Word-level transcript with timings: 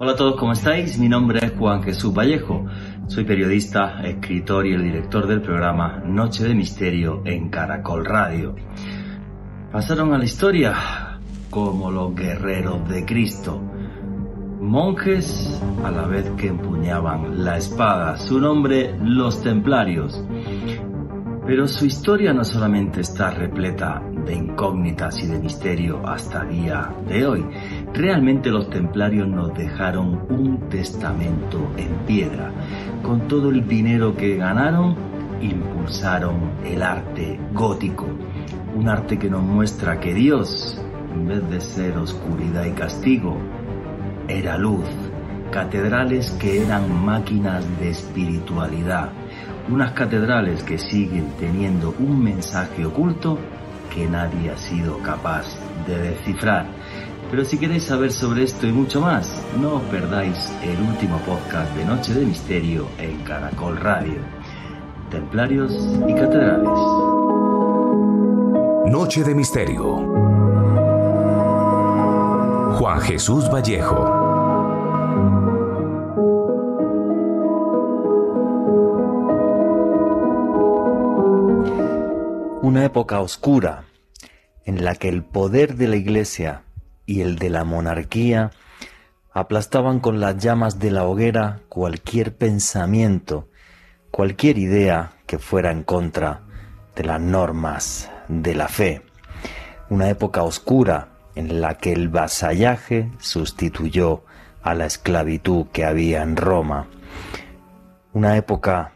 Hola 0.00 0.12
a 0.12 0.14
todos, 0.14 0.36
¿cómo 0.36 0.52
estáis? 0.52 0.96
Mi 0.96 1.08
nombre 1.08 1.40
es 1.44 1.50
Juan 1.58 1.82
Jesús 1.82 2.14
Vallejo. 2.14 2.64
Soy 3.08 3.24
periodista, 3.24 4.00
escritor 4.04 4.64
y 4.64 4.72
el 4.72 4.84
director 4.84 5.26
del 5.26 5.42
programa 5.42 6.04
Noche 6.06 6.44
de 6.44 6.54
Misterio 6.54 7.22
en 7.24 7.48
Caracol 7.48 8.04
Radio. 8.04 8.54
Pasaron 9.72 10.14
a 10.14 10.18
la 10.18 10.24
historia 10.24 11.18
como 11.50 11.90
los 11.90 12.14
guerreros 12.14 12.88
de 12.88 13.04
Cristo. 13.04 13.60
Monjes 14.60 15.60
a 15.84 15.90
la 15.90 16.06
vez 16.06 16.30
que 16.36 16.46
empuñaban 16.46 17.42
la 17.42 17.56
espada. 17.56 18.18
Su 18.18 18.38
nombre, 18.38 18.96
los 19.02 19.42
templarios. 19.42 20.24
Pero 21.44 21.66
su 21.66 21.86
historia 21.86 22.32
no 22.32 22.44
solamente 22.44 23.00
está 23.00 23.30
repleta 23.30 24.00
de 24.24 24.34
incógnitas 24.34 25.18
y 25.24 25.26
de 25.26 25.40
misterio 25.40 26.06
hasta 26.06 26.44
día 26.44 26.94
de 27.08 27.26
hoy. 27.26 27.44
Realmente 27.94 28.50
los 28.50 28.70
templarios 28.70 29.26
nos 29.26 29.54
dejaron 29.54 30.26
un 30.28 30.68
testamento 30.68 31.72
en 31.76 31.88
piedra. 32.06 32.52
Con 33.02 33.26
todo 33.28 33.50
el 33.50 33.66
dinero 33.66 34.16
que 34.16 34.36
ganaron, 34.36 34.94
impulsaron 35.40 36.52
el 36.64 36.82
arte 36.82 37.40
gótico. 37.52 38.06
Un 38.76 38.88
arte 38.88 39.18
que 39.18 39.30
nos 39.30 39.42
muestra 39.42 39.98
que 39.98 40.14
Dios, 40.14 40.80
en 41.14 41.26
vez 41.26 41.50
de 41.50 41.60
ser 41.60 41.96
oscuridad 41.98 42.64
y 42.64 42.72
castigo, 42.72 43.36
era 44.28 44.58
luz. 44.58 44.86
Catedrales 45.50 46.30
que 46.32 46.62
eran 46.62 47.04
máquinas 47.04 47.64
de 47.80 47.90
espiritualidad. 47.90 49.10
Unas 49.70 49.92
catedrales 49.92 50.62
que 50.62 50.78
siguen 50.78 51.32
teniendo 51.38 51.94
un 51.98 52.22
mensaje 52.22 52.84
oculto 52.84 53.38
que 53.94 54.06
nadie 54.06 54.50
ha 54.50 54.56
sido 54.56 54.98
capaz 54.98 55.46
de 55.86 55.98
descifrar. 55.98 56.77
Pero 57.30 57.44
si 57.44 57.58
queréis 57.58 57.84
saber 57.84 58.10
sobre 58.10 58.44
esto 58.44 58.66
y 58.66 58.72
mucho 58.72 59.02
más, 59.02 59.30
no 59.60 59.74
os 59.74 59.82
perdáis 59.84 60.50
el 60.62 60.80
último 60.80 61.18
podcast 61.18 61.74
de 61.76 61.84
Noche 61.84 62.14
de 62.14 62.24
Misterio 62.24 62.88
en 62.98 63.22
Caracol 63.22 63.76
Radio. 63.76 64.20
Templarios 65.10 65.72
y 66.06 66.14
Catedrales. 66.14 66.78
Noche 68.90 69.24
de 69.24 69.34
Misterio. 69.34 69.96
Juan 72.78 73.00
Jesús 73.02 73.50
Vallejo. 73.52 74.04
Una 82.62 82.84
época 82.86 83.20
oscura 83.20 83.84
en 84.64 84.82
la 84.82 84.94
que 84.94 85.10
el 85.10 85.24
poder 85.24 85.76
de 85.76 85.88
la 85.88 85.96
Iglesia 85.96 86.62
y 87.08 87.22
el 87.22 87.36
de 87.36 87.48
la 87.48 87.64
monarquía 87.64 88.50
aplastaban 89.32 89.98
con 89.98 90.20
las 90.20 90.36
llamas 90.36 90.78
de 90.78 90.90
la 90.90 91.04
hoguera 91.04 91.60
cualquier 91.70 92.36
pensamiento, 92.36 93.48
cualquier 94.10 94.58
idea 94.58 95.12
que 95.26 95.38
fuera 95.38 95.72
en 95.72 95.84
contra 95.84 96.42
de 96.94 97.04
las 97.04 97.18
normas 97.18 98.10
de 98.28 98.54
la 98.54 98.68
fe. 98.68 99.02
Una 99.88 100.10
época 100.10 100.42
oscura 100.42 101.08
en 101.34 101.62
la 101.62 101.78
que 101.78 101.94
el 101.94 102.10
vasallaje 102.10 103.10
sustituyó 103.18 104.24
a 104.62 104.74
la 104.74 104.84
esclavitud 104.84 105.68
que 105.72 105.86
había 105.86 106.22
en 106.22 106.36
Roma. 106.36 106.88
Una 108.12 108.36
época 108.36 108.92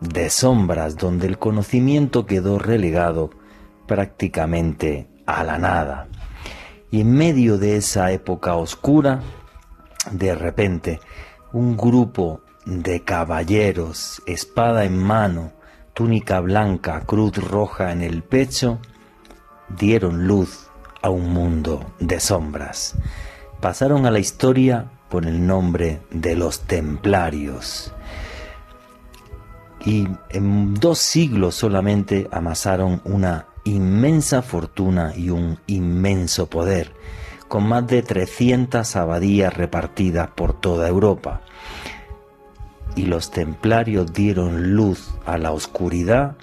de 0.00 0.30
sombras 0.30 0.96
donde 0.96 1.26
el 1.26 1.38
conocimiento 1.38 2.24
quedó 2.24 2.58
relegado 2.58 3.28
prácticamente 3.86 5.08
a 5.26 5.44
la 5.44 5.58
nada. 5.58 6.08
Y 6.90 7.02
en 7.02 7.12
medio 7.12 7.58
de 7.58 7.76
esa 7.76 8.10
época 8.12 8.56
oscura, 8.56 9.20
de 10.10 10.34
repente, 10.34 11.00
un 11.52 11.76
grupo 11.76 12.40
de 12.64 13.02
caballeros, 13.02 14.22
espada 14.26 14.84
en 14.84 14.98
mano, 14.98 15.52
túnica 15.94 16.40
blanca, 16.40 17.02
cruz 17.06 17.36
roja 17.36 17.92
en 17.92 18.02
el 18.02 18.22
pecho, 18.22 18.78
dieron 19.68 20.26
luz 20.26 20.68
a 21.02 21.10
un 21.10 21.32
mundo 21.32 21.92
de 22.00 22.20
sombras. 22.20 22.94
Pasaron 23.60 24.06
a 24.06 24.10
la 24.10 24.18
historia 24.18 24.90
por 25.08 25.26
el 25.26 25.46
nombre 25.46 26.00
de 26.10 26.34
los 26.34 26.60
templarios 26.60 27.92
y 29.84 30.08
en 30.30 30.74
dos 30.74 30.98
siglos 30.98 31.54
solamente 31.54 32.28
amasaron 32.30 33.00
una 33.04 33.46
inmensa 33.64 34.42
fortuna 34.42 35.12
y 35.16 35.30
un 35.30 35.58
inmenso 35.66 36.48
poder, 36.48 36.92
con 37.48 37.66
más 37.68 37.86
de 37.86 38.02
300 38.02 38.96
abadías 38.96 39.54
repartidas 39.56 40.28
por 40.30 40.52
toda 40.52 40.88
Europa. 40.88 41.42
Y 42.96 43.06
los 43.06 43.30
templarios 43.30 44.12
dieron 44.12 44.74
luz 44.74 45.14
a 45.26 45.38
la 45.38 45.52
oscuridad 45.52 46.36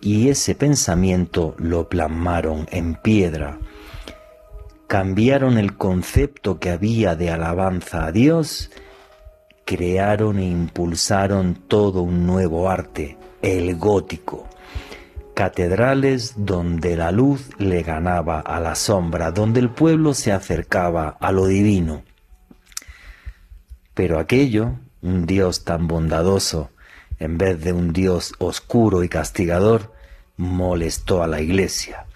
y 0.00 0.28
ese 0.28 0.54
pensamiento 0.54 1.54
lo 1.58 1.88
plasmaron 1.88 2.66
en 2.70 2.94
piedra. 2.94 3.58
Cambiaron 4.86 5.58
el 5.58 5.76
concepto 5.76 6.58
que 6.58 6.70
había 6.70 7.14
de 7.14 7.30
alabanza 7.30 8.06
a 8.06 8.12
Dios 8.12 8.70
crearon 9.68 10.38
e 10.38 10.46
impulsaron 10.46 11.54
todo 11.68 12.00
un 12.00 12.26
nuevo 12.26 12.70
arte, 12.70 13.18
el 13.42 13.76
gótico. 13.76 14.48
Catedrales 15.38 16.34
donde 16.36 16.96
la 16.96 17.12
luz 17.12 17.50
le 17.58 17.84
ganaba 17.84 18.40
a 18.40 18.58
la 18.58 18.74
sombra, 18.74 19.30
donde 19.30 19.60
el 19.60 19.70
pueblo 19.70 20.12
se 20.12 20.32
acercaba 20.32 21.16
a 21.20 21.30
lo 21.30 21.46
divino. 21.46 22.02
Pero 23.94 24.18
aquello, 24.18 24.80
un 25.00 25.26
Dios 25.26 25.62
tan 25.62 25.86
bondadoso, 25.86 26.72
en 27.20 27.38
vez 27.38 27.62
de 27.62 27.72
un 27.72 27.92
Dios 27.92 28.34
oscuro 28.40 29.04
y 29.04 29.08
castigador, 29.08 29.94
molestó 30.36 31.22
a 31.22 31.28
la 31.28 31.40
iglesia. 31.40 32.06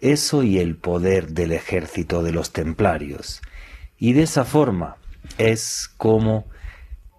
Eso 0.00 0.42
y 0.42 0.58
el 0.58 0.74
poder 0.74 1.28
del 1.28 1.52
ejército 1.52 2.24
de 2.24 2.32
los 2.32 2.52
templarios. 2.52 3.42
Y 3.96 4.12
de 4.12 4.24
esa 4.24 4.44
forma 4.44 4.96
es 5.38 5.88
como 5.96 6.46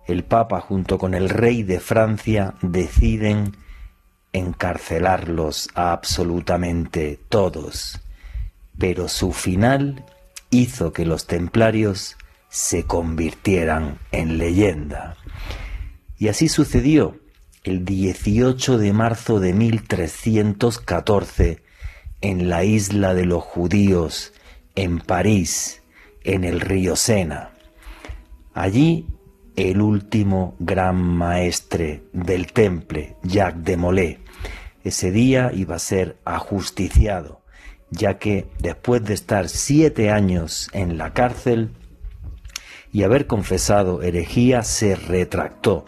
el 0.08 0.26
Papa 0.26 0.60
junto 0.60 0.98
con 0.98 1.14
el 1.14 1.30
rey 1.30 1.64
de 1.64 1.80
Francia 1.80 2.56
deciden 2.62 3.56
encarcelarlos 4.38 5.70
a 5.76 5.92
absolutamente 5.92 7.20
todos, 7.30 8.00
pero 8.78 9.08
su 9.08 9.34
final 9.34 10.06
hizo 10.50 10.94
que 10.94 11.06
los 11.06 11.28
templarios 11.28 12.18
se 12.50 12.84
convirtieran 12.84 14.00
en 14.12 14.38
leyenda. 14.38 15.18
Y 16.18 16.30
así 16.30 16.48
sucedió 16.48 17.20
el 17.64 17.86
18 17.86 18.78
de 18.78 18.94
marzo 18.94 19.40
de 19.40 19.54
1314 19.54 21.62
en 22.22 22.50
la 22.50 22.64
isla 22.64 23.14
de 23.14 23.26
los 23.26 23.44
judíos, 23.44 24.34
en 24.76 25.00
París, 25.00 25.82
en 26.24 26.44
el 26.44 26.62
río 26.62 26.96
Sena. 26.96 27.52
Allí 28.54 29.06
el 29.58 29.82
último 29.82 30.56
gran 30.60 31.02
maestre 31.02 32.04
del 32.14 32.54
temple, 32.54 33.16
Jacques 33.24 33.64
de 33.64 33.76
Molay. 33.76 34.18
Ese 34.88 35.12
día 35.12 35.52
iba 35.54 35.76
a 35.76 35.80
ser 35.80 36.16
ajusticiado, 36.24 37.42
ya 37.92 38.20
que 38.20 38.48
después 38.60 39.04
de 39.04 39.16
estar 39.16 39.50
siete 39.50 40.12
años 40.12 40.70
en 40.72 40.98
la 40.98 41.12
cárcel 41.12 41.72
y 42.94 43.04
haber 43.04 43.28
confesado 43.28 44.02
herejía, 44.02 44.64
se 44.64 44.96
retractó. 44.96 45.84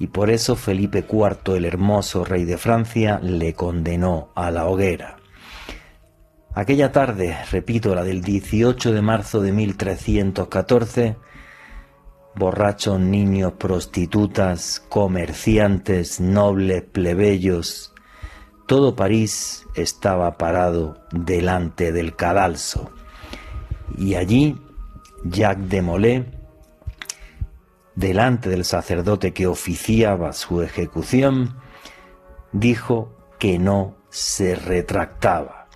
Y 0.00 0.08
por 0.08 0.30
eso 0.30 0.56
Felipe 0.56 1.06
IV, 1.08 1.54
el 1.54 1.64
hermoso 1.64 2.24
rey 2.24 2.44
de 2.44 2.58
Francia, 2.58 3.20
le 3.22 3.54
condenó 3.54 4.32
a 4.34 4.50
la 4.50 4.66
hoguera. 4.66 5.18
Aquella 6.54 6.90
tarde, 6.90 7.36
repito, 7.52 7.94
la 7.94 8.02
del 8.02 8.20
18 8.20 8.90
de 8.90 9.00
marzo 9.00 9.42
de 9.42 9.52
1314, 9.52 11.14
borrachos, 12.34 12.98
niños, 12.98 13.52
prostitutas, 13.52 14.84
comerciantes, 14.88 16.18
nobles, 16.18 16.82
plebeyos, 16.82 17.93
todo 18.66 18.96
París 18.96 19.66
estaba 19.74 20.38
parado 20.38 20.98
delante 21.10 21.92
del 21.92 22.16
cadalso. 22.16 22.90
Y 23.96 24.14
allí 24.14 24.58
Jacques 25.24 25.68
de 25.68 25.82
Molay, 25.82 26.24
delante 27.94 28.48
del 28.48 28.64
sacerdote 28.64 29.32
que 29.32 29.46
oficiaba 29.46 30.32
su 30.32 30.62
ejecución, 30.62 31.56
dijo 32.52 33.12
que 33.38 33.58
no 33.58 33.96
se 34.08 34.54
retractaba, 34.54 35.66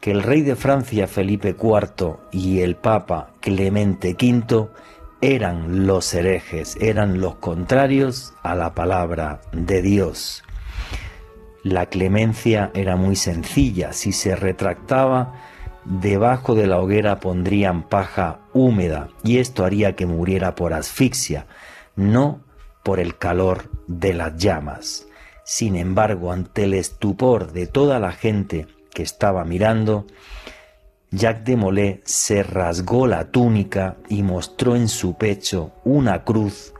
que 0.00 0.10
el 0.10 0.22
rey 0.22 0.42
de 0.42 0.56
Francia 0.56 1.08
Felipe 1.08 1.56
IV 1.60 2.16
y 2.30 2.60
el 2.60 2.76
Papa 2.76 3.34
Clemente 3.40 4.16
V 4.20 4.68
eran 5.20 5.86
los 5.86 6.14
herejes, 6.14 6.76
eran 6.80 7.20
los 7.20 7.36
contrarios 7.36 8.32
a 8.42 8.54
la 8.54 8.74
palabra 8.74 9.40
de 9.52 9.82
Dios. 9.82 10.44
La 11.68 11.84
clemencia 11.84 12.70
era 12.72 12.96
muy 12.96 13.14
sencilla, 13.14 13.92
si 13.92 14.12
se 14.12 14.34
retractaba 14.34 15.34
debajo 15.84 16.54
de 16.54 16.66
la 16.66 16.80
hoguera 16.80 17.20
pondrían 17.20 17.82
paja 17.82 18.38
húmeda 18.54 19.10
y 19.22 19.36
esto 19.36 19.66
haría 19.66 19.94
que 19.94 20.06
muriera 20.06 20.54
por 20.54 20.72
asfixia, 20.72 21.44
no 21.94 22.40
por 22.82 23.00
el 23.00 23.18
calor 23.18 23.70
de 23.86 24.14
las 24.14 24.38
llamas. 24.38 25.08
Sin 25.44 25.76
embargo, 25.76 26.32
ante 26.32 26.64
el 26.64 26.72
estupor 26.72 27.52
de 27.52 27.66
toda 27.66 28.00
la 28.00 28.12
gente 28.12 28.66
que 28.90 29.02
estaba 29.02 29.44
mirando, 29.44 30.06
Jacques 31.10 31.44
de 31.44 31.56
Molay 31.56 32.00
se 32.04 32.44
rasgó 32.44 33.06
la 33.06 33.30
túnica 33.30 33.98
y 34.08 34.22
mostró 34.22 34.74
en 34.74 34.88
su 34.88 35.18
pecho 35.18 35.72
una 35.84 36.24
cruz 36.24 36.72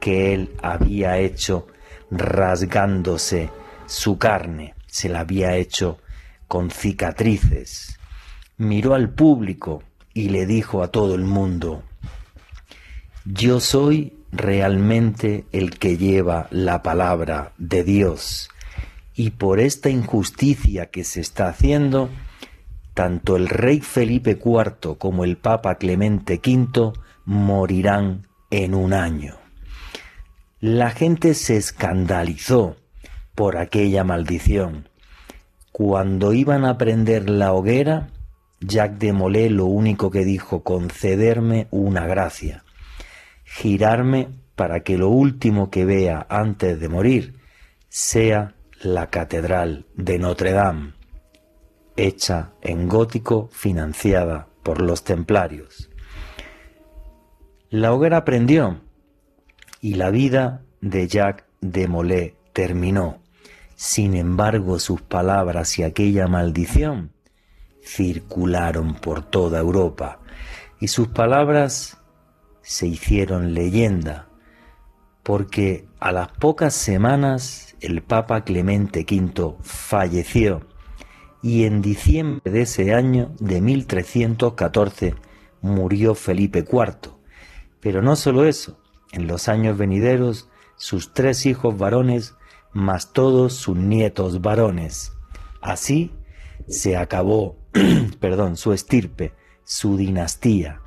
que 0.00 0.32
él 0.32 0.54
había 0.62 1.18
hecho 1.18 1.66
rasgándose 2.10 3.50
su 3.90 4.18
carne, 4.18 4.74
se 4.86 5.08
la 5.08 5.20
había 5.20 5.56
hecho 5.56 5.98
con 6.46 6.70
cicatrices. 6.70 7.98
Miró 8.56 8.94
al 8.94 9.10
público 9.10 9.82
y 10.14 10.28
le 10.28 10.46
dijo 10.46 10.82
a 10.82 10.88
todo 10.88 11.14
el 11.14 11.24
mundo, 11.24 11.82
yo 13.24 13.60
soy 13.60 14.14
realmente 14.32 15.44
el 15.52 15.78
que 15.78 15.96
lleva 15.96 16.46
la 16.50 16.82
palabra 16.82 17.52
de 17.58 17.82
Dios 17.84 18.48
y 19.14 19.30
por 19.30 19.60
esta 19.60 19.90
injusticia 19.90 20.86
que 20.86 21.04
se 21.04 21.20
está 21.20 21.48
haciendo, 21.48 22.08
tanto 22.94 23.36
el 23.36 23.48
rey 23.48 23.80
Felipe 23.80 24.38
IV 24.42 24.96
como 24.98 25.24
el 25.24 25.36
Papa 25.36 25.74
Clemente 25.76 26.40
V 26.44 26.92
morirán 27.24 28.28
en 28.50 28.74
un 28.74 28.92
año. 28.92 29.36
La 30.60 30.90
gente 30.90 31.34
se 31.34 31.56
escandalizó 31.56 32.76
por 33.40 33.56
aquella 33.56 34.04
maldición. 34.04 34.90
Cuando 35.72 36.34
iban 36.34 36.66
a 36.66 36.76
prender 36.76 37.30
la 37.30 37.54
hoguera, 37.54 38.08
Jacques 38.60 38.98
de 38.98 39.14
Molay 39.14 39.48
lo 39.48 39.64
único 39.64 40.10
que 40.10 40.26
dijo, 40.26 40.62
concederme 40.62 41.66
una 41.70 42.06
gracia, 42.06 42.64
girarme 43.44 44.28
para 44.56 44.80
que 44.80 44.98
lo 44.98 45.08
último 45.08 45.70
que 45.70 45.86
vea 45.86 46.26
antes 46.28 46.78
de 46.80 46.90
morir 46.90 47.40
sea 47.88 48.56
la 48.82 49.06
Catedral 49.06 49.86
de 49.94 50.18
Notre 50.18 50.52
Dame 50.52 50.92
hecha 51.96 52.50
en 52.60 52.88
gótico 52.88 53.48
financiada 53.52 54.48
por 54.62 54.82
los 54.82 55.02
templarios. 55.02 55.88
La 57.70 57.94
hoguera 57.94 58.26
prendió 58.26 58.82
y 59.80 59.94
la 59.94 60.10
vida 60.10 60.60
de 60.82 61.08
Jacques 61.08 61.46
de 61.62 61.88
Molay 61.88 62.34
terminó. 62.52 63.20
Sin 63.82 64.14
embargo, 64.14 64.78
sus 64.78 65.00
palabras 65.00 65.78
y 65.78 65.84
aquella 65.84 66.26
maldición 66.26 67.12
circularon 67.82 68.92
por 68.96 69.22
toda 69.22 69.58
Europa 69.58 70.20
y 70.80 70.88
sus 70.88 71.08
palabras 71.08 71.96
se 72.60 72.86
hicieron 72.86 73.54
leyenda 73.54 74.28
porque 75.22 75.88
a 75.98 76.12
las 76.12 76.28
pocas 76.28 76.74
semanas 76.74 77.74
el 77.80 78.02
Papa 78.02 78.44
Clemente 78.44 79.06
V 79.10 79.56
falleció 79.62 80.60
y 81.42 81.64
en 81.64 81.80
diciembre 81.80 82.52
de 82.52 82.60
ese 82.60 82.92
año 82.92 83.32
de 83.40 83.62
1314 83.62 85.14
murió 85.62 86.14
Felipe 86.14 86.66
IV. 86.70 87.14
Pero 87.80 88.02
no 88.02 88.14
solo 88.16 88.44
eso, 88.44 88.78
en 89.12 89.26
los 89.26 89.48
años 89.48 89.78
venideros 89.78 90.50
sus 90.76 91.14
tres 91.14 91.46
hijos 91.46 91.78
varones 91.78 92.34
más 92.72 93.12
todos 93.12 93.54
sus 93.54 93.76
nietos 93.76 94.40
varones. 94.40 95.12
Así 95.60 96.12
se 96.68 96.96
acabó, 96.96 97.56
perdón, 98.20 98.56
su 98.56 98.72
estirpe, 98.72 99.32
su 99.64 99.96
dinastía. 99.96 100.80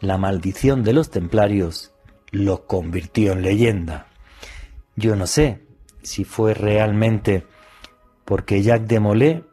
La 0.00 0.18
maldición 0.18 0.82
de 0.82 0.92
los 0.92 1.10
templarios 1.10 1.92
los 2.30 2.60
convirtió 2.60 3.32
en 3.32 3.42
leyenda. 3.42 4.06
Yo 4.96 5.16
no 5.16 5.26
sé 5.26 5.66
si 6.02 6.24
fue 6.24 6.54
realmente 6.54 7.46
porque 8.24 8.62
Jacques 8.62 8.88
de 8.88 9.00
Molay 9.00 9.44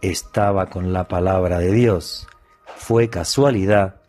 estaba 0.00 0.70
con 0.70 0.92
la 0.92 1.08
palabra 1.08 1.58
de 1.58 1.72
Dios. 1.72 2.28
Fue 2.76 3.08
casualidad 3.08 4.02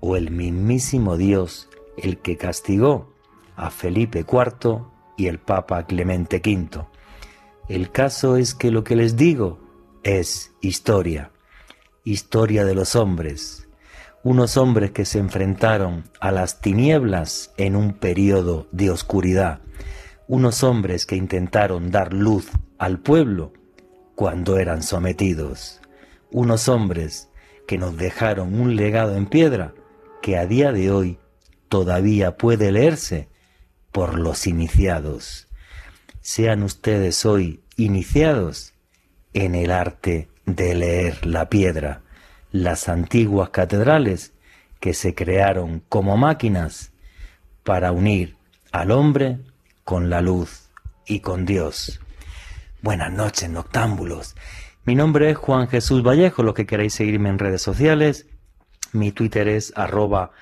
o 0.00 0.16
el 0.16 0.30
mismísimo 0.30 1.16
Dios 1.16 1.68
el 1.96 2.18
que 2.18 2.36
castigó 2.36 3.14
a 3.56 3.70
Felipe 3.70 4.20
IV 4.20 4.93
y 5.16 5.26
el 5.26 5.38
Papa 5.38 5.86
Clemente 5.86 6.36
V. 6.44 6.86
El 7.68 7.90
caso 7.90 8.36
es 8.36 8.54
que 8.54 8.70
lo 8.70 8.84
que 8.84 8.96
les 8.96 9.16
digo 9.16 9.58
es 10.02 10.52
historia, 10.60 11.30
historia 12.04 12.64
de 12.64 12.74
los 12.74 12.94
hombres, 12.94 13.68
unos 14.22 14.56
hombres 14.56 14.90
que 14.90 15.04
se 15.04 15.18
enfrentaron 15.18 16.04
a 16.20 16.30
las 16.30 16.60
tinieblas 16.60 17.52
en 17.56 17.76
un 17.76 17.94
periodo 17.94 18.66
de 18.72 18.90
oscuridad, 18.90 19.60
unos 20.28 20.62
hombres 20.62 21.06
que 21.06 21.16
intentaron 21.16 21.90
dar 21.90 22.12
luz 22.12 22.50
al 22.78 22.98
pueblo 22.98 23.52
cuando 24.14 24.58
eran 24.58 24.82
sometidos, 24.82 25.80
unos 26.30 26.68
hombres 26.68 27.30
que 27.66 27.78
nos 27.78 27.96
dejaron 27.96 28.58
un 28.60 28.76
legado 28.76 29.16
en 29.16 29.26
piedra 29.26 29.74
que 30.22 30.36
a 30.36 30.46
día 30.46 30.72
de 30.72 30.90
hoy 30.90 31.18
todavía 31.68 32.36
puede 32.36 32.72
leerse 32.72 33.28
por 33.94 34.18
los 34.18 34.48
iniciados. 34.48 35.46
Sean 36.20 36.64
ustedes 36.64 37.24
hoy 37.24 37.62
iniciados 37.76 38.74
en 39.34 39.54
el 39.54 39.70
arte 39.70 40.28
de 40.46 40.74
leer 40.74 41.24
la 41.24 41.48
piedra, 41.48 42.02
las 42.50 42.88
antiguas 42.88 43.50
catedrales 43.50 44.32
que 44.80 44.94
se 44.94 45.14
crearon 45.14 45.80
como 45.88 46.16
máquinas 46.16 46.90
para 47.62 47.92
unir 47.92 48.36
al 48.72 48.90
hombre 48.90 49.38
con 49.84 50.10
la 50.10 50.20
luz 50.20 50.70
y 51.06 51.20
con 51.20 51.46
Dios. 51.46 52.00
Buenas 52.82 53.12
noches, 53.12 53.48
noctámbulos. 53.48 54.34
Mi 54.84 54.96
nombre 54.96 55.30
es 55.30 55.36
Juan 55.36 55.68
Jesús 55.68 56.02
Vallejo, 56.02 56.42
los 56.42 56.54
que 56.54 56.66
queráis 56.66 56.94
seguirme 56.94 57.28
en 57.28 57.38
redes 57.38 57.62
sociales. 57.62 58.26
Mi 58.90 59.12
Twitter 59.12 59.46
es 59.46 59.72
arroba 59.76 60.32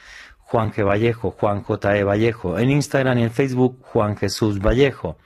Juan 0.53 0.71
G. 0.71 0.85
Vallejo, 0.85 1.31
Juan 1.31 1.63
J. 1.63 1.97
E. 1.97 2.05
Vallejo. 2.05 2.59
En 2.59 2.71
Instagram 2.71 3.19
y 3.19 3.23
en 3.23 3.31
Facebook, 3.31 3.79
Juan 3.81 4.19
Jesús 4.19 4.59
Vallejo. 4.61 5.17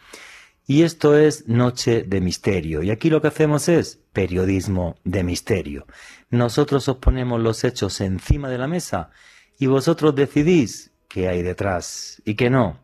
Y 0.68 0.84
esto 0.84 1.18
es 1.18 1.48
Noche 1.48 2.04
de 2.04 2.20
Misterio. 2.20 2.80
Y 2.84 2.92
aquí 2.92 3.10
lo 3.10 3.20
que 3.20 3.26
hacemos 3.26 3.68
es 3.68 3.98
periodismo 4.12 4.94
de 5.02 5.24
misterio. 5.24 5.86
Nosotros 6.30 6.88
os 6.88 6.98
ponemos 6.98 7.40
los 7.40 7.64
hechos 7.64 8.00
encima 8.00 8.48
de 8.48 8.58
la 8.58 8.68
mesa 8.68 9.10
y 9.58 9.66
vosotros 9.66 10.14
decidís 10.14 10.92
qué 11.08 11.28
hay 11.28 11.42
detrás 11.42 12.22
y 12.24 12.36
qué 12.36 12.48
no 12.48 12.78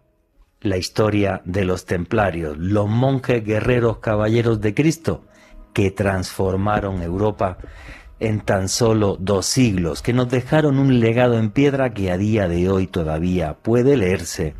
la 0.63 0.79
historia 0.79 1.43
de 1.45 1.65
los 1.65 1.87
templarios, 1.87 2.59
los 2.59 2.89
monjes 2.89 3.45
guerreros 3.45 3.99
caballeros 3.99 4.61
de 4.61 4.75
Cristo 4.75 5.27
que 5.73 5.93
transformaron 5.93 7.03
Europa 7.03 7.59
en 8.23 8.41
tan 8.41 8.69
solo 8.69 9.17
dos 9.19 9.47
siglos, 9.47 10.00
que 10.00 10.12
nos 10.12 10.31
dejaron 10.31 10.79
un 10.79 11.00
legado 11.00 11.38
en 11.38 11.50
piedra 11.50 11.93
que 11.93 12.12
a 12.12 12.17
día 12.17 12.47
de 12.47 12.69
hoy 12.69 12.87
todavía 12.87 13.55
puede 13.55 13.97
leerse 13.97 14.55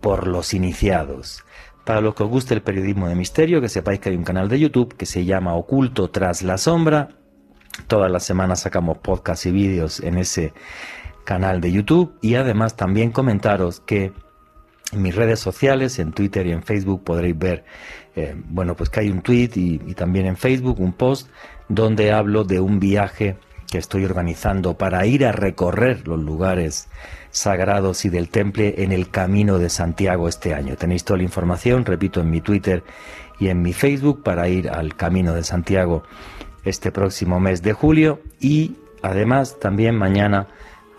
por 0.00 0.26
los 0.26 0.54
iniciados. 0.54 1.44
Para 1.84 2.00
los 2.00 2.14
que 2.14 2.22
os 2.22 2.30
guste 2.30 2.54
el 2.54 2.62
periodismo 2.62 3.06
de 3.06 3.16
misterio, 3.16 3.60
que 3.60 3.68
sepáis 3.68 4.00
que 4.00 4.08
hay 4.08 4.16
un 4.16 4.24
canal 4.24 4.48
de 4.48 4.58
YouTube 4.58 4.96
que 4.96 5.04
se 5.04 5.26
llama 5.26 5.54
Oculto 5.54 6.08
tras 6.08 6.42
la 6.42 6.56
sombra. 6.56 7.10
Todas 7.86 8.10
las 8.10 8.24
semanas 8.24 8.60
sacamos 8.60 8.98
podcasts 8.98 9.44
y 9.44 9.50
vídeos 9.50 10.00
en 10.00 10.16
ese 10.16 10.54
canal 11.24 11.60
de 11.60 11.72
YouTube 11.72 12.16
y 12.22 12.36
además 12.36 12.76
también 12.76 13.10
comentaros 13.10 13.80
que 13.80 14.12
en 14.92 15.02
mis 15.02 15.14
redes 15.14 15.38
sociales, 15.38 15.98
en 15.98 16.12
Twitter 16.12 16.46
y 16.46 16.52
en 16.52 16.62
Facebook 16.62 17.04
podréis 17.04 17.38
ver, 17.38 17.64
eh, 18.16 18.34
bueno, 18.36 18.74
pues 18.74 18.90
que 18.90 19.00
hay 19.00 19.10
un 19.10 19.22
tweet 19.22 19.50
y, 19.54 19.78
también 19.94 20.26
en 20.26 20.36
Facebook 20.36 20.80
un 20.80 20.92
post 20.92 21.28
donde 21.68 22.12
hablo 22.12 22.44
de 22.44 22.60
un 22.60 22.80
viaje 22.80 23.36
que 23.70 23.78
estoy 23.78 24.04
organizando 24.04 24.76
para 24.76 25.06
ir 25.06 25.24
a 25.24 25.32
recorrer 25.32 26.08
los 26.08 26.18
lugares 26.18 26.88
sagrados 27.30 28.04
y 28.04 28.08
del 28.08 28.28
temple 28.28 28.74
en 28.78 28.90
el 28.90 29.10
Camino 29.10 29.58
de 29.58 29.70
Santiago 29.70 30.26
este 30.28 30.54
año. 30.54 30.74
Tenéis 30.74 31.04
toda 31.04 31.18
la 31.18 31.22
información, 31.22 31.84
repito, 31.84 32.20
en 32.20 32.30
mi 32.30 32.40
Twitter 32.40 32.82
y 33.38 33.48
en 33.48 33.62
mi 33.62 33.72
Facebook 33.72 34.24
para 34.24 34.48
ir 34.48 34.68
al 34.68 34.96
Camino 34.96 35.34
de 35.34 35.44
Santiago 35.44 36.02
este 36.64 36.90
próximo 36.90 37.38
mes 37.38 37.62
de 37.62 37.72
julio 37.72 38.20
y 38.40 38.76
además 39.02 39.58
también 39.60 39.94
mañana 39.94 40.48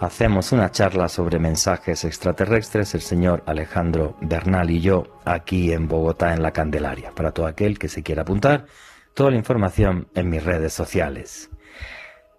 hacemos 0.01 0.51
una 0.51 0.71
charla 0.71 1.07
sobre 1.07 1.37
mensajes 1.37 2.03
extraterrestres, 2.05 2.95
el 2.95 3.01
señor 3.01 3.43
Alejandro 3.45 4.17
Bernal 4.19 4.71
y 4.71 4.81
yo, 4.81 5.19
aquí 5.25 5.71
en 5.71 5.87
Bogotá, 5.87 6.33
en 6.33 6.41
la 6.41 6.51
Candelaria. 6.51 7.11
Para 7.11 7.31
todo 7.31 7.45
aquel 7.45 7.77
que 7.77 7.87
se 7.87 8.01
quiera 8.01 8.23
apuntar, 8.23 8.65
toda 9.13 9.29
la 9.29 9.37
información 9.37 10.07
en 10.15 10.29
mis 10.31 10.43
redes 10.43 10.73
sociales. 10.73 11.51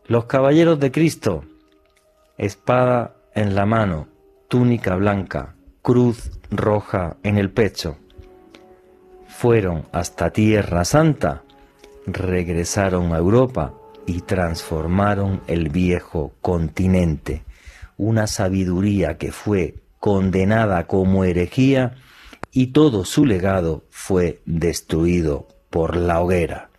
Los 0.06 0.24
Caballeros 0.24 0.80
de 0.80 0.90
Cristo, 0.90 1.44
espada 2.36 3.14
en 3.32 3.54
la 3.54 3.64
mano, 3.64 4.08
túnica 4.48 4.96
blanca, 4.96 5.54
cruz 5.82 6.32
roja 6.50 7.16
en 7.22 7.38
el 7.38 7.52
pecho, 7.52 7.96
fueron 9.28 9.86
hasta 9.92 10.30
Tierra 10.30 10.84
Santa, 10.84 11.44
regresaron 12.06 13.14
a 13.14 13.18
Europa 13.18 13.72
y 14.04 14.22
transformaron 14.22 15.42
el 15.46 15.68
viejo 15.68 16.32
continente. 16.40 17.44
Una 18.04 18.26
sabiduría 18.26 19.16
que 19.16 19.30
fue 19.30 19.76
condenada 20.00 20.88
como 20.88 21.22
herejía 21.22 21.94
y 22.50 22.72
todo 22.72 23.04
su 23.04 23.24
legado 23.24 23.84
fue 23.90 24.42
destruido 24.44 25.46
por 25.70 25.94
la 25.94 26.20
hoguera. 26.20 26.70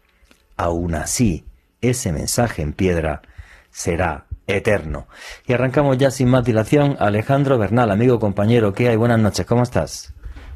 Aún 0.58 0.96
así, 0.96 1.46
ese 1.80 2.12
mensaje 2.12 2.62
en 2.62 2.74
piedra 2.74 3.22
será 3.72 4.26
eterno. 4.48 5.08
Y 5.48 5.54
arrancamos 5.54 5.98
ya 5.98 6.12
sin 6.12 6.28
más 6.28 6.44
dilación. 6.44 6.98
Alejandro 7.00 7.58
Bernal, 7.58 7.92
amigo, 7.92 8.20
compañero, 8.20 8.74
¿qué 8.74 8.90
hay? 8.90 8.98
Buenas 8.98 9.20
noches, 9.20 9.46
¿cómo 9.46 9.64
estás? 9.64 10.13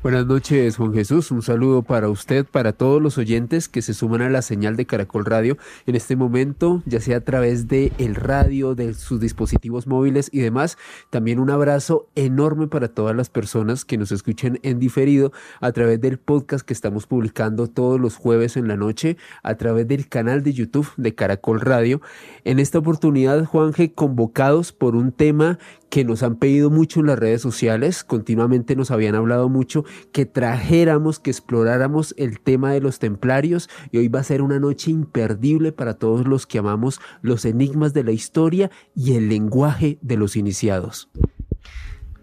Buenas 0.08 0.26
noches, 0.26 0.78
Juan 0.78 0.94
Jesús. 0.94 1.32
Un 1.32 1.42
saludo 1.42 1.82
para 1.84 2.08
usted, 2.08 2.46
para 2.46 2.72
todos 2.72 3.02
los 3.02 3.18
oyentes 3.18 3.68
que 3.68 3.82
se 3.82 3.94
suman 3.94 4.22
a 4.22 4.30
la 4.30 4.42
señal 4.42 4.78
de 4.78 4.86
Caracol 4.86 5.26
Radio 5.26 5.58
en 5.86 5.98
este 5.98 6.16
momento, 6.16 6.82
ya 6.86 7.02
sea 7.02 7.18
a 7.18 7.22
través 7.26 7.68
de 7.68 7.92
el 7.98 8.16
radio, 8.16 8.74
de 8.74 8.94
sus 8.94 9.20
dispositivos 9.20 9.86
móviles 9.86 10.30
y 10.32 10.40
demás. 10.40 10.78
También 11.10 11.40
un 11.40 11.50
abrazo 11.50 12.08
enorme 12.16 12.68
para 12.70 12.88
todas 12.88 13.18
las 13.18 13.30
personas 13.30 13.84
que 13.84 13.98
nos 13.98 14.14
escuchen 14.14 14.62
en 14.64 14.80
diferido 14.80 15.34
a 15.60 15.74
través 15.74 16.00
del 16.00 16.20
podcast 16.20 16.66
que 16.66 16.74
estamos 16.74 17.06
publicando 17.06 17.68
todos 17.68 18.00
los 18.00 18.16
jueves 18.16 18.56
en 18.56 18.70
la 18.70 18.78
noche, 18.78 19.18
a 19.44 19.56
través 19.56 19.90
del 19.90 20.08
canal 20.08 20.42
de 20.42 20.54
YouTube 20.54 20.88
de 20.96 21.16
Caracol 21.16 21.60
Radio. 21.60 22.00
En 22.46 22.60
esta 22.60 22.80
oportunidad, 22.80 23.44
Juanje, 23.44 23.92
convocados 23.92 24.72
por 24.72 24.96
un 24.96 25.12
tema 25.12 25.60
que 25.90 26.04
nos 26.04 26.24
han 26.24 26.36
pedido 26.36 26.70
mucho 26.70 27.00
en 27.00 27.08
las 27.08 27.20
redes 27.20 27.42
sociales, 27.42 28.04
continuamente 28.04 28.76
nos 28.76 28.92
habían 28.92 29.16
hablado 29.16 29.50
mucho, 29.50 29.86
que 30.12 30.26
trajéramos, 30.26 31.20
que 31.20 31.32
exploráramos 31.32 32.14
el 32.18 32.40
tema 32.40 32.72
de 32.72 32.82
los 32.82 33.00
templarios 33.00 33.70
y 33.92 33.98
hoy 33.98 34.08
va 34.08 34.20
a 34.20 34.24
ser 34.24 34.42
una 34.42 34.60
noche 34.60 34.92
imperdible 34.92 35.72
para 35.72 35.96
todos 35.96 36.28
los 36.28 36.46
que 36.46 36.60
amamos 36.60 37.00
los 37.22 37.46
enigmas 37.46 37.94
de 37.94 38.04
la 38.04 38.12
historia 38.12 38.72
y 38.96 39.16
el 39.16 39.30
lenguaje 39.30 39.98
de 40.02 40.18
los 40.18 40.36
iniciados. 40.36 41.10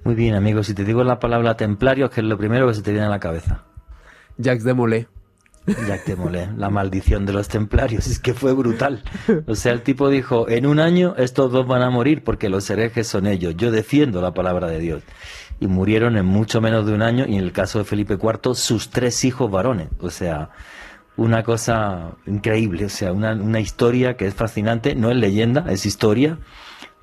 Muy 0.05 0.15
bien 0.15 0.35
amigos, 0.35 0.67
si 0.67 0.75
te 0.75 0.85
digo 0.85 1.03
la 1.03 1.19
palabra 1.19 1.57
templarios, 1.57 2.11
que 2.11 2.21
es 2.21 2.27
lo 2.27 2.37
primero 2.37 2.67
que 2.69 2.75
se 2.75 2.83
te 2.83 2.91
viene 2.91 3.07
a 3.07 3.11
la 3.11 3.21
cabeza? 3.21 3.65
Jacques 4.37 4.65
de 4.65 4.75
Molay. 4.75 5.07
Jack 5.67 6.05
de 6.05 6.17
Molay, 6.17 6.49
la 6.57 6.69
maldición 6.69 7.25
de 7.25 7.33
los 7.33 7.49
templarios, 7.49 8.07
es 8.07 8.19
que 8.19 8.35
fue 8.35 8.53
brutal. 8.53 9.03
O 9.47 9.55
sea, 9.55 9.73
el 9.73 9.83
tipo 9.83 10.11
dijo, 10.11 10.49
en 10.49 10.67
un 10.67 10.79
año 10.79 11.15
estos 11.17 11.51
dos 11.53 11.67
van 11.67 11.83
a 11.83 11.91
morir 11.91 12.23
porque 12.23 12.49
los 12.49 12.69
herejes 12.69 13.07
son 13.07 13.27
ellos, 13.27 13.55
yo 13.57 13.71
defiendo 13.71 14.21
la 14.21 14.35
palabra 14.35 14.69
de 14.69 14.79
Dios. 14.79 15.03
Y 15.61 15.67
murieron 15.67 16.17
en 16.17 16.27
mucho 16.27 16.61
menos 16.61 16.87
de 16.87 16.93
un 16.93 17.03
año 17.03 17.25
y 17.27 17.37
en 17.37 17.45
el 17.45 17.53
caso 17.53 17.79
de 17.79 17.85
Felipe 17.85 18.15
IV 18.15 18.55
sus 18.55 18.91
tres 18.91 19.25
hijos 19.25 19.51
varones. 19.51 19.89
O 20.01 20.11
sea, 20.11 20.51
una 21.17 21.43
cosa 21.43 22.13
increíble, 22.27 22.87
o 22.87 22.89
sea, 22.91 23.13
una, 23.13 23.33
una 23.33 23.61
historia 23.61 24.17
que 24.17 24.27
es 24.27 24.35
fascinante, 24.35 24.95
no 24.95 25.11
es 25.11 25.17
leyenda, 25.17 25.65
es 25.71 25.87
historia, 25.87 26.39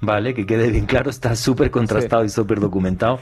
¿vale? 0.01 0.34
Que 0.34 0.46
quede 0.46 0.70
bien 0.70 0.86
claro, 0.86 1.10
está 1.10 1.36
súper 1.36 1.72
contrastado 1.72 2.24
y 2.25 2.30
súper 2.30 2.60
documentado 2.60 3.20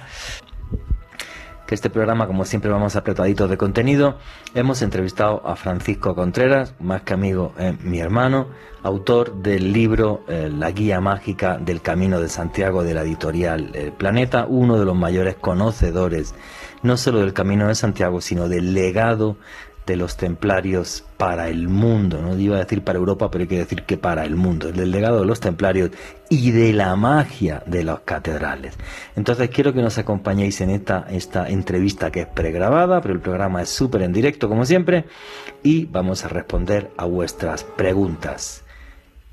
que 1.69 1.75
este 1.75 1.91
programa, 1.91 2.25
como 2.25 2.45
siempre, 2.45 2.71
vamos 2.71 2.95
apretaditos 2.95 3.47
de 3.47 3.55
contenido. 3.55 4.17
Hemos 4.55 4.81
entrevistado 4.81 5.43
a 5.45 5.55
Francisco 5.55 6.15
Contreras, 6.15 6.73
más 6.79 7.03
que 7.03 7.13
amigo, 7.13 7.53
eh, 7.59 7.77
mi 7.83 7.99
hermano, 7.99 8.47
autor 8.81 9.35
del 9.35 9.71
libro 9.71 10.23
eh, 10.27 10.49
La 10.51 10.71
Guía 10.71 10.99
Mágica 10.99 11.59
del 11.59 11.83
Camino 11.83 12.19
de 12.19 12.27
Santiago 12.27 12.83
de 12.83 12.95
la 12.95 13.03
editorial 13.03 13.69
eh, 13.75 13.91
Planeta, 13.95 14.47
uno 14.49 14.79
de 14.79 14.85
los 14.85 14.95
mayores 14.95 15.35
conocedores 15.35 16.33
no 16.81 16.97
solo 16.97 17.19
del 17.19 17.33
Camino 17.33 17.67
de 17.67 17.75
Santiago, 17.75 18.21
sino 18.21 18.47
del 18.47 18.73
legado 18.73 19.35
de 19.89 19.96
los 19.96 20.17
templarios 20.17 21.03
para 21.17 21.50
el 21.50 21.67
mundo, 21.67 22.22
no 22.22 22.38
iba 22.38 22.58
a 22.58 22.60
decir 22.60 22.84
para 22.84 23.00
Europa, 23.00 23.31
pero 23.31 23.41
hay 23.41 23.48
que 23.48 23.58
decir 23.58 23.84
que 23.84 23.98
para 23.98 24.24
el 24.24 24.36
mundo, 24.36 24.69
el 24.69 24.91
legado 24.91 25.22
de 25.22 25.25
los 25.25 25.39
templarios 25.39 25.89
y 26.29 26.51
de 26.51 26.74
la 26.74 26.96
magia 26.96 27.63
de 27.65 27.84
las 27.84 28.01
catedrales. 28.01 28.75
Entonces 29.15 29.50
quiero 29.50 29.74
que 29.74 29.81
nos 29.81 29.98
acompañéis 29.98 30.62
en 30.62 30.69
esta, 30.69 31.08
esta 31.10 31.50
entrevista 31.50 32.12
que 32.12 32.22
es 32.22 32.27
pregrabada, 32.27 33.01
pero 33.01 33.15
el 33.15 33.19
programa 33.19 33.63
es 33.63 33.69
súper 33.69 34.03
en 34.03 34.13
directo 34.13 34.48
como 34.48 34.63
siempre, 34.63 35.05
y 35.63 35.86
vamos 35.86 36.24
a 36.24 36.27
responder 36.27 36.91
a 36.96 37.05
vuestras 37.05 37.63
preguntas. 37.63 38.63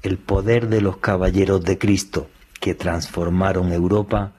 El 0.03 0.17
poder 0.17 0.69
de 0.69 0.81
los 0.81 0.97
caballeros 0.97 1.63
de 1.65 1.77
Cristo 1.77 2.29
que 2.61 2.75
transformaron 2.75 3.73
Europa 3.75 4.33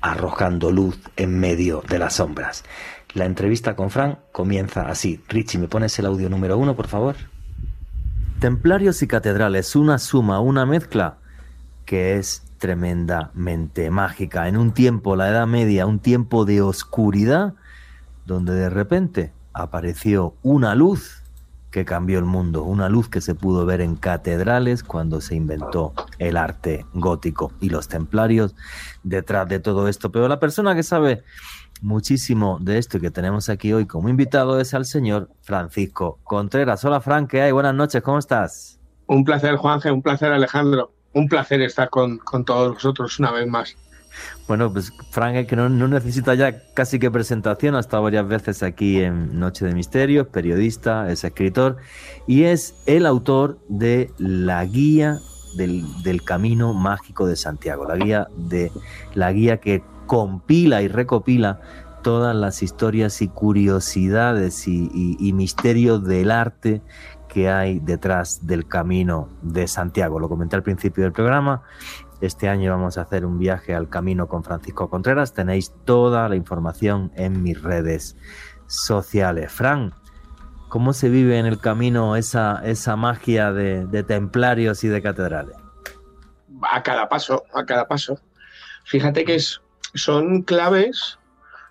arrojando 0.00 0.72
luz 0.72 0.98
en 1.16 1.38
medio 1.38 1.84
de 1.88 2.00
las 2.00 2.14
sombras. 2.14 2.64
La 3.14 3.24
entrevista 3.24 3.74
con 3.74 3.90
Frank 3.90 4.18
comienza 4.30 4.88
así. 4.88 5.20
Richie, 5.28 5.58
¿me 5.58 5.66
pones 5.66 5.98
el 5.98 6.06
audio 6.06 6.30
número 6.30 6.56
uno, 6.56 6.76
por 6.76 6.86
favor? 6.86 7.16
Templarios 8.38 9.02
y 9.02 9.08
catedrales, 9.08 9.74
una 9.74 9.98
suma, 9.98 10.38
una 10.40 10.64
mezcla 10.64 11.18
que 11.84 12.16
es 12.16 12.44
tremendamente 12.58 13.90
mágica. 13.90 14.46
En 14.46 14.56
un 14.56 14.72
tiempo, 14.72 15.16
la 15.16 15.28
Edad 15.28 15.48
Media, 15.48 15.86
un 15.86 15.98
tiempo 15.98 16.44
de 16.44 16.62
oscuridad, 16.62 17.54
donde 18.26 18.54
de 18.54 18.70
repente 18.70 19.32
apareció 19.52 20.34
una 20.42 20.76
luz 20.76 21.24
que 21.72 21.84
cambió 21.84 22.18
el 22.18 22.24
mundo, 22.24 22.62
una 22.62 22.88
luz 22.88 23.08
que 23.08 23.20
se 23.20 23.34
pudo 23.34 23.66
ver 23.66 23.80
en 23.80 23.96
catedrales 23.96 24.84
cuando 24.84 25.20
se 25.20 25.34
inventó 25.34 25.94
el 26.18 26.36
arte 26.36 26.86
gótico 26.94 27.52
y 27.60 27.70
los 27.70 27.88
templarios 27.88 28.54
detrás 29.02 29.48
de 29.48 29.58
todo 29.58 29.88
esto. 29.88 30.12
Pero 30.12 30.28
la 30.28 30.40
persona 30.40 30.74
que 30.74 30.82
sabe 30.82 31.24
muchísimo 31.82 32.58
de 32.60 32.78
esto 32.78 33.00
que 33.00 33.10
tenemos 33.10 33.48
aquí 33.48 33.72
hoy 33.72 33.86
como 33.86 34.08
invitado 34.08 34.60
es 34.60 34.74
al 34.74 34.84
señor 34.84 35.30
Francisco 35.42 36.18
Contreras. 36.24 36.84
Hola 36.84 37.00
Frank, 37.00 37.30
¿qué 37.30 37.42
hay? 37.42 37.52
Buenas 37.52 37.74
noches, 37.74 38.02
¿cómo 38.02 38.18
estás? 38.18 38.78
Un 39.06 39.24
placer 39.24 39.56
Juanje, 39.56 39.90
un 39.90 40.02
placer 40.02 40.32
Alejandro, 40.32 40.92
un 41.14 41.28
placer 41.28 41.60
estar 41.62 41.90
con, 41.90 42.20
todos 42.44 42.74
vosotros 42.74 43.18
una 43.18 43.32
vez 43.32 43.46
más. 43.46 43.76
Bueno, 44.48 44.72
pues 44.72 44.92
Frank, 45.10 45.46
que 45.46 45.56
no, 45.56 45.68
no, 45.68 45.86
necesita 45.88 46.34
ya 46.34 46.72
casi 46.74 46.98
que 46.98 47.10
presentación, 47.10 47.76
ha 47.76 47.80
estado 47.80 48.02
varias 48.02 48.26
veces 48.26 48.62
aquí 48.62 49.00
en 49.00 49.38
Noche 49.38 49.64
de 49.64 49.72
Misterios, 49.72 50.26
periodista, 50.26 51.10
es 51.10 51.24
escritor 51.24 51.76
y 52.26 52.44
es 52.44 52.74
el 52.86 53.06
autor 53.06 53.60
de 53.68 54.10
la 54.18 54.64
guía 54.64 55.20
del, 55.56 55.84
del, 56.02 56.22
camino 56.22 56.74
mágico 56.74 57.26
de 57.26 57.36
Santiago, 57.36 57.84
la 57.84 57.96
guía 57.96 58.28
de 58.36 58.70
la 59.14 59.32
guía 59.32 59.58
que 59.58 59.82
compila 60.10 60.82
y 60.82 60.88
recopila 60.88 61.60
todas 62.02 62.34
las 62.34 62.64
historias 62.64 63.22
y 63.22 63.28
curiosidades 63.28 64.66
y, 64.66 65.32
misterios 65.32 66.02
del 66.02 66.32
arte 66.32 66.82
que 67.28 67.48
hay 67.48 67.78
detrás 67.78 68.44
del 68.44 68.66
camino 68.66 69.28
de 69.40 69.68
Santiago. 69.68 70.18
Lo 70.18 70.28
comenté 70.28 70.56
al 70.56 70.64
principio 70.64 71.04
del 71.04 71.12
programa. 71.12 71.62
Este 72.20 72.48
año 72.48 72.72
vamos 72.72 72.98
a 72.98 73.02
hacer 73.02 73.24
un 73.24 73.38
viaje 73.38 73.72
al 73.72 73.88
camino 73.88 74.26
con 74.26 74.42
Francisco 74.42 74.90
Contreras. 74.90 75.32
Tenéis 75.32 75.72
toda 75.84 76.28
la 76.28 76.34
información 76.34 77.12
en 77.14 77.44
mis 77.44 77.62
redes 77.62 78.16
sociales. 78.66 79.52
Fran, 79.52 79.94
¿cómo 80.68 80.92
se 80.92 81.08
vive 81.08 81.38
en 81.38 81.46
el 81.46 81.60
camino 81.60 82.16
esa, 82.16 82.62
esa 82.64 82.96
magia 82.96 83.52
de, 83.52 83.86
de 83.86 84.02
templarios 84.02 84.82
y 84.82 84.88
de 84.88 85.02
catedrales? 85.02 85.56
A 86.62 86.82
cada 86.82 87.08
paso, 87.08 87.44
a 87.54 87.64
cada 87.64 87.86
paso. 87.86 88.18
Fíjate 88.86 89.24
que 89.24 89.36
es 89.36 89.60
son 89.94 90.42
claves 90.42 91.18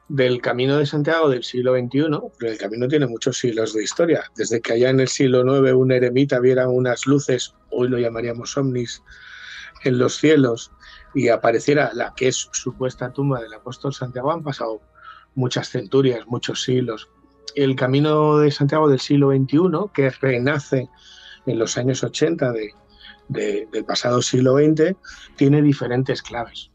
del 0.07 0.41
camino 0.41 0.77
de 0.77 0.87
Santiago 0.87 1.29
del 1.29 1.43
siglo 1.43 1.75
XXI, 1.75 2.07
pero 2.39 2.51
el 2.51 2.57
camino 2.57 2.87
tiene 2.87 3.07
muchos 3.07 3.37
siglos 3.37 3.73
de 3.73 3.83
historia. 3.83 4.23
Desde 4.35 4.59
que 4.59 4.73
allá 4.73 4.89
en 4.89 4.99
el 4.99 5.07
siglo 5.07 5.41
IX 5.41 5.73
un 5.73 5.91
eremita 5.91 6.39
viera 6.39 6.67
unas 6.67 7.05
luces, 7.05 7.53
hoy 7.69 7.89
lo 7.89 7.99
llamaríamos 7.99 8.57
ovnis, 8.57 9.03
en 9.83 9.97
los 9.97 10.17
cielos 10.17 10.71
y 11.13 11.29
apareciera 11.29 11.91
la 11.93 12.13
que 12.15 12.27
es 12.27 12.49
supuesta 12.51 13.13
tumba 13.13 13.39
del 13.39 13.53
apóstol 13.53 13.93
Santiago, 13.93 14.31
han 14.31 14.43
pasado 14.43 14.81
muchas 15.35 15.69
centurias, 15.69 16.27
muchos 16.27 16.63
siglos. 16.63 17.07
El 17.55 17.75
camino 17.75 18.39
de 18.39 18.51
Santiago 18.51 18.89
del 18.89 18.99
siglo 18.99 19.31
XXI, 19.31 19.91
que 19.93 20.09
renace 20.09 20.89
en 21.45 21.59
los 21.59 21.77
años 21.77 22.03
80 22.03 22.51
del 23.29 23.85
pasado 23.85 24.21
siglo 24.21 24.57
XX, 24.57 24.95
tiene 25.35 25.61
diferentes 25.61 26.21
claves 26.21 26.71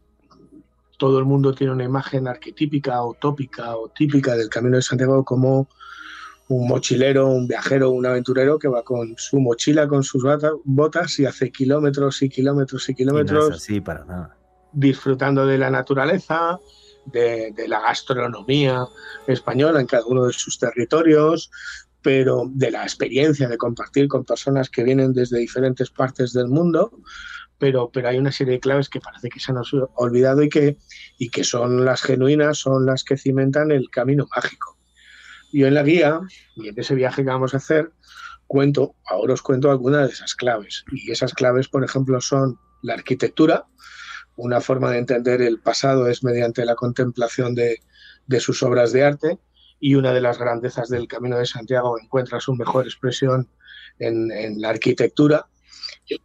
todo 0.96 1.18
el 1.18 1.24
mundo 1.24 1.54
tiene 1.54 1.72
una 1.72 1.84
imagen 1.84 2.28
arquetípica 2.28 3.02
o 3.02 3.14
tópica 3.14 3.76
o 3.76 3.88
típica 3.88 4.36
del 4.36 4.48
Camino 4.48 4.76
de 4.76 4.82
Santiago 4.82 5.24
como 5.24 5.68
un 6.48 6.68
mochilero, 6.68 7.28
un 7.28 7.48
viajero, 7.48 7.90
un 7.90 8.06
aventurero 8.06 8.58
que 8.58 8.68
va 8.68 8.82
con 8.82 9.14
su 9.16 9.40
mochila, 9.40 9.88
con 9.88 10.02
sus 10.02 10.22
botas 10.64 11.18
y 11.18 11.26
hace 11.26 11.50
kilómetros 11.50 12.22
y 12.22 12.28
kilómetros 12.28 12.88
y 12.88 12.94
kilómetros. 12.94 13.66
para 13.84 14.04
nada. 14.04 14.36
Disfrutando 14.72 15.46
de 15.46 15.56
la 15.56 15.70
naturaleza, 15.70 16.58
de, 17.06 17.52
de, 17.52 17.68
la 17.68 17.80
gastronomía 17.80 18.86
española 19.26 19.80
en 19.80 19.86
cada 19.86 20.04
uno 20.06 20.26
de 20.26 20.32
sus 20.32 20.58
territorios, 20.58 21.50
pero 22.02 22.44
de 22.50 22.70
la 22.70 22.82
experiencia 22.82 23.48
de 23.48 23.56
compartir 23.56 24.08
con 24.08 24.24
personas 24.24 24.68
que 24.68 24.84
vienen 24.84 25.12
desde 25.14 25.38
diferentes 25.38 25.90
partes 25.90 26.32
del 26.32 26.48
mundo 26.48 26.92
pero, 27.58 27.90
pero 27.90 28.08
hay 28.08 28.18
una 28.18 28.32
serie 28.32 28.54
de 28.54 28.61
claves 28.61 28.88
que 28.88 29.00
parece 29.00 29.28
que 29.28 29.40
se 29.40 29.52
han 29.52 29.58
olvidado 29.94 30.42
y 30.42 30.49
que, 30.49 30.76
y 31.18 31.30
que 31.30 31.44
son 31.44 31.84
las 31.84 32.02
genuinas, 32.02 32.58
son 32.58 32.87
las 32.87 33.04
que 33.04 33.16
cimentan 33.16 33.70
el 33.70 33.90
camino 33.90 34.26
mágico. 34.34 34.76
Yo 35.52 35.68
en 35.68 35.75
la 35.75 35.82
guía 35.82 36.20
y 36.56 36.68
en 36.68 36.78
ese 36.78 36.94
viaje 36.94 37.23
que 37.23 37.30
vamos 37.30 37.54
a 37.54 37.58
hacer, 37.58 37.92
cuento, 38.46 38.96
ahora 39.06 39.34
os 39.34 39.42
cuento 39.42 39.70
algunas 39.70 40.08
de 40.08 40.12
esas 40.12 40.34
claves. 40.34 40.84
Y 40.90 41.12
esas 41.12 41.32
claves, 41.32 41.68
por 41.68 41.84
ejemplo, 41.84 42.20
son 42.20 42.58
la 42.82 42.94
arquitectura. 42.94 43.66
Una 44.37 44.61
forma 44.61 44.90
de 44.90 44.99
entender 44.99 45.40
el 45.42 45.61
pasado 45.61 46.08
es 46.08 46.25
mediante 46.25 46.64
la 46.64 46.75
contemplación 46.75 47.54
de, 47.54 47.80
sus 48.40 48.62
obras 48.64 48.92
de 48.92 49.04
arte 49.04 49.38
y 49.78 49.94
una 49.94 50.12
de 50.12 50.20
las 50.20 50.38
grandezas 50.38 50.88
del 50.88 51.06
Camino 51.06 51.38
de 51.38 51.46
Santiago 51.46 52.00
encuentra 52.00 52.40
su 52.40 52.54
mejor 52.54 52.84
expresión 52.84 53.49
en 54.00 54.61
la 54.61 54.70
arquitectura, 54.70 55.46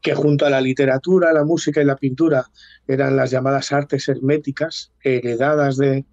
que 0.02 0.14
junto 0.14 0.46
a 0.46 0.50
la 0.50 0.62
literatura, 0.62 1.34
la 1.34 1.44
música 1.44 1.82
y 1.82 1.86
la 1.86 1.96
pintura 1.96 2.46
eran 2.88 3.16
las 3.16 3.32
llamadas 3.32 3.72
artes 3.72 4.08
herméticas, 4.10 4.92
heredadas 5.04 5.78
de 5.78 6.06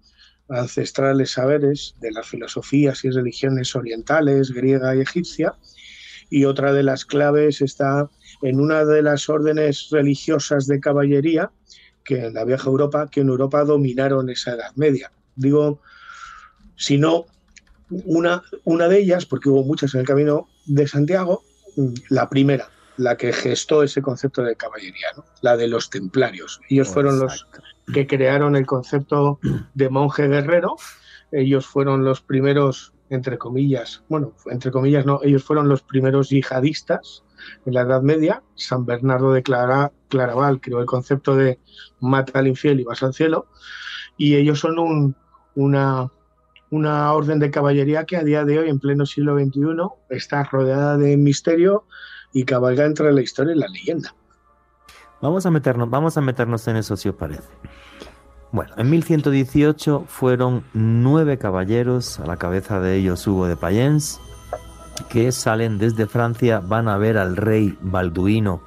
ancestrales 0.49 1.31
saberes 1.31 1.95
de 1.99 2.11
las 2.11 2.27
filosofías 2.27 3.03
y 3.03 3.09
religiones 3.09 3.75
orientales, 3.75 4.51
griega 4.51 4.95
y 4.95 5.01
egipcia, 5.01 5.55
y 6.29 6.45
otra 6.45 6.73
de 6.73 6.83
las 6.83 7.05
claves 7.05 7.61
está 7.61 8.09
en 8.41 8.59
una 8.59 8.85
de 8.85 9.01
las 9.01 9.29
órdenes 9.29 9.89
religiosas 9.91 10.67
de 10.67 10.79
caballería 10.79 11.51
que 12.03 12.25
en 12.25 12.33
la 12.33 12.45
vieja 12.45 12.69
Europa, 12.69 13.09
que 13.11 13.21
en 13.21 13.29
Europa 13.29 13.63
dominaron 13.63 14.29
esa 14.29 14.53
Edad 14.53 14.71
Media. 14.75 15.11
Digo, 15.35 15.81
si 16.75 16.97
no, 16.97 17.25
una, 17.89 18.43
una 18.63 18.87
de 18.87 18.99
ellas, 18.99 19.25
porque 19.25 19.49
hubo 19.49 19.63
muchas 19.63 19.93
en 19.93 20.01
el 20.01 20.07
camino 20.07 20.47
de 20.65 20.87
Santiago, 20.87 21.43
la 22.09 22.29
primera, 22.29 22.69
la 22.97 23.15
que 23.15 23.31
gestó 23.31 23.83
ese 23.83 24.01
concepto 24.01 24.41
de 24.43 24.55
caballería, 24.55 25.07
la 25.41 25.55
de 25.55 25.67
los 25.67 25.89
templarios. 25.89 26.59
Ellos 26.69 26.89
fueron 26.89 27.19
los 27.19 27.47
que 27.93 28.07
crearon 28.07 28.55
el 28.55 28.65
concepto 28.65 29.39
de 29.73 29.89
monje 29.89 30.27
guerrero. 30.27 30.75
Ellos 31.31 31.65
fueron 31.65 32.03
los 32.03 32.21
primeros 32.21 32.93
entre 33.09 33.37
comillas, 33.37 34.03
bueno, 34.09 34.33
entre 34.47 34.71
comillas 34.71 35.05
no, 35.05 35.19
ellos 35.23 35.43
fueron 35.43 35.69
los 35.69 35.81
primeros 35.81 36.29
yihadistas 36.29 37.23
en 37.65 37.73
la 37.73 37.81
Edad 37.81 38.01
Media. 38.01 38.43
San 38.55 38.85
Bernardo 38.85 39.31
de 39.31 39.43
Claraval 39.43 40.59
creó 40.59 40.79
el 40.81 40.85
concepto 40.85 41.35
de 41.35 41.59
mata 41.99 42.39
al 42.39 42.47
infiel 42.47 42.79
y 42.79 42.83
vas 42.83 43.03
al 43.03 43.13
cielo. 43.13 43.47
Y 44.17 44.35
ellos 44.35 44.59
son 44.59 44.79
un, 44.79 45.15
una, 45.55 46.11
una 46.69 47.13
orden 47.13 47.39
de 47.39 47.51
caballería 47.51 48.05
que 48.05 48.17
a 48.17 48.23
día 48.23 48.43
de 48.43 48.59
hoy, 48.59 48.69
en 48.69 48.79
pleno 48.79 49.05
siglo 49.05 49.37
XXI, 49.37 49.61
está 50.09 50.43
rodeada 50.43 50.97
de 50.97 51.15
misterio 51.15 51.85
y 52.33 52.43
cabalga 52.45 52.85
entre 52.85 53.11
la 53.11 53.21
historia 53.21 53.55
y 53.55 53.59
la 53.59 53.67
leyenda. 53.67 54.15
Vamos 55.21 55.45
a 55.45 55.51
meternos, 55.51 55.89
vamos 55.89 56.17
a 56.17 56.21
meternos 56.21 56.67
en 56.67 56.77
eso 56.77 56.95
si 56.95 57.09
os 57.09 57.15
parece. 57.15 57.49
Bueno, 58.51 58.73
en 58.77 58.89
1118 58.89 60.05
fueron 60.07 60.63
nueve 60.73 61.37
caballeros, 61.37 62.19
a 62.19 62.25
la 62.25 62.37
cabeza 62.37 62.79
de 62.79 62.95
ellos 62.95 63.25
Hugo 63.27 63.47
de 63.47 63.57
Payens, 63.57 64.19
que 65.09 65.31
salen 65.31 65.77
desde 65.77 66.07
Francia, 66.07 66.59
van 66.59 66.87
a 66.87 66.97
ver 66.97 67.17
al 67.17 67.35
rey 67.35 67.77
Balduino 67.81 68.61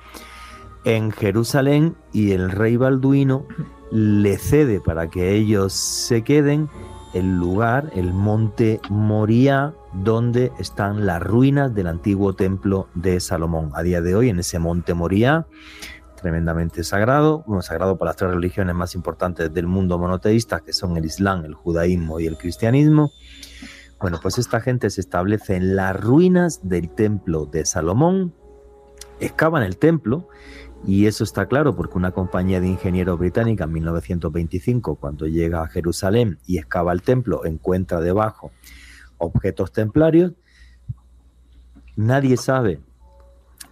en 0.85 1.11
Jerusalén 1.13 1.97
y 2.13 2.33
el 2.33 2.51
rey 2.51 2.77
Balduino 2.77 3.47
le 3.91 4.39
cede 4.39 4.81
para 4.81 5.09
que 5.11 5.35
ellos 5.35 5.73
se 5.73 6.23
queden 6.23 6.69
el 7.13 7.37
lugar, 7.37 7.91
el 7.95 8.13
monte 8.13 8.81
Moria, 8.89 9.75
donde 9.93 10.53
están 10.59 11.07
las 11.07 11.23
ruinas 11.23 11.75
del 11.75 11.89
antiguo 11.89 12.35
templo 12.35 12.89
de 12.95 13.21
Salomón. 13.21 13.71
A 13.75 13.83
día 13.83 14.01
de 14.01 14.15
hoy, 14.15 14.29
en 14.29 14.39
ese 14.39 14.59
monte 14.59 14.95
Moria, 14.95 15.47
tremendamente 16.21 16.85
sagrado, 16.85 17.45
sagrado 17.63 17.99
para 17.99 18.11
las 18.11 18.17
tres 18.17 18.31
religiones 18.31 18.75
más 18.75 18.95
importantes 18.95 19.53
del 19.53 19.67
mundo 19.67 19.99
monoteísta, 19.99 20.61
que 20.61 20.73
son 20.73 20.97
el 20.97 21.05
Islam, 21.05 21.45
el 21.45 21.55
judaísmo 21.55 22.21
y 22.21 22.27
el 22.27 22.37
cristianismo. 22.37 23.11
Bueno, 24.01 24.19
pues 24.23 24.39
esta 24.39 24.61
gente 24.61 24.89
se 24.91 25.01
establece 25.01 25.57
en 25.57 25.77
las 25.77 25.99
ruinas 25.99 26.61
del 26.69 26.91
templo 26.91 27.47
de 27.47 27.65
Salomón, 27.67 28.35
excavan 29.19 29.63
el 29.63 29.77
templo, 29.77 30.29
y 30.87 31.07
eso 31.07 31.25
está 31.25 31.47
claro 31.47 31.77
porque 31.77 31.99
una 31.99 32.13
compañía 32.13 32.61
de 32.61 32.69
ingenieros 32.69 33.19
británica 33.19 33.65
en 33.65 33.73
1925, 33.73 34.97
cuando 34.97 35.27
llega 35.27 35.63
a 35.63 35.69
Jerusalén 35.69 36.39
y 36.47 36.59
excava 36.59 36.93
el 36.93 37.03
templo, 37.03 37.45
encuentra 37.45 38.01
debajo 38.01 38.51
objetos 39.19 39.73
templarios. 39.73 40.33
Nadie 41.97 42.37
sabe 42.37 42.81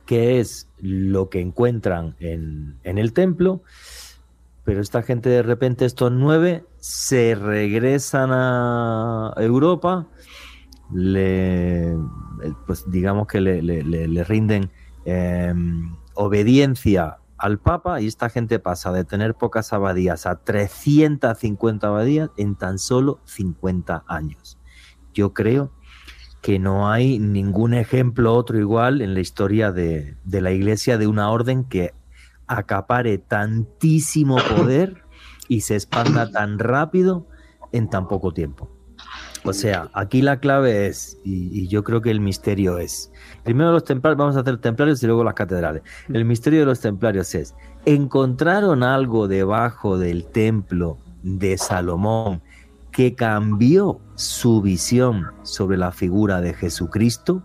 qué 0.04 0.38
es 0.40 0.68
lo 0.78 1.28
que 1.28 1.40
encuentran 1.40 2.14
en, 2.20 2.78
el 2.82 3.12
templo, 3.12 3.62
pero 4.64 4.80
esta 4.80 5.02
gente 5.02 5.30
de 5.30 5.42
repente, 5.42 5.86
estos 5.86 6.12
nueve, 6.12 6.64
se 6.78 7.34
regresan 7.34 8.30
a 8.32 9.32
Europa, 9.38 10.06
le, 10.92 11.94
pues 12.66 12.90
digamos 12.90 13.26
que 13.26 13.40
le, 13.40 14.24
rinden 14.24 14.70
em, 15.04 15.94
obediencia 16.20 17.18
al 17.36 17.60
Papa 17.60 18.00
y 18.00 18.08
esta 18.08 18.28
gente 18.28 18.58
pasa 18.58 18.90
de 18.90 19.04
tener 19.04 19.36
pocas 19.36 19.72
abadías 19.72 20.26
a 20.26 20.42
350 20.42 21.86
abadías 21.86 22.30
en 22.36 22.56
tan 22.56 22.80
solo 22.80 23.20
50 23.24 24.02
años. 24.08 24.58
Yo 25.14 25.32
creo 25.32 25.70
que 26.42 26.58
no 26.58 26.90
hay 26.90 27.20
ningún 27.20 27.72
ejemplo 27.72 28.34
otro 28.34 28.58
igual 28.58 29.00
en 29.00 29.14
la 29.14 29.20
historia 29.20 29.70
de, 29.70 30.16
la 30.24 30.50
iglesia 30.50 30.98
de 30.98 31.06
una 31.06 31.30
orden 31.30 31.62
que 31.62 31.94
acapare 32.48 33.18
tantísimo 33.18 34.38
poder 34.56 35.04
y 35.46 35.60
se 35.60 35.74
expanda 35.74 36.32
tan 36.32 36.58
rápido 36.58 37.28
en 37.70 37.88
tan 37.88 38.08
poco 38.08 38.32
tiempo. 38.32 38.77
O 39.48 39.52
sea, 39.54 39.88
aquí 39.94 40.20
la 40.20 40.40
clave 40.40 40.86
es, 40.86 41.18
y, 41.24 41.68
yo 41.68 41.82
creo 41.82 42.02
que 42.02 42.10
el 42.10 42.20
misterio 42.20 42.76
es, 42.78 43.10
primero 43.44 43.72
los 43.72 43.84
templarios, 43.84 44.18
vamos 44.18 44.36
a 44.36 44.40
hacer 44.40 44.58
templarios 44.58 45.02
y 45.02 45.06
luego 45.06 45.24
las 45.24 45.32
catedrales. 45.32 45.82
El 46.12 46.26
misterio 46.26 46.60
de 46.60 46.66
los 46.66 46.80
templarios 46.80 47.34
es, 47.34 47.54
¿encontraron 47.86 48.82
algo 48.82 49.26
debajo 49.26 49.98
del 49.98 50.26
templo 50.26 50.98
de 51.22 51.56
Salomón 51.56 52.42
que 52.92 53.14
cambió 53.14 54.00
su 54.16 54.60
visión 54.60 55.28
sobre 55.44 55.78
la 55.78 55.92
figura 55.92 56.42
de 56.42 56.52
Jesucristo, 56.52 57.42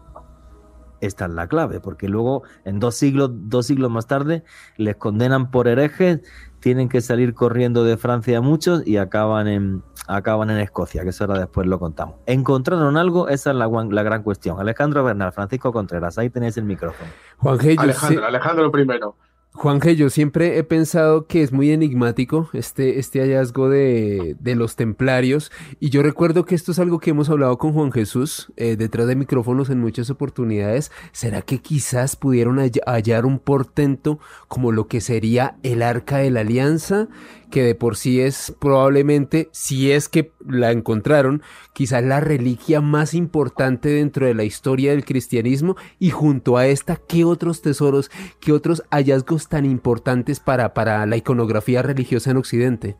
esta 0.99 1.25
es 1.25 1.31
la 1.31 1.47
clave, 1.47 1.79
porque 1.79 2.07
luego 2.07 2.43
en 2.65 2.79
dos 2.79 2.95
siglos, 2.95 3.31
dos 3.33 3.67
siglos 3.67 3.91
más 3.91 4.07
tarde 4.07 4.43
les 4.77 4.95
condenan 4.95 5.51
por 5.51 5.67
herejes, 5.67 6.21
tienen 6.59 6.87
que 6.87 7.01
salir 7.01 7.33
corriendo 7.33 7.83
de 7.83 7.97
Francia 7.97 8.39
muchos 8.39 8.87
y 8.87 8.97
acaban 8.97 9.47
en, 9.47 9.83
acaban 10.07 10.49
en 10.49 10.57
Escocia, 10.57 11.03
que 11.03 11.09
eso 11.09 11.25
ahora 11.25 11.39
después 11.39 11.67
lo 11.67 11.79
contamos. 11.79 12.15
¿Encontraron 12.25 12.97
algo? 12.97 13.29
Esa 13.29 13.51
es 13.51 13.55
la, 13.55 13.67
la 13.67 14.03
gran 14.03 14.23
cuestión. 14.23 14.59
Alejandro 14.59 15.03
Bernal, 15.03 15.31
Francisco 15.31 15.71
Contreras, 15.71 16.17
ahí 16.17 16.29
tenéis 16.29 16.57
el 16.57 16.65
micrófono. 16.65 17.09
Juan 17.37 17.59
Alejandro, 17.77 18.25
Alejandro 18.25 18.71
primero. 18.71 19.15
Juanje, 19.55 19.95
yo 19.95 20.09
siempre 20.09 20.57
he 20.57 20.63
pensado 20.63 21.27
que 21.27 21.43
es 21.43 21.51
muy 21.51 21.69
enigmático 21.69 22.49
este, 22.53 22.97
este 22.97 23.19
hallazgo 23.19 23.69
de, 23.69 24.35
de, 24.39 24.55
los 24.55 24.75
templarios 24.75 25.51
y 25.79 25.91
yo 25.91 26.01
recuerdo 26.01 26.43
que 26.43 26.55
esto 26.55 26.71
es 26.71 26.79
algo 26.79 26.99
que 26.99 27.11
hemos 27.11 27.29
hablado 27.29 27.59
con 27.59 27.71
Juan 27.71 27.91
Jesús 27.91 28.51
eh, 28.57 28.75
detrás 28.77 29.05
de 29.05 29.15
micrófonos 29.15 29.69
en 29.69 29.79
muchas 29.79 30.09
oportunidades. 30.09 30.91
¿Será 31.11 31.43
que 31.43 31.59
quizás 31.59 32.15
pudieron 32.15 32.57
hallar 32.57 33.27
un 33.27 33.37
portento 33.37 34.17
como 34.47 34.71
lo 34.71 34.87
que 34.87 35.01
sería 35.01 35.55
el 35.61 35.83
arca 35.83 36.17
de 36.17 36.31
la 36.31 36.39
alianza? 36.39 37.07
Que 37.53 37.61
de 37.61 37.75
por 37.75 37.97
sí 37.97 38.19
es 38.19 38.51
probablemente, 38.59 39.47
si 39.51 39.91
es 39.91 40.09
que 40.09 40.31
la 40.43 40.71
encontraron, 40.71 41.43
quizás 41.73 42.03
la 42.03 42.19
reliquia 42.19 42.81
más 42.81 43.13
importante 43.13 43.89
dentro 43.89 44.25
de 44.25 44.33
la 44.33 44.43
historia 44.43 44.89
del 44.89 45.05
cristianismo 45.05 45.75
y 45.99 46.09
junto 46.09 46.57
a 46.57 46.65
esta, 46.65 46.95
¿qué 46.95 47.25
otros 47.25 47.61
tesoros, 47.61 48.09
qué 48.39 48.53
otros 48.53 48.81
hallazgos 48.89 49.49
tan 49.49 49.65
importantes 49.65 50.39
para, 50.39 50.73
para 50.73 51.05
la 51.05 51.15
iconografía 51.15 51.83
religiosa 51.83 52.31
en 52.31 52.37
Occidente? 52.37 52.97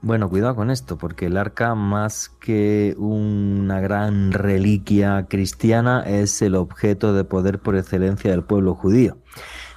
Bueno, 0.00 0.28
cuidado 0.28 0.56
con 0.56 0.72
esto, 0.72 0.98
porque 0.98 1.26
el 1.26 1.36
arca 1.36 1.76
más 1.76 2.28
que 2.28 2.96
una 2.98 3.78
gran 3.78 4.32
reliquia 4.32 5.26
cristiana 5.28 6.02
es 6.04 6.42
el 6.42 6.56
objeto 6.56 7.14
de 7.14 7.22
poder 7.22 7.60
por 7.60 7.76
excelencia 7.76 8.32
del 8.32 8.42
pueblo 8.42 8.74
judío. 8.74 9.18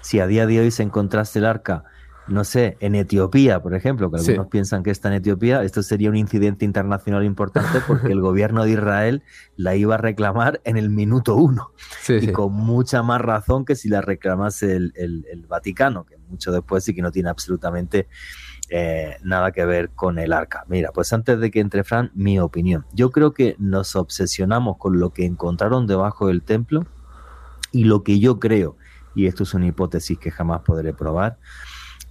Si 0.02 0.20
a 0.20 0.26
día 0.26 0.48
de 0.48 0.62
hoy 0.62 0.72
se 0.72 0.82
encontrase 0.82 1.38
el 1.38 1.46
arca 1.46 1.84
no 2.28 2.44
sé, 2.44 2.78
en 2.80 2.96
Etiopía, 2.96 3.62
por 3.62 3.76
ejemplo, 3.76 4.10
que 4.10 4.18
algunos 4.18 4.48
piensan 4.48 4.82
que 4.82 4.90
está 4.90 5.10
en 5.10 5.16
Etiopía, 5.16 5.64
esto 5.64 5.84
sería 5.84 6.10
un 6.10 6.16
incidente 6.16 6.66
internacional 6.66 7.24
importante 7.24 7.82
porque 7.86 8.12
el 8.12 8.22
gobierno 8.22 8.64
de 8.64 8.72
Israel 8.72 9.24
la 9.58 9.76
iba 9.76 9.96
a 9.96 9.98
reclamar 9.98 10.60
en 10.64 10.78
el 10.78 10.90
minuto 10.90 11.36
uno. 11.36 11.72
y 12.08 12.32
con 12.32 12.54
mucha 12.54 13.04
más 13.04 13.22
razón 13.22 13.64
que 13.64 13.76
si 13.76 13.90
la 13.90 14.02
reclamase 14.02 14.76
el, 14.76 15.46
Vaticano, 15.48 16.06
que 16.06 16.18
mucho 16.18 16.52
después 16.52 16.84
sí 16.84 16.96
que 16.96 17.04
no 17.04 17.12
tiene 17.12 17.30
absolutamente 17.30 18.08
eh, 18.70 19.18
nada 19.24 19.52
que 19.52 19.64
ver 19.64 19.92
con 19.92 20.18
el 20.18 20.34
arca. 20.34 20.66
Mira, 20.68 20.92
pues 20.92 21.14
antes 21.14 21.40
de 21.40 21.52
que 21.52 21.60
entre 21.60 21.84
Fran, 21.84 22.12
mi 22.16 22.40
opinión. 22.40 22.86
Yo 22.94 23.12
creo 23.12 23.34
que 23.34 23.56
nos 23.60 23.96
obsesionamos 23.96 24.78
con 24.78 25.00
lo 25.00 25.12
que 25.12 25.26
encontraron 25.26 25.86
debajo 25.86 26.28
del 26.28 26.42
templo 26.42 26.88
y 27.72 27.84
lo 27.84 28.04
que 28.04 28.20
yo 28.20 28.40
creo, 28.40 28.78
y 29.14 29.28
esto 29.28 29.44
es 29.44 29.54
una 29.54 29.68
hipótesis 29.68 30.18
que 30.18 30.32
jamás 30.32 30.62
podré 30.62 30.94
probar, 30.94 31.38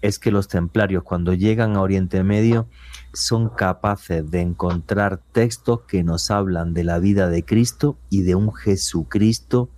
es 0.04 0.18
que 0.18 0.30
los 0.30 0.48
templarios 0.48 1.02
cuando 1.02 1.32
llegan 1.32 1.76
a 1.76 1.80
Oriente 1.80 2.22
Medio 2.22 2.68
son 3.14 3.48
capaces 3.48 4.30
de 4.30 4.42
encontrar 4.42 5.22
textos 5.32 5.80
que 5.88 6.04
nos 6.04 6.30
hablan 6.30 6.74
de 6.74 6.84
la 6.84 6.98
vida 6.98 7.30
de 7.30 7.42
Cristo 7.42 7.96
y 8.10 8.20
de 8.20 8.34
un 8.34 8.52
Jesucristo 8.52 9.70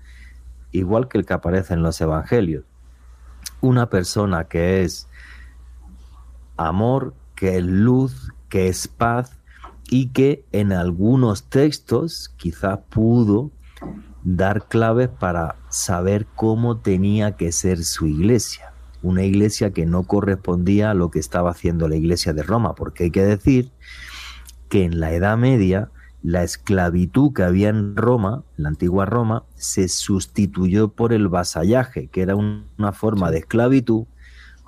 igual 0.72 1.06
que 1.06 1.18
el 1.18 1.26
que 1.26 1.32
aparece 1.32 1.74
en 1.74 1.84
los 1.84 2.00
evangelios. 2.00 2.64
Una 3.60 3.88
persona 3.88 4.48
que 4.48 4.82
es 4.82 5.06
amor, 6.56 7.14
que 7.36 7.58
es 7.58 7.64
luz, 7.64 8.32
que 8.48 8.66
es 8.66 8.88
paz 8.88 9.38
y 9.88 10.08
que 10.08 10.44
en 10.50 10.72
algunos 10.72 11.44
textos 11.44 12.34
quizás 12.36 12.80
pudo 12.90 13.52
dar 14.24 14.66
claves 14.66 15.08
para 15.08 15.54
saber 15.68 16.26
cómo 16.34 16.78
tenía 16.78 17.36
que 17.36 17.52
ser 17.52 17.84
su 17.84 18.08
iglesia. 18.08 18.72
Una 19.06 19.22
iglesia 19.22 19.72
que 19.72 19.86
no 19.86 20.02
correspondía 20.02 20.90
a 20.90 20.94
lo 20.94 21.12
que 21.12 21.20
estaba 21.20 21.50
haciendo 21.50 21.86
la 21.86 21.94
iglesia 21.94 22.32
de 22.32 22.42
Roma, 22.42 22.74
porque 22.74 23.04
hay 23.04 23.10
que 23.12 23.24
decir 23.24 23.70
que 24.68 24.82
en 24.82 24.98
la 24.98 25.12
Edad 25.12 25.38
Media 25.38 25.90
la 26.24 26.42
esclavitud 26.42 27.32
que 27.32 27.44
había 27.44 27.68
en 27.68 27.94
Roma, 27.94 28.42
en 28.58 28.64
la 28.64 28.70
antigua 28.70 29.06
Roma, 29.06 29.44
se 29.54 29.86
sustituyó 29.86 30.88
por 30.88 31.12
el 31.12 31.28
vasallaje, 31.28 32.08
que 32.08 32.22
era 32.22 32.34
una 32.34 32.92
forma 32.92 33.30
de 33.30 33.38
esclavitud 33.38 34.06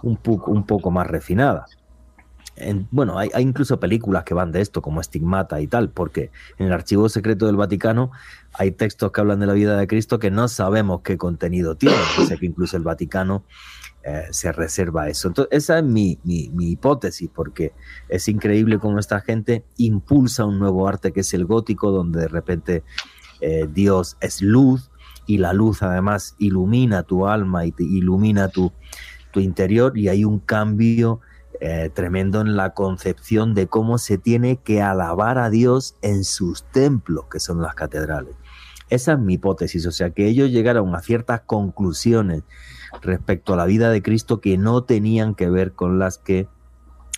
un 0.05 0.16
poco, 0.16 0.53
un 0.53 0.64
poco 0.64 0.92
más 0.92 1.09
refinada 1.09 1.66
bueno, 2.90 3.18
hay, 3.18 3.31
incluso 3.38 3.79
películas 3.81 4.24
que 4.24 4.35
van 4.35 4.53
de 4.53 4.61
esto, 4.61 4.83
como 4.83 5.01
Estigmata 5.01 5.61
y 5.61 5.66
tal, 5.66 5.90
porque 5.90 6.31
en 6.59 6.66
el 6.66 6.72
archivo 6.72 7.09
secreto 7.09 7.46
del 7.46 7.57
Vaticano 7.57 8.11
hay 8.53 8.72
textos 8.72 9.12
que 9.12 9.20
hablan 9.20 9.40
de 9.40 9.46
la 9.46 9.53
vida 9.53 9.77
de 9.77 9.87
Cristo 9.87 10.18
que 10.18 10.31
no 10.31 10.48
sabemos 10.48 11.03
qué 11.03 11.16
contenido 11.16 11.77
tienen. 11.77 12.01
O 12.18 12.24
sea 12.24 12.37
que 12.37 12.46
incluso 12.46 12.77
el 12.77 12.83
Vaticano 12.83 13.44
eh, 14.08 14.26
se 14.30 14.52
reserva 14.52 15.10
eso. 15.10 15.28
Entonces, 15.28 15.54
esa 15.54 15.78
es 15.80 15.84
mi, 15.84 16.18
hipótesis, 16.24 17.28
porque 17.34 17.74
es 18.08 18.26
increíble 18.28 18.78
cómo 18.78 18.98
esta 18.98 19.20
gente 19.20 19.64
impulsa 19.76 20.46
un 20.46 20.58
nuevo 20.58 20.88
arte 20.88 21.12
que 21.12 21.20
es 21.20 21.34
el 21.34 21.44
gótico, 21.44 21.90
donde 21.90 22.20
de 22.20 22.28
repente 22.28 22.84
eh, 23.42 23.68
Dios 23.70 24.16
es 24.20 24.40
luz 24.40 24.90
y 25.26 25.36
la 25.36 25.52
luz 25.52 25.82
además 25.82 26.36
ilumina 26.38 27.02
tu 27.02 27.26
alma 27.26 27.66
y 27.66 27.72
te 27.72 27.84
ilumina 27.84 28.48
tu, 28.48 28.72
tu 29.30 29.40
interior 29.40 29.98
y 29.98 30.08
hay 30.08 30.24
un 30.24 30.38
cambio 30.38 31.20
eh, 31.60 31.90
tremendo 31.92 32.40
en 32.40 32.56
la 32.56 32.72
concepción 32.72 33.52
de 33.52 33.66
cómo 33.66 33.98
se 33.98 34.16
tiene 34.16 34.56
que 34.56 34.80
alabar 34.80 35.36
a 35.36 35.50
Dios 35.50 35.96
en 36.00 36.24
sus 36.24 36.62
templos, 36.70 37.26
que 37.30 37.40
son 37.40 37.60
las 37.60 37.74
catedrales. 37.74 38.34
Esa 38.88 39.12
es 39.12 39.18
mi 39.18 39.34
hipótesis, 39.34 39.84
o 39.84 39.92
sea, 39.92 40.10
que 40.10 40.28
ellos 40.28 40.50
llegaron 40.50 40.94
a 40.94 41.02
ciertas 41.02 41.42
conclusiones 41.42 42.42
respecto 43.03 43.55
a 43.55 43.57
la 43.57 43.66
vida 43.66 43.90
de 43.90 44.03
Cristo 44.03 44.40
que 44.40 44.59
no 44.59 44.85
tenían 44.85 45.35
que 45.35 45.48
ver 45.51 45.72
con 45.72 45.98
las 45.98 46.18
que 46.18 46.48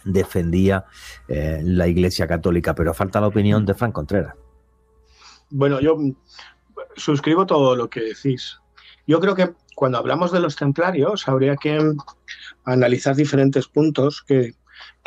defendía 0.04 0.84
eh, 1.28 1.60
la 1.62 1.88
Iglesia 1.88 2.26
Católica, 2.26 2.74
pero 2.74 2.94
falta 2.94 3.20
la 3.20 3.26
opinión 3.26 3.66
de 3.66 3.74
Frank 3.74 3.92
Contreras. 3.92 4.34
Bueno, 5.50 5.80
yo 5.80 5.96
suscribo 6.96 7.46
todo 7.46 7.76
lo 7.76 7.90
que 7.90 8.00
decís. 8.00 8.58
Yo 9.06 9.20
creo 9.20 9.34
que 9.34 9.52
cuando 9.74 9.98
hablamos 9.98 10.32
de 10.32 10.40
los 10.40 10.56
templarios 10.56 11.26
habría 11.28 11.56
que 11.56 11.78
analizar 12.64 13.16
diferentes 13.16 13.66
puntos 13.66 14.22
que, 14.22 14.54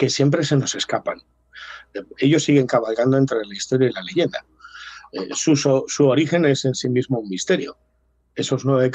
siempre 0.09 0.43
se 0.43 0.57
nos 0.57 0.75
escapan. 0.75 1.21
Ellos 2.17 2.43
siguen 2.43 2.67
cabalgando 2.67 3.17
entre 3.17 3.45
la 3.45 3.55
historia 3.55 3.89
y 3.89 3.93
la 3.93 4.01
leyenda. 4.01 4.45
Eh, 5.13 5.29
su, 5.33 5.55
su, 5.55 6.07
origen 6.07 6.45
es 6.45 6.65
en 6.65 6.75
sí 6.75 6.89
mismo 6.89 7.19
un 7.19 7.29
misterio 7.29 7.77
esos 8.35 8.65
nueve 8.65 8.89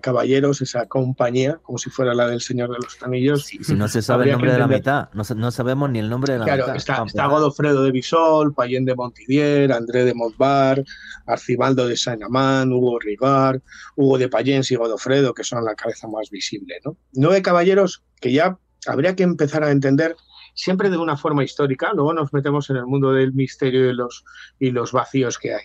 caballeros, 0.00 0.60
esa 0.60 0.86
compañía, 0.86 1.60
como 1.62 1.78
si 1.78 1.90
fuera 1.90 2.12
la 2.14 2.28
del 2.28 2.40
Señor 2.40 2.70
de 2.70 2.76
los 2.76 3.00
Anillos. 3.02 3.44
si 3.44 3.74
no 3.74 3.86
se 3.88 4.02
sabe 4.02 4.24
el 4.24 4.32
nombre 4.32 4.52
de 4.52 4.58
la 4.58 4.66
mitad, 4.66 5.08
no, 5.12 5.50
sabemos 5.50 5.90
ni 5.90 6.00
el 6.00 6.10
nombre 6.10 6.32
de 6.32 6.38
la 6.40 6.44
mitad. 6.44 6.76
Está, 6.76 7.04
está 7.06 7.26
Godofredo 7.26 7.84
de 7.84 7.92
Bisol, 7.92 8.52
Payén 8.52 8.84
de 8.84 8.94
Montidier, 8.94 9.72
André 9.72 10.04
de 10.04 10.14
Montbar, 10.14 10.82
Arcibaldo 11.26 11.86
de 11.86 11.96
Saint-Amand, 11.96 12.72
Hugo 12.72 12.98
Rigar, 12.98 13.62
Hugo 13.96 14.18
de 14.18 14.28
Payens 14.28 14.70
y 14.70 14.76
Godofredo, 14.76 15.34
que 15.34 15.44
son 15.44 15.64
la 15.64 15.74
cabeza 15.74 16.08
más 16.08 16.30
visible. 16.30 16.80
¿no? 16.84 16.96
Nueve 17.12 17.42
caballeros 17.42 18.02
que 18.20 18.32
ya 18.32 18.58
habría 18.86 19.14
que 19.14 19.22
empezar 19.22 19.62
a 19.62 19.70
entender 19.70 20.16
siempre 20.54 20.90
de 20.90 20.96
una 20.96 21.16
forma 21.16 21.44
histórica, 21.44 21.92
luego 21.92 22.12
nos 22.12 22.32
metemos 22.32 22.70
en 22.70 22.76
el 22.76 22.86
mundo 22.86 23.12
del 23.12 23.32
misterio 23.32 23.90
y 23.90 23.92
los, 23.92 24.24
y 24.58 24.70
los 24.70 24.92
vacíos 24.92 25.38
que 25.38 25.54
hay. 25.54 25.64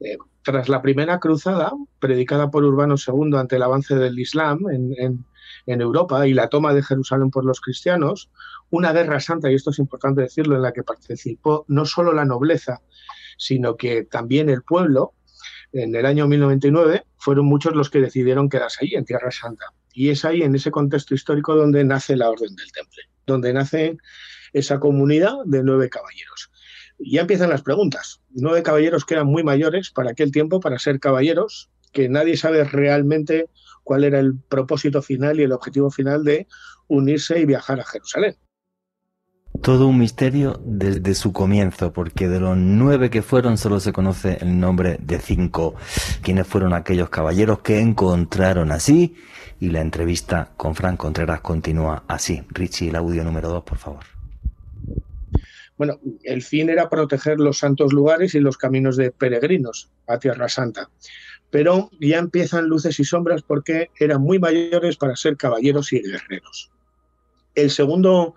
Eh, 0.00 0.16
tras 0.42 0.68
la 0.68 0.82
primera 0.82 1.18
cruzada, 1.18 1.72
predicada 1.98 2.50
por 2.50 2.64
Urbano 2.64 2.94
II 2.94 3.36
ante 3.36 3.56
el 3.56 3.62
avance 3.62 3.96
del 3.96 4.18
Islam 4.18 4.60
en, 4.70 5.24
Europa 5.66 6.28
y 6.28 6.34
la 6.34 6.48
toma 6.48 6.72
de 6.72 6.82
Jerusalén 6.82 7.30
por 7.30 7.44
los 7.44 7.60
cristianos, 7.60 8.30
una 8.70 8.92
guerra 8.92 9.18
santa, 9.18 9.50
y 9.50 9.54
esto 9.54 9.70
es 9.70 9.80
importante 9.80 10.20
decirlo, 10.20 10.54
en 10.54 10.62
la 10.62 10.72
que 10.72 10.84
participó 10.84 11.64
no 11.66 11.84
solo 11.84 12.12
la 12.12 12.24
nobleza, 12.24 12.82
sino 13.36 13.76
que 13.76 14.04
también 14.04 14.48
el 14.48 14.62
pueblo, 14.62 15.14
en 15.72 15.94
el 15.96 16.06
año 16.06 16.28
1099, 16.28 17.04
fueron 17.16 17.46
muchos 17.46 17.74
los 17.74 17.90
que 17.90 18.00
decidieron 18.00 18.48
quedarse 18.48 18.84
ahí, 18.84 18.94
en 18.94 19.04
Tierra 19.04 19.32
Santa. 19.32 19.66
Y 19.92 20.10
es 20.10 20.24
ahí, 20.24 20.42
en 20.42 20.54
ese 20.54 20.70
contexto 20.70 21.14
histórico, 21.14 21.56
donde 21.56 21.82
nace 21.82 22.16
la 22.16 22.30
Orden 22.30 22.54
del 22.54 22.70
Temple, 22.70 23.02
donde 23.26 23.52
nace 23.52 23.96
esa 24.52 24.78
comunidad 24.78 25.34
de 25.46 25.64
nueve 25.64 25.88
caballeros. 25.88 26.50
Ya 26.98 27.22
empiezan 27.22 27.50
las 27.50 27.62
preguntas. 27.62 28.20
Nueve 28.30 28.62
caballeros 28.62 29.04
que 29.04 29.14
eran 29.14 29.26
muy 29.26 29.42
mayores 29.42 29.90
para 29.90 30.10
aquel 30.10 30.32
tiempo, 30.32 30.60
para 30.60 30.78
ser 30.78 30.98
caballeros, 30.98 31.70
que 31.92 32.08
nadie 32.08 32.36
sabe 32.36 32.64
realmente 32.64 33.48
cuál 33.84 34.04
era 34.04 34.18
el 34.18 34.38
propósito 34.38 35.02
final 35.02 35.38
y 35.38 35.44
el 35.44 35.52
objetivo 35.52 35.90
final 35.90 36.24
de 36.24 36.46
unirse 36.88 37.38
y 37.38 37.46
viajar 37.46 37.80
a 37.80 37.84
Jerusalén. 37.84 38.36
Todo 39.62 39.86
un 39.86 39.98
misterio 39.98 40.60
desde 40.64 41.14
su 41.14 41.32
comienzo, 41.32 41.92
porque 41.92 42.28
de 42.28 42.40
los 42.40 42.56
nueve 42.56 43.08
que 43.08 43.22
fueron 43.22 43.56
solo 43.56 43.80
se 43.80 43.92
conoce 43.92 44.38
el 44.40 44.60
nombre 44.60 44.98
de 45.00 45.18
cinco, 45.18 45.74
quienes 46.22 46.46
fueron 46.46 46.74
aquellos 46.74 47.08
caballeros 47.08 47.60
que 47.60 47.80
encontraron 47.80 48.70
así, 48.70 49.16
y 49.58 49.70
la 49.70 49.80
entrevista 49.80 50.52
con 50.56 50.74
Frank 50.74 50.98
Contreras 50.98 51.40
continúa 51.40 52.04
así. 52.06 52.42
Richie, 52.50 52.90
el 52.90 52.96
audio 52.96 53.24
número 53.24 53.48
dos, 53.48 53.64
por 53.64 53.78
favor. 53.78 54.15
Bueno, 55.78 56.00
el 56.24 56.42
fin 56.42 56.70
era 56.70 56.88
proteger 56.88 57.38
los 57.38 57.58
santos 57.58 57.92
lugares 57.92 58.34
y 58.34 58.40
los 58.40 58.56
caminos 58.56 58.96
de 58.96 59.10
peregrinos 59.10 59.90
a 60.06 60.18
Tierra 60.18 60.48
Santa. 60.48 60.90
Pero 61.50 61.90
ya 62.00 62.18
empiezan 62.18 62.66
luces 62.66 62.98
y 62.98 63.04
sombras 63.04 63.42
porque 63.42 63.90
eran 64.00 64.22
muy 64.22 64.38
mayores 64.38 64.96
para 64.96 65.16
ser 65.16 65.36
caballeros 65.36 65.92
y 65.92 66.00
guerreros. 66.00 66.70
El 67.54 67.70
segundo 67.70 68.34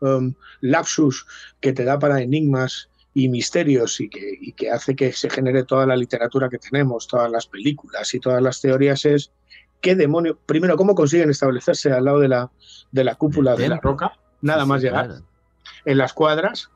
um, 0.00 0.34
lapsus 0.60 1.26
que 1.60 1.72
te 1.72 1.84
da 1.84 1.98
para 1.98 2.20
enigmas 2.20 2.88
y 3.14 3.28
misterios 3.28 4.00
y 4.00 4.08
que, 4.08 4.38
que, 4.56 4.70
hace 4.70 4.94
que 4.94 5.12
se 5.12 5.30
genere 5.30 5.64
toda 5.64 5.86
la 5.86 5.96
literatura 5.96 6.48
que 6.48 6.58
tenemos, 6.58 7.06
todas 7.08 7.30
las 7.30 7.46
películas 7.46 8.14
y 8.14 8.20
todas 8.20 8.42
las 8.42 8.60
teorías 8.60 9.04
es 9.04 9.32
qué 9.80 9.94
demonio, 9.94 10.38
primero, 10.46 10.76
cómo 10.76 10.94
consiguen 10.94 11.30
establecerse 11.30 11.90
al 11.92 12.04
lado 12.04 12.20
de 12.20 12.28
la, 12.28 12.50
de 12.92 13.04
la 13.04 13.14
cúpula 13.14 13.56
de 13.56 13.68
la 13.68 13.78
roca, 13.78 14.12
nada 14.42 14.64
más 14.64 14.82
llegar 14.82 15.22
en 15.84 15.98
las 15.98 16.12
cuadras 16.12 16.70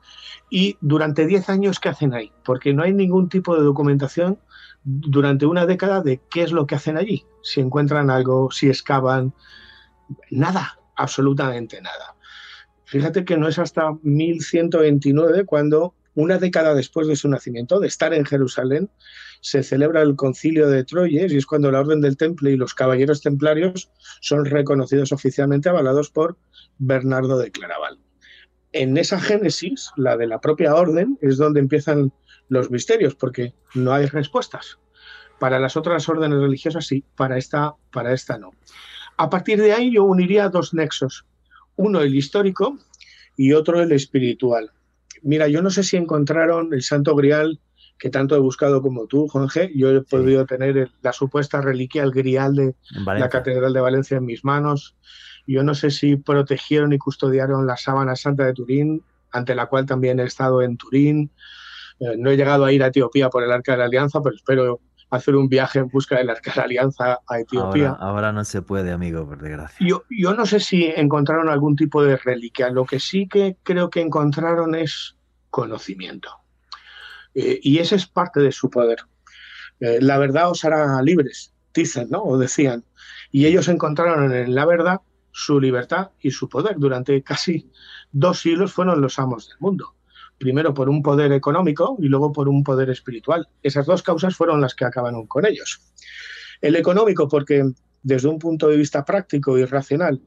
y 0.49 0.77
durante 0.81 1.25
10 1.25 1.49
años, 1.49 1.79
¿qué 1.79 1.89
hacen 1.89 2.13
ahí? 2.13 2.31
Porque 2.43 2.73
no 2.73 2.83
hay 2.83 2.93
ningún 2.93 3.29
tipo 3.29 3.55
de 3.55 3.63
documentación 3.63 4.39
durante 4.83 5.45
una 5.45 5.65
década 5.65 6.01
de 6.01 6.21
qué 6.29 6.43
es 6.43 6.51
lo 6.51 6.67
que 6.67 6.75
hacen 6.75 6.97
allí. 6.97 7.25
Si 7.41 7.59
encuentran 7.59 8.09
algo, 8.09 8.51
si 8.51 8.67
excavan, 8.67 9.33
nada, 10.29 10.79
absolutamente 10.95 11.81
nada. 11.81 12.15
Fíjate 12.85 13.25
que 13.25 13.37
no 13.37 13.47
es 13.47 13.57
hasta 13.57 13.97
1129 14.03 15.45
cuando, 15.45 15.95
una 16.13 16.37
década 16.37 16.75
después 16.75 17.07
de 17.07 17.15
su 17.15 17.27
nacimiento, 17.27 17.79
de 17.79 17.87
estar 17.87 18.13
en 18.13 18.25
Jerusalén, 18.25 18.91
se 19.41 19.63
celebra 19.63 20.01
el 20.03 20.15
concilio 20.15 20.69
de 20.69 20.83
Troyes 20.83 21.33
y 21.33 21.37
es 21.37 21.45
cuando 21.45 21.71
la 21.71 21.79
Orden 21.79 22.01
del 22.01 22.17
Temple 22.17 22.51
y 22.51 22.57
los 22.57 22.73
caballeros 22.73 23.21
templarios 23.21 23.89
son 24.21 24.45
reconocidos 24.45 25.11
oficialmente, 25.11 25.69
avalados 25.69 26.11
por 26.11 26.37
Bernardo 26.77 27.37
de 27.37 27.51
Claraval 27.51 28.04
en 28.75 28.97
esa 28.97 29.19
génesis, 29.19 29.91
la 29.95 30.17
de 30.17 30.27
la 30.27 30.41
propia 30.41 30.75
orden, 30.75 31.17
es 31.21 31.37
donde 31.37 31.61
empiezan 31.61 32.11
los 32.49 32.69
misterios, 32.69 33.15
porque 33.15 33.53
no 33.73 33.93
hay 33.93 34.05
respuestas. 34.07 34.79
Para 35.39 35.59
las 35.59 35.77
otras 35.77 36.07
órdenes 36.09 36.39
religiosas 36.39 36.85
sí, 36.85 37.03
para 37.15 37.37
esta, 37.37 37.73
para 37.91 38.13
esta 38.13 38.37
no. 38.37 38.51
A 39.15 39.29
partir 39.29 39.61
de 39.61 39.71
ahí 39.71 39.93
yo 39.93 40.03
uniría 40.03 40.49
dos 40.49 40.73
nexos, 40.73 41.25
uno 41.77 42.01
el 42.01 42.15
histórico 42.15 42.77
y 43.37 43.53
otro 43.53 43.81
el 43.81 43.93
espiritual. 43.93 44.71
Mira, 45.21 45.47
yo 45.47 45.61
no 45.61 45.69
sé 45.69 45.83
si 45.83 45.95
encontraron 45.95 46.73
el 46.73 46.83
Santo 46.83 47.15
Grial 47.15 47.61
que 47.97 48.09
tanto 48.09 48.35
he 48.35 48.39
buscado 48.39 48.81
como 48.81 49.07
tú, 49.07 49.29
Jorge. 49.29 49.71
Yo 49.73 49.89
he 49.91 50.01
podido 50.01 50.45
tener 50.45 50.91
la 51.01 51.13
supuesta 51.13 51.61
reliquia, 51.61 52.03
el 52.03 52.11
Grial 52.11 52.55
de 52.55 52.75
la 53.05 53.29
Catedral 53.29 53.71
de 53.71 53.79
Valencia 53.79 54.17
en 54.17 54.25
mis 54.25 54.43
manos. 54.43 54.97
Yo 55.47 55.63
no 55.63 55.75
sé 55.75 55.91
si 55.91 56.15
protegieron 56.15 56.93
y 56.93 56.97
custodiaron 56.97 57.67
la 57.67 57.77
sábana 57.77 58.15
santa 58.15 58.45
de 58.45 58.53
Turín, 58.53 59.03
ante 59.31 59.55
la 59.55 59.67
cual 59.67 59.85
también 59.85 60.19
he 60.19 60.23
estado 60.23 60.61
en 60.61 60.77
Turín. 60.77 61.31
Eh, 61.99 62.15
no 62.17 62.31
he 62.31 62.37
llegado 62.37 62.65
a 62.65 62.71
ir 62.71 62.83
a 62.83 62.87
Etiopía 62.87 63.29
por 63.29 63.43
el 63.43 63.51
Arca 63.51 63.73
de 63.73 63.77
la 63.79 63.85
Alianza, 63.85 64.21
pero 64.21 64.35
espero 64.35 64.79
hacer 65.09 65.35
un 65.35 65.47
viaje 65.47 65.79
en 65.79 65.87
busca 65.87 66.17
del 66.17 66.29
Arca 66.29 66.51
de 66.51 66.57
la 66.57 66.63
Alianza 66.63 67.19
a 67.27 67.39
Etiopía. 67.39 67.91
Ahora, 67.99 68.31
no 68.31 68.43
se 68.43 68.61
puede, 68.61 68.91
amigo, 68.91 69.25
por 69.27 69.41
desgracia. 69.41 69.85
Yo, 69.85 70.03
yo 70.09 70.33
no 70.33 70.45
sé 70.45 70.59
si 70.59 70.85
encontraron 70.85 71.49
algún 71.49 71.75
tipo 71.75 72.03
de 72.03 72.17
reliquia. 72.17 72.69
Lo 72.69 72.85
que 72.85 72.99
sí 72.99 73.27
que 73.27 73.57
creo 73.63 73.89
que 73.89 74.01
encontraron 74.01 74.75
es 74.75 75.15
conocimiento. 75.49 76.29
Eh, 77.33 77.59
y 77.61 77.79
ese 77.79 77.95
es 77.95 78.07
parte 78.07 78.39
de 78.39 78.51
su 78.51 78.69
poder. 78.69 78.99
Eh, 79.79 79.99
la 80.01 80.17
verdad 80.17 80.49
os 80.49 80.63
hará 80.63 81.01
libres, 81.01 81.53
dicen, 81.73 82.09
¿no? 82.09 82.23
O 82.23 82.37
decían. 82.37 82.83
Y 83.31 83.45
ellos 83.45 83.67
encontraron 83.67 84.33
en 84.33 84.55
la 84.55 84.65
verdad 84.65 85.01
su 85.37 85.59
libertad 85.59 86.11
y 86.21 86.31
su 86.31 86.47
poder. 86.47 86.77
Durante 86.77 87.21
casi 87.21 87.69
dos 88.09 88.39
siglos 88.39 88.71
fueron 88.71 89.01
los 89.01 89.19
amos 89.19 89.49
del 89.49 89.57
mundo. 89.59 89.93
Primero 90.37 90.73
por 90.73 90.87
un 90.87 91.03
poder 91.03 91.33
económico 91.33 91.97
y 91.99 92.07
luego 92.07 92.31
por 92.31 92.47
un 92.47 92.63
poder 92.63 92.89
espiritual. 92.89 93.49
Esas 93.61 93.85
dos 93.85 94.01
causas 94.01 94.33
fueron 94.33 94.61
las 94.61 94.75
que 94.75 94.85
acabaron 94.85 95.27
con 95.27 95.45
ellos. 95.45 95.81
El 96.61 96.77
económico 96.77 97.27
porque 97.27 97.69
desde 98.01 98.29
un 98.29 98.39
punto 98.39 98.69
de 98.69 98.77
vista 98.77 99.03
práctico 99.03 99.57
y 99.57 99.65
racional, 99.65 100.21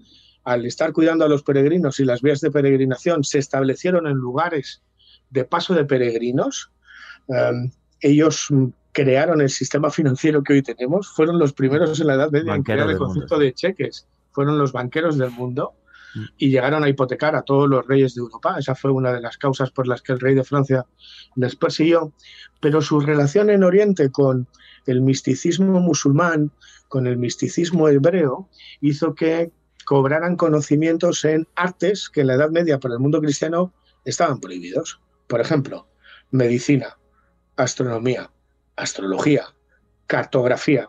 al 0.44 0.66
estar 0.66 0.92
cuidando 0.92 1.24
a 1.24 1.28
los 1.28 1.42
peregrinos 1.42 1.98
y 2.00 2.04
las 2.04 2.20
vías 2.20 2.42
de 2.42 2.50
peregrinación 2.50 3.24
se 3.24 3.38
establecieron 3.38 4.06
en 4.06 4.16
lugares 4.16 4.82
de 5.30 5.44
paso 5.44 5.72
de 5.72 5.86
peregrinos, 5.86 6.70
em, 7.28 7.70
ellos 8.02 8.48
crearon 8.92 9.40
el 9.40 9.48
sistema 9.48 9.90
financiero 9.90 10.42
que 10.42 10.52
hoy 10.52 10.62
tenemos, 10.62 11.08
fueron 11.08 11.38
los 11.38 11.54
primeros 11.54 11.98
en 11.98 12.08
la 12.08 12.14
Edad 12.14 12.30
Media 12.30 12.54
en 12.54 12.62
crear 12.62 12.90
el 12.90 12.98
concepto 12.98 13.38
de 13.38 13.54
cheques, 13.54 14.06
fueron 14.38 14.56
los 14.56 14.70
banqueros 14.70 15.18
del 15.18 15.32
mundo 15.32 15.74
mm. 16.14 16.24
y 16.38 16.50
llegaron 16.50 16.84
a 16.84 16.88
hipotecar 16.88 17.34
a 17.34 17.42
todos 17.42 17.68
los 17.68 17.84
reyes 17.88 18.14
de 18.14 18.20
Europa. 18.20 18.56
Esa 18.56 18.76
fue 18.76 18.92
una 18.92 19.12
de 19.12 19.20
las 19.20 19.36
causas 19.36 19.72
por 19.72 19.88
las 19.88 20.00
que 20.00 20.12
el 20.12 20.20
rey 20.20 20.36
de 20.36 20.44
Francia 20.44 20.86
les 21.34 21.56
persiguió. 21.56 22.12
Pero 22.60 22.80
su 22.80 23.00
relación 23.00 23.50
en 23.50 23.64
Oriente 23.64 24.12
con 24.12 24.46
el 24.86 25.00
misticismo 25.00 25.80
musulmán, 25.80 26.52
con 26.86 27.08
el 27.08 27.16
misticismo 27.16 27.88
hebreo, 27.88 28.48
hizo 28.80 29.16
que 29.16 29.50
cobraran 29.84 30.36
conocimientos 30.36 31.24
en 31.24 31.48
artes 31.56 32.08
que 32.08 32.20
en 32.20 32.28
la 32.28 32.34
Edad 32.34 32.50
Media 32.50 32.78
para 32.78 32.94
el 32.94 33.00
mundo 33.00 33.20
cristiano 33.20 33.74
estaban 34.04 34.38
prohibidos. 34.38 35.00
Por 35.26 35.40
ejemplo, 35.40 35.88
medicina, 36.30 36.96
astronomía, 37.56 38.30
astrología, 38.76 39.46
cartografía, 40.06 40.88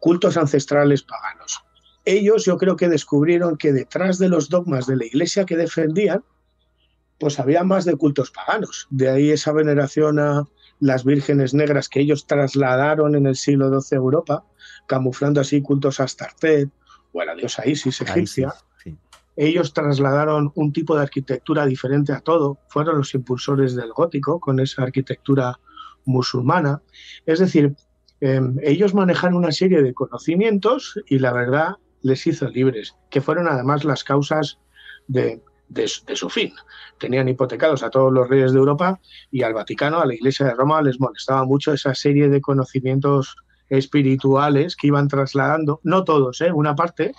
cultos 0.00 0.36
ancestrales 0.36 1.04
paganos. 1.04 1.64
Ellos 2.04 2.44
yo 2.44 2.56
creo 2.58 2.76
que 2.76 2.88
descubrieron 2.88 3.56
que 3.56 3.72
detrás 3.72 4.18
de 4.18 4.28
los 4.28 4.48
dogmas 4.48 4.86
de 4.86 4.96
la 4.96 5.04
iglesia 5.04 5.44
que 5.44 5.56
defendían, 5.56 6.24
pues 7.18 7.38
había 7.38 7.62
más 7.62 7.84
de 7.84 7.96
cultos 7.96 8.32
paganos. 8.32 8.88
De 8.90 9.08
ahí 9.08 9.30
esa 9.30 9.52
veneración 9.52 10.18
a 10.18 10.44
las 10.80 11.04
vírgenes 11.04 11.54
negras 11.54 11.88
que 11.88 12.00
ellos 12.00 12.26
trasladaron 12.26 13.14
en 13.14 13.26
el 13.26 13.36
siglo 13.36 13.68
XII 13.80 13.96
a 13.96 14.00
Europa, 14.00 14.44
camuflando 14.88 15.40
así 15.40 15.62
cultos 15.62 16.00
a 16.00 16.04
Astartet 16.04 16.68
o 17.12 17.20
a 17.20 17.24
la 17.24 17.36
diosa 17.36 17.66
Isis 17.66 18.00
egipcia. 18.00 18.52
Ellos 19.36 19.72
trasladaron 19.72 20.50
un 20.56 20.72
tipo 20.72 20.96
de 20.96 21.02
arquitectura 21.02 21.64
diferente 21.64 22.12
a 22.12 22.20
todo, 22.20 22.58
fueron 22.68 22.98
los 22.98 23.14
impulsores 23.14 23.74
del 23.74 23.92
gótico 23.92 24.40
con 24.40 24.58
esa 24.58 24.82
arquitectura 24.82 25.58
musulmana. 26.04 26.82
Es 27.24 27.38
decir, 27.38 27.74
em, 28.20 28.56
ellos 28.62 28.92
manejan 28.92 29.34
una 29.34 29.52
serie 29.52 29.82
de 29.82 29.94
conocimientos 29.94 31.00
y 31.06 31.20
la 31.20 31.32
verdad 31.32 31.76
les 32.02 32.26
hizo 32.26 32.48
libres, 32.48 32.96
que 33.10 33.20
fueron 33.20 33.48
además 33.48 33.84
las 33.84 34.04
causas 34.04 34.58
de, 35.08 35.40
su 35.86 36.28
fin. 36.28 36.52
Tenían 36.98 37.28
hipotecados 37.28 37.82
a 37.82 37.90
todos 37.90 38.12
los 38.12 38.28
reyes 38.28 38.52
de 38.52 38.58
Europa 38.58 39.00
y 39.30 39.42
al 39.42 39.54
Vaticano, 39.54 40.00
a 40.00 40.06
la 40.06 40.14
Iglesia 40.14 40.46
de 40.46 40.54
Roma, 40.54 40.82
les 40.82 41.00
molestaba 41.00 41.44
mucho 41.44 41.72
esa 41.72 41.94
serie 41.94 42.28
de 42.28 42.40
conocimientos 42.40 43.36
espirituales 43.68 44.76
que 44.76 44.88
iban 44.88 45.08
trasladando, 45.08 45.80
no 45.82 46.04
todos, 46.04 46.40
¿eh? 46.42 46.52
una 46.52 46.74
parte, 46.74 47.14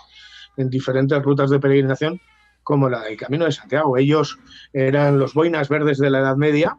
en 0.55 0.69
diferentes 0.69 1.21
rutas 1.23 1.49
de 1.49 1.59
peregrinación, 1.59 2.21
como 2.63 2.89
la 2.89 3.01
del 3.01 3.17
Camino 3.17 3.45
de 3.45 3.51
Santiago. 3.51 3.97
Ellos 3.97 4.37
eran 4.71 5.19
los 5.19 5.33
boinas 5.33 5.67
verdes 5.67 5.97
de 5.97 6.09
la 6.09 6.19
Edad 6.19 6.37
Media, 6.37 6.77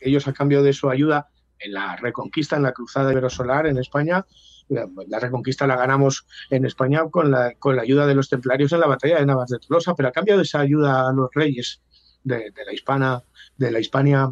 ellos 0.00 0.28
a 0.28 0.32
cambio 0.32 0.62
de 0.62 0.72
su 0.72 0.90
ayuda 0.90 1.28
en 1.58 1.72
la 1.72 1.96
reconquista, 1.96 2.56
en 2.56 2.62
la 2.62 2.72
cruzada 2.72 3.12
iberosolar 3.12 3.66
en 3.66 3.78
España. 3.78 4.26
La, 4.68 5.18
reconquista 5.18 5.66
la 5.66 5.76
ganamos 5.76 6.26
en 6.50 6.64
España 6.64 7.02
con 7.10 7.30
la, 7.30 7.54
con 7.58 7.76
la 7.76 7.82
ayuda 7.82 8.06
de 8.06 8.14
los 8.14 8.28
templarios 8.28 8.72
en 8.72 8.80
la 8.80 8.86
batalla 8.86 9.18
de 9.18 9.26
Navas 9.26 9.50
de 9.50 9.58
Tolosa, 9.58 9.94
pero 9.94 10.08
a 10.08 10.12
cambio 10.12 10.36
de 10.36 10.42
esa 10.42 10.60
ayuda 10.60 11.08
a 11.08 11.12
los 11.12 11.28
reyes 11.34 11.82
de, 12.24 12.52
la 12.64 12.72
hispana, 12.72 13.22
de 13.56 13.70
la 13.70 13.80
Hispania 13.80 14.30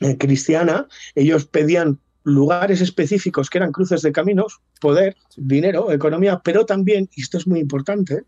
eh, 0.00 0.18
cristiana, 0.18 0.86
ellos 1.14 1.46
pedían 1.46 1.98
lugares 2.24 2.80
específicos 2.80 3.50
que 3.50 3.58
eran 3.58 3.72
cruces 3.72 4.02
de 4.02 4.12
caminos, 4.12 4.60
poder, 4.80 5.16
dinero, 5.36 5.92
economía, 5.92 6.40
pero 6.42 6.66
también, 6.66 7.08
y 7.14 7.22
esto 7.22 7.38
es 7.38 7.46
muy 7.46 7.60
importante, 7.60 8.24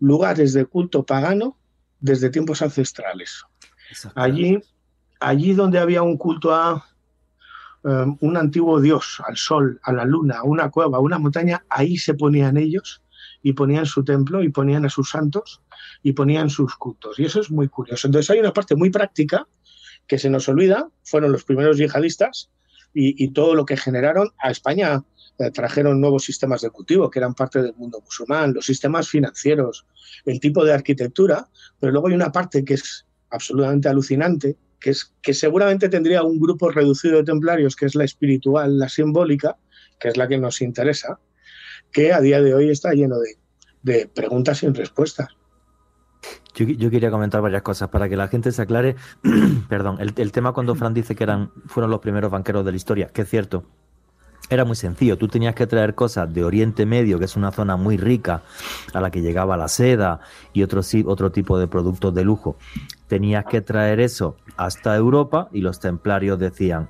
lugares 0.00 0.52
de 0.52 0.64
culto 0.64 1.04
pagano 1.04 1.56
desde 2.00 2.30
tiempos 2.30 2.62
ancestrales. 2.62 3.44
Allí, 4.14 4.58
allí 5.20 5.52
donde 5.52 5.78
había 5.78 6.02
un 6.02 6.16
culto 6.16 6.54
a 6.54 6.86
Em, 7.82 8.16
un 8.20 8.36
antiguo 8.36 8.78
dios, 8.80 9.22
al 9.26 9.36
sol, 9.36 9.80
a 9.82 9.92
la 9.92 10.04
luna, 10.04 10.38
a 10.38 10.44
una 10.44 10.70
cueva, 10.70 10.98
a 10.98 11.00
una 11.00 11.18
montaña, 11.18 11.64
ahí 11.70 11.96
se 11.96 12.14
ponían 12.14 12.58
ellos 12.58 13.02
y 13.42 13.54
ponían 13.54 13.86
su 13.86 14.04
templo 14.04 14.42
y 14.42 14.50
ponían 14.50 14.84
a 14.84 14.90
sus 14.90 15.10
santos 15.10 15.62
y 16.02 16.12
ponían 16.12 16.50
sus 16.50 16.76
cultos. 16.76 17.18
Y 17.18 17.24
eso 17.24 17.40
es 17.40 17.50
muy 17.50 17.68
curioso. 17.68 18.06
Entonces 18.06 18.30
hay 18.30 18.40
una 18.40 18.52
parte 18.52 18.74
muy 18.74 18.90
práctica 18.90 19.46
que 20.06 20.18
se 20.18 20.28
nos 20.28 20.48
olvida, 20.48 20.90
fueron 21.04 21.32
los 21.32 21.44
primeros 21.44 21.78
yihadistas 21.78 22.50
y, 22.92 23.28
todo 23.28 23.54
lo 23.54 23.64
que 23.64 23.76
generaron 23.76 24.30
a 24.38 24.50
España. 24.50 25.02
Eh, 25.38 25.50
trajeron 25.50 26.00
nuevos 26.00 26.24
sistemas 26.24 26.60
de 26.60 26.70
cultivo 26.70 27.08
que 27.08 27.18
eran 27.18 27.32
parte 27.32 27.62
del 27.62 27.74
mundo 27.74 28.02
musulmán, 28.04 28.52
los 28.52 28.66
sistemas 28.66 29.08
financieros, 29.08 29.86
el 30.26 30.38
tipo 30.38 30.66
de 30.66 30.74
arquitectura, 30.74 31.48
pero 31.78 31.92
luego 31.92 32.08
hay 32.08 32.14
una 32.14 32.30
parte 32.30 32.62
que 32.62 32.74
es 32.74 33.06
absolutamente 33.30 33.88
alucinante, 33.88 34.56
que, 34.80 34.90
es, 34.90 35.14
que 35.22 35.34
seguramente 35.34 35.88
tendría 35.88 36.22
un 36.22 36.40
grupo 36.40 36.70
reducido 36.70 37.18
de 37.18 37.24
templarios, 37.24 37.76
que 37.76 37.86
es 37.86 37.94
la 37.94 38.04
espiritual, 38.04 38.78
la 38.78 38.88
simbólica, 38.88 39.56
que 39.98 40.08
es 40.08 40.16
la 40.16 40.26
que 40.26 40.38
nos 40.38 40.62
interesa, 40.62 41.20
que 41.92 42.12
a 42.12 42.20
día 42.20 42.40
de 42.40 42.54
hoy 42.54 42.70
está 42.70 42.92
lleno 42.92 43.16
de, 43.82 44.06
preguntas 44.08 44.58
sin 44.58 44.74
respuestas. 44.74 45.28
Yo, 46.54 46.90
quería 46.90 47.10
comentar 47.10 47.40
varias 47.40 47.62
cosas 47.62 47.88
para 47.88 48.08
que 48.08 48.16
la 48.16 48.28
gente 48.28 48.52
se 48.52 48.60
aclare. 48.60 48.96
Perdón, 49.68 49.96
el, 50.00 50.12
el, 50.16 50.32
tema 50.32 50.52
cuando 50.52 50.74
Fran 50.74 50.92
dice 50.92 51.14
que 51.14 51.24
eran, 51.24 51.50
fueron 51.66 51.90
los 51.90 52.00
primeros 52.00 52.30
banqueros 52.30 52.64
de 52.64 52.72
la 52.72 52.76
historia, 52.76 53.06
que 53.06 53.22
es 53.22 53.30
cierto, 53.30 53.64
era 54.50 54.64
muy 54.64 54.76
sencillo. 54.76 55.16
Tú 55.16 55.28
tenías 55.28 55.54
que 55.54 55.66
traer 55.66 55.94
cosas 55.94 56.32
de 56.34 56.44
Oriente 56.44 56.84
Medio, 56.84 57.18
que 57.18 57.24
es 57.24 57.36
una 57.36 57.52
zona 57.52 57.76
muy 57.76 57.96
rica, 57.96 58.42
a 58.92 59.00
la 59.00 59.10
que 59.10 59.22
llegaba 59.22 59.56
la 59.56 59.68
seda 59.68 60.20
y 60.52 60.62
otro, 60.62 60.82
otro 61.06 61.30
tipo 61.30 61.58
de 61.58 61.68
productos 61.68 62.12
de 62.12 62.24
lujo. 62.24 62.56
Tenías 63.10 63.44
que 63.44 63.60
traer 63.60 63.98
eso 63.98 64.36
hasta 64.56 64.94
Europa 64.94 65.48
y 65.50 65.62
los 65.62 65.80
templarios 65.80 66.38
decían, 66.38 66.88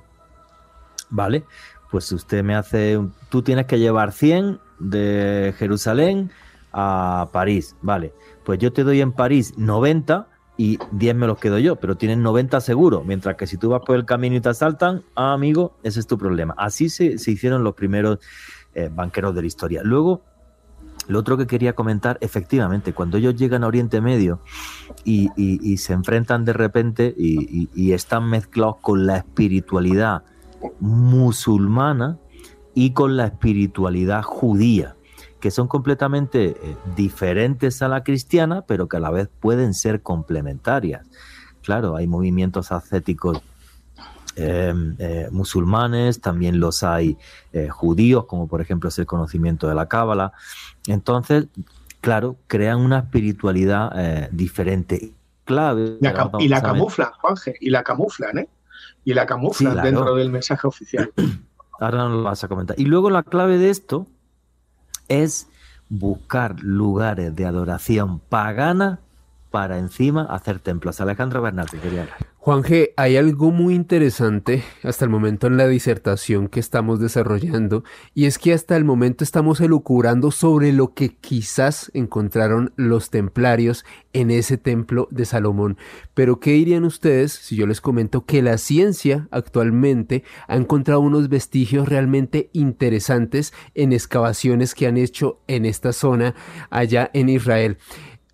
vale, 1.09 1.45
pues 1.89 2.11
usted 2.11 2.43
me 2.43 2.53
hace, 2.53 2.99
tú 3.29 3.41
tienes 3.41 3.65
que 3.65 3.79
llevar 3.79 4.11
100 4.11 4.59
de 4.77 5.55
Jerusalén 5.57 6.29
a 6.73 7.29
París, 7.31 7.75
vale, 7.81 8.13
pues 8.45 8.59
yo 8.59 8.71
te 8.71 8.83
doy 8.83 9.01
en 9.01 9.13
París 9.13 9.55
90 9.57 10.27
y 10.57 10.77
10 10.91 11.15
me 11.15 11.25
los 11.25 11.39
quedo 11.39 11.57
yo, 11.57 11.77
pero 11.77 11.97
tienen 11.97 12.21
90 12.21 12.61
seguro, 12.61 13.03
mientras 13.03 13.35
que 13.35 13.47
si 13.47 13.57
tú 13.57 13.69
vas 13.69 13.81
por 13.83 13.95
el 13.95 14.05
camino 14.05 14.35
y 14.35 14.41
te 14.41 14.49
asaltan, 14.49 15.01
ah, 15.15 15.33
amigo, 15.33 15.73
ese 15.81 15.99
es 15.99 16.05
tu 16.05 16.19
problema. 16.19 16.53
Así 16.55 16.89
se, 16.89 17.05
hicieron 17.15 17.63
los 17.63 17.73
primeros 17.73 18.19
eh, 18.75 18.91
banqueros 18.93 19.33
de 19.33 19.41
la 19.41 19.47
historia. 19.47 19.81
Luego, 19.83 20.21
lo 21.11 21.19
otro 21.19 21.37
que 21.37 21.47
quería 21.47 21.73
comentar, 21.73 22.17
efectivamente, 22.21 22.93
cuando 22.93 23.17
ellos 23.17 23.35
llegan 23.35 23.63
a 23.63 23.67
Oriente 23.67 24.01
Medio 24.01 24.41
y, 25.03 25.77
se 25.77 25.93
enfrentan 25.93 26.45
de 26.45 26.53
repente 26.53 27.13
y, 27.17 27.91
están 27.91 28.29
mezclados 28.29 28.77
con 28.81 29.05
la 29.05 29.17
espiritualidad 29.17 30.23
musulmana 30.79 32.17
y 32.73 32.91
con 32.91 33.17
la 33.17 33.25
espiritualidad 33.25 34.23
judía 34.23 34.95
que 35.41 35.51
son 35.51 35.67
completamente 35.67 36.49
eh, 36.49 36.77
diferentes 36.95 37.81
a 37.81 37.87
la 37.87 38.03
cristiana, 38.03 38.61
pero 38.61 38.87
que 38.87 38.97
a 38.97 38.99
la 38.99 39.09
vez 39.09 39.27
pueden 39.39 39.73
ser 39.73 40.03
complementarias. 40.03 41.09
Claro, 41.63 41.95
hay 41.95 42.07
movimientos 42.07 42.71
ascéticos 42.71 43.41
em, 44.35 44.95
eh, 44.99 45.27
musulmanes, 45.31 46.21
también 46.21 46.59
los 46.59 46.83
hay 46.83 47.17
eh, 47.53 47.69
judíos, 47.69 48.25
como 48.25 48.47
por 48.47 48.61
ejemplo 48.61 48.89
es 48.89 48.99
el 48.99 49.07
conocimiento 49.07 49.67
de 49.67 49.75
la 49.75 49.87
cábala. 49.87 50.31
Entonces, 50.87 51.47
claro, 52.01 52.37
crean 52.47 52.79
una 52.79 52.99
espiritualidad 52.99 54.29
diferente. 54.31 55.13
Clave. 55.43 55.97
y 56.39 56.47
la 56.47 56.61
camuflan, 56.61 57.11
Juanje, 57.19 57.55
y 57.59 57.71
la 57.71 57.83
camuflan, 57.83 58.37
¿eh? 58.37 58.49
Y 59.03 59.13
la 59.13 59.25
camuflan 59.25 59.81
dentro 59.81 60.15
del 60.15 60.31
mensaje 60.31 60.67
oficial. 60.67 61.11
Ahora 61.79 61.97
no 61.97 62.09
lo 62.09 62.23
vas 62.23 62.43
a 62.43 62.47
comentar. 62.47 62.79
Y 62.79 62.85
luego 62.85 63.09
la 63.09 63.23
clave 63.23 63.57
de 63.57 63.71
esto 63.71 64.05
es 65.07 65.47
buscar 65.89 66.61
lugares 66.61 67.35
de 67.35 67.45
adoración 67.45 68.19
pagana 68.19 68.99
para 69.51 69.77
encima 69.77 70.23
hacer 70.23 70.59
templos. 70.59 71.01
Alejandro 71.01 71.41
Bernal, 71.41 71.67
quería 71.69 72.07
Juan 72.43 72.63
G, 72.63 72.89
hay 72.97 73.17
algo 73.17 73.51
muy 73.51 73.75
interesante 73.75 74.63
hasta 74.81 75.05
el 75.05 75.11
momento 75.11 75.45
en 75.45 75.57
la 75.57 75.67
disertación 75.67 76.47
que 76.47 76.59
estamos 76.59 76.99
desarrollando 76.99 77.83
y 78.15 78.25
es 78.25 78.39
que 78.39 78.51
hasta 78.51 78.75
el 78.75 78.83
momento 78.83 79.23
estamos 79.23 79.61
elucubrando 79.61 80.31
sobre 80.31 80.73
lo 80.73 80.95
que 80.95 81.09
quizás 81.09 81.91
encontraron 81.93 82.73
los 82.77 83.11
templarios 83.11 83.85
en 84.13 84.31
ese 84.31 84.57
templo 84.57 85.07
de 85.11 85.25
Salomón. 85.25 85.77
Pero 86.15 86.39
¿qué 86.39 86.53
dirían 86.53 86.83
ustedes 86.83 87.31
si 87.31 87.55
yo 87.55 87.67
les 87.67 87.79
comento 87.79 88.25
que 88.25 88.41
la 88.41 88.57
ciencia 88.57 89.27
actualmente 89.29 90.23
ha 90.47 90.55
encontrado 90.55 91.01
unos 91.01 91.29
vestigios 91.29 91.87
realmente 91.87 92.49
interesantes 92.53 93.53
en 93.75 93.93
excavaciones 93.93 94.73
que 94.73 94.87
han 94.87 94.97
hecho 94.97 95.41
en 95.45 95.65
esta 95.65 95.93
zona 95.93 96.33
allá 96.71 97.11
en 97.13 97.29
Israel? 97.29 97.77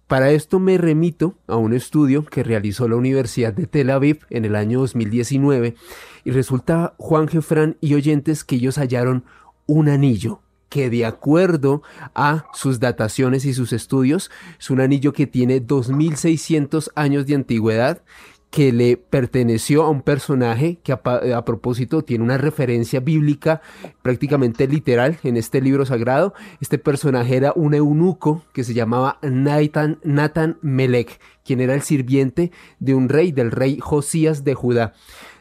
Para 0.08 0.32
esto 0.32 0.60
me 0.60 0.78
remito 0.78 1.38
a 1.48 1.58
un 1.58 1.74
estudio 1.74 2.24
que 2.24 2.42
realizó 2.42 2.88
la 2.88 2.96
Universidad 2.96 3.52
de 3.52 3.68
Tel 3.68 3.90
Aviv 3.90 4.20
en 4.30 4.46
el 4.46 4.56
año 4.56 4.80
2019 4.80 5.76
y 6.24 6.32
resulta, 6.32 6.96
Juan 6.98 7.28
Jefran 7.28 7.76
y 7.82 7.94
oyentes, 7.94 8.46
que 8.46 8.56
ellos 8.56 8.78
hallaron 8.78 9.26
un 9.66 9.90
anillo 9.90 10.40
que 10.70 10.90
de 10.90 11.06
acuerdo 11.06 11.82
a 12.16 12.46
sus 12.54 12.80
dataciones 12.80 13.44
y 13.44 13.54
sus 13.54 13.74
estudios 13.74 14.32
es 14.58 14.70
un 14.70 14.80
anillo 14.80 15.12
que 15.12 15.28
tiene 15.28 15.60
2600 15.60 16.92
años 16.96 17.26
de 17.26 17.36
antigüedad 17.36 18.02
que 18.50 18.72
le 18.72 18.98
perteneció 18.98 19.84
a 19.84 19.90
un 19.90 20.02
personaje 20.02 20.80
que 20.82 20.94
a, 20.94 21.46
propósito 21.46 22.02
tiene 22.02 22.24
una 22.24 22.38
referencia 22.38 23.00
bíblica 23.00 23.62
prácticamente 24.02 24.68
literal 24.68 25.18
en 25.24 25.38
este 25.38 25.62
libro 25.62 25.86
sagrado. 25.86 26.34
Este 26.62 26.78
personaje 26.78 27.36
era 27.36 27.52
un 27.56 27.74
eunuco 27.74 28.44
que 28.54 28.64
se 28.64 28.74
llamaba 28.74 29.20
Nathan, 29.22 30.00
Nathan 30.04 30.58
Melech, 30.62 31.20
quien 31.44 31.62
era 31.62 31.74
el 31.74 31.82
sirviente 31.82 32.52
de 32.80 32.96
un 32.96 33.10
rey, 33.10 33.32
del 33.32 33.52
rey 33.52 33.80
Josías 33.80 34.44
de 34.44 34.54
Judá. 34.54 34.94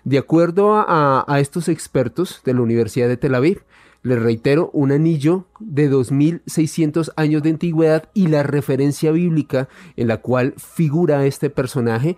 De 0.05 0.19
acuerdo 0.19 0.75
a, 0.75 1.25
a 1.27 1.41
estos 1.41 1.69
expertos 1.69 2.43
de 2.45 2.55
la 2.55 2.61
Universidad 2.61 3.09
de 3.09 3.17
Tel 3.17 3.35
Aviv, 3.35 3.63
les 4.03 4.23
reitero, 4.23 4.71
un 4.73 4.93
anillo 4.93 5.47
de 5.59 5.89
2600 5.89 7.13
años 7.17 7.43
de 7.43 7.51
antigüedad 7.51 8.09
y 8.15 8.29
la 8.29 8.45
referencia 8.45 9.11
bíblica 9.11 9.69
en 9.97 10.07
la 10.07 10.19
cual 10.19 10.55
figura 10.59 11.27
este 11.27 11.51
personaje 11.51 12.17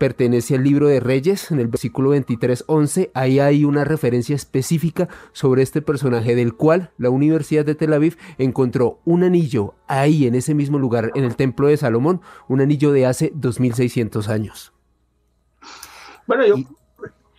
pertenece 0.00 0.56
al 0.56 0.64
libro 0.64 0.88
de 0.88 0.98
Reyes, 0.98 1.50
en 1.50 1.60
el 1.60 1.68
versículo 1.68 2.16
23.11, 2.16 3.10
ahí 3.12 3.38
hay 3.38 3.66
una 3.66 3.84
referencia 3.84 4.34
específica 4.34 5.08
sobre 5.32 5.62
este 5.62 5.82
personaje 5.82 6.34
del 6.34 6.54
cual 6.54 6.90
la 6.96 7.10
Universidad 7.10 7.66
de 7.66 7.74
Tel 7.74 7.92
Aviv 7.92 8.16
encontró 8.38 8.98
un 9.04 9.24
anillo 9.24 9.74
ahí 9.86 10.26
en 10.26 10.34
ese 10.34 10.54
mismo 10.54 10.78
lugar, 10.78 11.12
en 11.14 11.24
el 11.24 11.36
templo 11.36 11.68
de 11.68 11.76
Salomón, 11.76 12.22
un 12.48 12.62
anillo 12.62 12.92
de 12.92 13.04
hace 13.04 13.30
2600 13.34 14.30
años. 14.30 14.72
Bueno, 16.26 16.44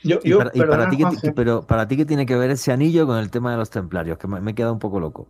yo... 0.03 0.37
para, 0.37 0.89
ti, 0.89 1.03
pero 1.35 1.63
para 1.63 1.87
ti, 1.87 1.97
¿qué 1.97 2.05
tiene 2.05 2.27
que 2.27 2.35
ver 2.35 2.51
ese 2.51 2.71
anillo 2.71 3.07
con 3.07 3.17
el 3.17 3.31
tema 3.31 3.51
de 3.51 3.57
los 3.57 3.71
templarios? 3.71 4.19
Que 4.19 4.27
me, 4.27 4.39
me 4.39 4.51
he 4.51 4.55
quedado 4.55 4.73
un 4.73 4.79
poco 4.79 4.99
loco. 4.99 5.27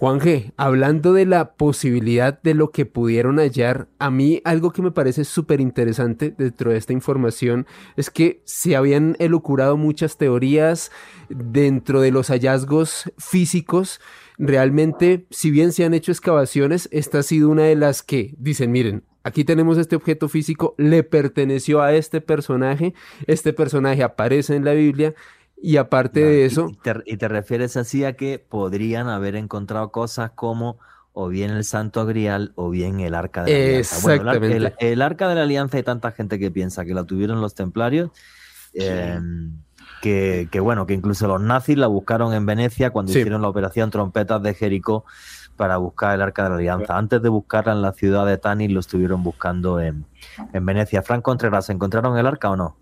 Juan 0.00 0.18
G., 0.18 0.54
hablando 0.56 1.12
de 1.12 1.26
la 1.26 1.56
posibilidad 1.56 2.40
de 2.40 2.54
lo 2.54 2.70
que 2.70 2.86
pudieron 2.86 3.36
hallar, 3.36 3.88
a 3.98 4.10
mí 4.10 4.40
algo 4.46 4.72
que 4.72 4.80
me 4.80 4.92
parece 4.92 5.26
súper 5.26 5.60
interesante 5.60 6.30
dentro 6.30 6.70
de 6.70 6.78
esta 6.78 6.94
información 6.94 7.66
es 7.98 8.08
que 8.08 8.40
se 8.46 8.76
habían 8.76 9.14
elucurado 9.18 9.76
muchas 9.76 10.16
teorías 10.16 10.90
dentro 11.28 12.00
de 12.00 12.12
los 12.12 12.28
hallazgos 12.28 13.12
físicos. 13.18 14.00
Realmente, 14.38 15.26
si 15.28 15.50
bien 15.50 15.70
se 15.70 15.84
han 15.84 15.92
hecho 15.92 16.12
excavaciones, 16.12 16.88
esta 16.92 17.18
ha 17.18 17.22
sido 17.22 17.50
una 17.50 17.64
de 17.64 17.76
las 17.76 18.02
que 18.02 18.34
dicen, 18.38 18.72
miren, 18.72 19.04
Aquí 19.22 19.44
tenemos 19.44 19.76
este 19.76 19.96
objeto 19.96 20.30
físico, 20.30 20.74
le 20.78 21.02
perteneció 21.02 21.82
a 21.82 21.92
este 21.92 22.22
personaje, 22.22 22.94
este 23.26 23.52
personaje 23.52 24.02
aparece 24.02 24.56
en 24.56 24.64
la 24.64 24.72
Biblia 24.72 25.14
y 25.62 25.76
aparte 25.76 26.20
de 26.20 26.46
eso... 26.46 26.70
Y 27.04 27.16
te, 27.18 27.28
refieres 27.28 27.76
así 27.76 28.04
a 28.04 28.14
que 28.14 28.38
podrían 28.38 29.08
haber 29.08 29.36
encontrado 29.36 29.90
cosas 29.90 30.30
como 30.34 30.78
o 31.12 31.28
bien 31.28 31.50
el 31.50 31.64
Santo 31.64 32.06
Grial 32.06 32.52
o 32.54 32.70
bien 32.70 33.00
el 33.00 33.14
Arca 33.14 33.44
de 33.44 33.52
la 33.52 33.58
Alianza. 33.58 33.96
Exactamente. 33.96 34.74
el, 34.78 35.02
Arca 35.02 35.28
de 35.28 35.34
la 35.34 35.42
Alianza 35.42 35.76
hay 35.76 35.82
tanta 35.82 36.12
gente 36.12 36.38
que 36.38 36.50
piensa 36.50 36.84
que 36.84 36.94
la 36.94 37.04
tuvieron 37.04 37.40
los 37.40 37.54
templarios, 37.54 38.10
em, 38.72 39.52
que, 40.00 40.48
bueno, 40.62 40.86
que 40.86 40.94
incluso 40.94 41.26
los 41.26 41.42
nazis 41.42 41.76
la 41.76 41.88
buscaron 41.88 42.32
en 42.32 42.46
Venecia 42.46 42.90
cuando 42.90 43.10
hicieron 43.10 43.42
la 43.42 43.48
operación 43.48 43.90
Trompetas 43.90 44.42
de 44.42 44.54
Jericó 44.54 45.04
para 45.56 45.76
buscar 45.76 46.14
el 46.14 46.22
Arca 46.22 46.44
de 46.44 46.50
la 46.50 46.56
Alianza. 46.56 46.96
Antes 46.96 47.20
de 47.20 47.28
buscarla 47.28 47.72
en 47.72 47.82
la 47.82 47.92
ciudad 47.92 48.24
de 48.24 48.38
Tanis, 48.38 48.70
lo 48.70 48.80
estuvieron 48.80 49.22
buscando 49.22 49.78
en, 49.78 50.06
en 50.54 50.64
Venecia. 50.64 51.02
Frank 51.02 51.22
Contreras, 51.22 51.68
¿encontraron 51.68 52.16
el 52.16 52.26
Arca 52.26 52.48
o 52.50 52.56
no? 52.56 52.78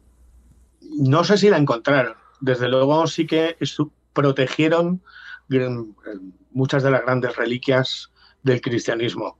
No 1.00 1.24
sé 1.24 1.38
si 1.38 1.50
la 1.50 1.56
encontraron 1.56 2.14
desde 2.40 2.68
luego 2.68 3.06
sí 3.06 3.26
que 3.26 3.56
protegieron 4.12 5.02
muchas 6.52 6.82
de 6.82 6.90
las 6.90 7.02
grandes 7.02 7.36
reliquias 7.36 8.10
del 8.42 8.60
cristianismo. 8.60 9.38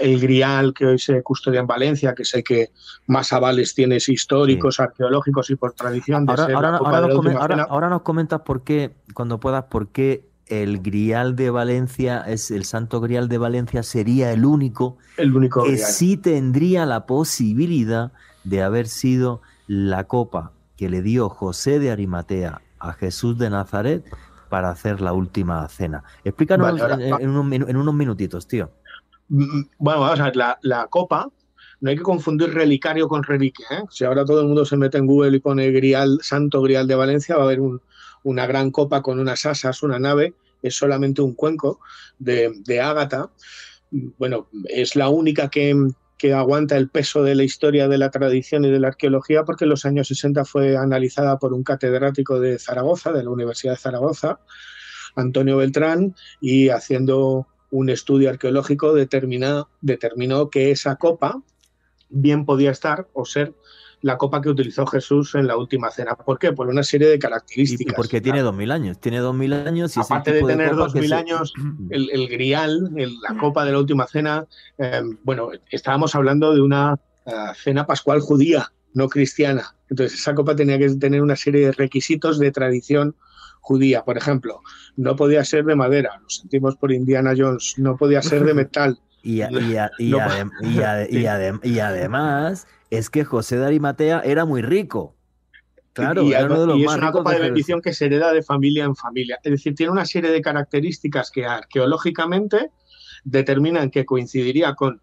El, 0.00 0.20
grial 0.20 0.72
que 0.72 0.86
hoy 0.86 0.98
se 0.98 1.22
custodia 1.22 1.60
en 1.60 1.66
Valencia, 1.66 2.14
que 2.14 2.24
sé 2.24 2.42
que 2.42 2.70
más 3.06 3.32
avales 3.32 3.74
tienes 3.74 4.08
históricos, 4.08 4.78
arqueológicos 4.80 5.50
y 5.50 5.56
por 5.56 5.72
tradición. 5.72 6.24
De 6.24 6.32
ahora, 6.32 6.76
ahora, 7.68 7.88
nos 7.88 8.02
comentas 8.02 8.42
por 8.42 8.62
qué, 8.62 8.94
cuando 9.14 9.40
puedas, 9.40 9.64
por 9.64 9.88
qué 9.88 10.28
el 10.46 10.80
grial 10.80 11.36
de 11.36 11.50
Valencia, 11.50 12.24
es 12.26 12.50
el 12.50 12.64
santo 12.64 13.00
grial 13.00 13.28
de 13.28 13.38
Valencia, 13.38 13.82
sería 13.82 14.32
el 14.32 14.44
único, 14.44 14.96
el 15.16 15.34
único 15.34 15.64
que 15.64 15.76
sí 15.76 16.16
tendría 16.16 16.86
la 16.86 17.04
posibilidad 17.04 18.12
de 18.44 18.62
haber 18.62 18.86
sido 18.86 19.42
la 19.66 20.04
copa 20.04 20.52
que 20.78 20.88
le 20.88 21.02
dio 21.02 21.28
José 21.28 21.80
de 21.80 21.90
Arimatea 21.90 22.62
a 22.78 22.92
Jesús 22.92 23.36
de 23.36 23.50
Nazaret 23.50 24.04
para 24.48 24.70
hacer 24.70 25.00
la 25.00 25.12
última 25.12 25.68
cena. 25.68 26.04
Explícanos 26.24 26.80
en, 27.20 27.28
unos, 27.28 27.94
minutitos, 27.94 28.46
tío. 28.46 28.70
Mm, 29.28 29.42
mm, 29.42 29.70
bueno, 29.78 30.00
vamos 30.00 30.20
a 30.20 30.24
ver, 30.24 30.36
la, 30.36 30.86
copa, 30.88 31.28
no 31.80 31.90
hay 31.90 31.96
que 31.96 32.02
confundir 32.02 32.54
relicario 32.54 33.08
con 33.08 33.24
reliquia. 33.24 33.66
¿eh? 33.72 33.82
Si 33.90 34.04
ahora 34.04 34.24
todo 34.24 34.40
el 34.40 34.46
mundo 34.46 34.64
se 34.64 34.76
mete 34.76 34.98
en 34.98 35.06
Google 35.06 35.36
y 35.36 35.40
pone 35.40 35.70
Grial, 35.72 36.20
Santo 36.22 36.62
Grial 36.62 36.86
de 36.86 36.94
Valencia, 36.94 37.36
va 37.36 37.42
a 37.42 37.46
haber 37.46 37.60
una 38.22 38.46
gran 38.46 38.70
copa 38.70 39.02
con 39.02 39.18
unas 39.18 39.44
asas, 39.46 39.82
una 39.82 39.98
nave, 39.98 40.34
es 40.62 40.76
solamente 40.76 41.22
un 41.22 41.34
cuenco 41.34 41.80
de, 42.20 42.52
de 42.64 42.80
ágata. 42.80 43.30
Bueno, 43.90 44.48
es 44.68 44.94
la 44.94 45.08
única 45.08 45.48
que, 45.48 45.74
que 46.18 46.34
aguanta 46.34 46.76
el 46.76 46.90
peso 46.90 47.22
de 47.22 47.36
la 47.36 47.44
historia 47.44 47.88
de 47.88 47.96
la 47.96 48.10
tradición 48.10 48.64
y 48.64 48.70
de 48.70 48.80
la 48.80 48.88
arqueología, 48.88 49.44
porque 49.44 49.64
en 49.64 49.70
los 49.70 49.84
años 49.84 50.08
60 50.08 50.44
fue 50.44 50.76
analizada 50.76 51.38
por 51.38 51.54
un 51.54 51.62
catedrático 51.62 52.40
de 52.40 52.58
Zaragoza, 52.58 53.12
de 53.12 53.22
la 53.22 53.30
Universidad 53.30 53.74
de 53.74 53.78
Zaragoza, 53.78 54.40
Antonio 55.14 55.56
Beltrán, 55.56 56.14
y 56.40 56.70
haciendo 56.70 57.46
un 57.70 57.88
estudio 57.88 58.30
arqueológico 58.30 58.94
determinó, 58.94 59.68
que 60.50 60.70
esa 60.70 60.96
copa 60.96 61.42
bien 62.08 62.44
podía 62.44 62.72
estar 62.72 63.06
o 63.12 63.24
ser 63.24 63.54
la 64.02 64.16
copa 64.16 64.40
que 64.40 64.48
utilizó 64.48 64.86
Jesús 64.86 65.34
en 65.34 65.46
la 65.46 65.56
última 65.56 65.90
cena. 65.90 66.14
¿Por 66.14 66.38
qué? 66.38 66.52
Por 66.52 66.68
una 66.68 66.82
serie 66.82 67.08
de 67.08 67.18
características. 67.18 67.92
Y 67.92 67.96
porque 67.96 68.20
tiene 68.20 68.42
dos 68.42 68.54
mil 68.54 68.70
años. 68.70 69.00
Tiene 69.00 69.18
dos 69.18 69.34
mil 69.34 69.52
años. 69.52 69.96
Y 69.96 70.00
Aparte 70.00 70.32
de 70.32 70.42
tener 70.42 70.76
dos 70.76 70.94
mil 70.94 71.12
años, 71.12 71.52
el, 71.90 72.28
grial, 72.28 72.90
la 72.94 73.36
copa 73.38 73.64
de 73.64 73.72
la 73.72 73.78
última 73.78 74.06
cena, 74.06 74.46
eh, 74.78 75.02
bueno, 75.24 75.50
estábamos 75.70 76.14
hablando 76.14 76.54
de 76.54 76.60
una 76.60 76.98
eh, 77.26 77.32
cena 77.56 77.86
pascual 77.86 78.20
judía, 78.20 78.70
no 78.94 79.08
cristiana. 79.08 79.74
Entonces, 79.90 80.20
esa 80.20 80.34
copa 80.34 80.54
tenía 80.54 80.78
que 80.78 80.90
tener 80.90 81.22
una 81.22 81.36
serie 81.36 81.66
de 81.66 81.72
requisitos 81.72 82.38
de 82.38 82.52
tradición 82.52 83.16
judía. 83.60 84.04
Por 84.04 84.16
ejemplo, 84.16 84.60
no 84.96 85.16
podía 85.16 85.44
ser 85.44 85.64
de 85.64 85.74
madera, 85.74 86.20
lo 86.22 86.30
sentimos 86.30 86.76
por 86.76 86.92
Indiana 86.92 87.34
Jones, 87.36 87.74
no 87.78 87.96
podía 87.96 88.22
ser 88.22 88.44
de 88.44 88.54
metal. 88.54 88.98
y 89.22 89.40
además 91.80 92.66
es 92.90 93.10
que 93.10 93.24
José 93.24 93.58
de 93.58 93.66
Arimatea 93.66 94.20
era 94.20 94.44
muy 94.44 94.62
rico. 94.62 95.14
Claro, 95.92 96.22
y, 96.22 96.32
era 96.32 96.46
uno 96.46 96.60
de 96.60 96.66
los 96.66 96.78
y 96.78 96.84
es 96.84 96.94
una 96.94 97.12
copa 97.12 97.32
de 97.32 97.40
bendición 97.40 97.82
que 97.82 97.92
se 97.92 98.06
hereda 98.06 98.32
de 98.32 98.42
familia 98.42 98.84
en 98.84 98.94
familia. 98.94 99.38
Es 99.42 99.50
decir, 99.50 99.74
tiene 99.74 99.92
una 99.92 100.06
serie 100.06 100.30
de 100.30 100.40
características 100.40 101.30
que 101.30 101.44
arqueológicamente 101.44 102.70
determinan 103.24 103.90
que 103.90 104.06
coincidiría 104.06 104.74
con 104.74 105.00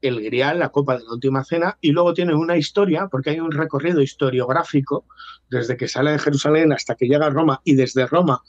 el 0.00 0.22
grial, 0.22 0.60
la 0.60 0.70
copa 0.70 0.96
de 0.96 1.04
la 1.04 1.12
última 1.12 1.44
cena, 1.44 1.76
y 1.80 1.90
luego 1.90 2.14
tiene 2.14 2.34
una 2.34 2.56
historia, 2.56 3.08
porque 3.08 3.30
hay 3.30 3.40
un 3.40 3.50
recorrido 3.50 4.00
historiográfico 4.00 5.04
desde 5.50 5.76
que 5.76 5.88
sale 5.88 6.12
de 6.12 6.18
Jerusalén 6.18 6.72
hasta 6.72 6.94
que 6.94 7.06
llega 7.06 7.26
a 7.26 7.30
Roma 7.30 7.60
y 7.64 7.74
desde 7.74 8.06
Roma 8.06 8.42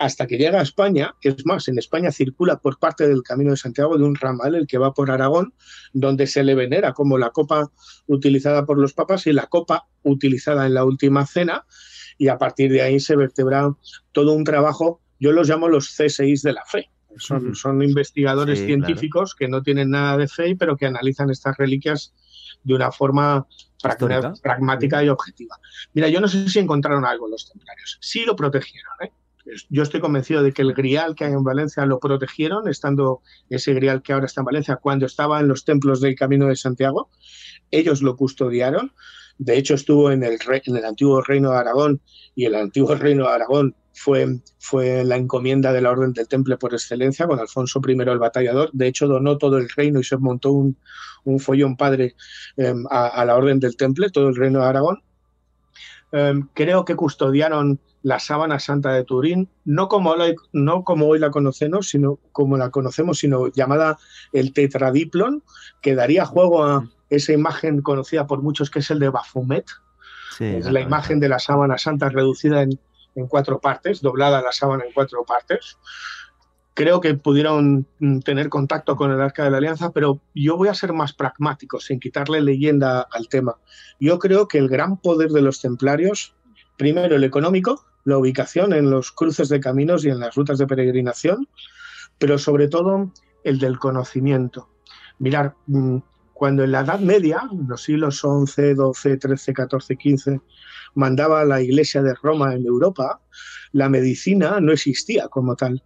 hasta 0.00 0.26
que 0.26 0.38
llega 0.38 0.58
a 0.58 0.62
España. 0.62 1.14
Es 1.20 1.44
más, 1.44 1.68
en 1.68 1.78
España 1.78 2.10
circula 2.10 2.58
por 2.58 2.78
parte 2.78 3.06
del 3.06 3.22
Camino 3.22 3.50
de 3.50 3.58
Santiago 3.58 3.98
de 3.98 4.04
un 4.04 4.14
ramal, 4.14 4.54
el 4.54 4.66
que 4.66 4.78
va 4.78 4.94
por 4.94 5.10
Aragón, 5.10 5.52
donde 5.92 6.26
se 6.26 6.42
le 6.42 6.54
venera 6.54 6.94
como 6.94 7.18
la 7.18 7.30
copa 7.30 7.70
utilizada 8.06 8.64
por 8.64 8.78
los 8.78 8.94
papas 8.94 9.26
y 9.26 9.34
la 9.34 9.46
copa 9.46 9.86
utilizada 10.02 10.66
en 10.66 10.72
la 10.72 10.84
última 10.84 11.26
cena, 11.26 11.66
y 12.16 12.28
a 12.28 12.38
partir 12.38 12.72
de 12.72 12.80
ahí 12.80 12.98
se 12.98 13.14
vertebra 13.14 13.76
todo 14.12 14.32
un 14.32 14.44
trabajo, 14.44 15.02
yo 15.18 15.32
los 15.32 15.48
llamo 15.50 15.68
los 15.68 15.90
C6 15.98 16.42
de 16.42 16.52
la 16.54 16.64
fe 16.64 16.90
Son, 17.18 17.54
son 17.54 17.82
investigadores 17.82 18.58
científicos 18.58 19.34
que 19.34 19.48
no 19.48 19.62
tienen 19.62 19.90
nada 19.90 20.16
de 20.16 20.28
fe, 20.28 20.56
pero 20.56 20.78
que 20.78 20.86
analizan 20.86 21.28
estas 21.28 21.58
reliquias 21.58 22.14
de 22.64 22.74
una 22.74 22.90
forma 22.90 23.46
pragmática 24.42 25.04
y 25.04 25.10
objetiva. 25.10 25.58
Mira, 25.92 26.08
yo 26.08 26.22
no 26.22 26.28
sé 26.28 26.48
si 26.48 26.58
encontraron 26.58 27.04
algo 27.04 27.28
los 27.28 27.50
templarios. 27.50 27.98
Sí 28.00 28.24
lo 28.24 28.34
protegieron. 28.34 28.92
¿eh? 29.02 29.12
Yo 29.68 29.82
estoy 29.82 30.00
convencido 30.00 30.42
de 30.42 30.52
que 30.52 30.62
el 30.62 30.74
grial 30.74 31.14
que 31.14 31.24
hay 31.24 31.32
en 31.32 31.44
Valencia 31.44 31.84
lo 31.86 31.98
protegieron, 31.98 32.68
estando 32.68 33.22
ese 33.48 33.74
grial 33.74 34.02
que 34.02 34.12
ahora 34.12 34.26
está 34.26 34.40
en 34.40 34.46
Valencia, 34.46 34.76
cuando 34.76 35.06
estaba 35.06 35.40
en 35.40 35.48
los 35.48 35.64
templos 35.64 36.00
del 36.00 36.14
Camino 36.14 36.46
de 36.46 36.56
Santiago. 36.56 37.10
Ellos 37.70 38.02
lo 38.02 38.16
custodiaron. 38.16 38.92
De 39.38 39.56
hecho, 39.56 39.74
estuvo 39.74 40.10
en 40.10 40.22
el, 40.22 40.38
en 40.66 40.76
el 40.76 40.84
antiguo 40.84 41.22
reino 41.22 41.50
de 41.50 41.58
Aragón 41.58 42.00
y 42.34 42.44
el 42.44 42.54
antiguo 42.54 42.94
reino 42.94 43.24
de 43.24 43.30
Aragón 43.30 43.74
fue, 43.94 44.40
fue 44.58 45.04
la 45.04 45.16
encomienda 45.16 45.72
de 45.72 45.80
la 45.80 45.90
Orden 45.90 46.12
del 46.12 46.28
Temple 46.28 46.56
por 46.56 46.72
excelencia, 46.72 47.26
con 47.26 47.38
Alfonso 47.38 47.80
I 47.86 47.92
el 47.92 48.18
Batallador. 48.18 48.70
De 48.72 48.86
hecho, 48.86 49.06
donó 49.06 49.38
todo 49.38 49.58
el 49.58 49.68
reino 49.68 50.00
y 50.00 50.04
se 50.04 50.16
montó 50.16 50.52
un, 50.52 50.76
follón 51.38 51.76
padre 51.76 52.16
em, 52.56 52.84
a, 52.90 53.24
la 53.24 53.36
Orden 53.36 53.60
del 53.60 53.76
Temple, 53.76 54.10
todo 54.10 54.28
el 54.28 54.36
reino 54.36 54.60
de 54.60 54.66
Aragón. 54.66 55.02
Em, 56.12 56.48
creo 56.54 56.84
que 56.84 56.96
custodiaron 56.96 57.80
la 58.02 58.18
sábana 58.18 58.58
santa 58.58 58.92
de 58.92 59.04
Turín, 59.04 59.48
no 59.64 59.88
como, 59.88 60.14
no 60.52 60.84
como 60.84 61.06
hoy 61.06 61.18
la 61.18 61.30
conocemos, 61.30 61.88
sino 61.88 62.18
como 62.32 62.56
la 62.56 62.70
conocemos, 62.70 63.18
sino 63.18 63.48
llamada 63.48 63.98
el 64.32 64.52
tetradiplon, 64.52 65.42
que 65.82 65.94
daría 65.94 66.24
juego 66.24 66.64
a 66.64 66.88
esa 67.10 67.32
imagen 67.32 67.82
conocida 67.82 68.26
por 68.26 68.42
muchos 68.42 68.70
que 68.70 68.78
es 68.78 68.90
el 68.90 68.98
de 68.98 69.10
Bafumet. 69.10 69.66
es 70.40 70.70
la 70.70 70.80
imagen 70.80 71.20
de 71.20 71.28
la 71.28 71.38
sábana 71.38 71.76
santa 71.76 72.08
reducida 72.08 72.62
en, 72.62 72.80
en 73.14 73.26
cuatro 73.26 73.60
partes, 73.60 74.00
doblada 74.00 74.40
la 74.40 74.52
sábana 74.52 74.84
en 74.84 74.92
cuatro 74.92 75.24
partes. 75.24 75.76
Creo 76.80 77.02
que 77.02 77.12
pudieron 77.12 77.86
tener 78.24 78.48
contacto 78.48 78.96
con 78.96 79.10
el 79.10 79.20
Arca 79.20 79.44
de 79.44 79.50
la 79.50 79.58
Alianza, 79.58 79.90
pero 79.90 80.22
yo 80.34 80.56
voy 80.56 80.68
a 80.68 80.74
ser 80.74 80.94
más 80.94 81.12
pragmático, 81.12 81.78
sin 81.78 82.00
quitarle 82.00 82.40
leyenda 82.40 83.06
al 83.12 83.28
tema. 83.28 83.56
Yo 84.00 84.18
creo 84.18 84.48
que 84.48 84.56
el 84.56 84.70
gran 84.70 84.96
poder 84.96 85.28
de 85.28 85.42
los 85.42 85.60
templarios, 85.60 86.34
primero 86.78 87.16
el 87.16 87.24
económico, 87.24 87.84
la 88.06 88.16
ubicación 88.16 88.72
en 88.72 88.88
los 88.88 89.12
cruces 89.12 89.50
de 89.50 89.60
caminos 89.60 90.06
y 90.06 90.08
en 90.08 90.20
las 90.20 90.34
rutas 90.34 90.56
de 90.56 90.66
peregrinación, 90.66 91.48
pero 92.16 92.38
sobre 92.38 92.66
todo 92.66 93.12
el 93.44 93.58
del 93.58 93.78
conocimiento. 93.78 94.70
Mirar, 95.18 95.56
mm, 95.66 95.98
cuando 96.32 96.64
en 96.64 96.72
la 96.72 96.80
Edad 96.80 97.00
Media, 97.00 97.42
en 97.52 97.68
los 97.68 97.82
siglos 97.82 98.20
XI, 98.20 98.74
XII, 98.74 99.36
XIII, 99.36 99.54
XIV, 99.54 99.98
XV, 100.00 100.40
mandaba 100.94 101.44
la 101.44 101.60
Iglesia 101.60 102.02
de 102.02 102.14
Roma 102.22 102.54
en 102.54 102.64
Europa, 102.64 103.20
la 103.72 103.90
medicina 103.90 104.60
no 104.60 104.72
existía 104.72 105.28
como 105.28 105.56
tal. 105.56 105.82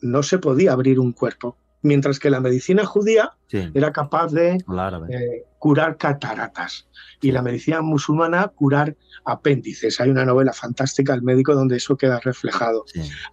No 0.00 0.22
se 0.22 0.38
podía 0.38 0.72
abrir 0.72 1.00
un 1.00 1.12
cuerpo. 1.12 1.56
Mientras 1.82 2.18
que 2.18 2.30
la 2.30 2.40
medicina 2.40 2.84
judía 2.84 3.36
era 3.50 3.92
capaz 3.92 4.32
de 4.32 4.54
eh, 4.54 5.44
curar 5.58 5.96
cataratas 5.96 6.88
y 7.20 7.30
la 7.30 7.42
medicina 7.42 7.80
musulmana 7.80 8.48
curar 8.48 8.96
apéndices. 9.24 10.00
Hay 10.00 10.10
una 10.10 10.24
novela 10.24 10.52
fantástica, 10.52 11.14
El 11.14 11.22
médico, 11.22 11.54
donde 11.54 11.76
eso 11.76 11.96
queda 11.96 12.18
reflejado. 12.20 12.84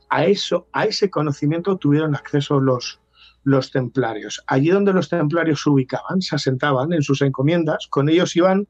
A 0.10 0.26
eso, 0.26 0.68
a 0.72 0.86
ese 0.86 1.10
conocimiento 1.10 1.78
tuvieron 1.78 2.16
acceso 2.16 2.60
los, 2.60 3.00
los 3.44 3.72
templarios. 3.72 4.44
Allí 4.48 4.70
donde 4.70 4.94
los 4.94 5.10
templarios 5.10 5.62
se 5.64 5.70
ubicaban, 5.70 6.22
se 6.22 6.36
asentaban 6.36 6.94
en 6.94 7.02
sus 7.02 7.22
encomiendas, 7.22 7.88
con 7.90 8.10
ellos 8.10 8.36
iban 8.36 8.68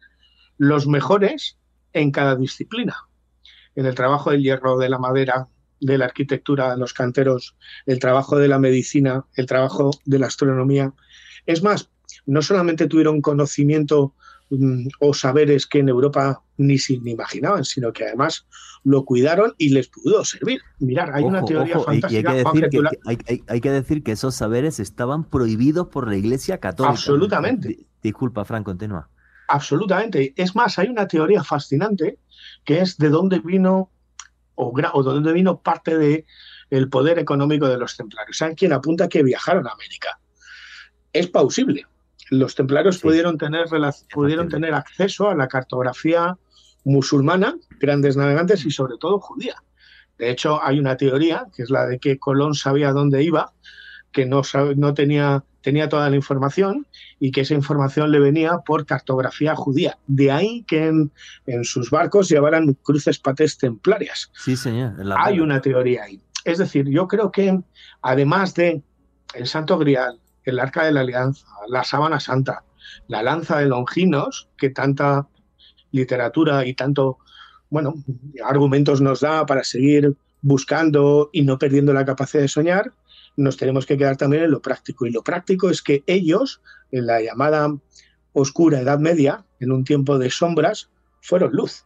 los 0.58 0.88
mejores 0.88 1.58
en 1.94 2.12
cada 2.12 2.36
disciplina. 2.36 2.96
En 3.76 3.86
el 3.86 3.96
trabajo 3.96 4.32
del 4.32 4.44
hierro, 4.44 4.78
de 4.78 4.90
la 4.90 5.00
madera, 5.00 5.48
de 5.84 5.98
la 5.98 6.06
arquitectura, 6.06 6.76
los 6.78 6.94
canteros, 6.94 7.56
el 7.86 8.00
trabajo 8.00 8.38
de 8.38 8.48
la 8.48 8.60
medicina, 8.60 9.26
el 9.36 9.46
trabajo 9.46 9.92
de 10.06 10.20
la 10.20 10.28
astronomía. 10.28 10.94
Es 11.46 11.62
más, 11.62 11.90
no 12.26 12.42
solamente 12.42 12.88
tuvieron 12.88 13.22
conocimiento 13.22 14.14
mm, 14.50 14.88
o 15.00 15.14
saberes 15.14 15.68
que 15.68 15.80
en 15.80 15.90
Europa 15.90 16.42
ni 16.58 16.78
se 16.78 16.94
imaginaban, 16.94 17.66
sino 17.66 17.92
que 17.92 18.06
además 18.06 18.46
lo 18.84 19.06
cuidaron 19.06 19.54
y 19.58 19.70
les 19.70 19.88
pudo 19.88 20.24
servir. 20.24 20.62
Mirar, 20.80 21.12
hay 21.14 21.24
una 21.24 21.44
teoría 21.44 21.80
fantástica. 21.80 22.32
hay, 22.32 22.44
que 22.44 22.44
decir 22.44 22.70
que, 22.70 23.44
hay, 23.48 23.62
que 23.62 23.72
decir 23.72 24.04
que 24.04 24.12
esos 24.14 24.36
saberes 24.36 24.80
estaban 24.80 25.24
prohibidos 25.24 25.88
por 25.88 26.08
la 26.08 26.18
Iglesia 26.18 26.60
Católica. 26.60 26.92
Absolutamente. 26.92 27.88
Disculpa, 28.02 28.46
Frank, 28.46 28.66
continúa. 28.66 29.10
Absolutamente. 29.48 30.34
Es 30.36 30.56
más, 30.56 30.80
hay 30.80 30.88
una 30.88 31.08
teoría 31.08 31.44
fascinante 31.44 32.20
que 32.66 32.80
es 32.80 32.98
de 32.98 33.10
dónde 33.10 33.40
vino 33.40 33.90
o, 34.56 34.72
o 34.72 35.04
de 35.04 35.14
dónde 35.14 35.34
vino 35.34 35.60
parte 35.60 35.98
del 35.98 36.26
el 36.70 36.90
poder 36.90 37.20
económico 37.20 37.68
de 37.68 37.78
los 37.78 37.96
templarios. 37.96 38.42
Hay 38.42 38.56
quien 38.56 38.74
apunta 38.74 39.08
que 39.08 39.24
viajaron 39.24 39.68
a 39.68 39.72
América. 39.72 40.20
Es 41.12 41.28
plausible. 41.28 41.86
Los 42.30 42.56
templarios 42.56 42.98
pudieron, 42.98 43.38
tener, 43.38 43.68
pudieron 44.12 44.50
tener 44.50 44.74
acceso 44.74 45.30
a 45.30 45.36
la 45.36 45.48
cartografía 45.48 46.36
musulmana, 46.84 47.56
grandes 47.80 48.18
navegantes 48.18 48.66
y 48.66 48.72
sobre 48.72 48.98
todo 48.98 49.20
judía. 49.20 49.56
De 50.18 50.32
hecho, 50.32 50.64
hay 50.64 50.80
una 50.80 50.98
teoría, 50.98 51.48
que 51.56 51.64
es 51.64 51.70
la 51.70 51.86
de 51.86 52.00
que 52.00 52.18
Colón 52.18 52.56
sabía 52.56 52.92
dónde 52.92 53.24
iba, 53.24 53.54
que 54.14 54.26
no, 54.26 54.44
no 54.78 54.94
tenía 54.94 55.44
tenía 55.64 55.90
toda 55.90 56.10
la 56.10 56.16
información 56.16 56.86
y 57.20 57.32
que 57.32 57.42
esa 57.42 57.56
información 57.56 58.12
le 58.12 58.20
venía 58.20 58.60
por 58.60 58.86
cartografía 58.86 59.56
judía. 59.56 59.98
De 60.06 60.30
ahí 60.30 60.64
que 60.68 60.88
en, 60.88 61.64
sus 61.64 61.90
barcos 61.90 62.30
llevaran 62.30 62.74
cruces 62.84 63.18
patés 63.18 63.58
templarias. 63.58 64.30
Sí, 64.36 64.56
señor. 64.56 64.94
Hay 65.18 65.40
una 65.40 65.62
teoría 65.62 66.04
ahí. 66.04 66.22
Es 66.44 66.58
decir, 66.58 66.88
yo 66.90 67.08
creo 67.08 67.32
que 67.32 67.60
además 68.02 68.54
de 68.54 68.84
el 69.34 69.48
Santo 69.48 69.80
Grial, 69.80 70.20
el 70.44 70.60
Arca 70.60 70.84
de 70.84 70.92
la 70.92 71.00
Alianza, 71.00 71.48
la 71.70 71.86
Sábana 71.86 72.20
Santa, 72.20 72.64
la 73.08 73.24
lanza 73.24 73.58
de 73.60 73.66
Longinos, 73.66 74.50
que 74.58 74.70
tanta 74.70 75.28
literatura 75.92 76.66
y 76.66 76.74
tanto, 76.74 77.20
bueno, 77.70 77.96
argumentos 78.44 79.00
nos 79.00 79.22
da 79.22 79.46
para 79.46 79.64
seguir 79.64 80.14
buscando 80.42 81.30
y 81.32 81.44
no 81.44 81.58
perdiendo 81.58 81.94
la 81.94 82.04
capacidad 82.04 82.42
de 82.42 82.50
soñar, 82.50 82.92
nos 83.36 83.58
tenemos 83.58 83.86
que 83.86 83.98
quedar 83.98 84.18
también 84.18 84.44
en 84.44 84.52
lo 84.52 84.62
práctico. 84.62 85.06
Y 85.06 85.12
lo 85.12 85.24
práctico 85.24 85.70
es 85.70 85.82
que 85.82 86.04
ellos, 86.08 86.62
en 86.92 87.08
la 87.08 87.22
llamada 87.22 87.76
oscura 88.34 88.82
Edad 88.82 89.00
Media, 89.00 89.46
en 89.60 89.72
un 89.72 89.84
tiempo 89.84 90.18
de 90.18 90.30
sombras, 90.30 90.90
fueron 91.22 91.52
luz. 91.54 91.86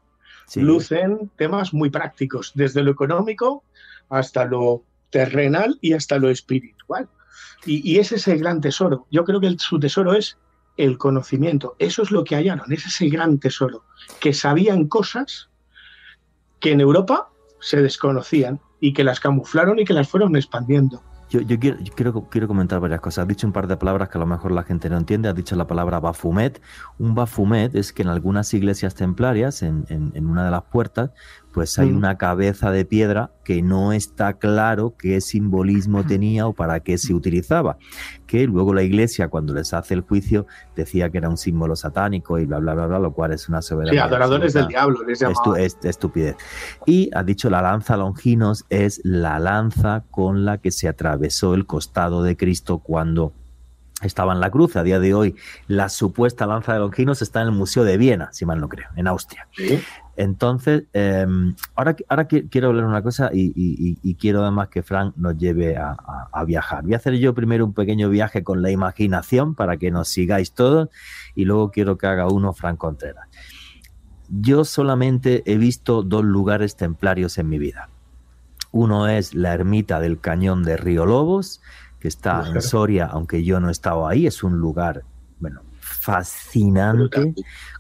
Luz 0.56 0.92
en 0.94 1.30
temas 1.36 1.74
muy 1.74 1.90
prácticos, 1.90 2.54
desde 2.56 2.82
lo 2.82 2.92
económico 2.92 3.64
hasta 4.10 4.46
lo 4.46 4.84
terrenal 5.10 5.78
y 5.82 5.94
hasta 5.94 6.18
lo 6.18 6.30
espiritual. 6.30 7.10
Y, 7.66 7.98
ese 8.00 8.16
es 8.16 8.28
el 8.28 8.40
gran 8.40 8.62
tesoro. 8.62 9.08
Yo 9.12 9.26
creo 9.26 9.42
que 9.42 9.56
su 9.60 9.80
tesoro 9.80 10.14
es 10.14 10.38
el 10.78 10.98
conocimiento. 10.98 11.76
Eso 11.80 12.02
es 12.02 12.12
lo 12.12 12.24
que 12.24 12.36
hallaron, 12.36 12.72
ese 12.72 12.88
es 12.88 13.02
el 13.02 13.10
gran 13.10 13.40
tesoro. 13.40 13.84
Que 14.22 14.34
sabían 14.34 14.88
cosas 14.88 15.50
que 16.60 16.72
en 16.72 16.80
Europa 16.80 17.30
se 17.60 17.82
desconocían 17.82 18.62
y 18.80 18.94
que 18.94 19.04
las 19.04 19.20
camuflaron 19.20 19.80
y 19.80 19.86
que 19.86 19.94
las 19.94 20.08
fueron 20.08 20.36
expandiendo. 20.36 21.04
Yo, 21.30 21.42
quiero, 21.60 22.28
quiero, 22.30 22.48
comentar 22.48 22.80
varias 22.80 23.02
cosas. 23.02 23.24
Has 23.24 23.28
dicho 23.28 23.46
un 23.46 23.54
par 23.54 23.68
de 23.68 23.76
palabras 23.76 24.10
que 24.10 24.18
a 24.18 24.22
lo 24.22 24.26
mejor 24.26 24.52
la 24.52 24.64
gente 24.64 24.90
no 24.90 24.98
entiende. 24.98 25.28
Has 25.28 25.36
dicho 25.36 25.56
la 25.56 25.68
palabra 25.68 26.00
bafumet. 26.00 26.62
Un 27.00 27.16
bafumet 27.16 27.76
es 27.76 27.92
que 27.92 28.04
en 28.04 28.08
algunas 28.08 28.54
iglesias 28.54 28.96
templarias, 28.96 29.62
en, 29.62 29.86
en 29.90 30.26
una 30.26 30.46
de 30.46 30.52
las 30.52 30.64
puertas, 30.64 31.12
pues 31.58 31.80
hay 31.80 31.90
mm. 31.90 31.98
una 31.98 32.20
cabeza 32.20 32.70
de 32.70 32.86
piedra 32.86 33.32
que 33.44 33.64
no 33.64 33.92
está 33.92 34.34
claro 34.34 34.94
qué 34.96 35.22
simbolismo 35.22 36.06
tenía 36.06 36.46
o 36.46 36.54
para 36.54 36.82
qué 36.82 37.00
se 37.00 37.16
utilizaba. 37.16 37.78
Que 38.28 38.46
luego 38.46 38.76
la 38.76 38.84
iglesia, 38.84 39.30
cuando 39.30 39.56
les 39.56 39.74
hace 39.74 39.96
el 39.96 40.02
juicio, 40.02 40.46
decía 40.76 41.10
que 41.10 41.18
era 41.18 41.30
un 41.30 41.38
símbolo 41.38 41.76
satánico 41.76 42.38
y 42.38 42.46
bla, 42.46 42.60
bla, 42.60 42.76
bla, 42.76 42.86
bla, 42.86 43.00
lo 43.00 43.12
cual 43.12 43.34
es 43.34 43.50
una 43.50 43.64
soberanía. 43.64 44.04
Sí, 44.04 44.08
adoradores 44.08 44.54
del 44.54 44.68
diablo, 44.68 45.00
les 45.04 45.20
estupidez. 45.84 46.36
Y 46.86 47.10
ha 47.16 47.24
dicho 47.24 47.50
la 47.50 47.64
lanza 47.64 47.98
Longinos 47.98 48.66
es 48.70 49.02
la 49.04 49.40
lanza 49.40 50.04
con 50.12 50.46
la 50.46 50.60
que 50.60 50.70
se 50.70 50.88
atravesó 50.88 51.56
el 51.56 51.66
costado 51.66 52.22
de 52.22 52.38
Cristo 52.38 52.78
cuando 52.78 53.34
estaba 54.02 54.34
en 54.34 54.40
la 54.40 54.52
cruz. 54.52 54.76
A 54.76 54.84
día 54.84 55.00
de 55.00 55.14
hoy, 55.14 55.36
la 55.68 55.90
supuesta 55.90 56.46
lanza 56.46 56.74
de 56.74 56.80
Longinos 56.80 57.22
está 57.22 57.42
en 57.42 57.48
el 57.48 57.54
Museo 57.54 57.84
de 57.84 57.98
Viena, 57.98 58.30
si 58.32 58.46
mal 58.46 58.60
no 58.60 58.70
creo, 58.70 58.90
en 58.96 59.08
Austria. 59.08 59.48
Entonces, 60.16 60.86
em, 60.94 61.56
ahora, 61.76 61.96
ahora 62.10 62.28
quiero 62.28 62.70
hablar 62.70 62.86
una 62.86 63.04
cosa 63.04 63.30
y, 63.32 64.16
quiero 64.16 64.42
además 64.42 64.70
que 64.70 64.82
Frank 64.82 65.14
nos 65.16 65.38
lleve 65.38 65.78
a, 65.78 65.96
viajar. 66.46 66.84
Voy 66.84 66.94
a 66.94 66.98
hacer 66.98 67.16
yo 67.16 67.34
primero 67.34 67.66
un 67.66 67.74
pequeño 67.74 68.10
viaje 68.10 68.44
con 68.44 68.62
la 68.62 68.72
imaginación 68.72 69.56
para 69.56 69.78
que 69.78 69.92
nos 69.92 70.08
sigáis 70.08 70.54
todos 70.54 70.90
y 71.36 71.46
luego 71.46 71.72
quiero 71.72 71.98
que 71.98 72.08
haga 72.08 72.28
uno 72.28 72.54
Frank 72.54 72.78
Contreras. 72.78 73.28
Yo 74.30 74.66
solamente 74.66 75.44
he 75.46 75.58
visto 75.58 76.04
dos 76.04 76.24
lugares 76.24 76.76
templarios 76.76 77.38
en 77.38 77.50
mi 77.50 77.58
vida. 77.60 77.90
Uno 78.72 79.08
es 79.08 79.34
la 79.34 79.54
ermita 79.54 80.00
del 80.00 80.20
Cañón 80.20 80.64
de 80.64 80.78
Río 80.78 81.06
Lobos, 81.06 81.62
que 82.00 82.08
está 82.08 82.48
en 82.48 82.62
Soria, 82.62 83.06
aunque 83.06 83.44
yo 83.44 83.60
no 83.60 83.70
he 83.70 83.72
estado 83.72 84.08
ahí, 84.08 84.28
es 84.28 84.44
un 84.44 84.58
lugar, 84.58 85.04
bueno, 85.40 85.62
fascinante, 85.80 87.34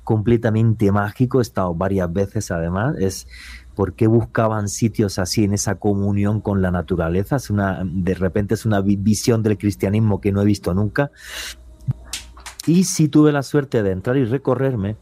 completamente 0.04 0.92
mágico, 0.92 1.40
he 1.40 1.42
estado 1.42 1.74
varias 1.74 2.12
veces 2.12 2.52
además, 2.52 2.96
es 3.00 3.28
¿Por 3.78 3.94
qué 3.94 4.08
buscaban 4.08 4.70
sitios 4.70 5.20
así 5.20 5.44
en 5.44 5.54
esa 5.54 5.76
comunión 5.76 6.42
con 6.42 6.64
la 6.64 6.72
naturaleza? 6.72 7.36
Es 7.36 7.52
una, 7.52 7.84
de 7.86 8.16
repente 8.16 8.56
es 8.56 8.66
una 8.66 8.82
visión 8.82 9.44
del 9.44 9.56
cristianismo 9.60 10.20
que 10.20 10.32
no 10.32 10.42
he 10.42 10.46
visto 10.46 10.74
nunca. 10.74 11.12
Y 12.66 12.86
sí 12.86 13.08
tuve 13.08 13.32
la 13.32 13.44
suerte 13.44 13.84
de 13.84 13.92
entrar 13.92 14.18
y 14.18 14.26
recorrerme 14.26 14.96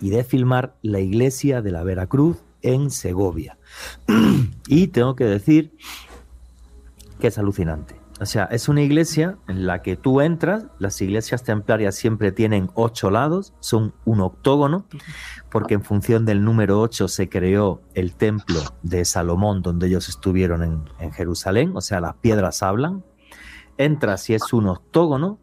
y 0.00 0.10
de 0.10 0.24
filmar 0.24 0.74
la 0.82 0.98
iglesia 0.98 1.62
de 1.62 1.70
la 1.70 1.84
Veracruz 1.84 2.38
en 2.62 2.90
Segovia. 2.90 3.58
y 4.66 4.88
tengo 4.88 5.14
que 5.14 5.26
decir 5.26 5.72
que 7.20 7.28
es 7.28 7.38
alucinante. 7.38 7.94
O 8.20 8.26
sea, 8.26 8.44
es 8.44 8.68
una 8.68 8.82
iglesia 8.82 9.38
en 9.46 9.66
la 9.66 9.80
que 9.80 9.96
tú 9.96 10.20
entras, 10.20 10.66
las 10.78 11.00
iglesias 11.00 11.44
templarias 11.44 11.94
siempre 11.94 12.32
tienen 12.32 12.68
ocho 12.74 13.10
lados, 13.10 13.54
son 13.60 13.94
un 14.04 14.20
octógono, 14.20 14.86
porque 15.50 15.74
en 15.74 15.82
función 15.82 16.24
del 16.24 16.42
número 16.42 16.80
ocho 16.80 17.06
se 17.06 17.28
creó 17.28 17.80
el 17.94 18.14
templo 18.16 18.60
de 18.82 19.04
Salomón, 19.04 19.62
donde 19.62 19.86
ellos 19.86 20.08
estuvieron 20.08 20.64
en, 20.64 20.82
en 20.98 21.12
Jerusalén, 21.12 21.72
o 21.76 21.80
sea, 21.80 22.00
las 22.00 22.14
piedras 22.16 22.62
hablan. 22.62 23.04
Entras 23.76 24.28
y 24.30 24.34
es 24.34 24.52
un 24.52 24.66
octógono, 24.66 25.38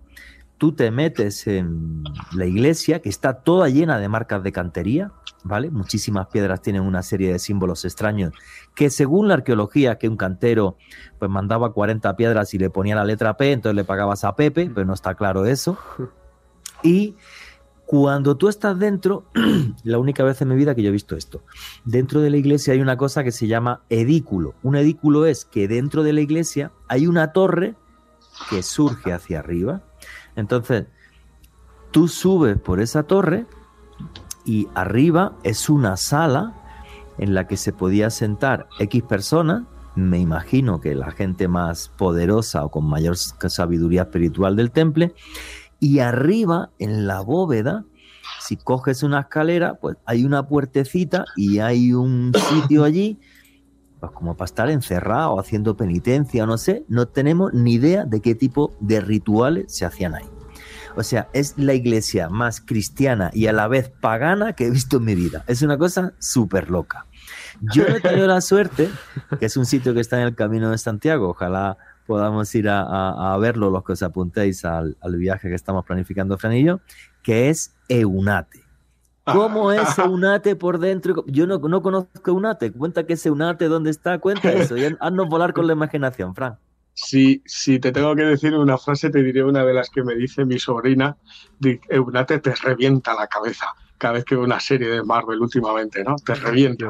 tú 0.57 0.73
te 0.73 0.91
metes 0.91 1.47
en 1.47 2.03
la 2.33 2.45
iglesia, 2.45 3.01
que 3.01 3.07
está 3.07 3.41
toda 3.41 3.69
llena 3.69 3.99
de 3.99 4.09
marcas 4.09 4.43
de 4.43 4.51
cantería, 4.51 5.11
¿vale? 5.45 5.69
Muchísimas 5.69 6.27
piedras 6.27 6.61
tienen 6.61 6.81
una 6.81 7.03
serie 7.03 7.31
de 7.31 7.37
símbolos 7.37 7.85
extraños 7.85 8.33
que 8.73 8.89
según 8.89 9.27
la 9.27 9.35
arqueología, 9.35 9.97
que 9.97 10.09
un 10.09 10.17
cantero 10.17 10.75
pues 11.19 11.29
mandaba 11.29 11.71
40 11.71 12.15
piedras 12.17 12.53
y 12.55 12.57
le 12.57 12.71
ponía 12.71 12.95
la 12.95 13.05
letra 13.05 13.37
P, 13.37 13.51
entonces 13.51 13.75
le 13.75 13.83
pagabas 13.83 14.23
a 14.23 14.35
Pepe, 14.35 14.71
pero 14.73 14.85
no 14.85 14.93
está 14.93 15.15
claro 15.15 15.45
eso. 15.45 15.77
Y 16.83 17.15
cuando 17.85 18.37
tú 18.37 18.47
estás 18.47 18.77
dentro, 18.77 19.25
la 19.83 19.97
única 19.97 20.23
vez 20.23 20.39
en 20.41 20.49
mi 20.49 20.55
vida 20.55 20.75
que 20.75 20.83
yo 20.83 20.89
he 20.89 20.91
visto 20.91 21.15
esto, 21.15 21.43
dentro 21.83 22.21
de 22.21 22.29
la 22.29 22.37
iglesia 22.37 22.73
hay 22.73 22.81
una 22.81 22.97
cosa 22.97 23.23
que 23.23 23.31
se 23.31 23.47
llama 23.47 23.81
edículo. 23.89 24.53
Un 24.61 24.75
edículo 24.75 25.25
es 25.25 25.45
que 25.45 25.67
dentro 25.67 26.03
de 26.03 26.13
la 26.13 26.21
iglesia 26.21 26.73
hay 26.87 27.07
una 27.07 27.31
torre 27.31 27.75
que 28.51 28.61
surge 28.61 29.13
hacia 29.13 29.39
arriba. 29.39 29.83
Entonces, 30.35 30.85
tú 31.89 32.07
subes 32.07 32.59
por 32.59 32.81
esa 32.81 33.03
torre 33.03 33.47
y 34.45 34.67
arriba 34.75 35.33
es 35.43 35.69
una 35.69 35.97
sala 35.97 36.53
en 37.17 37.33
la 37.33 37.47
que 37.47 37.57
se 37.57 37.73
podía 37.73 38.09
sentar 38.09 38.67
X 38.79 39.03
personas, 39.03 39.63
me 39.95 40.19
imagino 40.19 40.81
que 40.81 40.93
la 40.93 41.11
gente 41.11 41.47
más 41.47 41.89
poderosa 41.97 42.65
o 42.65 42.69
con 42.69 42.85
mayor 42.85 43.17
sabiduría 43.17 44.03
espiritual 44.03 44.55
del 44.55 44.71
temple, 44.71 45.13
y 45.79 45.99
arriba 45.99 46.71
en 46.79 47.07
la 47.07 47.21
bóveda, 47.21 47.85
si 48.41 48.57
coges 48.57 49.03
una 49.03 49.21
escalera, 49.21 49.75
pues 49.75 49.97
hay 50.05 50.25
una 50.25 50.47
puertecita 50.47 51.25
y 51.35 51.59
hay 51.59 51.93
un 51.93 52.33
sitio 52.49 52.83
allí, 52.83 53.19
pues 53.99 54.11
como 54.11 54.35
para 54.35 54.45
estar 54.45 54.69
encerrado, 54.69 55.39
haciendo 55.39 55.77
penitencia 55.77 56.43
o 56.43 56.47
no 56.47 56.57
sé, 56.57 56.85
no 56.89 57.07
tenemos 57.07 57.53
ni 57.53 57.73
idea 57.73 58.05
de 58.05 58.21
qué 58.21 58.35
tipo 58.35 58.73
de 58.79 58.99
rituales 58.99 59.65
se 59.75 59.85
hacían 59.85 60.15
ahí. 60.15 60.34
O 60.95 61.03
sea, 61.03 61.27
es 61.33 61.57
la 61.57 61.73
iglesia 61.73 62.29
más 62.29 62.61
cristiana 62.61 63.29
y 63.33 63.47
a 63.47 63.53
la 63.53 63.67
vez 63.67 63.89
pagana 63.89 64.53
que 64.53 64.67
he 64.67 64.69
visto 64.69 64.97
en 64.97 65.05
mi 65.05 65.15
vida. 65.15 65.43
Es 65.47 65.61
una 65.61 65.77
cosa 65.77 66.13
súper 66.19 66.69
loca. 66.69 67.05
Yo 67.73 67.83
he 67.83 67.99
tenido 67.99 68.27
la 68.27 68.41
suerte, 68.41 68.89
que 69.39 69.45
es 69.45 69.57
un 69.57 69.65
sitio 69.65 69.93
que 69.93 70.01
está 70.01 70.19
en 70.19 70.27
el 70.27 70.35
camino 70.35 70.71
de 70.71 70.77
Santiago, 70.77 71.29
ojalá 71.29 71.77
podamos 72.05 72.53
ir 72.53 72.69
a, 72.69 73.35
verlo 73.39 73.69
los 73.69 73.83
que 73.83 73.93
os 73.93 74.03
apuntéis 74.03 74.63
al, 74.65 74.95
viaje 75.17 75.49
que 75.49 75.55
estamos 75.55 75.85
planificando 75.85 76.37
Fran 76.37 76.53
y 76.53 76.63
yo, 76.63 76.79
que 77.23 77.49
es 77.49 77.73
Eunate. 77.89 78.63
¿Cómo 79.23 79.71
es 79.71 79.97
Eunate 79.97 80.55
por 80.55 80.77
dentro? 80.77 81.23
Yo 81.27 81.47
no, 81.47 81.57
no 81.57 81.81
conozco 81.81 82.31
Eunate. 82.31 82.71
Cuenta 82.71 83.05
que 83.05 83.13
es 83.13 83.25
Eunate, 83.25 83.67
¿dónde 83.67 83.89
está? 83.89 84.19
Cuenta 84.19 84.51
eso. 84.51 84.75
Haznos 84.99 85.27
volar 85.27 85.53
con 85.53 85.65
la 85.65 85.73
imaginación, 85.73 86.35
Fran. 86.35 86.59
Si, 86.97 87.43
te 87.79 87.91
tengo 87.91 88.15
que 88.15 88.23
decir 88.23 88.55
una 88.55 88.77
frase, 88.77 89.09
te 89.09 89.21
diré 89.21 89.43
una 89.43 89.65
de 89.65 89.73
las 89.73 89.89
que 89.89 90.01
me 90.01 90.15
dice 90.15 90.45
mi 90.45 90.57
sobrina, 90.57 91.17
Eunate 91.89 92.39
te 92.39 92.55
revienta 92.55 93.13
la 93.13 93.27
cabeza 93.27 93.67
cada 93.97 94.13
vez 94.13 94.23
que 94.23 94.35
veo 94.35 94.45
una 94.45 94.61
serie 94.61 94.89
de 94.89 95.03
Marvel 95.03 95.41
últimamente, 95.41 96.03
¿no? 96.03 96.15
Te 96.15 96.35
revienta. 96.35 96.89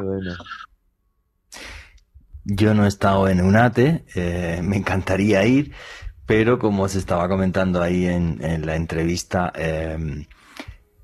Yo 2.44 2.74
no 2.74 2.84
he 2.84 2.88
estado 2.88 3.28
en 3.28 3.40
Unate, 3.40 4.04
eh, 4.14 4.60
me 4.62 4.76
encantaría 4.76 5.44
ir, 5.44 5.72
pero 6.24 6.60
como 6.60 6.84
os 6.84 6.94
estaba 6.94 7.28
comentando 7.28 7.82
ahí 7.82 8.06
en, 8.06 8.64
la 8.64 8.76
entrevista, 8.76 9.52
em, 9.56 10.24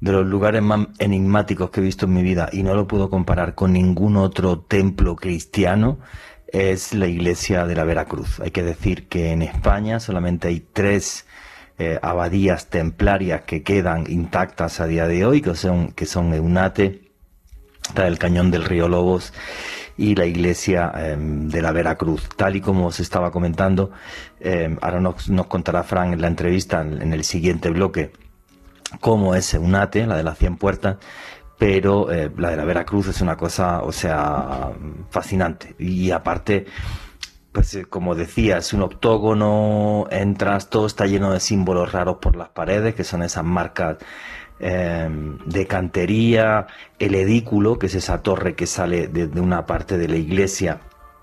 de 0.00 0.12
los 0.12 0.26
lugares 0.26 0.62
más 0.62 0.86
enigmáticos 1.00 1.70
que 1.70 1.80
he 1.80 1.84
visto 1.84 2.06
en 2.06 2.14
mi 2.14 2.22
vida, 2.22 2.48
y 2.52 2.62
no 2.62 2.74
lo 2.76 2.86
puedo 2.86 3.10
comparar 3.10 3.56
con 3.56 3.72
ningún 3.72 4.16
otro 4.16 4.60
templo 4.60 5.16
cristiano, 5.16 5.98
es 6.52 6.92
la 6.94 7.06
iglesia 7.06 7.66
de 7.66 7.74
la 7.74 7.84
Veracruz. 7.84 8.40
Hay 8.40 8.50
que 8.50 8.62
decir 8.62 9.08
que 9.08 9.32
en 9.32 9.42
España 9.42 9.98
solamente 10.00 10.48
hay 10.48 10.60
tres 10.60 11.26
eh, 11.78 11.98
abadías 12.02 12.68
templarias 12.68 13.42
que 13.42 13.62
quedan 13.62 14.04
intactas 14.08 14.78
a 14.80 14.86
día 14.86 15.06
de 15.08 15.24
hoy, 15.24 15.40
que 15.40 15.54
son, 15.54 15.92
que 15.92 16.06
son 16.06 16.32
Eunate, 16.34 17.10
el 17.96 18.18
cañón 18.18 18.50
del 18.50 18.64
río 18.64 18.88
Lobos 18.88 19.32
y 19.96 20.14
la 20.14 20.26
iglesia 20.26 20.92
em, 20.94 21.48
de 21.48 21.62
la 21.62 21.72
Veracruz. 21.72 22.28
Tal 22.36 22.56
y 22.56 22.60
como 22.60 22.86
os 22.86 23.00
estaba 23.00 23.30
comentando, 23.30 23.90
em, 24.40 24.76
ahora 24.80 25.00
nos, 25.00 25.30
contará 25.48 25.82
Fran 25.82 26.12
en 26.12 26.20
la 26.20 26.28
entrevista, 26.28 26.82
en, 26.82 27.12
el 27.12 27.24
siguiente 27.24 27.70
bloque, 27.70 28.12
cómo 29.00 29.34
es 29.34 29.52
Eunate, 29.54 30.06
la 30.06 30.16
de 30.16 30.22
las 30.22 30.38
100 30.38 30.56
puertas, 30.56 30.96
pero 31.58 32.10
eh, 32.10 32.30
la 32.36 32.50
de 32.50 32.56
la 32.56 32.64
Veracruz 32.64 33.08
es 33.08 33.20
una 33.20 33.36
cosa, 33.36 33.82
o 33.82 33.92
sea, 33.92 34.72
fascinante. 35.10 35.74
Y 35.78 36.10
aparte, 36.10 36.66
pues 37.52 37.74
eh, 37.74 37.84
como 37.84 38.14
decía, 38.14 38.58
es 38.58 38.72
un 38.72 38.82
octógono, 38.82 40.06
entras, 40.10 40.70
todo 40.70 40.86
está 40.86 41.06
lleno 41.06 41.32
de 41.32 41.40
símbolos 41.40 41.92
raros 41.92 42.16
por 42.16 42.34
las 42.34 42.48
paredes, 42.48 42.94
que 42.94 43.04
son 43.04 43.22
esas 43.22 43.44
marcas 43.44 43.98
em, 44.58 45.38
de 45.46 45.66
cantería, 45.66 46.66
el 46.98 47.14
edículo, 47.14 47.78
que 47.78 47.86
es 47.86 47.94
esa 47.94 48.22
torre 48.22 48.54
que 48.54 48.66
sale 48.66 49.08
de, 49.08 49.26
una 49.40 49.66
parte 49.66 49.98
de 49.98 50.08
la 50.08 50.16
iglesia, 50.16 50.80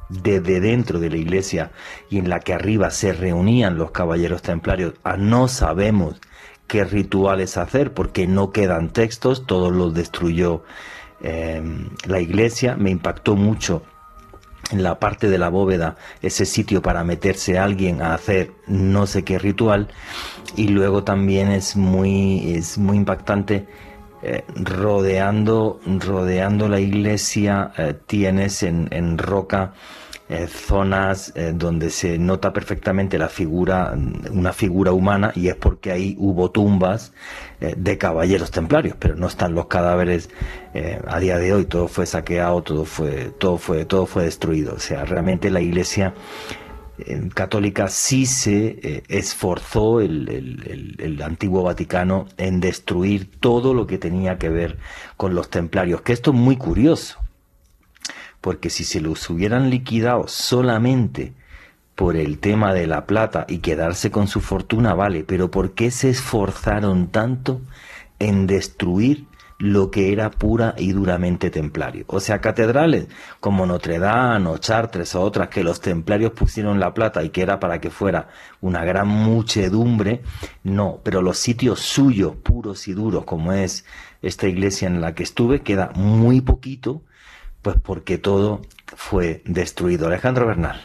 desde 0.09 0.59
dentro 0.59 0.99
de 0.99 1.09
la 1.09 1.17
iglesia, 1.17 1.71
y 2.09 2.19
en 2.19 2.29
la 2.29 2.39
que 2.39 2.53
arriba 2.53 2.91
se 2.91 3.13
reunían 3.13 3.77
los 3.77 3.91
caballeros 3.91 4.41
templarios, 4.41 4.93
a 5.03 5.17
no 5.17 5.47
sabemos 5.47 6.21
qué 6.69 6.85
rituales 6.85 7.57
hacer 7.57 7.93
porque 7.93 8.27
no 8.27 8.51
quedan 8.51 8.89
textos, 8.93 9.45
todo 9.45 9.71
lo 9.71 9.91
destruyó 9.91 10.63
em, 11.21 11.89
la 12.05 12.21
iglesia, 12.21 12.77
me 12.77 12.91
impactó 12.91 13.35
mucho 13.35 13.83
en 14.71 14.83
la 14.83 14.99
parte 14.99 15.29
de 15.29 15.37
la 15.37 15.49
bóveda 15.49 15.97
ese 16.21 16.45
sitio 16.45 16.81
para 16.81 17.03
meterse 17.03 17.57
alguien 17.57 18.01
a 18.01 18.13
hacer 18.13 18.51
no 18.67 19.07
sé 19.07 19.23
qué 19.23 19.39
ritual. 19.39 19.89
Y 20.55 20.69
luego 20.69 21.03
también 21.03 21.49
es 21.51 21.75
muy 21.75 22.53
es 22.53 22.77
muy 22.77 22.97
impactante 22.97 23.67
eh, 24.21 24.43
rodeando 24.55 25.79
rodeando 25.85 26.67
la 26.67 26.79
iglesia 26.79 27.71
eh, 27.77 27.95
tienes 28.05 28.63
en, 28.63 28.87
en 28.91 29.17
roca 29.17 29.73
eh, 30.31 30.45
zonas 30.45 31.33
eh, 31.35 31.53
donde 31.55 31.89
se 31.89 32.19
nota 32.19 32.53
perfectamente 32.53 33.17
la 33.17 33.29
figura, 33.29 33.97
una 34.29 34.53
figura 34.53 34.91
humana, 34.91 35.31
y 35.35 35.47
es 35.47 35.55
porque 35.55 35.91
ahí 35.91 36.15
hubo 36.19 36.51
tumbas 36.51 37.13
eh, 37.61 37.73
de 37.75 37.97
caballeros 37.97 38.51
templarios, 38.51 38.95
pero 38.99 39.15
no 39.15 39.25
están 39.25 39.55
los 39.55 39.65
cadáveres 39.65 40.29
a 41.07 41.19
día 41.19 41.39
de 41.39 41.51
hoy, 41.51 41.65
todo 41.65 41.87
fue 41.87 42.05
saqueado, 42.05 42.61
todo 42.61 42.85
fue, 42.85 43.31
todo 43.39 43.57
fue, 43.57 43.85
todo 43.85 44.05
fue 44.05 44.25
destruido. 44.25 44.75
O 44.75 44.79
sea, 44.79 45.03
realmente 45.03 45.49
la 45.49 45.61
iglesia 45.61 46.13
católica 47.33 47.87
sí 47.87 48.27
se 48.27 49.03
esforzó 49.07 49.99
el, 49.99 50.95
el, 50.99 51.21
antiguo 51.23 51.63
Vaticano 51.63 52.27
en 52.37 52.59
destruir 52.59 53.31
todo 53.39 53.73
lo 53.73 53.87
que 53.87 53.97
tenía 53.97 54.37
que 54.37 54.49
ver 54.49 54.77
con 55.17 55.33
los 55.33 55.49
templarios, 55.49 56.01
que 56.01 56.13
esto 56.13 56.29
es 56.31 56.37
muy 56.37 56.55
curioso 56.55 57.19
porque 58.41 58.69
si 58.69 58.83
se 58.83 59.01
los 59.01 59.29
hubieran 59.29 59.69
liquidado 59.69 60.27
solamente 60.27 61.33
por 61.95 62.15
el 62.15 62.39
tema 62.39 62.73
de 62.73 62.87
la 62.87 63.05
plata 63.05 63.45
y 63.49 63.57
quedarse 63.57 64.09
con 64.09 64.27
su 64.27 64.39
fortuna, 64.39 64.93
vale, 64.93 65.25
pero 65.25 65.51
¿por 65.51 65.71
qué 65.71 65.91
se 65.91 66.09
esforzaron 66.09 67.07
tanto 67.07 67.59
en 68.19 68.47
destruir 68.47 69.25
lo 69.57 69.91
que 69.91 70.13
era 70.13 70.31
pura 70.31 70.75
y 70.77 70.93
duramente 70.93 71.49
templario? 71.49 72.05
O 72.07 72.21
sea, 72.21 72.39
catedrales 72.39 73.07
como 73.41 73.65
Notre 73.65 73.99
Dame 73.99 74.47
o 74.47 74.57
Chartres 74.59 75.13
o 75.15 75.21
otras 75.21 75.49
que 75.49 75.61
los 75.61 75.81
templarios 75.81 76.31
pusieron 76.31 76.79
la 76.79 76.93
plata 76.93 77.21
y 77.21 77.31
que 77.31 77.41
era 77.41 77.59
para 77.59 77.81
que 77.81 77.89
fuera 77.89 78.29
una 78.61 78.85
gran 78.85 79.09
muchedumbre, 79.09 80.21
no, 80.63 81.01
pero 81.03 81.21
los 81.21 81.37
sitios 81.37 81.81
suyos, 81.81 82.37
puros 82.37 82.87
y 82.87 82.93
duros, 82.93 83.25
como 83.25 83.51
es 83.51 83.83
esta 84.21 84.47
iglesia 84.47 84.87
en 84.87 85.01
la 85.01 85.13
que 85.15 85.23
estuve, 85.23 85.63
queda 85.63 85.91
muy 85.95 86.39
poquito 86.39 87.01
pues 87.61 87.77
porque 87.81 88.17
todo 88.17 88.61
fue 88.95 89.41
destruido. 89.45 90.07
Alejandro 90.07 90.45
Bernal. 90.45 90.81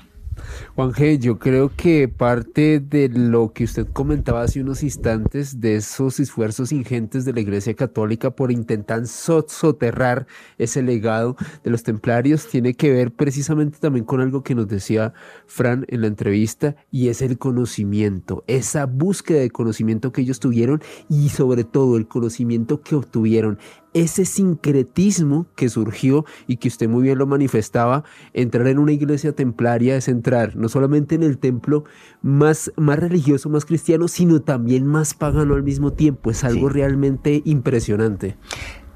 Juan 0.77 0.91
G, 0.91 1.21
yo 1.21 1.39
creo 1.39 1.71
que 1.77 2.09
parte 2.09 2.81
de 2.81 3.09
lo 3.09 3.53
que 3.53 3.63
usted 3.63 3.87
comentaba 3.93 4.43
hace 4.43 4.61
unos 4.61 4.83
instantes, 4.83 5.61
de 5.61 5.77
esos 5.77 6.19
esfuerzos 6.19 6.73
ingentes 6.73 7.25
de 7.25 7.33
la 7.33 7.39
Iglesia 7.39 7.75
Católica 7.75 8.35
por 8.35 8.51
intentar 8.51 9.07
soterrar 9.07 10.27
ese 10.59 10.83
legado 10.83 11.37
de 11.63 11.71
los 11.71 11.85
templarios, 11.85 12.49
tiene 12.49 12.75
que 12.75 12.93
ver 12.93 13.13
precisamente 13.13 13.79
también 13.79 14.05
con 14.05 14.21
algo 14.21 14.43
que 14.43 14.57
nos 14.57 14.67
decía 14.67 15.13
Fran 15.47 15.87
en 15.87 16.01
la 16.01 16.09
entrevista, 16.09 16.75
y 16.91 17.07
es 17.07 17.23
el 17.23 17.39
conocimiento, 17.39 18.43
esa 18.49 18.87
búsqueda 18.87 19.43
de 19.43 19.51
conocimiento 19.51 20.11
que 20.11 20.23
ellos 20.23 20.41
tuvieron 20.41 20.83
y 21.09 21.29
sobre 21.29 21.63
todo 21.63 21.97
el 21.97 22.09
conocimiento 22.09 22.83
que 22.83 22.97
obtuvieron 22.97 23.61
ese 23.95 24.25
sincretismo 24.25 25.47
que 25.55 25.69
surgió 25.69 26.25
y 26.49 26.57
que 26.57 26.69
usted 26.69 26.89
muy 26.89 27.05
bien 27.05 27.17
lo 27.17 27.27
manifestaba, 27.27 28.03
entrar 28.33 28.67
en 28.67 28.81
una 28.81 28.93
iglesia 28.93 29.33
templaria 29.33 29.97
es 29.97 30.09
entrar 30.09 30.57
no 30.65 30.71
solamente 30.71 31.15
en 31.15 31.23
el 31.23 31.37
templo 31.37 31.85
más, 32.23 32.73
más 32.77 32.99
religioso, 32.99 33.51
más 33.51 33.67
cristiano, 33.67 34.09
sino 34.09 34.41
también 34.41 34.87
más 34.87 35.13
pagano 35.13 35.55
al 35.55 35.63
mismo 35.63 35.93
tiempo. 35.93 36.31
Es 36.31 36.43
algo 36.43 36.71
realmente 36.71 37.43
impresionante. 37.45 38.39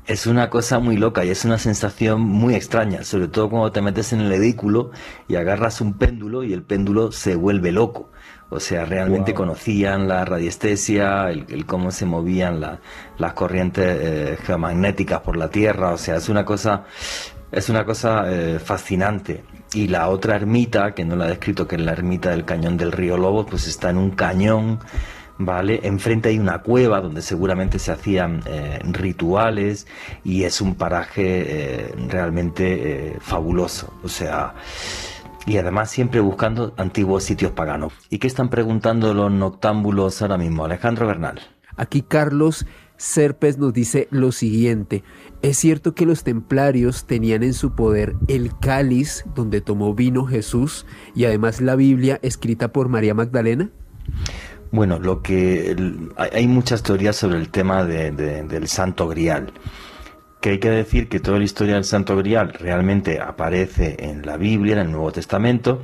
Es 0.07 0.27
una 0.27 0.49
cosa 0.49 0.79
muy 0.79 0.97
loca 0.97 1.27
y 1.27 1.29
es 1.29 1.45
una 1.45 1.59
sensación 1.59 2.23
muy 2.23 2.55
extraña, 2.55 3.05
sobre 3.05 3.29
todo 3.29 3.51
cuando 3.51 3.71
te 3.71 3.83
metes 3.83 4.15
en 4.15 4.21
el 4.21 4.33
edículo 4.33 4.93
y 5.29 5.37
agarras 5.37 5.83
un 5.83 5.93
péndulo 5.99 6.43
y 6.43 6.55
el 6.55 6.63
péndulo 6.63 7.13
se 7.13 7.35
vuelve 7.37 7.71
loco. 7.71 8.11
O 8.49 8.59
sea, 8.59 8.87
realmente 8.87 9.35
conocían 9.35 10.09
la 10.09 10.25
radiestesia, 10.25 11.29
el, 11.29 11.67
cómo 11.67 11.91
se 11.91 12.07
movían 12.07 12.63
las 13.19 13.33
corrientes 13.35 13.99
eh, 14.01 14.39
geomagnéticas 14.43 15.21
por 15.21 15.37
la 15.37 15.51
Tierra. 15.51 15.93
O 15.93 15.99
sea, 15.99 16.17
es 16.17 16.31
una 16.31 16.47
cosa, 16.47 16.85
es 17.53 17.69
una 17.69 17.85
cosa 17.85 18.25
eh, 18.27 18.59
fascinante. 18.59 19.45
Y 19.73 19.89
la 19.89 20.09
otra 20.09 20.37
ermita, 20.37 20.95
que 20.95 21.05
no 21.05 21.17
la 21.17 21.27
he 21.27 21.31
descrito, 21.31 21.69
que 21.69 21.77
es 21.77 21.83
la 21.83 21.93
ermita 21.93 22.31
del 22.31 22.45
cañón 22.45 22.77
del 22.77 22.93
río 22.93 23.17
Lobos, 23.17 23.47
pues 23.49 23.67
está 23.67 23.91
en 23.91 23.99
un 23.99 24.11
cañón, 24.11 24.81
¿vale? 25.37 25.81
Enfrente 25.83 26.31
hay 26.31 26.39
una 26.39 26.63
cueva 26.63 27.01
donde 27.01 27.21
seguramente 27.21 27.79
se 27.79 27.93
hacían 27.93 28.43
eh, 28.47 28.79
rituales 28.85 29.87
y 30.25 30.45
es 30.45 30.61
un 30.61 30.75
paraje 30.75 31.93
realmente 32.09 33.17
fabuloso. 33.21 33.93
O 34.03 34.09
sea, 34.09 34.55
y 35.49 35.57
además 35.57 35.91
siempre 35.91 36.21
buscando 36.21 36.75
antiguos 36.77 37.25
sitios 37.25 37.53
paganos. 37.53 37.93
¿Y 38.11 38.19
qué 38.19 38.27
están 38.27 38.51
preguntando 38.51 39.15
los 39.15 39.33
noctámbulos 39.33 40.21
ahora 40.21 40.37
mismo? 40.37 40.65
Alejandro 40.65 41.07
Bernal. 41.07 41.41
Aquí 41.77 42.03
Carlos 42.03 42.67
Serpes 42.99 43.57
nos 43.57 43.73
dice 43.73 44.09
lo 44.11 44.33
siguiente. 44.33 45.03
¿Es 45.41 45.57
cierto 45.57 45.95
que 45.95 46.05
los 46.05 46.25
templarios 46.25 47.07
tenían 47.07 47.43
en 47.43 47.55
su 47.55 47.75
poder 47.75 48.17
el 48.29 48.51
cáliz 48.59 49.25
donde 49.35 49.63
tomó 49.63 49.95
vino 49.95 50.27
Jesús 50.27 50.85
y 51.15 51.25
además 51.25 51.63
la 51.63 51.77
Biblia 51.77 52.19
escrita 52.23 52.73
por 52.73 52.91
María 52.91 53.15
Magdalena? 53.15 53.71
Bueno, 54.71 54.99
lo 54.99 55.23
que 55.23 55.75
hay 56.17 56.47
muchas 56.47 56.83
teorías 56.83 57.17
sobre 57.17 57.39
el 57.39 57.49
tema 57.49 57.85
del 57.85 58.69
Santo 58.69 59.09
Grial 59.09 59.55
que 60.41 60.51
hay 60.51 60.59
que 60.59 60.71
decir 60.71 61.09
que 61.09 61.21
toda 61.21 61.39
la 61.39 61.45
historia 61.45 61.75
del 61.75 61.85
Santo 61.85 62.17
Grial 62.17 62.53
realmente 62.53 63.21
aparece 63.21 63.97
en 63.99 64.25
la 64.25 64.37
Biblia, 64.37 64.75
en 64.75 64.87
el 64.87 64.91
Nuevo 64.93 65.11
Testamento, 65.11 65.83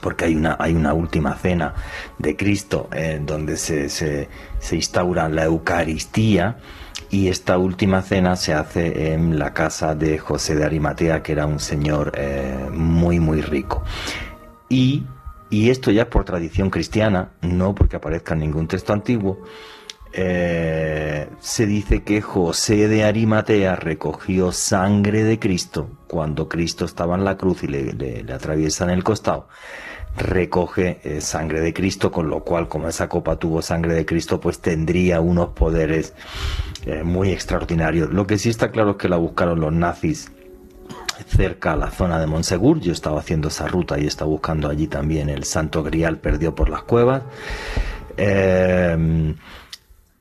porque 0.00 0.26
hay 0.26 0.34
una, 0.34 0.56
hay 0.58 0.74
una 0.74 0.92
última 0.92 1.34
cena 1.34 1.74
de 2.18 2.36
Cristo 2.36 2.88
en 2.92 3.26
donde 3.26 3.56
se, 3.56 3.88
se, 3.88 4.28
instaura 4.72 5.28
la 5.28 5.44
Eucaristía 5.44 6.58
y 7.10 7.28
esta 7.28 7.58
última 7.58 8.02
cena 8.02 8.36
se 8.36 8.54
hace 8.54 9.12
en 9.12 9.38
la 9.38 9.54
casa 9.54 9.94
de 9.94 10.18
José 10.18 10.56
de 10.56 10.64
Arimatea, 10.64 11.22
que 11.22 11.32
era 11.32 11.46
un 11.46 11.60
señor 11.60 12.12
eh, 12.16 12.68
muy, 12.72 13.20
muy 13.20 13.40
rico. 13.40 13.82
Y, 14.68 15.04
y 15.50 15.70
esto 15.70 15.90
ya 15.90 16.10
por 16.10 16.24
tradición 16.24 16.70
cristiana, 16.70 17.30
no 17.42 17.74
porque 17.74 17.96
aparezca 17.96 18.34
en 18.34 18.40
ningún 18.40 18.66
texto 18.66 18.92
antiguo, 18.92 19.42
eh, 20.16 21.28
se 21.40 21.66
dice 21.66 22.04
que 22.04 22.20
José 22.22 22.86
de 22.86 23.02
Arimatea 23.02 23.74
recogió 23.74 24.52
sangre 24.52 25.24
de 25.24 25.40
Cristo 25.40 25.88
cuando 26.06 26.48
Cristo 26.48 26.84
estaba 26.84 27.16
en 27.16 27.24
la 27.24 27.36
cruz 27.36 27.64
y 27.64 27.66
le, 27.66 27.92
le, 27.92 28.32
atraviesan 28.32 28.90
el 28.90 29.02
costado. 29.02 29.48
Recoge 30.16 31.00
eh, 31.02 31.20
sangre 31.20 31.60
de 31.60 31.74
Cristo, 31.74 32.12
con 32.12 32.30
lo 32.30 32.44
cual, 32.44 32.68
como 32.68 32.86
esa 32.86 33.08
copa 33.08 33.40
tuvo 33.40 33.60
sangre 33.60 33.94
de 33.94 34.06
Cristo, 34.06 34.38
pues 34.38 34.60
tendría 34.60 35.20
unos 35.20 35.48
poderes 35.48 36.14
eh, 36.86 37.02
muy 37.02 37.32
extraordinarios. 37.32 38.10
Lo 38.10 38.24
que 38.24 38.38
sí 38.38 38.50
está 38.50 38.70
claro 38.70 38.92
es 38.92 38.96
que 38.98 39.08
la 39.08 39.16
buscaron 39.16 39.58
los 39.58 39.72
nazis 39.72 40.30
cerca 41.26 41.72
a 41.72 41.76
la 41.76 41.90
zona 41.90 42.20
de 42.20 42.28
Monsegur. 42.28 42.78
Yo 42.78 42.92
estaba 42.92 43.18
haciendo 43.18 43.48
esa 43.48 43.66
ruta 43.66 43.98
y 43.98 44.06
estaba 44.06 44.30
buscando 44.30 44.68
allí 44.68 44.86
también 44.86 45.28
el 45.28 45.42
Santo 45.42 45.82
Grial 45.82 46.18
perdió 46.18 46.54
por 46.54 46.68
las 46.68 46.84
cuevas. 46.84 47.24
Eh, 48.16 49.34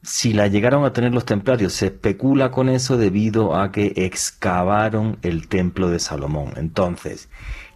si 0.03 0.33
la 0.33 0.47
llegaron 0.47 0.83
a 0.83 0.91
tener 0.91 1.13
los 1.13 1.25
templarios, 1.25 1.73
se 1.73 1.87
especula 1.87 2.51
con 2.51 2.67
eso 2.67 2.97
debido 2.97 3.55
a 3.55 3.71
que 3.71 3.93
excavaron 3.95 5.17
el 5.21 5.47
templo 5.47 5.89
de 5.89 5.99
Salomón. 5.99 6.53
Entonces, 6.57 7.29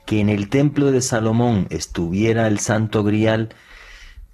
que 0.05 0.19
en 0.19 0.29
el 0.29 0.49
templo 0.49 0.91
de 0.91 1.01
Salomón 1.01 1.67
estuviera 1.69 2.47
el 2.47 2.59
Santo 2.59 3.03
Grial, 3.03 3.49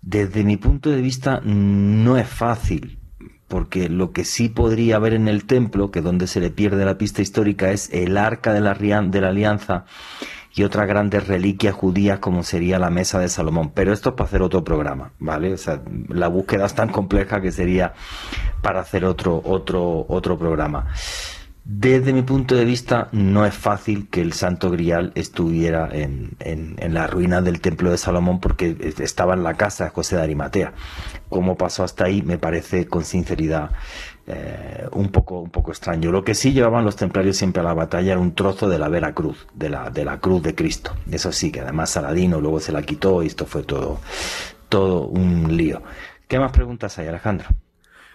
desde 0.02 0.44
mi 0.44 0.58
punto 0.58 0.90
de 0.90 1.02
vista 1.02 1.40
no 1.44 2.18
es 2.18 2.28
fácil, 2.28 3.00
porque 3.48 3.90
lo 3.90 4.12
que 4.12 4.26
sí 4.26 4.50
podría 4.50 4.96
haber 4.96 5.14
en 5.14 5.28
el 5.28 5.46
templo, 5.46 5.92
que 5.92 6.02
donde 6.02 6.26
se 6.26 6.40
le 6.40 6.50
pierde 6.50 6.86
la 6.86 6.98
pista 6.98 7.22
histórica, 7.22 7.72
es 7.72 7.92
el 7.94 8.18
arca 8.18 8.54
de 8.54 8.62
la, 8.62 8.74
de 8.74 9.22
la 9.22 9.30
alianza 9.30 9.86
y 10.56 10.64
otras 10.64 10.88
grandes 10.88 11.28
reliquias 11.28 11.74
judías 11.74 12.20
como 12.20 12.44
sería 12.44 12.78
la 12.80 12.90
mesa 12.90 13.20
de 13.20 13.30
Salomón. 13.30 13.72
Pero 13.74 13.92
esto 13.92 14.10
es 14.10 14.16
para 14.16 14.28
hacer 14.28 14.42
otro 14.42 14.64
programa, 14.64 15.12
¿vale? 15.20 15.54
O 15.54 15.58
sea, 15.58 15.82
la 16.10 16.28
búsqueda 16.28 16.66
es 16.66 16.76
tan 16.76 16.90
compleja 16.90 17.42
que 17.42 17.52
sería 17.52 17.94
para 18.62 18.82
hacer 18.82 19.06
otro, 19.06 19.42
otro, 19.44 20.06
otro 20.08 20.38
programa. 20.38 20.88
Desde 21.66 22.12
mi 22.12 22.24
punto 22.24 22.56
de 22.56 22.66
vista, 22.66 23.08
no 23.14 23.46
es 23.46 23.54
fácil 23.54 24.10
que 24.10 24.20
el 24.22 24.34
Santo 24.34 24.70
Grial 24.70 25.14
estuviera 25.16 25.88
en, 25.94 26.32
en, 26.40 26.76
en 26.78 26.94
la 26.94 27.08
ruina 27.08 27.42
del 27.42 27.62
Templo 27.62 27.90
de 27.90 27.98
Salomón 27.98 28.42
porque 28.42 28.76
estaba 29.00 29.34
en 29.34 29.44
la 29.44 29.54
casa 29.54 29.86
de 29.86 29.90
José 29.92 30.18
de 30.18 30.24
Arimatea. 30.24 30.74
Cómo 31.30 31.56
pasó 31.56 31.86
hasta 31.86 32.04
ahí 32.04 32.22
me 32.22 32.38
parece 32.38 32.86
con 32.86 33.06
sinceridad 33.06 33.72
eh, 34.28 34.88
un, 34.92 35.10
poco, 35.10 35.40
un 35.40 35.52
poco 35.52 35.72
extraño. 35.72 36.12
Lo 36.12 36.26
que 36.26 36.36
sí 36.36 36.52
llevaban 36.52 36.84
los 36.84 36.98
templarios 36.98 37.38
siempre 37.38 37.62
a 37.62 37.64
la 37.64 37.74
batalla 37.74 38.12
era 38.12 38.20
un 38.20 38.36
trozo 38.36 38.68
de 38.68 38.78
la 38.78 38.90
vera 38.90 39.14
cruz, 39.14 39.48
de 39.54 39.70
la, 39.70 39.90
de 39.90 40.04
la 40.04 40.20
cruz 40.20 40.44
de 40.44 40.56
Cristo. 40.56 40.94
Eso 41.10 41.32
sí, 41.32 41.50
que 41.50 41.62
además 41.62 41.92
Saladino 41.92 42.42
luego 42.42 42.60
se 42.60 42.74
la 42.74 42.82
quitó 42.82 43.24
y 43.24 43.28
esto 43.28 43.46
fue 43.46 43.64
todo, 43.64 44.02
todo 44.68 45.08
un 45.08 45.56
lío. 45.56 45.82
¿Qué 46.28 46.40
más 46.40 46.52
preguntas 46.52 46.98
hay, 47.00 47.08
Alejandro? 47.08 47.48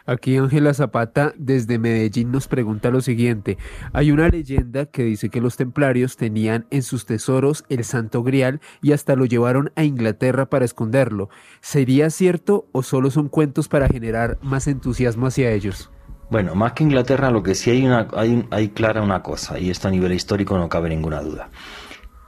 Aquí 0.08 0.38
Ángela 0.38 0.72
Zapata 0.72 1.34
desde 1.36 1.78
Medellín 1.78 2.32
nos 2.32 2.48
pregunta 2.48 2.88
lo 2.88 3.02
siguiente. 3.02 3.58
Hay 3.92 4.10
una 4.10 4.30
leyenda 4.30 4.86
que 4.86 5.02
dice 5.04 5.28
que 5.28 5.42
los 5.42 5.58
templarios 5.58 6.16
tenían 6.16 6.66
en 6.70 6.82
sus 6.82 7.04
tesoros 7.04 7.66
el 7.68 7.84
Santo 7.84 8.22
Grial 8.22 8.62
y 8.80 8.92
hasta 8.92 9.16
lo 9.16 9.26
llevaron 9.26 9.70
a 9.76 9.84
Inglaterra 9.84 10.48
para 10.48 10.64
esconderlo. 10.64 11.28
¿Sería 11.60 12.08
cierto 12.08 12.68
o 12.72 12.82
solo 12.82 13.10
son 13.10 13.28
cuentos 13.28 13.68
para 13.68 13.86
generar 13.86 14.38
más 14.40 14.66
entusiasmo 14.66 15.26
hacia 15.26 15.50
ellos? 15.50 15.90
Bueno, 16.30 16.54
más 16.54 16.72
que 16.72 16.84
Inglaterra, 16.84 17.30
lo 17.30 17.42
que 17.42 17.54
sí 17.54 17.70
hay, 17.70 17.84
una, 17.84 18.08
hay, 18.50 18.68
clara 18.70 19.02
una 19.02 19.22
cosa, 19.22 19.58
y 19.58 19.68
esto 19.68 19.88
a 19.88 19.90
nivel 19.90 20.14
histórico 20.14 20.56
no 20.56 20.70
cabe 20.70 20.88
ninguna 20.88 21.20
duda. 21.20 21.50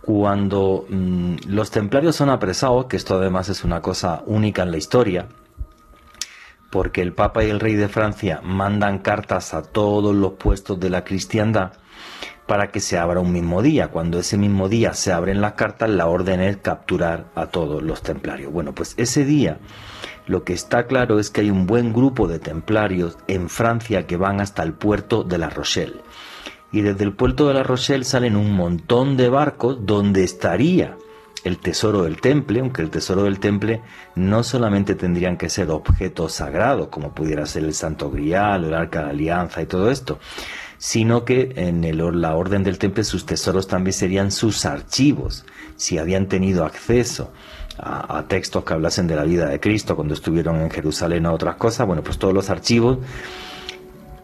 Cuando 0.02 0.84
mm, 0.86 1.36
los 1.46 1.70
templarios 1.70 2.16
son 2.16 2.28
apresados, 2.28 2.86
que 2.86 2.98
esto 2.98 3.16
además 3.16 3.48
es 3.48 3.64
una 3.64 3.80
cosa 3.80 4.22
única 4.26 4.64
en 4.64 4.70
la 4.70 4.76
historia, 4.76 5.28
porque 6.70 7.02
el 7.02 7.12
Papa 7.12 7.44
y 7.44 7.50
el 7.50 7.60
Rey 7.60 7.74
de 7.74 7.88
Francia 7.88 8.40
mandan 8.42 8.98
cartas 8.98 9.54
a 9.54 9.62
todos 9.62 10.14
los 10.14 10.32
puestos 10.34 10.78
de 10.78 10.90
la 10.90 11.04
cristiandad 11.04 11.72
para 12.46 12.70
que 12.70 12.80
se 12.80 12.98
abra 12.98 13.20
un 13.20 13.32
mismo 13.32 13.62
día. 13.62 13.88
Cuando 13.88 14.18
ese 14.18 14.36
mismo 14.36 14.68
día 14.68 14.94
se 14.94 15.12
abren 15.12 15.40
las 15.40 15.52
cartas, 15.52 15.90
la 15.90 16.06
orden 16.06 16.40
es 16.40 16.56
capturar 16.56 17.26
a 17.34 17.46
todos 17.46 17.82
los 17.82 18.02
templarios. 18.02 18.52
Bueno, 18.52 18.74
pues 18.74 18.94
ese 18.96 19.24
día 19.24 19.58
lo 20.26 20.44
que 20.44 20.52
está 20.52 20.86
claro 20.86 21.18
es 21.18 21.30
que 21.30 21.42
hay 21.42 21.50
un 21.50 21.66
buen 21.66 21.92
grupo 21.92 22.28
de 22.28 22.38
templarios 22.38 23.18
en 23.26 23.48
Francia 23.48 24.06
que 24.06 24.16
van 24.16 24.40
hasta 24.40 24.62
el 24.62 24.72
puerto 24.72 25.22
de 25.22 25.38
La 25.38 25.50
Rochelle. 25.50 26.00
Y 26.72 26.82
desde 26.82 27.04
el 27.04 27.12
puerto 27.14 27.48
de 27.48 27.54
La 27.54 27.64
Rochelle 27.64 28.04
salen 28.04 28.36
un 28.36 28.52
montón 28.52 29.16
de 29.16 29.28
barcos 29.28 29.78
donde 29.86 30.22
estaría 30.22 30.96
el 31.44 31.58
tesoro 31.58 32.02
del 32.02 32.20
temple, 32.20 32.60
aunque 32.60 32.82
el 32.82 32.90
tesoro 32.90 33.24
del 33.24 33.40
temple 33.40 33.80
no 34.14 34.42
solamente 34.42 34.94
tendrían 34.94 35.36
que 35.36 35.48
ser 35.48 35.70
objetos 35.70 36.32
sagrados, 36.34 36.88
como 36.88 37.12
pudiera 37.12 37.46
ser 37.46 37.64
el 37.64 37.74
Santo 37.74 38.10
Grial, 38.10 38.64
el 38.64 38.74
Arca 38.74 39.00
de 39.00 39.04
la 39.06 39.10
Alianza 39.10 39.62
y 39.62 39.66
todo 39.66 39.90
esto, 39.90 40.18
sino 40.78 41.24
que 41.24 41.52
en 41.56 42.20
la 42.20 42.34
orden 42.34 42.62
del 42.62 42.78
temple 42.78 43.04
sus 43.04 43.26
tesoros 43.26 43.68
también 43.68 43.92
serían 43.92 44.30
sus 44.30 44.64
archivos, 44.64 45.44
si 45.76 45.98
habían 45.98 46.26
tenido 46.26 46.64
acceso 46.64 47.32
a, 47.78 48.24
textos 48.28 48.64
que 48.64 48.74
hablasen 48.74 49.06
de 49.06 49.16
la 49.16 49.24
vida 49.24 49.46
de 49.46 49.60
Cristo 49.60 49.96
cuando 49.96 50.14
estuvieron 50.14 50.60
en 50.60 50.70
Jerusalén 50.70 51.26
o 51.26 51.32
otras 51.32 51.56
cosas, 51.56 51.86
bueno, 51.86 52.02
pues 52.02 52.18
todos 52.18 52.34
los 52.34 52.50
archivos 52.50 52.98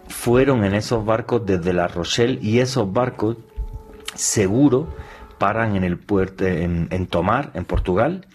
fueron 0.09 0.65
en 0.65 0.75
esos 0.75 1.05
barcos 1.05 1.45
desde 1.47 1.73
La 1.73 1.89
Rochelle 1.89 2.39
y 2.43 2.59
esos 2.61 2.93
barcos 2.93 3.37
seguro 4.15 4.89
paran 5.39 5.77
en 5.77 5.85
el 5.85 5.99
puerto 5.99 6.47
en, 6.47 7.07
Tomar, 7.07 7.51
en 7.55 7.65
Portugal, 7.65 8.27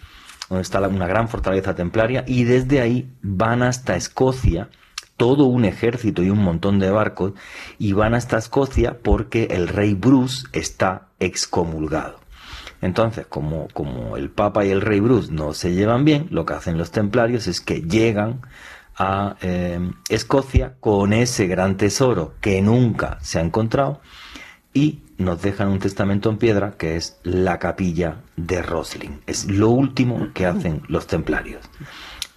donde 0.48 0.62
está 0.62 0.86
una 0.86 1.06
gran 1.06 1.28
fortaleza 1.28 1.74
templaria, 1.74 2.24
y 2.26 2.44
desde 2.44 2.80
ahí 2.80 3.10
van 3.22 3.62
hasta 3.62 3.96
Escocia, 3.96 4.68
todo 5.16 5.46
un 5.46 5.64
ejército 5.64 6.22
y 6.22 6.30
un 6.30 6.42
montón 6.42 6.78
de 6.78 6.90
barcos, 6.90 7.32
y 7.78 7.92
van 7.92 8.14
hasta 8.14 8.38
Escocia 8.38 8.98
porque 9.02 9.48
el 9.50 9.68
rey 9.68 9.94
Bruce 9.94 10.46
está 10.52 11.08
excomulgado. 11.20 12.20
Entonces, 12.80 13.26
como, 13.26 13.68
como 13.72 14.16
el 14.16 14.30
Papa 14.30 14.64
y 14.64 14.70
el 14.70 14.80
rey 14.80 14.98
Bruce 14.98 15.32
no 15.32 15.54
se 15.54 15.72
llevan 15.72 16.04
bien, 16.04 16.26
lo 16.30 16.44
que 16.44 16.54
hacen 16.54 16.76
los 16.76 16.90
templarios 16.90 17.46
es 17.46 17.60
que 17.60 17.82
llegan 17.82 18.40
a 18.96 19.36
eh, 19.40 19.78
Escocia 20.08 20.74
con 20.80 21.12
ese 21.12 21.46
gran 21.46 21.76
tesoro 21.76 22.34
que 22.40 22.60
nunca 22.60 23.18
se 23.22 23.38
ha 23.38 23.42
encontrado 23.42 24.00
y 24.74 25.00
nos 25.22 25.42
dejan 25.42 25.68
un 25.68 25.78
testamento 25.78 26.30
en 26.30 26.38
piedra 26.38 26.74
que 26.76 26.96
es 26.96 27.18
la 27.22 27.58
capilla 27.58 28.18
de 28.36 28.62
Rosling. 28.62 29.20
Es 29.26 29.50
lo 29.50 29.70
último 29.70 30.28
que 30.34 30.46
hacen 30.46 30.82
los 30.88 31.06
templarios. 31.06 31.62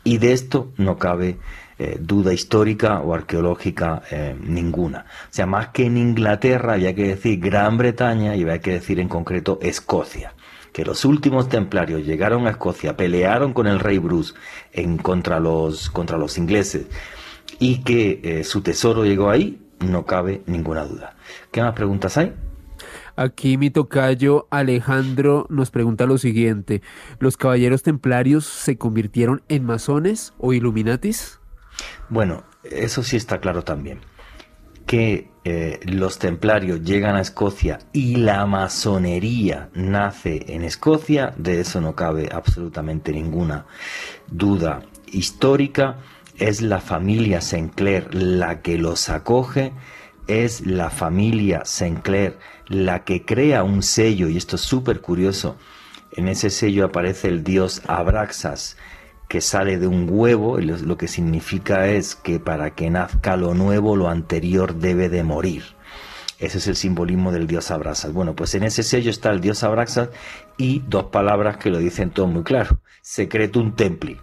Y 0.03 0.19
de 0.19 0.33
esto 0.33 0.71
no 0.77 0.97
cabe 0.97 1.37
eh, 1.77 1.97
duda 1.99 2.31
histórica 2.31 3.01
o 3.01 3.13
arqueológica 3.13 4.03
eh, 4.09 4.35
ninguna. 4.39 5.05
O 5.23 5.33
sea, 5.33 5.45
más 5.45 5.69
que 5.69 5.85
en 5.85 5.97
Inglaterra 5.97 6.73
había 6.73 6.95
que 6.95 7.07
decir 7.07 7.39
Gran 7.39 7.77
Bretaña 7.77 8.35
y 8.35 8.43
había 8.43 8.61
que 8.61 8.71
decir 8.71 8.99
en 8.99 9.09
concreto 9.09 9.59
Escocia 9.61 10.33
que 10.71 10.85
los 10.85 11.05
últimos 11.05 11.49
templarios 11.49 12.05
llegaron 12.05 12.47
a 12.47 12.51
Escocia, 12.51 12.95
pelearon 12.97 13.53
con 13.53 13.65
el 13.65 13.79
rey 13.79 13.97
Bruce 13.97 14.33
en 14.73 14.97
contra 14.97 15.39
los, 15.39 15.89
contra 15.89 16.17
los 16.17 16.37
ingleses 16.37 16.85
y 17.59 17.81
que 17.83 18.19
eh, 18.23 18.43
su 18.43 18.61
tesoro 18.61 19.05
llegó 19.05 19.29
ahí, 19.29 19.61
no 19.79 20.05
cabe 20.05 20.43
ninguna 20.45 20.85
duda. 20.85 21.15
¿Qué 21.51 21.61
más 21.61 21.73
preguntas 21.73 22.17
hay? 22.17 22.33
Aquí 23.15 23.57
mi 23.57 23.69
tocayo 23.69 24.47
Alejandro 24.49 25.47
nos 25.49 25.71
pregunta 25.71 26.05
lo 26.05 26.17
siguiente, 26.17 26.81
¿los 27.19 27.37
caballeros 27.37 27.83
templarios 27.83 28.45
se 28.45 28.77
convirtieron 28.77 29.41
en 29.47 29.65
masones 29.65 30.33
o 30.37 30.53
illuminatis? 30.53 31.39
Bueno, 32.09 32.43
eso 32.63 33.03
sí 33.03 33.17
está 33.17 33.39
claro 33.39 33.63
también 33.63 33.99
que 34.85 35.31
eh, 35.43 35.79
los 35.83 36.19
templarios 36.19 36.81
llegan 36.83 37.15
a 37.15 37.21
Escocia 37.21 37.79
y 37.91 38.17
la 38.17 38.45
masonería 38.45 39.69
nace 39.73 40.45
en 40.53 40.63
Escocia, 40.63 41.33
de 41.37 41.61
eso 41.61 41.81
no 41.81 41.95
cabe 41.95 42.29
absolutamente 42.31 43.11
ninguna 43.11 43.65
duda 44.27 44.83
histórica. 45.11 45.97
Es 46.37 46.61
la 46.61 46.81
familia 46.81 47.39
Sinclair 47.39 48.13
la 48.13 48.61
que 48.61 48.77
los 48.77 49.09
acoge, 49.09 49.71
es 50.27 50.65
la 50.65 50.89
familia 50.89 51.63
Sinclair 51.65 52.37
la 52.67 53.03
que 53.03 53.25
crea 53.25 53.63
un 53.63 53.83
sello, 53.83 54.27
y 54.27 54.37
esto 54.37 54.55
es 54.55 54.61
súper 54.61 55.01
curioso, 55.01 55.55
en 56.13 56.27
ese 56.27 56.49
sello 56.49 56.85
aparece 56.85 57.27
el 57.27 57.43
dios 57.43 57.81
Abraxas, 57.87 58.77
que 59.27 59.41
sale 59.41 59.77
de 59.77 59.87
un 59.87 60.07
huevo, 60.09 60.59
y 60.59 60.65
lo 60.65 60.97
que 60.97 61.07
significa 61.07 61.87
es 61.87 62.15
que 62.15 62.39
para 62.39 62.71
que 62.71 62.89
nazca 62.89 63.37
lo 63.37 63.53
nuevo, 63.53 63.95
lo 63.95 64.09
anterior 64.09 64.75
debe 64.75 65.09
de 65.09 65.23
morir. 65.23 65.63
Ese 66.37 66.57
es 66.57 66.67
el 66.67 66.75
simbolismo 66.75 67.31
del 67.31 67.47
dios 67.47 67.71
Abraxas. 67.71 68.11
Bueno, 68.11 68.35
pues 68.35 68.55
en 68.55 68.63
ese 68.63 68.83
sello 68.83 69.09
está 69.09 69.31
el 69.31 69.39
dios 69.41 69.63
Abraxas 69.63 70.09
y 70.57 70.79
dos 70.87 71.05
palabras 71.05 71.57
que 71.57 71.69
lo 71.69 71.77
dicen 71.77 72.11
todo 72.11 72.27
muy 72.27 72.43
claro. 72.43 72.79
Secretum 73.01 73.75
templi. 73.75 74.17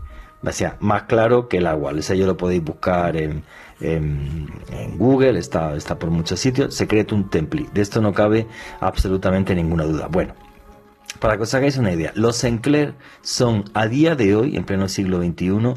O 0.44 0.52
sea, 0.52 0.76
más 0.80 1.04
claro 1.04 1.48
que 1.48 1.58
el 1.58 1.66
agua. 1.66 1.92
El 1.92 2.02
sello 2.02 2.26
lo 2.26 2.36
podéis 2.36 2.62
buscar 2.62 3.16
en, 3.16 3.44
en, 3.82 4.48
Google, 4.96 5.38
está, 5.38 5.74
está 5.76 5.98
por 5.98 6.10
muchos 6.10 6.40
sitios. 6.40 6.74
Secretum 6.74 7.28
templi. 7.28 7.68
De 7.72 7.82
esto 7.82 8.00
no 8.00 8.12
cabe 8.12 8.46
absolutamente 8.80 9.54
ninguna 9.54 9.84
duda. 9.84 10.08
Bueno, 10.08 10.34
para 11.18 11.36
que 11.36 11.42
os 11.42 11.54
hagáis 11.54 11.76
una 11.76 11.92
idea, 11.92 12.12
los 12.14 12.36
Sinclair 12.36 12.94
son 13.20 13.64
a 13.74 13.86
día 13.86 14.16
de 14.16 14.34
hoy, 14.34 14.56
en 14.56 14.64
pleno 14.64 14.88
siglo 14.88 15.22
XXI, 15.22 15.74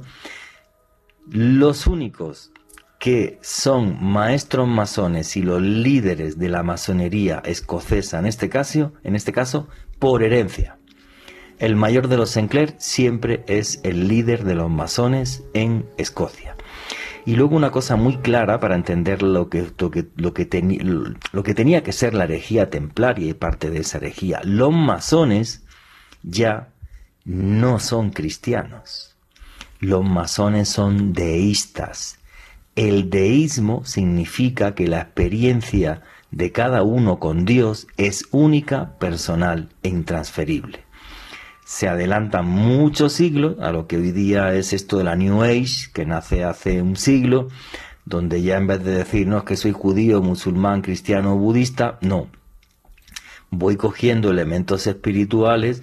los 1.30 1.88
únicos 1.88 2.52
que 3.00 3.40
son 3.42 4.04
maestros 4.04 4.68
masones 4.68 5.36
y 5.38 5.42
los 5.42 5.62
líderes 5.62 6.40
de 6.40 6.50
la 6.50 6.64
masonería 6.64 7.42
escocesa 7.46 8.20
en 8.20 8.26
este 8.26 8.50
caso, 8.50 8.94
en 9.04 9.16
este 9.16 9.32
caso 9.32 9.68
por 10.00 10.24
herencia. 10.24 10.78
El 11.60 11.76
mayor 11.76 12.08
de 12.08 12.18
los 12.18 12.32
Sinclair 12.32 12.76
siempre 12.80 13.44
es 13.48 13.80
el 13.84 14.08
líder 14.08 14.44
de 14.44 14.56
los 14.56 14.70
masones 14.70 15.44
en 15.54 15.86
Escocia. 15.98 16.55
Y 17.26 17.36
luego 17.36 17.56
una 17.56 17.72
cosa 17.72 17.96
muy 17.96 18.18
clara 18.18 18.60
para 18.60 18.76
entender 18.76 19.24
lo 19.24 19.50
que, 19.50 19.72
lo 19.80 19.90
que, 19.90 20.08
lo 20.16 20.34
que, 20.34 20.48
lo 21.32 21.44
que 21.44 21.54
tenía 21.54 21.84
que 21.84 21.92
ser 21.92 22.14
la 22.14 22.26
herejía 22.26 22.70
templaria 22.70 23.30
y 23.30 23.34
parte 23.34 23.72
de 23.72 23.80
esa 23.80 23.98
herejía. 23.98 24.42
Los 24.44 24.72
masones 24.72 25.64
ya 26.22 26.70
no 27.24 27.80
son 27.80 28.12
cristianos. 28.12 29.16
Los 29.80 30.06
masones 30.06 30.70
son 30.70 31.14
deístas. 31.14 32.20
El 32.76 33.10
deísmo 33.10 33.84
significa 33.86 34.76
que 34.76 34.88
la 34.88 35.02
experiencia 35.02 36.04
de 36.30 36.52
cada 36.52 36.84
uno 36.84 37.20
con 37.20 37.46
Dios 37.46 37.88
es 37.98 38.28
única, 38.32 38.98
personal 39.00 39.70
e 39.82 39.90
intransferible 39.90 40.85
se 41.66 41.88
adelantan 41.88 42.48
muchos 42.48 43.14
siglos 43.14 43.56
a 43.60 43.72
lo 43.72 43.88
que 43.88 43.98
hoy 43.98 44.12
día 44.12 44.54
es 44.54 44.72
esto 44.72 45.00
de 45.00 45.04
la 45.04 45.16
New 45.16 45.42
Age, 45.42 45.90
que 45.92 46.06
nace 46.06 46.44
hace 46.44 46.80
un 46.80 46.96
siglo, 46.96 47.50
donde 48.06 48.44
ya 48.44 48.58
en 48.58 48.68
vez 48.68 48.84
de 48.84 48.92
decirnos 48.92 49.46
que 49.46 49.58
soy 49.58 49.72
judío, 49.72 50.22
musulmán, 50.22 50.84
cristiano 50.84 51.34
o 51.34 51.38
budista, 51.38 51.98
no. 52.02 52.30
Voy 53.50 53.78
cogiendo 53.78 54.30
elementos 54.30 54.86
espirituales 54.86 55.82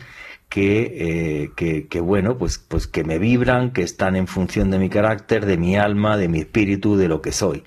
que, 0.49 1.51
eh, 1.57 1.87
que, 1.89 2.01
bueno, 2.01 2.39
pues, 2.39 2.59
pues 2.59 2.87
que 2.87 3.03
me 3.03 3.19
vibran, 3.19 3.73
que 3.73 3.83
están 3.83 4.15
en 4.15 4.29
función 4.29 4.71
de 4.71 4.79
mi 4.79 4.89
carácter, 4.89 5.47
de 5.47 5.59
mi 5.59 5.77
alma, 5.77 6.17
de 6.17 6.29
mi 6.29 6.39
espíritu, 6.39 6.97
de 6.97 7.09
lo 7.09 7.21
que 7.23 7.33
soy. 7.33 7.65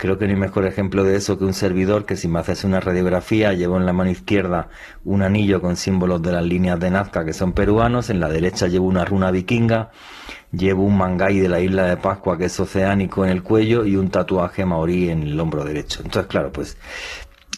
Creo 0.00 0.16
que 0.16 0.24
no 0.26 0.32
hay 0.32 0.40
mejor 0.40 0.64
ejemplo 0.64 1.04
de 1.04 1.14
eso 1.14 1.36
que 1.36 1.44
un 1.44 1.52
servidor 1.52 2.06
que 2.06 2.16
si 2.16 2.26
me 2.26 2.38
haces 2.38 2.64
una 2.64 2.80
radiografía 2.80 3.52
llevo 3.52 3.76
en 3.76 3.84
la 3.84 3.92
mano 3.92 4.10
izquierda 4.10 4.70
un 5.04 5.20
anillo 5.20 5.60
con 5.60 5.76
símbolos 5.76 6.22
de 6.22 6.32
las 6.32 6.42
líneas 6.42 6.80
de 6.80 6.90
Nazca 6.90 7.22
que 7.22 7.34
son 7.34 7.52
peruanos, 7.52 8.08
en 8.08 8.18
la 8.18 8.30
derecha 8.30 8.66
llevo 8.66 8.86
una 8.86 9.04
runa 9.04 9.30
vikinga, 9.30 9.90
llevo 10.52 10.84
un 10.84 10.96
mangay 10.96 11.38
de 11.38 11.50
la 11.50 11.60
isla 11.60 11.84
de 11.84 11.98
Pascua 11.98 12.38
que 12.38 12.46
es 12.46 12.58
oceánico 12.58 13.26
en 13.26 13.30
el 13.30 13.42
cuello 13.42 13.84
y 13.84 13.96
un 13.96 14.08
tatuaje 14.08 14.64
maorí 14.64 15.10
en 15.10 15.22
el 15.22 15.38
hombro 15.38 15.64
derecho. 15.64 16.00
Entonces, 16.02 16.30
claro, 16.30 16.50
pues 16.50 16.78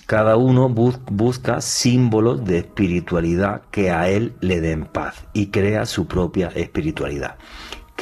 cada 0.07 0.37
uno 0.37 0.69
busca 0.69 1.61
símbolos 1.61 2.45
de 2.45 2.59
espiritualidad 2.59 3.63
que 3.71 3.93
a 3.93 4.09
él 4.09 4.35
le 4.41 4.61
den 4.61 4.87
paz 4.87 5.27
y 5.33 5.47
crea 5.53 5.87
su 5.87 6.09
propia 6.09 6.49
espiritualidad 6.49 7.37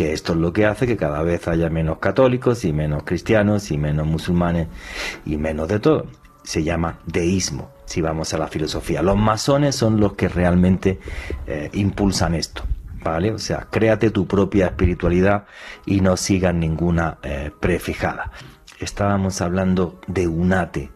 que 0.00 0.14
esto 0.14 0.32
es 0.32 0.38
lo 0.38 0.50
que 0.50 0.64
hace 0.64 0.86
que 0.86 0.96
cada 0.96 1.22
vez 1.22 1.46
haya 1.46 1.68
menos 1.68 1.98
católicos 1.98 2.64
y 2.64 2.72
menos 2.72 3.02
cristianos 3.02 3.70
y 3.70 3.76
menos 3.76 4.06
musulmanes 4.06 4.68
y 5.26 5.36
menos 5.36 5.68
de 5.68 5.78
todo. 5.78 6.06
Se 6.42 6.62
llama 6.62 7.00
deísmo, 7.04 7.70
si 7.84 8.00
vamos 8.00 8.32
a 8.32 8.38
la 8.38 8.48
filosofía. 8.48 9.02
Los 9.02 9.18
masones 9.18 9.74
son 9.76 10.00
los 10.00 10.14
que 10.14 10.30
realmente 10.30 11.00
eh, 11.46 11.68
impulsan 11.74 12.34
esto. 12.34 12.62
¿Vale? 13.04 13.30
O 13.32 13.38
sea, 13.38 13.66
créate 13.70 14.08
tu 14.10 14.26
propia 14.26 14.68
espiritualidad 14.68 15.44
y 15.84 16.00
no 16.00 16.16
sigas 16.16 16.54
ninguna 16.54 17.18
eh, 17.22 17.50
prefijada. 17.60 18.32
Estábamos 18.78 19.42
hablando 19.42 20.00
de 20.06 20.28
UNATE, 20.28 20.90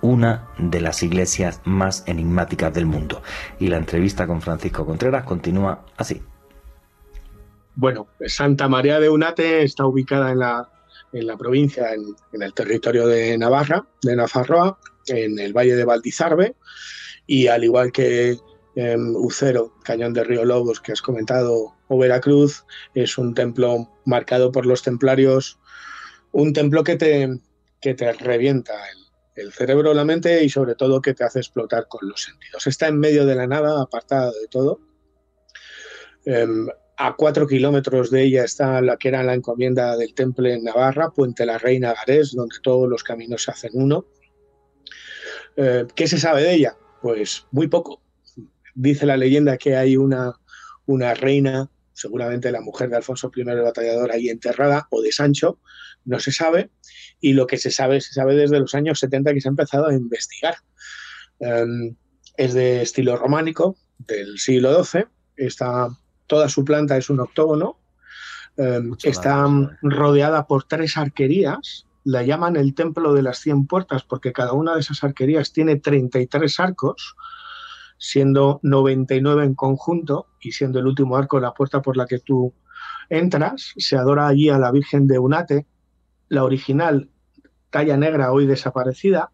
una 0.00 0.48
de 0.56 0.80
las 0.80 1.02
iglesias 1.02 1.60
más 1.64 2.04
enigmáticas 2.06 2.72
del 2.72 2.86
mundo. 2.86 3.22
Y 3.60 3.68
la 3.68 3.76
entrevista 3.76 4.26
con 4.26 4.40
Francisco 4.40 4.86
Contreras 4.86 5.24
continúa 5.24 5.84
así. 5.98 6.22
Bueno, 7.76 8.08
Santa 8.26 8.68
María 8.68 8.98
de 8.98 9.10
Unate 9.10 9.62
está 9.62 9.84
ubicada 9.84 10.32
en 10.32 10.38
la, 10.38 10.66
en 11.12 11.26
la 11.26 11.36
provincia, 11.36 11.92
en, 11.92 12.42
el 12.42 12.54
territorio 12.54 13.06
de 13.06 13.36
Navarra, 13.36 13.86
de 14.00 14.16
Nafarroa, 14.16 14.78
en 15.08 15.38
el 15.38 15.52
valle 15.52 15.76
de 15.76 15.84
Valdizarbe, 15.84 16.56
y 17.26 17.48
al 17.48 17.64
igual 17.64 17.92
que 17.92 18.38
em, 18.76 19.14
Ucero, 19.14 19.74
Cañón 19.84 20.14
de 20.14 20.24
Río 20.24 20.46
Lobos, 20.46 20.80
que 20.80 20.92
has 20.92 21.02
comentado, 21.02 21.74
o 21.88 21.98
Veracruz, 21.98 22.64
es 22.94 23.18
un 23.18 23.34
templo 23.34 23.90
marcado 24.06 24.52
por 24.52 24.64
los 24.64 24.82
templarios, 24.82 25.58
un 26.32 26.54
templo 26.54 26.82
que 26.82 26.96
te, 26.96 27.28
que 27.82 27.92
te 27.92 28.10
revienta 28.14 28.72
el, 29.34 29.52
cerebro, 29.52 29.92
la 29.92 30.06
mente 30.06 30.42
y 30.42 30.48
sobre 30.48 30.76
todo 30.76 31.02
que 31.02 31.12
te 31.12 31.24
hace 31.24 31.40
explotar 31.40 31.88
con 31.88 32.08
los 32.08 32.22
sentidos. 32.22 32.66
Está 32.66 32.88
en 32.88 32.98
medio 32.98 33.26
de 33.26 33.34
la 33.34 33.46
nada, 33.46 33.82
apartado 33.82 34.32
de 34.32 34.48
todo. 34.48 34.80
Em, 36.24 36.68
a 36.96 37.14
cuatro 37.14 37.46
kilómetros 37.46 38.10
de 38.10 38.22
ella 38.22 38.44
está 38.44 38.80
la 38.80 38.96
que 38.96 39.08
era 39.08 39.22
la 39.22 39.34
encomienda 39.34 39.96
del 39.96 40.14
temple 40.14 40.54
en 40.54 40.64
Navarra, 40.64 41.10
Puente 41.10 41.44
la 41.44 41.58
Reina 41.58 41.94
Garés, 41.94 42.32
donde 42.32 42.56
todos 42.62 42.88
los 42.88 43.04
caminos 43.04 43.42
se 43.42 43.50
hacen 43.50 43.72
uno. 43.74 44.06
Eh, 45.56 45.86
¿Qué 45.94 46.06
se 46.06 46.18
sabe 46.18 46.42
de 46.42 46.54
ella? 46.54 46.76
Pues 47.02 47.46
muy 47.50 47.68
poco. 47.68 48.00
Dice 48.74 49.04
la 49.04 49.16
leyenda 49.16 49.58
que 49.58 49.76
hay 49.76 49.96
una, 49.96 50.34
una 50.86 51.14
reina, 51.14 51.70
seguramente 51.92 52.50
la 52.50 52.60
mujer 52.62 52.88
de 52.88 52.96
Alfonso 52.96 53.30
I 53.34 53.42
el 53.42 53.60
Batallador, 53.60 54.10
ahí 54.10 54.28
enterrada, 54.30 54.86
o 54.90 55.02
de 55.02 55.12
Sancho, 55.12 55.58
no 56.04 56.18
se 56.18 56.32
sabe. 56.32 56.70
Y 57.20 57.34
lo 57.34 57.46
que 57.46 57.58
se 57.58 57.70
sabe, 57.70 58.00
se 58.00 58.14
sabe 58.14 58.36
desde 58.36 58.58
los 58.58 58.74
años 58.74 59.00
70 59.00 59.34
que 59.34 59.40
se 59.40 59.48
ha 59.48 59.50
empezado 59.50 59.86
a 59.86 59.94
investigar. 59.94 60.56
Em, 61.40 61.94
es 62.36 62.54
de 62.54 62.82
estilo 62.82 63.16
románico 63.16 63.76
del 63.98 64.38
siglo 64.38 64.82
XII. 64.82 65.04
Está, 65.36 65.88
toda 66.26 66.48
su 66.48 66.64
planta 66.64 66.96
es 66.96 67.10
un 67.10 67.20
octógono. 67.20 67.78
Eh, 68.56 68.80
está 69.02 69.46
rodeada 69.82 70.46
por 70.46 70.64
tres 70.64 70.96
arquerías. 70.96 71.86
La 72.04 72.22
llaman 72.22 72.56
el 72.56 72.74
Templo 72.74 73.12
de 73.12 73.22
las 73.22 73.38
Cien 73.38 73.66
Puertas 73.66 74.04
porque 74.04 74.32
cada 74.32 74.52
una 74.52 74.74
de 74.74 74.80
esas 74.80 75.02
arquerías 75.02 75.52
tiene 75.52 75.76
33 75.76 76.60
arcos, 76.60 77.16
siendo 77.98 78.60
99 78.62 79.44
en 79.44 79.54
conjunto 79.54 80.26
y 80.40 80.52
siendo 80.52 80.78
el 80.78 80.86
último 80.86 81.16
arco 81.16 81.40
la 81.40 81.52
puerta 81.52 81.82
por 81.82 81.96
la 81.96 82.06
que 82.06 82.18
tú 82.18 82.54
entras. 83.08 83.72
Se 83.76 83.96
adora 83.96 84.28
allí 84.28 84.48
a 84.48 84.58
la 84.58 84.70
Virgen 84.70 85.06
de 85.06 85.18
Unate, 85.18 85.66
la 86.28 86.44
original 86.44 87.10
talla 87.70 87.96
negra 87.96 88.32
hoy 88.32 88.46
desaparecida, 88.46 89.32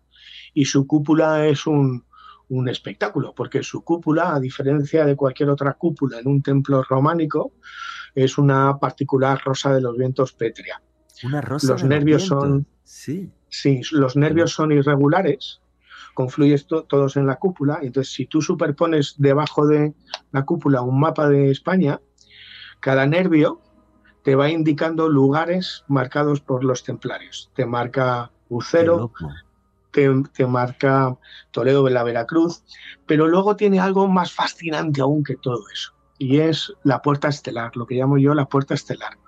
y 0.54 0.64
su 0.64 0.86
cúpula 0.86 1.46
es 1.46 1.66
un, 1.66 2.04
un 2.52 2.68
espectáculo, 2.68 3.34
porque 3.34 3.62
su 3.62 3.82
cúpula, 3.82 4.34
a 4.34 4.40
diferencia 4.40 5.06
de 5.06 5.16
cualquier 5.16 5.48
otra 5.48 5.72
cúpula 5.72 6.18
en 6.18 6.28
un 6.28 6.42
templo 6.42 6.82
románico, 6.82 7.52
es 8.14 8.36
una 8.36 8.78
particular 8.78 9.40
rosa 9.42 9.72
de 9.72 9.80
los 9.80 9.96
vientos 9.96 10.34
pétrea. 10.34 10.82
Una 11.24 11.40
rosa 11.40 11.72
los 11.72 11.84
nervios 11.84 12.26
son 12.26 12.66
sí. 12.84 13.30
sí, 13.48 13.80
los 13.92 14.16
nervios 14.16 14.52
son 14.52 14.70
irregulares, 14.70 15.62
confluyen 16.12 16.60
todos 16.88 17.16
en 17.16 17.26
la 17.26 17.36
cúpula, 17.36 17.78
y 17.82 17.86
entonces 17.86 18.12
si 18.12 18.26
tú 18.26 18.42
superpones 18.42 19.14
debajo 19.16 19.66
de 19.66 19.94
la 20.30 20.44
cúpula 20.44 20.82
un 20.82 21.00
mapa 21.00 21.28
de 21.28 21.50
España, 21.50 22.00
cada 22.80 23.06
nervio 23.06 23.62
te 24.24 24.34
va 24.34 24.50
indicando 24.50 25.08
lugares 25.08 25.84
marcados 25.88 26.40
por 26.40 26.64
los 26.64 26.84
templarios. 26.84 27.50
Te 27.54 27.64
marca 27.64 28.30
Ucero, 28.50 29.10
te, 29.92 30.46
marca 30.46 31.16
Toledo 31.50 31.84
de 31.84 31.92
la 31.92 32.02
Veracruz, 32.02 32.64
pero 33.06 33.28
luego 33.28 33.56
tiene 33.56 33.80
algo 33.80 34.08
más 34.08 34.32
fascinante 34.32 35.00
aún 35.00 35.22
que 35.22 35.36
todo 35.36 35.62
eso, 35.72 35.92
y 36.18 36.40
es 36.40 36.72
la 36.82 37.02
puerta 37.02 37.28
estelar, 37.28 37.76
lo 37.76 37.86
que 37.86 37.94
llamo 37.94 38.18
yo 38.18 38.34
la 38.34 38.48
puerta 38.48 38.74
estelar, 38.74 39.18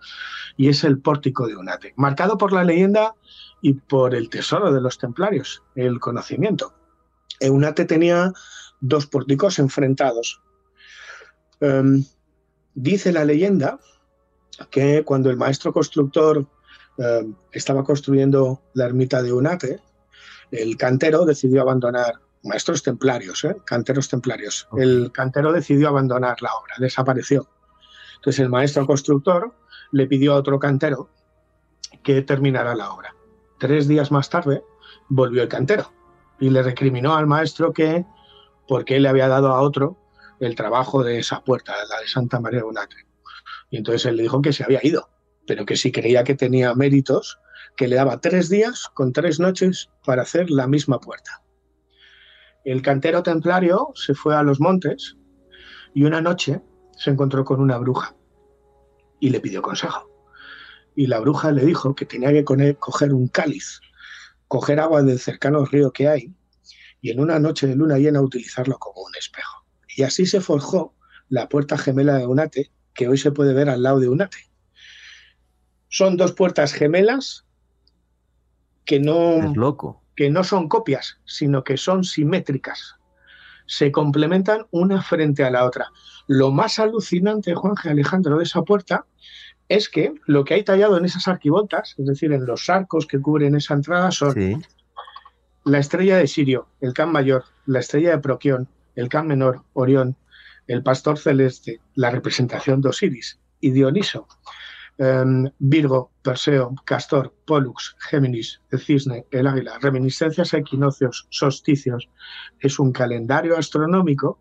y 0.57 0.69
es 0.69 0.85
el 0.85 0.99
pórtico 1.01 1.47
de 1.47 1.57
Unate, 1.57 1.93
marcado 1.97 2.39
por 2.39 2.53
la 2.53 2.65
leyenda 2.65 3.15
y 3.61 3.75
por 3.75 4.15
el 4.15 4.29
tesoro 4.29 4.73
de 4.73 4.81
los 4.81 4.99
templarios, 4.99 5.63
el 5.75 6.01
conocimiento. 6.01 6.75
Eunate 7.41 7.85
tenía 7.85 8.33
dos 8.81 9.07
pórticos 9.07 9.59
enfrentados. 9.59 10.41
Em, 11.61 12.05
dice 12.75 13.13
la 13.13 13.25
leyenda 13.25 13.79
que 14.71 15.05
cuando 15.05 15.31
el 15.31 15.37
maestro 15.37 15.73
constructor 15.73 16.47
em, 16.99 17.35
estaba 17.53 17.83
construyendo 17.83 18.63
la 18.75 18.85
ermita 18.85 19.23
de 19.23 19.33
Unate, 19.33 19.81
el 20.55 20.77
cantero 20.77 21.25
decidió 21.25 21.63
abandonar, 21.63 22.15
maestros 22.43 22.83
templarios, 22.83 23.45
¿eh? 23.45 23.57
canteros 23.65 24.09
templarios, 24.09 24.69
el 24.77 25.11
cantero 25.13 25.53
decidió 25.53 25.89
abandonar 25.89 26.41
la 26.43 26.55
obra, 26.55 26.75
desapareció. 26.79 27.49
Entonces 28.17 28.41
el 28.41 28.51
maestro 28.51 28.87
constructor 28.87 29.55
le 29.93 30.07
pidió 30.07 30.35
a 30.35 30.37
otro 30.37 30.59
cantero 30.59 31.11
que 32.03 32.23
terminara 32.23 32.75
la 32.75 32.93
obra. 32.93 33.15
Tres 33.59 33.89
días 33.89 34.11
más 34.13 34.31
tarde 34.31 34.63
volvió 35.09 35.43
el 35.43 35.49
cantero 35.49 35.93
y 36.39 36.51
le 36.51 36.63
recriminó 36.63 37.15
al 37.15 37.27
maestro 37.27 37.73
que 37.73 38.05
porque 38.69 38.97
él 38.97 39.03
le 39.03 39.09
había 39.09 39.29
dado 39.29 39.49
a 39.49 39.61
otro 39.61 39.97
el 40.41 40.55
trabajo 40.55 41.03
de 41.03 41.19
esa 41.19 41.43
puerta, 41.43 41.75
la 41.89 42.01
de 42.01 42.09
Santa 42.09 42.41
María 42.41 42.61
de 42.61 42.67
Unate. 42.67 42.97
Y 43.71 43.79
entonces 43.79 44.07
él 44.07 44.17
le 44.17 44.23
dijo 44.25 44.43
que 44.43 44.53
se 44.53 44.65
había 44.65 44.81
ido, 44.83 45.09
pero 45.47 45.65
que 45.65 45.77
si 45.77 45.93
creía 45.93 46.25
que 46.25 46.35
tenía 46.35 46.75
méritos, 46.75 47.39
que 47.77 47.89
le 47.89 47.97
daba 47.97 48.21
tres 48.21 48.49
días 48.49 48.89
con 48.95 49.13
tres 49.13 49.41
noches 49.41 49.91
para 50.05 50.23
hacer 50.23 50.51
la 50.51 50.67
misma 50.67 51.01
puerta. 51.01 51.43
El 52.65 52.83
cantero 52.83 53.23
templario 53.23 53.93
se 53.95 54.15
fue 54.15 54.37
a 54.37 54.43
los 54.43 54.61
montes 54.61 55.17
y 55.95 56.05
una 56.05 56.21
noche 56.21 56.63
se 56.97 57.11
encontró 57.11 57.45
con 57.45 57.61
una 57.61 57.79
bruja 57.79 58.15
y 59.21 59.31
le 59.31 59.41
pidió 59.41 59.63
consejo. 59.63 60.11
Y 60.97 61.09
la 61.09 61.19
bruja 61.19 61.51
le 61.51 61.65
dijo 61.65 61.95
que 61.95 62.07
tenía 62.07 62.33
que 62.33 62.45
coger 62.45 63.13
un 63.13 63.29
cáliz, 63.29 63.81
coger 64.49 64.81
agua 64.81 65.03
del 65.03 65.19
cercano 65.19 65.65
río 65.65 65.93
que 65.93 66.09
hay 66.09 66.35
y 67.01 67.11
en 67.11 67.21
una 67.21 67.39
noche 67.39 67.67
de 67.67 67.77
luna 67.77 67.99
llena 67.99 68.23
utilizarlo 68.23 68.79
como 68.79 69.03
un 69.03 69.15
espejo. 69.17 69.67
Y 69.97 70.05
así 70.05 70.25
se 70.25 70.41
forjó 70.41 70.95
la 71.29 71.49
puerta 71.49 71.77
gemela 71.77 72.15
de 72.15 72.27
Unate, 72.27 72.71
que 72.95 73.09
hoy 73.09 73.19
se 73.19 73.33
puede 73.33 73.53
ver 73.53 73.69
al 73.69 73.83
lado 73.83 74.01
de 74.01 74.09
Unate. 74.09 74.51
Son 75.89 76.17
dos 76.17 76.33
puertas 76.33 76.73
gemelas 76.73 77.44
que 78.85 79.01
no, 79.01 79.53
que 80.17 80.31
no 80.31 80.45
son 80.45 80.69
copias, 80.69 81.19
sino 81.25 81.65
que 81.65 81.77
son 81.77 82.05
simétricas. 82.05 82.97
Se 83.67 83.91
complementan 83.91 84.67
una 84.71 85.03
frente 85.03 85.45
a 85.45 85.51
la 85.51 85.65
otra. 85.65 85.91
Lo 86.27 86.51
más 86.51 86.79
alucinante, 86.79 87.55
Juan 87.55 87.75
G. 87.75 87.91
Alejandro, 87.91 88.39
de 88.39 88.45
esa 88.45 88.63
puerta 88.63 89.07
es 89.69 89.89
que 89.89 90.15
lo 90.27 90.45
que 90.45 90.55
hay 90.55 90.63
tallado 90.63 90.99
en 90.99 91.05
esas 91.05 91.27
arquivoltas, 91.29 91.95
es 91.99 92.07
decir, 92.07 92.33
en 92.33 92.45
los 92.45 92.69
arcos 92.69 93.07
que 93.07 93.21
cubren 93.21 93.55
esa 93.55 93.75
entrada, 93.75 94.11
son 94.11 94.63
la 95.65 95.79
estrella 95.79 96.19
de 96.19 96.27
Sirio, 96.27 96.69
el 96.81 96.93
Can 96.93 97.11
Mayor, 97.11 97.45
la 97.65 97.81
estrella 97.81 98.11
de 98.11 98.19
Proquión, 98.19 98.69
el 98.95 99.09
Can 99.09 99.27
Menor, 99.27 99.63
Orión, 99.73 100.17
el 100.67 100.83
Pastor 100.83 101.19
Celeste, 101.19 101.81
la 101.95 102.11
representación 102.11 102.83
de 102.83 102.91
Osiris 102.91 103.39
y 103.61 103.71
Dioniso, 103.71 104.29
Em, 104.97 105.51
Virgo, 105.59 106.13
Perseo, 106.23 106.75
Castor, 106.85 107.35
Pollux, 107.45 107.97
Géminis, 107.99 108.61
el 108.71 108.79
cisne, 108.79 109.27
el 109.33 109.47
águila, 109.47 109.79
reminiscencias 109.81 110.55
equinoccios, 110.55 111.27
solsticios. 111.31 112.09
Es 112.61 112.79
un 112.79 112.93
calendario 112.93 113.57
astronómico 113.59 114.41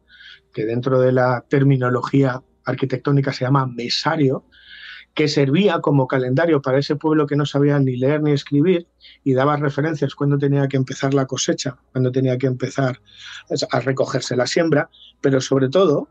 que 0.53 0.65
dentro 0.65 0.99
de 0.99 1.11
la 1.11 1.43
terminología 1.49 2.43
arquitectónica 2.65 3.33
se 3.33 3.45
llama 3.45 3.65
mesario, 3.65 4.45
que 5.15 5.27
servía 5.27 5.79
como 5.79 6.07
calendario 6.07 6.61
para 6.61 6.79
ese 6.79 6.95
pueblo 6.95 7.27
que 7.27 7.35
no 7.35 7.45
sabía 7.45 7.77
ni 7.79 7.97
leer 7.97 8.21
ni 8.21 8.31
escribir 8.31 8.87
y 9.23 9.33
daba 9.33 9.57
referencias 9.57 10.15
cuando 10.15 10.37
tenía 10.37 10.67
que 10.67 10.77
empezar 10.77 11.13
la 11.13 11.25
cosecha, 11.25 11.77
cuando 11.91 12.11
tenía 12.11 12.37
que 12.37 12.47
empezar 12.47 12.99
a 13.71 13.79
recogerse 13.79 14.35
la 14.35 14.47
siembra, 14.47 14.89
pero 15.21 15.39
sobre 15.39 15.69
todo 15.69 16.09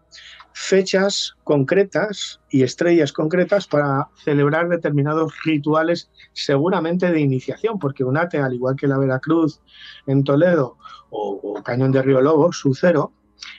fechas 0.54 1.36
concretas 1.44 2.40
y 2.50 2.62
estrellas 2.62 3.12
concretas 3.12 3.66
para 3.66 4.08
celebrar 4.24 4.68
determinados 4.68 5.32
rituales 5.44 6.10
seguramente 6.32 7.10
de 7.10 7.20
iniciación, 7.20 7.78
porque 7.78 8.04
Unate, 8.04 8.38
al 8.38 8.54
igual 8.54 8.76
que 8.76 8.86
la 8.86 8.98
Veracruz 8.98 9.60
en 10.06 10.24
Toledo 10.24 10.76
o, 11.10 11.60
Cañón 11.64 11.92
de 11.92 12.02
Río 12.02 12.20
Lobo, 12.20 12.52
su 12.52 12.74
cero, 12.74 13.12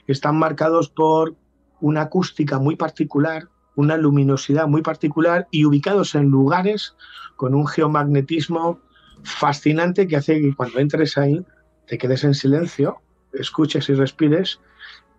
están 0.07 0.37
marcados 0.37 0.89
por 0.89 1.35
una 1.81 2.03
acústica 2.03 2.59
muy 2.59 2.75
particular, 2.75 3.49
una 3.75 3.97
luminosidad 3.97 4.67
muy 4.67 4.81
particular 4.81 5.47
y 5.51 5.65
ubicados 5.65 6.15
en 6.15 6.29
lugares 6.29 6.95
con 7.35 7.55
un 7.55 7.67
geomagnetismo 7.67 8.79
fascinante 9.23 10.07
que 10.07 10.15
hace 10.15 10.41
que 10.41 10.55
cuando 10.55 10.79
entres 10.79 11.17
ahí 11.17 11.45
te 11.87 11.97
quedes 11.97 12.23
en 12.23 12.33
silencio, 12.33 13.01
escuches 13.33 13.89
y 13.89 13.93
respires 13.93 14.59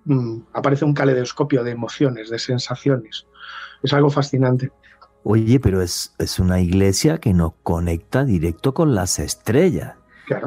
Mm, 0.04 0.40
aparece 0.52 0.84
un 0.84 0.94
caleidoscopio 0.94 1.64
de 1.64 1.70
emociones, 1.70 2.30
de 2.30 2.38
sensaciones. 2.38 3.26
Es 3.82 3.92
algo 3.92 4.10
fascinante. 4.10 4.70
Oye, 5.22 5.58
pero 5.58 5.80
es, 5.80 6.14
es 6.18 6.38
una 6.38 6.60
iglesia 6.60 7.18
que 7.18 7.32
nos 7.32 7.52
conecta 7.62 8.24
directo 8.24 8.74
con 8.74 8.94
las 8.94 9.18
estrellas, 9.18 9.94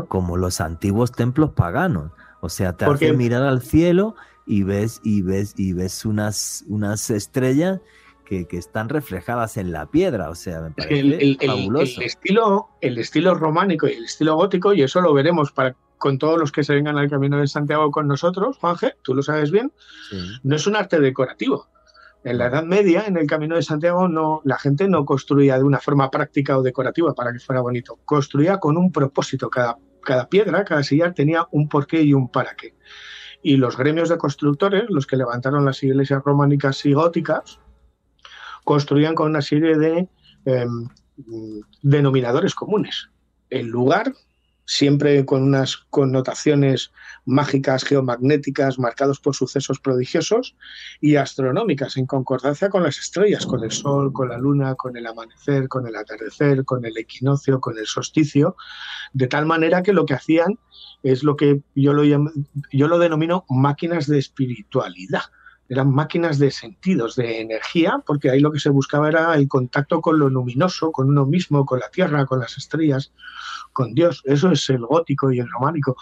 como 0.07 0.37
los 0.37 0.61
antiguos 0.61 1.11
templos 1.11 1.51
paganos. 1.51 2.11
O 2.41 2.49
sea, 2.49 2.73
te 2.73 2.85
hace 2.85 3.13
mirar 3.13 3.43
al 3.43 3.61
cielo 3.63 4.15
y 4.45 4.61
ves, 4.61 5.01
y 5.03 5.23
ves, 5.23 5.55
y 5.57 5.73
ves 5.73 6.05
unas, 6.05 6.63
unas 6.67 7.09
estrellas 7.09 7.79
que, 8.23 8.47
están 8.51 8.89
reflejadas 8.89 9.57
en 9.57 9.71
la 9.71 9.87
piedra. 9.87 10.29
O 10.29 10.35
sea, 10.35 10.61
me 10.61 10.71
parece 10.71 10.99
el, 10.99 11.37
fabuloso. 11.43 12.01
estilo, 12.01 12.69
el 12.81 12.99
estilo 12.99 13.33
románico 13.33 13.87
y 13.87 13.93
el 13.93 14.05
estilo 14.05 14.35
gótico, 14.35 14.73
y 14.73 14.83
eso 14.83 15.01
lo 15.01 15.13
veremos 15.13 15.51
para 15.51 15.75
con 15.97 16.17
todos 16.17 16.39
los 16.39 16.51
que 16.51 16.63
se 16.63 16.73
vengan 16.73 16.97
al 16.97 17.09
Camino 17.09 17.39
de 17.39 17.47
Santiago 17.47 17.91
con 17.91 18.07
nosotros, 18.07 18.57
Juanje, 18.57 18.95
tú 19.01 19.13
lo 19.15 19.23
sabes 19.23 19.51
bien, 19.51 19.71
no 20.43 20.55
es 20.55 20.67
un 20.67 20.75
arte 20.75 20.99
decorativo. 20.99 21.67
En 22.23 22.39
la 22.39 22.47
Edad 22.47 22.63
Media, 22.63 23.05
en 23.05 23.15
el 23.17 23.27
Camino 23.27 23.55
de 23.55 23.61
Santiago, 23.61 24.07
no, 24.07 24.41
la 24.43 24.57
gente 24.57 24.87
no 24.87 25.05
construía 25.05 25.57
de 25.57 25.63
una 25.63 25.79
forma 25.79 26.11
práctica 26.11 26.57
o 26.57 26.61
decorativa 26.61 27.13
para 27.13 27.31
que 27.31 27.39
fuera 27.39 27.61
bonito. 27.61 27.99
Construía 28.05 28.57
con 28.57 28.75
un 28.75 28.91
propósito. 28.91 29.49
Cada, 29.49 29.77
cada 30.03 30.27
piedra, 30.27 30.65
cada 30.65 30.83
sillar 30.83 31.13
tenía 31.13 31.47
un 31.51 31.69
porqué 31.69 32.01
y 32.01 32.13
un 32.13 32.29
para 32.29 32.55
qué. 32.55 32.75
Y 33.43 33.55
los 33.57 33.77
gremios 33.77 34.09
de 34.09 34.17
constructores, 34.17 34.85
los 34.89 35.07
que 35.07 35.15
levantaron 35.15 35.63
las 35.63 35.81
iglesias 35.83 36.21
románicas 36.25 36.85
y 36.85 36.93
góticas, 36.93 37.59
construían 38.65 39.15
con 39.15 39.29
una 39.29 39.41
serie 39.41 39.77
de 39.77 40.09
em, 40.45 40.89
denominadores 41.81 42.55
comunes. 42.55 43.09
El 43.49 43.67
lugar, 43.67 44.13
siempre 44.67 45.25
con 45.25 45.43
unas 45.43 45.77
connotaciones 45.89 46.91
mágicas, 47.25 47.85
geomagnéticas, 47.85 48.77
marcados 48.77 49.19
por 49.19 49.33
sucesos 49.33 49.79
prodigiosos 49.79 50.55
y 50.99 51.15
astronómicas, 51.15 51.95
en 51.95 52.05
concordancia 52.05 52.69
con 52.69 52.83
las 52.83 52.99
estrellas, 52.99 53.45
con 53.45 53.63
el 53.63 53.71
Sol, 53.71 54.11
con 54.11 54.27
la 54.27 54.37
Luna, 54.37 54.75
con 54.75 54.97
el 54.97 55.07
amanecer, 55.07 55.69
con 55.69 55.87
el 55.87 55.95
atardecer, 55.95 56.65
con 56.65 56.85
el 56.85 56.97
equinoccio, 56.97 57.61
con 57.61 57.77
el 57.77 57.85
solsticio, 57.85 58.57
de 59.13 59.27
tal 59.27 59.45
manera 59.45 59.83
que 59.83 59.93
lo 59.93 60.05
que 60.05 60.15
hacían 60.15 60.59
es 61.01 61.23
lo 61.23 61.37
que 61.37 61.61
yo 61.73 61.93
lo, 61.93 62.03
yo 62.03 62.87
lo 62.87 62.99
denomino 62.99 63.45
máquinas 63.47 64.05
de 64.05 64.19
espiritualidad 64.19 65.21
eran 65.69 65.91
máquinas 65.91 66.39
de 66.39 66.51
sentidos, 66.51 67.15
de 67.15 67.41
energía, 67.41 68.01
porque 68.05 68.29
ahí 68.29 68.39
lo 68.39 68.51
que 68.51 68.59
se 68.59 68.69
buscaba 68.69 69.09
era 69.09 69.35
el 69.35 69.47
contacto 69.47 70.01
con 70.01 70.19
lo 70.19 70.29
luminoso, 70.29 70.91
con 70.91 71.09
uno 71.09 71.25
mismo, 71.25 71.65
con 71.65 71.79
la 71.79 71.89
tierra, 71.89 72.25
con 72.25 72.39
las 72.39 72.57
estrellas, 72.57 73.11
con 73.73 73.93
Dios. 73.93 74.21
Eso 74.25 74.51
es 74.51 74.69
el 74.69 74.79
gótico 74.79 75.31
y 75.31 75.39
el 75.39 75.49
románico. 75.49 75.95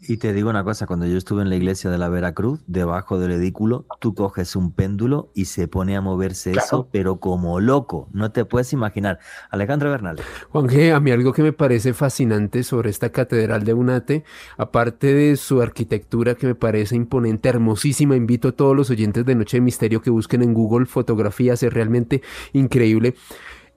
Y 0.00 0.18
te 0.18 0.32
digo 0.32 0.50
una 0.50 0.64
cosa, 0.64 0.86
cuando 0.86 1.06
yo 1.06 1.16
estuve 1.16 1.42
en 1.42 1.48
la 1.48 1.56
iglesia 1.56 1.90
de 1.90 1.96
la 1.96 2.08
Veracruz, 2.08 2.60
debajo 2.66 3.18
del 3.18 3.32
edículo, 3.32 3.86
tú 4.00 4.14
coges 4.14 4.54
un 4.54 4.72
péndulo 4.72 5.30
y 5.34 5.46
se 5.46 5.66
pone 5.66 5.96
a 5.96 6.00
moverse 6.00 6.52
eso, 6.52 6.88
pero 6.92 7.20
como 7.20 7.58
loco, 7.60 8.08
no 8.12 8.30
te 8.30 8.44
puedes 8.44 8.72
imaginar. 8.72 9.18
Alejandro 9.50 9.90
Bernal. 9.90 10.20
Juan 10.50 10.66
G, 10.66 10.94
a 10.94 11.00
mí 11.00 11.10
algo 11.10 11.32
que 11.32 11.42
me 11.42 11.52
parece 11.52 11.94
fascinante 11.94 12.64
sobre 12.64 12.90
esta 12.90 13.10
catedral 13.10 13.64
de 13.64 13.72
Unate, 13.72 14.24
aparte 14.58 15.14
de 15.14 15.36
su 15.36 15.62
arquitectura 15.62 16.34
que 16.34 16.48
me 16.48 16.54
parece 16.54 16.96
imponente, 16.96 17.48
hermosísima, 17.48 18.14
invito 18.14 18.48
a 18.48 18.52
todos 18.52 18.76
los 18.76 18.90
oyentes 18.90 19.24
de 19.24 19.34
Noche 19.34 19.56
de 19.56 19.62
Misterio 19.62 20.02
que 20.02 20.10
busquen 20.10 20.42
en 20.42 20.52
Google 20.52 20.86
fotografías, 20.86 21.62
es 21.62 21.72
realmente 21.72 22.22
increíble 22.52 23.14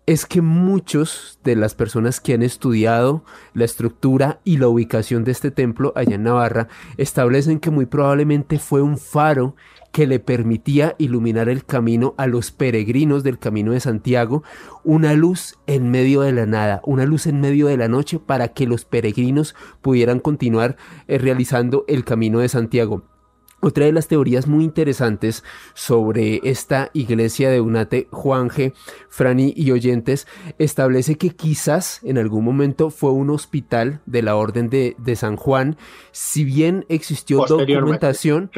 es 0.08 0.26
que 0.26 0.42
muchos 0.42 1.38
de 1.44 1.58
las 1.58 1.76
personas 1.76 2.22
que 2.22 2.34
han 2.34 2.42
estudiado 2.42 3.26
la 3.54 3.66
estructura 3.66 4.40
y 4.46 4.56
la 4.56 4.70
ubicación 4.70 5.26
de 5.26 5.34
este 5.34 5.52
templo 5.52 5.92
allá 5.98 6.16
en 6.16 6.24
Navarra 6.24 6.70
establecen 6.96 7.60
que 7.60 7.72
muy 7.72 7.86
probablemente 7.86 8.58
fue 8.58 8.82
un 8.82 8.98
faro 8.98 9.58
que 9.92 10.08
le 10.08 10.20
permitía 10.20 10.96
iluminar 10.98 11.50
el 11.50 11.66
camino 11.66 12.16
a 12.18 12.26
los 12.26 12.52
peregrinos 12.52 13.24
del 13.24 13.38
camino 13.38 13.74
de 13.74 13.82
Santiago, 13.82 14.44
una 14.86 15.14
luz 15.14 15.58
en 15.68 15.92
medio 15.92 16.22
de 16.22 16.32
la 16.32 16.46
nada, 16.46 16.82
una 16.86 17.06
luz 17.06 17.28
en 17.28 17.42
medio 17.42 17.68
de 17.68 17.76
la 17.76 17.90
noche 17.90 18.18
para 18.18 18.50
que 18.50 18.66
los 18.66 18.86
peregrinos 18.86 19.56
pudieran 19.82 20.22
continuar 20.22 20.78
eh, 21.08 21.18
realizando 21.18 21.84
el 21.90 22.06
camino 22.06 22.40
de 22.40 22.48
Santiago. 22.48 23.17
Otra 23.60 23.86
de 23.86 23.92
las 23.92 24.08
teorías 24.08 24.48
muy 24.48 24.64
interesantes 24.64 25.44
sobre 25.74 26.42
esta 26.44 26.92
iglesia 26.94 27.50
de 27.50 27.60
Unate, 27.60 28.08
Juanje, 28.12 28.74
Frani 29.10 29.52
y 29.56 29.72
oyentes, 29.72 30.28
establece 30.60 31.16
que 31.16 31.32
quizás 31.32 32.02
en 32.04 32.20
algún 32.20 32.46
momento 32.46 32.92
fue 32.92 33.12
un 33.12 33.32
hospital 33.32 34.02
de 34.06 34.22
la 34.22 34.36
Orden 34.36 34.70
de, 34.70 35.16
San 35.16 35.38
Juan, 35.38 35.76
si 36.12 36.44
bien 36.44 36.86
existió 36.88 37.46
documentación 37.48 38.52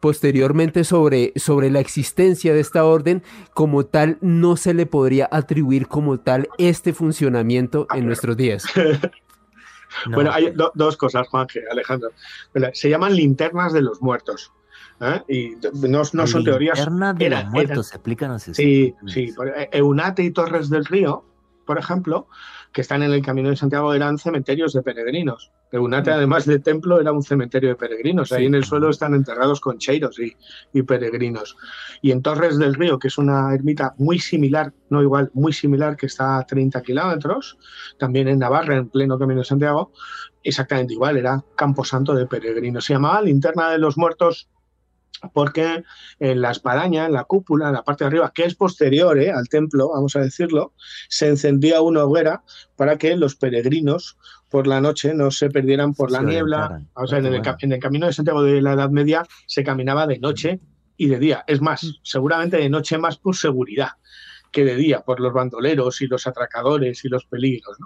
posteriormente 0.00 0.82
sobre, 0.82 1.32
sobre 1.36 1.70
la 1.70 1.78
existencia 1.78 2.52
de 2.52 2.58
esta 2.58 2.84
orden, 2.84 3.22
como 3.54 3.86
tal 3.86 4.18
no 4.20 4.56
se 4.56 4.74
le 4.74 4.84
podría 4.84 5.28
atribuir 5.30 5.86
como 5.86 6.18
tal 6.18 6.48
este 6.58 6.92
funcionamiento 6.92 7.86
en 7.94 8.06
nuestros 8.06 8.36
días. 8.36 8.64
Bueno, 10.10 10.30
hay 10.32 10.52
dos 10.74 10.96
cosas, 10.96 11.28
Juan 11.28 11.46
Alejandro. 11.70 12.10
Se 12.72 12.88
llaman 12.88 13.14
linternas 13.14 13.72
de 13.72 13.82
los 13.82 14.00
muertos. 14.02 14.52
¿eh? 15.00 15.22
Y 15.28 15.88
no, 15.88 16.04
son 16.04 16.44
teorías. 16.44 16.78
Linternas 16.78 17.18
de 17.18 17.30
los 17.30 17.44
muertos, 17.46 17.92
explícanos 17.92 18.42
eso. 18.48 18.54
Sí, 18.54 18.94
sí. 19.06 19.34
Eunate 19.72 20.22
y 20.22 20.30
Torres 20.30 20.70
del 20.70 20.84
Río, 20.84 21.24
por 21.64 21.78
ejemplo, 21.78 22.28
que 22.72 22.80
están 22.80 23.02
en 23.02 23.12
el 23.12 23.22
Camino 23.22 23.50
de 23.50 23.56
Santiago 23.56 23.92
eran 23.92 24.18
cementerios 24.18 24.72
de 24.72 24.82
peregrinos. 24.82 25.50
Eunate, 25.70 26.10
mm. 26.10 26.14
además 26.14 26.46
de 26.46 26.58
templo, 26.58 27.00
era 27.00 27.12
un 27.12 27.22
cementerio 27.22 27.70
de 27.70 27.76
peregrinos. 27.76 28.32
Ahí 28.32 28.46
en 28.46 28.54
el 28.54 28.64
suelo 28.64 28.90
están 28.90 29.14
enterrados 29.14 29.60
concheiros 29.60 30.18
y, 30.18 30.36
y 30.72 30.82
peregrinos. 30.82 31.56
Y 32.00 32.10
en 32.12 32.22
Torres 32.22 32.58
del 32.58 32.74
Río, 32.74 32.98
que 32.98 33.08
es 33.08 33.18
una 33.18 33.54
ermita 33.54 33.94
muy 33.98 34.18
similar, 34.18 34.72
no 34.88 35.02
igual, 35.02 35.30
muy 35.34 35.52
similar, 35.52 35.96
que 35.96 36.06
está 36.06 36.38
a 36.38 36.46
30 36.46 36.80
kilómetros, 36.82 37.58
también 37.98 38.28
en 38.28 38.38
Navarra, 38.38 38.76
en 38.76 38.88
pleno 38.88 39.18
Camino 39.18 39.40
de 39.40 39.46
Santiago, 39.46 39.92
exactamente 40.42 40.94
igual, 40.94 41.16
era 41.16 41.44
Camposanto 41.56 42.14
de 42.14 42.26
peregrinos. 42.26 42.84
Se 42.84 42.94
llamaba 42.94 43.22
Linterna 43.22 43.70
de 43.70 43.78
los 43.78 43.98
Muertos 43.98 44.48
porque 45.32 45.84
en 46.18 46.40
la 46.40 46.50
espadaña, 46.50 47.06
en 47.06 47.12
la 47.12 47.24
cúpula, 47.24 47.68
en 47.68 47.74
la 47.74 47.84
parte 47.84 48.04
de 48.04 48.08
arriba, 48.08 48.32
que 48.34 48.44
es 48.44 48.54
posterior 48.54 49.18
¿eh? 49.18 49.30
al 49.30 49.48
templo, 49.48 49.90
vamos 49.90 50.16
a 50.16 50.20
decirlo, 50.20 50.72
se 51.08 51.28
encendía 51.28 51.80
una 51.80 52.04
hoguera 52.04 52.42
para 52.76 52.98
que 52.98 53.16
los 53.16 53.36
peregrinos 53.36 54.16
por 54.50 54.66
la 54.66 54.80
noche 54.80 55.14
no 55.14 55.30
se 55.30 55.48
perdieran 55.48 55.94
por 55.94 56.10
la 56.10 56.22
niebla. 56.22 56.82
O 56.94 57.06
sea, 57.06 57.18
en 57.18 57.26
el, 57.26 57.42
en 57.60 57.72
el, 57.72 57.78
camino 57.78 58.06
de 58.06 58.12
Santiago 58.12 58.42
de 58.42 58.60
la 58.60 58.72
Edad 58.72 58.90
Media 58.90 59.24
se 59.46 59.64
caminaba 59.64 60.06
de 60.06 60.18
noche 60.18 60.60
y 60.96 61.06
de 61.06 61.18
día. 61.18 61.44
Es 61.46 61.60
más, 61.60 61.84
mm. 61.84 61.90
seguramente 62.02 62.58
de 62.58 62.68
noche 62.68 62.98
más 62.98 63.16
por 63.16 63.36
seguridad 63.36 63.92
que 64.50 64.64
de 64.64 64.76
día, 64.76 65.00
por 65.00 65.20
los 65.20 65.32
bandoleros 65.32 66.02
y 66.02 66.06
los 66.06 66.26
atracadores 66.26 67.04
y 67.04 67.08
los 67.08 67.24
peligros. 67.24 67.78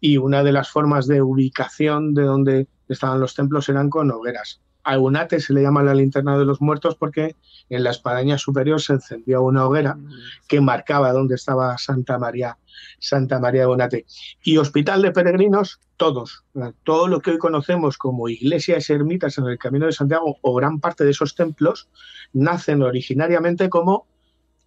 Y 0.00 0.18
una 0.18 0.44
de 0.44 0.52
las 0.52 0.70
formas 0.70 1.08
de 1.08 1.20
ubicación 1.20 2.14
de 2.14 2.22
donde 2.22 2.68
estaban 2.88 3.18
los 3.18 3.34
templos 3.34 3.68
eran 3.68 3.90
con 3.90 4.10
hogueras. 4.10 4.60
A 4.86 4.98
Unate 4.98 5.40
se 5.40 5.52
le 5.52 5.62
llama 5.62 5.82
la 5.82 5.94
linterna 5.94 6.38
de 6.38 6.44
los 6.44 6.60
muertos 6.60 6.94
porque 6.94 7.34
en 7.68 7.82
la 7.82 7.90
espadaña 7.90 8.38
superior 8.38 8.80
se 8.80 8.92
encendía 8.92 9.40
una 9.40 9.66
hoguera 9.66 9.98
que 10.46 10.60
marcaba 10.60 11.12
dónde 11.12 11.34
estaba 11.34 11.76
Santa 11.76 12.20
María, 12.20 12.56
Santa 13.00 13.40
María 13.40 13.62
de 13.62 13.66
Unate. 13.66 14.06
Y 14.44 14.58
hospital 14.58 15.02
de 15.02 15.10
peregrinos, 15.10 15.80
todos. 15.96 16.44
Todo 16.84 17.08
lo 17.08 17.20
que 17.20 17.32
hoy 17.32 17.38
conocemos 17.38 17.98
como 17.98 18.28
iglesias 18.28 18.88
ermitas 18.88 19.38
en 19.38 19.46
el 19.46 19.58
Camino 19.58 19.86
de 19.86 19.92
Santiago 19.92 20.38
o 20.40 20.54
gran 20.54 20.78
parte 20.78 21.02
de 21.02 21.10
esos 21.10 21.34
templos 21.34 21.88
nacen 22.32 22.80
originariamente 22.82 23.68
como 23.68 24.06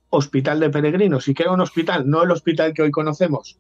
hospital 0.09 0.59
de 0.59 0.70
peregrinos. 0.70 1.30
¿Y 1.30 1.34
qué 1.34 1.43
era 1.43 1.53
un 1.53 1.61
hospital? 1.61 2.09
No 2.09 2.24
el 2.24 2.32
hospital 2.32 2.74
que 2.74 2.82
hoy 2.82 2.91
conocemos, 2.91 3.57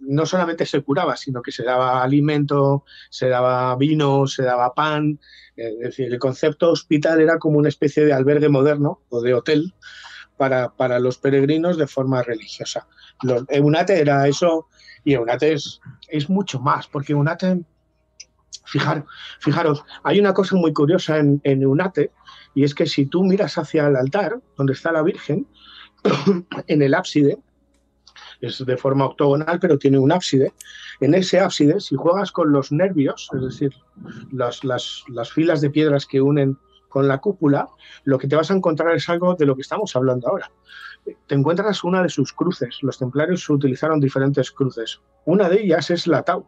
no 0.00 0.26
solamente 0.26 0.66
se 0.66 0.82
curaba, 0.82 1.16
sino 1.16 1.42
que 1.42 1.52
se 1.52 1.62
daba 1.62 2.02
alimento, 2.02 2.84
se 3.10 3.28
daba 3.28 3.74
vino, 3.76 4.26
se 4.26 4.42
daba 4.42 4.74
pan. 4.74 5.20
Es 5.56 5.78
decir, 5.78 6.12
el 6.12 6.18
concepto 6.18 6.70
hospital 6.70 7.20
era 7.20 7.38
como 7.38 7.58
una 7.58 7.68
especie 7.68 8.04
de 8.04 8.12
albergue 8.12 8.48
moderno 8.48 9.02
o 9.08 9.20
de 9.20 9.34
hotel 9.34 9.74
para, 10.36 10.70
para 10.74 10.98
los 10.98 11.18
peregrinos 11.18 11.76
de 11.76 11.86
forma 11.86 12.22
religiosa. 12.22 12.86
Los, 13.22 13.44
Eunate 13.48 14.00
era 14.00 14.26
eso 14.26 14.68
y 15.04 15.14
Eunate 15.14 15.52
es, 15.52 15.80
es 16.08 16.28
mucho 16.28 16.60
más, 16.60 16.88
porque 16.88 17.12
Eunate, 17.12 17.60
fijar, 18.64 19.04
fijaros, 19.40 19.84
hay 20.02 20.20
una 20.20 20.34
cosa 20.34 20.56
muy 20.56 20.72
curiosa 20.72 21.18
en, 21.18 21.40
en 21.44 21.62
Eunate 21.62 22.12
y 22.54 22.64
es 22.64 22.74
que 22.74 22.86
si 22.86 23.06
tú 23.06 23.24
miras 23.24 23.58
hacia 23.58 23.86
el 23.86 23.96
altar, 23.96 24.40
donde 24.56 24.72
está 24.72 24.92
la 24.92 25.02
Virgen, 25.02 25.46
en 26.66 26.82
el 26.82 26.94
ábside, 26.94 27.38
es 28.42 28.64
de 28.66 28.76
forma 28.76 29.06
octogonal, 29.06 29.58
pero 29.60 29.78
tiene 29.78 29.98
un 29.98 30.12
ábside. 30.12 30.52
En 31.00 31.14
ese 31.14 31.40
ábside, 31.40 31.80
si 31.80 31.94
juegas 31.94 32.32
con 32.32 32.52
los 32.52 32.72
nervios, 32.72 33.30
es 33.34 33.40
decir, 33.40 33.72
las, 34.32 34.64
las, 34.64 35.04
las 35.08 35.32
filas 35.32 35.60
de 35.60 35.70
piedras 35.70 36.06
que 36.06 36.20
unen 36.20 36.58
con 36.88 37.08
la 37.08 37.18
cúpula, 37.18 37.68
lo 38.04 38.18
que 38.18 38.28
te 38.28 38.36
vas 38.36 38.50
a 38.50 38.54
encontrar 38.54 38.94
es 38.94 39.08
algo 39.08 39.34
de 39.34 39.46
lo 39.46 39.54
que 39.54 39.62
estamos 39.62 39.96
hablando 39.96 40.28
ahora. 40.28 40.50
Te 41.26 41.34
encuentras 41.34 41.84
una 41.84 42.02
de 42.02 42.08
sus 42.08 42.32
cruces. 42.32 42.78
Los 42.82 42.98
templarios 42.98 43.48
utilizaron 43.48 44.00
diferentes 44.00 44.50
cruces. 44.50 45.00
Una 45.24 45.48
de 45.48 45.62
ellas 45.62 45.90
es 45.90 46.06
la 46.06 46.22
Tau. 46.22 46.46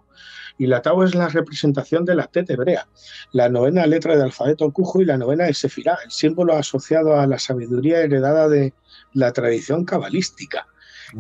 Y 0.58 0.66
la 0.66 0.82
Tau 0.82 1.02
es 1.02 1.14
la 1.14 1.28
representación 1.28 2.04
de 2.04 2.14
la 2.14 2.26
Tet 2.26 2.50
hebrea, 2.50 2.86
la 3.32 3.48
novena 3.48 3.86
letra 3.86 4.14
del 4.14 4.26
alfabeto 4.26 4.70
cujo 4.70 5.00
y 5.00 5.04
la 5.04 5.16
novena 5.16 5.44
de 5.44 5.54
Sefirá, 5.54 5.98
el 6.04 6.10
símbolo 6.10 6.54
asociado 6.54 7.18
a 7.18 7.26
la 7.26 7.38
sabiduría 7.38 8.00
heredada 8.00 8.48
de 8.48 8.74
la 9.14 9.32
tradición 9.32 9.84
cabalística. 9.84 10.68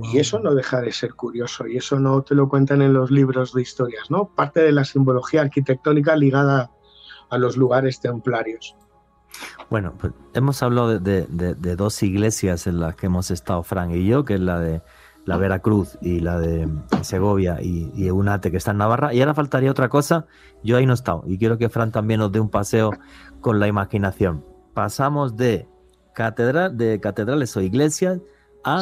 Y 0.02 0.18
eso 0.18 0.38
no 0.38 0.54
deja 0.54 0.80
de 0.80 0.92
ser 0.92 1.14
curioso 1.14 1.66
y 1.66 1.76
eso 1.76 1.98
no 1.98 2.22
te 2.22 2.34
lo 2.34 2.48
cuentan 2.48 2.82
en 2.82 2.92
los 2.92 3.10
libros 3.10 3.52
de 3.52 3.62
historias, 3.62 4.10
¿no? 4.10 4.28
Parte 4.34 4.60
de 4.60 4.72
la 4.72 4.84
simbología 4.84 5.42
arquitectónica 5.42 6.16
ligada 6.16 6.70
a 7.30 7.38
los 7.38 7.56
lugares 7.56 8.00
templarios. 8.00 8.76
Bueno, 9.70 9.94
pues 9.98 10.12
hemos 10.34 10.62
hablado 10.62 10.98
de, 10.98 11.26
dos 11.76 12.02
iglesias 12.02 12.66
en 12.66 12.80
las 12.80 12.94
que 12.94 13.06
hemos 13.06 13.30
estado 13.30 13.62
Frank 13.62 13.92
y 13.92 14.06
yo, 14.06 14.24
que 14.24 14.34
es 14.34 14.40
la 14.40 14.60
de 14.60 14.82
la 15.24 15.38
Veracruz 15.38 15.98
y 16.02 16.20
la 16.20 16.38
de 16.38 16.68
Segovia 17.02 17.58
y, 17.60 17.90
y 17.94 18.06
Eunate, 18.06 18.50
que 18.50 18.58
está 18.58 18.72
en 18.72 18.78
Navarra. 18.78 19.14
Y 19.14 19.20
ahora 19.20 19.34
faltaría 19.34 19.70
otra 19.70 19.88
cosa, 19.88 20.26
yo 20.62 20.76
ahí 20.76 20.86
no 20.86 20.92
he 20.92 20.94
estado 20.94 21.24
y 21.26 21.38
quiero 21.38 21.58
que 21.58 21.68
Fran 21.68 21.92
también 21.92 22.20
nos 22.20 22.30
dé 22.30 22.40
un 22.40 22.50
paseo 22.50 22.90
con 23.40 23.58
la 23.58 23.66
imaginación. 23.66 24.44
Pasamos 24.74 25.36
de, 25.36 25.66
catedral, 26.14 26.76
de 26.76 27.00
catedrales 27.00 27.56
o 27.56 27.60
iglesias 27.60 28.20
a 28.64 28.80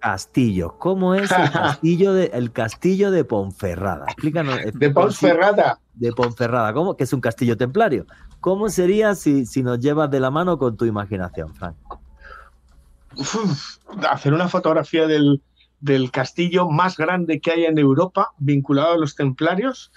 castillo. 0.00 0.76
¿Cómo 0.78 1.14
es 1.14 1.30
el 1.30 1.50
castillo 1.52 2.12
de, 2.12 2.30
el 2.34 2.52
castillo 2.52 3.10
de 3.10 3.24
Ponferrada? 3.24 4.06
Explícanos. 4.06 4.58
De 4.74 4.90
Ponferrada. 4.90 5.78
De 5.94 6.12
Ponferrada. 6.12 6.72
¿Cómo? 6.72 6.96
Que 6.96 7.04
es 7.04 7.12
un 7.12 7.20
castillo 7.20 7.56
templario. 7.56 8.06
¿Cómo 8.40 8.68
sería 8.68 9.14
si, 9.14 9.46
si 9.46 9.62
nos 9.62 9.78
llevas 9.78 10.10
de 10.10 10.20
la 10.20 10.30
mano 10.30 10.58
con 10.58 10.76
tu 10.76 10.84
imaginación, 10.86 11.54
Frank? 11.54 11.76
hacer 14.08 14.32
una 14.32 14.48
fotografía 14.48 15.06
del, 15.06 15.42
del, 15.80 16.12
castillo 16.12 16.70
más 16.70 16.96
grande 16.96 17.40
que 17.40 17.50
hay 17.50 17.64
en 17.64 17.76
Europa 17.76 18.30
vinculado 18.38 18.92
a 18.92 18.96
los 18.96 19.16
templarios 19.16 19.90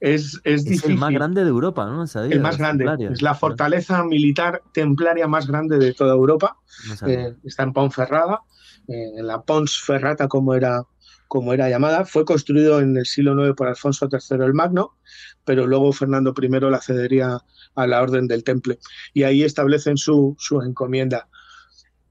es, 0.00 0.40
es, 0.44 0.64
difícil. 0.64 0.92
el 0.92 0.98
más 0.98 1.12
grande 1.12 1.44
de 1.44 1.48
Europa, 1.48 1.86
¿no? 1.86 2.04
el 2.04 2.40
más 2.40 2.58
grande. 2.58 3.08
Es 3.10 3.22
la 3.22 3.34
fortaleza 3.34 4.04
militar 4.04 4.62
templaria 4.72 5.26
más 5.26 5.46
grande 5.46 5.78
de 5.78 5.94
toda 5.94 6.12
Europa. 6.12 6.58
Eh, 7.06 7.34
está 7.44 7.62
en 7.62 7.72
Ponferrada, 7.72 8.34
eh, 8.34 8.53
en 8.88 9.26
la 9.26 9.42
Pons 9.42 9.80
Ferrata, 9.80 10.28
como 10.28 10.54
era, 10.54 10.82
como 11.28 11.52
era 11.52 11.68
llamada. 11.68 12.04
Fue 12.04 12.24
construido 12.24 12.80
en 12.80 12.96
el 12.96 13.06
siglo 13.06 13.46
IX 13.46 13.54
por 13.56 13.68
Alfonso 13.68 14.08
III 14.10 14.44
el 14.44 14.54
Magno, 14.54 14.96
pero 15.44 15.66
luego 15.66 15.92
Fernando 15.92 16.34
I 16.40 16.48
la 16.48 16.80
cedería 16.80 17.38
a 17.74 17.86
la 17.86 18.02
Orden 18.02 18.26
del 18.26 18.44
Temple. 18.44 18.78
Y 19.12 19.24
ahí 19.24 19.42
establecen 19.42 19.96
su, 19.96 20.36
su 20.38 20.60
encomienda. 20.62 21.28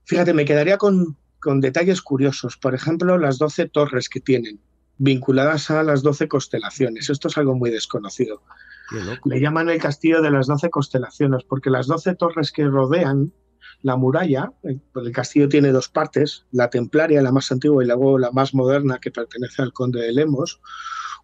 Fíjate, 0.05 0.34
me 0.34 0.45
quedaría 0.45 0.78
con, 0.78 1.17
con 1.39 1.61
detalles 1.61 2.01
curiosos. 2.01 2.57
Por 2.57 2.76
ejemplo, 2.76 3.17
las 3.17 3.38
12 3.38 3.69
torres 3.69 4.09
que 4.09 4.19
tienen 4.19 4.59
vinculadas 4.97 5.69
a 5.71 5.84
las 5.84 6.03
doce 6.03 6.28
constelaciones. 6.28 7.09
Esto 7.09 7.28
es 7.28 7.38
algo 7.38 7.55
muy 7.55 7.69
desconocido. 7.69 8.41
Le 9.26 9.39
llaman 9.39 9.69
el 9.69 9.82
castillo 9.82 10.21
de 10.21 10.30
las 10.30 10.47
doce 10.47 10.69
constelaciones 10.69 11.43
porque 11.43 11.69
las 11.69 11.88
doce 11.88 12.15
torres 12.15 12.51
que 12.51 12.65
rodean 12.65 13.34
la 13.82 13.95
muralla, 13.95 14.51
el 14.64 15.11
castillo 15.11 15.49
tiene 15.49 15.72
dos 15.72 15.89
partes, 15.89 16.45
la 16.51 16.70
templaria, 16.70 17.22
la 17.22 17.32
más 17.32 17.51
antigua, 17.51 17.84
y 17.84 17.88
luego 17.88 18.18
la 18.18 18.32
más 18.32 18.53
moderna 18.53 18.99
que 18.99 19.11
pertenece 19.11 19.61
al 19.61 19.74
conde 19.74 20.01
de 20.01 20.14
Lemos, 20.14 20.59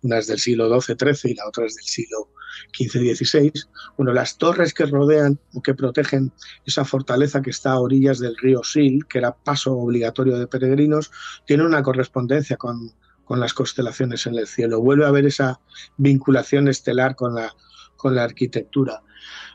una 0.01 0.17
es 0.17 0.27
del 0.27 0.39
siglo 0.39 0.69
XII-XIII 0.69 1.31
y 1.31 1.35
la 1.35 1.47
otra 1.47 1.65
es 1.65 1.75
del 1.75 1.85
siglo 1.85 2.29
XV-XVI. 2.77 3.51
Bueno, 3.97 4.13
las 4.13 4.37
torres 4.37 4.73
que 4.73 4.85
rodean 4.85 5.39
o 5.53 5.61
que 5.61 5.73
protegen 5.73 6.31
esa 6.65 6.85
fortaleza 6.85 7.41
que 7.41 7.49
está 7.49 7.71
a 7.71 7.79
orillas 7.79 8.19
del 8.19 8.37
río 8.37 8.61
Sil, 8.63 9.03
que 9.09 9.17
era 9.17 9.35
paso 9.35 9.73
obligatorio 9.73 10.37
de 10.37 10.47
peregrinos, 10.47 11.11
tienen 11.45 11.65
una 11.65 11.83
correspondencia 11.83 12.57
con, 12.57 12.91
las 13.29 13.53
constelaciones 13.53 14.25
en 14.25 14.35
el 14.35 14.47
cielo. 14.47 14.81
Vuelve 14.81 15.05
a 15.05 15.09
haber 15.09 15.27
esa 15.27 15.59
vinculación 15.97 16.67
estelar 16.67 17.15
con 17.15 17.35
la, 17.35 17.53
con 17.95 18.15
la 18.15 18.23
arquitectura. 18.23 19.03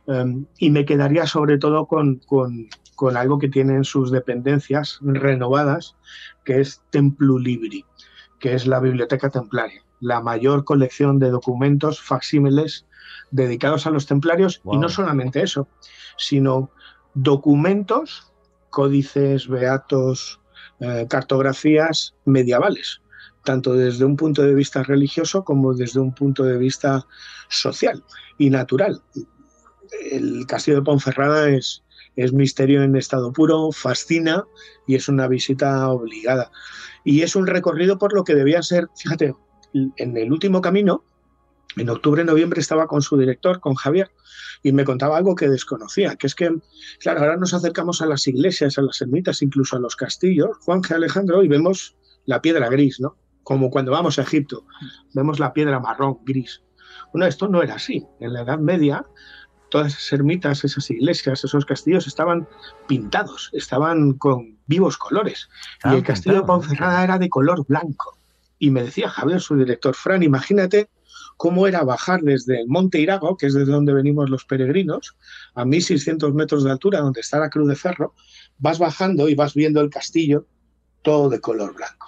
Em, 0.07 0.46
y 0.59 0.70
me 0.70 0.84
quedaría 0.84 1.26
sobre 1.26 1.59
todo 1.59 1.86
con, 1.86 2.20
con, 2.26 2.68
algo 3.16 3.38
que 3.38 3.48
tienen 3.48 3.84
sus 3.84 4.11
dependencias 4.11 4.98
renovadas, 5.02 5.96
que 6.44 6.61
es 6.61 6.82
Templu 6.90 7.38
Libri, 7.38 7.84
que 8.38 8.55
es 8.55 8.66
la 8.66 8.80
biblioteca 8.80 9.30
templaria, 9.30 9.82
la 10.00 10.20
mayor 10.20 10.64
colección 10.64 11.18
de 11.18 11.30
documentos 11.30 12.00
facsímiles 12.00 12.86
dedicados 13.30 13.86
a 13.86 13.90
los 13.90 14.07
templarios, 14.07 14.62
y 14.70 14.78
no 14.78 14.88
solamente 14.88 15.42
eso, 15.42 15.68
sino 16.16 16.70
documentos, 17.14 18.32
códices, 18.70 19.48
beatos, 19.48 20.40
eh, 20.80 21.07
cartografías 21.09 22.14
medievales 22.24 23.00
tanto 23.44 23.74
desde 23.74 24.05
un 24.05 24.16
punto 24.16 24.42
de 24.42 24.55
vista 24.55 24.82
religioso 24.82 25.44
como 25.44 25.74
desde 25.74 26.00
un 26.00 26.14
punto 26.14 26.44
de 26.44 26.57
vista 26.57 27.07
social 27.48 28.02
y 28.38 28.50
natural. 28.50 29.02
El 30.11 30.47
castillo 30.47 30.78
de 30.78 30.82
Ponferrada 30.82 31.49
es, 31.49 31.82
es 32.16 32.32
misterio 32.32 32.82
en 32.82 32.97
estado 32.97 33.32
puro, 33.32 33.70
fascina 33.72 34.45
y 34.86 34.95
es 34.95 35.09
una 35.09 35.28
visita 35.28 35.88
obligada. 35.90 36.51
Y 37.05 37.22
es 37.22 37.36
un 37.36 37.47
recorrido 37.47 37.99
por 37.99 38.14
lo 38.14 38.24
que 38.24 38.34
debía 38.34 38.62
ser, 38.62 38.88
fíjate, 38.97 39.34
en 39.72 40.16
el 40.16 40.32
último 40.32 40.61
camino, 40.61 41.05
en 41.76 41.90
octubre, 41.90 42.24
noviembre 42.24 42.61
estaba 42.61 42.86
con 42.86 43.03
su 43.03 43.18
director, 43.18 43.61
con 43.61 43.74
Javier, 43.74 44.11
y 44.62 44.72
me 44.72 44.84
contaba 44.84 45.16
algo 45.16 45.34
que 45.34 45.49
desconocía, 45.49 46.14
que 46.16 46.28
es 46.28 46.34
que, 46.34 46.51
claro, 47.01 47.20
ahora 47.20 47.36
nos 47.36 47.53
acercamos 47.53 48.01
a 48.01 48.07
las 48.07 48.26
iglesias, 48.28 48.78
a 48.78 48.82
las 48.82 49.01
ermitas, 49.01 49.42
incluso 49.42 49.76
a 49.76 49.80
los 49.80 49.97
castillos, 49.97 50.57
Juan 50.61 50.82
G. 50.82 50.95
Alejandro, 50.95 51.42
y 51.42 51.49
vemos 51.49 51.97
la 52.26 52.40
piedra 52.40 52.68
gris, 52.68 53.01
¿no? 53.01 53.16
como 53.45 53.70
cuando 53.70 53.92
vamos 53.92 54.18
a 54.18 54.22
Egipto, 54.22 54.66
vemos 55.12 55.38
la 55.38 55.53
piedra 55.53 55.78
marrón, 55.78 56.18
gris. 56.24 56.62
Bueno, 57.12 57.26
esto 57.26 57.47
no 57.47 57.62
era 57.62 57.74
así. 57.74 58.05
En 58.18 58.32
la 58.32 58.42
Edad 58.42 58.59
Media, 58.59 59.07
todas 59.74 59.92
esas 59.92 60.12
ermitas, 60.12 60.62
esas 60.62 60.88
iglesias, 60.88 61.42
esos 61.42 61.66
castillos 61.66 62.06
estaban 62.06 62.46
pintados, 62.86 63.50
estaban 63.52 64.12
con 64.12 64.56
vivos 64.66 64.96
colores. 64.96 65.48
y 65.84 65.96
el 65.96 66.04
castillo 66.04 66.36
de 66.36 66.42
Ponferrada 66.42 67.02
era 67.02 67.18
de 67.18 67.28
color 67.28 67.66
blanco. 67.66 68.16
Y 68.60 68.70
me 68.70 68.84
decía 68.84 69.08
Javier, 69.08 69.40
su 69.40 69.56
director, 69.56 69.96
Fran, 69.96 70.22
imagínate 70.22 70.90
cómo 71.36 71.66
era 71.66 71.82
bajar 71.82 72.20
desde 72.22 72.60
el 72.60 72.68
Monte 72.68 73.00
Irago, 73.00 73.36
que 73.36 73.46
es 73.46 73.54
desde 73.54 73.72
donde 73.72 73.92
venimos 73.92 74.30
los 74.30 74.44
peregrinos, 74.44 75.16
a 75.56 75.64
1600 75.64 76.32
metros 76.34 76.62
de 76.62 76.70
altura, 76.70 77.00
donde 77.00 77.20
está 77.20 77.40
la 77.40 77.50
Cruz 77.50 77.66
de 77.66 77.74
Ferro, 77.74 78.14
vas 78.58 78.78
bajando 78.78 79.28
y 79.28 79.34
vas 79.34 79.54
viendo 79.54 79.80
el 79.80 79.90
castillo 79.90 80.46
todo 81.02 81.28
de 81.30 81.40
color 81.40 81.74
blanco 81.74 82.06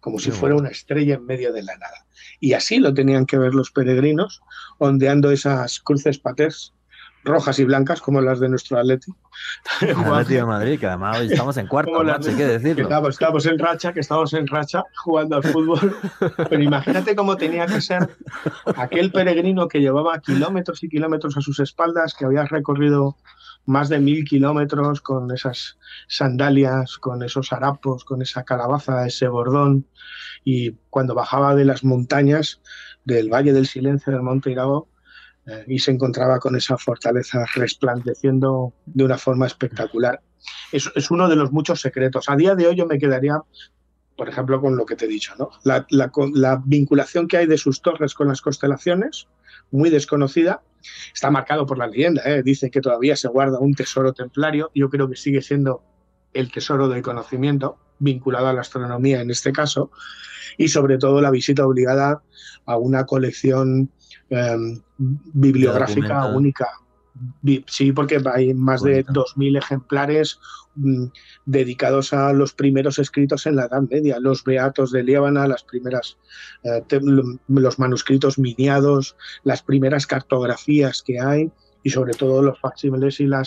como 0.00 0.18
si 0.18 0.30
fuera 0.30 0.56
una 0.56 0.70
estrella 0.70 1.16
en 1.16 1.26
medio 1.26 1.52
de 1.52 1.62
la 1.62 1.76
nada. 1.76 2.06
Y 2.40 2.54
así 2.54 2.78
lo 2.78 2.94
tenían 2.94 3.26
que 3.26 3.36
ver 3.36 3.54
los 3.54 3.70
peregrinos, 3.70 4.40
ondeando 4.78 5.30
esas 5.30 5.78
cruces 5.78 6.18
paters 6.18 6.72
rojas 7.24 7.58
y 7.58 7.64
blancas 7.64 8.00
como 8.00 8.20
las 8.20 8.40
de 8.40 8.48
nuestro 8.48 8.78
Atleti. 8.78 9.12
Atleti 9.80 10.34
de 10.34 10.44
Madrid, 10.44 10.78
que 10.78 10.86
además 10.86 11.18
hoy 11.18 11.26
estamos 11.26 11.56
en 11.56 11.66
cuarto, 11.66 12.02
macho, 12.02 12.30
hay 12.30 12.36
que 12.36 12.46
decirlo. 12.46 12.82
Estamos, 12.84 13.10
estamos, 13.10 13.46
en 13.46 13.58
racha, 13.58 13.92
que 13.92 14.00
estamos 14.00 14.32
en 14.34 14.46
racha 14.46 14.84
jugando 15.02 15.36
al 15.36 15.42
fútbol. 15.42 15.96
Pero 16.48 16.62
imagínate 16.62 17.14
cómo 17.14 17.36
tenía 17.36 17.66
que 17.66 17.80
ser 17.80 18.08
aquel 18.76 19.12
peregrino 19.12 19.68
que 19.68 19.80
llevaba 19.80 20.18
kilómetros 20.20 20.82
y 20.82 20.88
kilómetros 20.88 21.36
a 21.36 21.40
sus 21.40 21.60
espaldas, 21.60 22.14
que 22.14 22.24
había 22.24 22.44
recorrido 22.44 23.16
más 23.66 23.88
de 23.88 24.00
mil 24.00 24.24
kilómetros 24.24 25.00
con 25.00 25.30
esas 25.30 25.78
sandalias, 26.08 26.98
con 26.98 27.22
esos 27.22 27.52
harapos, 27.52 28.04
con 28.04 28.22
esa 28.22 28.44
calabaza, 28.44 29.06
ese 29.06 29.28
bordón. 29.28 29.86
Y 30.44 30.72
cuando 30.88 31.14
bajaba 31.14 31.54
de 31.54 31.66
las 31.66 31.84
montañas 31.84 32.60
del 33.04 33.28
Valle 33.28 33.52
del 33.52 33.66
Silencio 33.66 34.12
del 34.12 34.22
Monte 34.22 34.50
Irago 34.50 34.88
eh, 35.46 35.64
y 35.66 35.78
se 35.78 35.90
encontraba 35.90 36.38
con 36.38 36.56
esa 36.56 36.76
fortaleza 36.76 37.44
resplandeciendo 37.54 38.72
de 38.86 39.04
una 39.04 39.18
forma 39.18 39.46
espectacular. 39.46 40.20
Es, 40.72 40.90
es, 40.94 41.10
uno 41.10 41.28
de 41.28 41.36
los 41.36 41.52
muchos 41.52 41.80
secretos. 41.80 42.28
A 42.28 42.36
día 42.36 42.54
de 42.54 42.66
hoy 42.66 42.76
yo 42.76 42.86
me 42.86 42.98
quedaría, 42.98 43.40
por 44.16 44.28
ejemplo, 44.28 44.60
con 44.60 44.76
lo 44.76 44.86
que 44.86 44.96
te 44.96 45.06
he 45.06 45.08
dicho, 45.08 45.34
¿no? 45.38 45.50
la, 45.64 45.86
la, 45.90 46.10
la 46.34 46.62
vinculación 46.64 47.26
que 47.26 47.38
hay 47.38 47.46
de 47.46 47.58
sus 47.58 47.82
torres 47.82 48.14
con 48.14 48.28
las 48.28 48.40
constelaciones, 48.40 49.28
muy 49.70 49.90
desconocida, 49.90 50.62
está 51.12 51.30
marcado 51.30 51.66
por 51.66 51.78
la 51.78 51.86
leyenda. 51.86 52.22
¿eh? 52.24 52.42
Dice 52.42 52.70
que 52.70 52.80
todavía 52.80 53.16
se 53.16 53.28
guarda 53.28 53.58
un 53.58 53.74
tesoro 53.74 54.12
templario. 54.12 54.70
Yo 54.74 54.90
creo 54.90 55.08
que 55.08 55.16
sigue 55.16 55.42
siendo 55.42 55.82
el 56.32 56.50
tesoro 56.50 56.88
del 56.88 57.02
conocimiento, 57.02 57.78
vinculado 57.98 58.48
a 58.48 58.52
la 58.52 58.60
astronomía 58.60 59.20
en 59.20 59.30
este 59.30 59.52
caso, 59.52 59.90
y 60.56 60.68
sobre 60.68 60.98
todo 60.98 61.20
la 61.20 61.30
visita 61.30 61.66
obligada 61.66 62.22
a 62.66 62.76
una 62.76 63.04
colección 63.06 63.90
em, 64.30 64.80
bibliográfica 64.98 66.26
única 66.26 66.68
Sí, 67.66 67.92
porque 67.92 68.20
hay 68.32 68.54
más 68.54 68.82
de 68.82 69.04
2.000 69.04 69.58
ejemplares 69.58 70.40
mm, 70.76 71.06
dedicados 71.44 72.12
a 72.12 72.32
los 72.32 72.54
primeros 72.54 72.98
escritos 72.98 73.46
en 73.46 73.56
la 73.56 73.66
Edad 73.66 73.82
Media, 73.90 74.18
los 74.20 74.44
Beatos 74.44 74.90
de 74.92 75.02
Líbana, 75.02 75.46
las 75.46 75.62
primeras, 75.62 76.16
eh, 76.62 76.82
los 77.48 77.78
manuscritos 77.78 78.38
miniados, 78.38 79.16
las 79.44 79.62
primeras 79.62 80.06
cartografías 80.06 81.02
que 81.02 81.20
hay 81.20 81.50
y 81.82 81.90
sobre 81.90 82.14
todo 82.14 82.42
los 82.42 82.58
facsímiles 82.58 83.20
y 83.20 83.26
la 83.26 83.42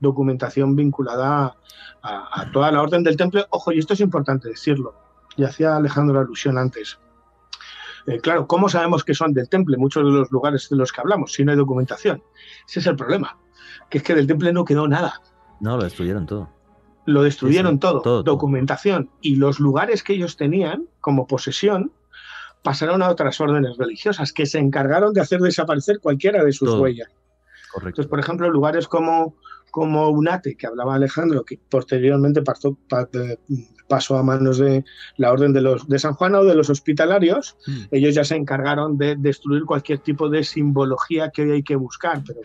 documentación 0.00 0.76
vinculada 0.76 1.56
a, 2.02 2.40
a, 2.40 2.52
toda 2.52 2.70
la 2.70 2.82
orden 2.82 3.02
del 3.02 3.16
templo. 3.16 3.44
Ojo, 3.50 3.72
y 3.72 3.78
esto 3.78 3.94
es 3.94 4.00
importante 4.00 4.48
decirlo, 4.48 4.94
y 5.36 5.44
hacía 5.44 5.76
Alejandro 5.76 6.20
alusión 6.20 6.58
antes. 6.58 6.98
Eh, 8.06 8.20
claro, 8.20 8.46
¿cómo 8.46 8.68
sabemos 8.68 9.04
que 9.04 9.14
son 9.14 9.32
del 9.32 9.48
temple 9.48 9.76
muchos 9.76 10.04
de 10.04 10.10
los 10.10 10.30
lugares 10.30 10.68
de 10.68 10.76
los 10.76 10.92
que 10.92 11.00
hablamos 11.00 11.32
si 11.32 11.44
no 11.44 11.50
hay 11.50 11.58
documentación? 11.58 12.22
Ese 12.68 12.80
es 12.80 12.86
el 12.86 12.96
problema, 12.96 13.38
que 13.90 13.98
es 13.98 14.04
que 14.04 14.14
del 14.14 14.26
temple 14.26 14.52
no 14.52 14.64
quedó 14.64 14.86
nada. 14.86 15.20
No, 15.60 15.76
lo 15.76 15.84
destruyeron 15.84 16.26
todo. 16.26 16.48
Lo 17.06 17.22
destruyeron 17.22 17.78
todo, 17.78 18.22
documentación. 18.22 19.10
Y 19.20 19.36
los 19.36 19.60
lugares 19.60 20.02
que 20.02 20.14
ellos 20.14 20.36
tenían 20.36 20.86
como 21.00 21.26
posesión 21.26 21.92
pasaron 22.62 23.00
a 23.02 23.08
otras 23.08 23.40
órdenes 23.40 23.76
religiosas 23.76 24.32
que 24.32 24.44
se 24.44 24.58
encargaron 24.58 25.12
de 25.12 25.20
hacer 25.20 25.40
desaparecer 25.40 26.00
cualquiera 26.00 26.42
de 26.42 26.52
sus 26.52 26.74
huellas. 26.74 27.08
Correcto. 27.72 27.88
Entonces, 27.88 28.10
por 28.10 28.18
ejemplo, 28.18 28.50
lugares 28.50 28.88
como, 28.88 29.36
como 29.70 30.08
Unate, 30.08 30.56
que 30.56 30.66
hablaba 30.66 30.94
Alejandro, 30.94 31.44
que 31.44 31.58
posteriormente 31.68 32.42
pasó, 32.42 32.76
pasó 33.88 34.16
a 34.16 34.22
manos 34.22 34.58
de 34.58 34.84
la 35.16 35.32
orden 35.32 35.52
de, 35.52 35.60
los, 35.60 35.88
de 35.88 35.98
San 35.98 36.14
Juan 36.14 36.34
o 36.34 36.44
de 36.44 36.54
los 36.54 36.70
hospitalarios, 36.70 37.56
hmm. 37.66 37.84
ellos 37.90 38.14
ya 38.14 38.24
se 38.24 38.36
encargaron 38.36 38.96
de 38.96 39.16
destruir 39.16 39.64
cualquier 39.64 39.98
tipo 39.98 40.28
de 40.28 40.44
simbología 40.44 41.30
que 41.30 41.42
hoy 41.42 41.50
hay 41.52 41.62
que 41.62 41.76
buscar, 41.76 42.22
pero 42.26 42.40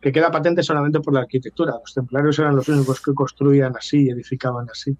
que, 0.00 0.12
queda 0.12 0.30
patente 0.30 0.62
solamente 0.62 1.00
por 1.00 1.14
la 1.14 1.20
arquitectura. 1.20 1.74
Los 1.80 1.94
templarios 1.94 2.38
eran 2.38 2.56
los 2.56 2.68
únicos 2.68 3.00
que 3.00 3.14
construían 3.14 3.76
así 3.76 4.06
y 4.06 4.10
edificaban 4.10 4.68
así. 4.70 4.96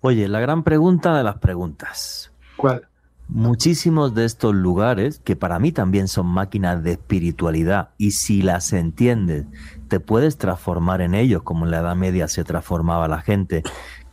Oye, 0.00 0.26
la 0.28 0.40
gran 0.40 0.64
pregunta 0.64 1.16
de 1.16 1.22
las 1.22 1.38
preguntas. 1.38 2.32
¿Cuál? 2.56 2.88
Muchísimos 3.34 4.14
de 4.14 4.26
estos 4.26 4.54
lugares, 4.54 5.18
que 5.24 5.36
para 5.36 5.58
mí 5.58 5.72
también 5.72 6.06
son 6.06 6.26
máquinas 6.26 6.82
de 6.82 6.92
espiritualidad, 6.92 7.88
y 7.96 8.10
si 8.10 8.42
las 8.42 8.74
entiendes, 8.74 9.46
te 9.88 10.00
puedes 10.00 10.36
transformar 10.36 11.00
en 11.00 11.14
ellos, 11.14 11.42
como 11.42 11.64
en 11.64 11.70
la 11.70 11.78
Edad 11.78 11.96
Media 11.96 12.28
se 12.28 12.44
transformaba 12.44 13.08
la 13.08 13.22
gente, 13.22 13.62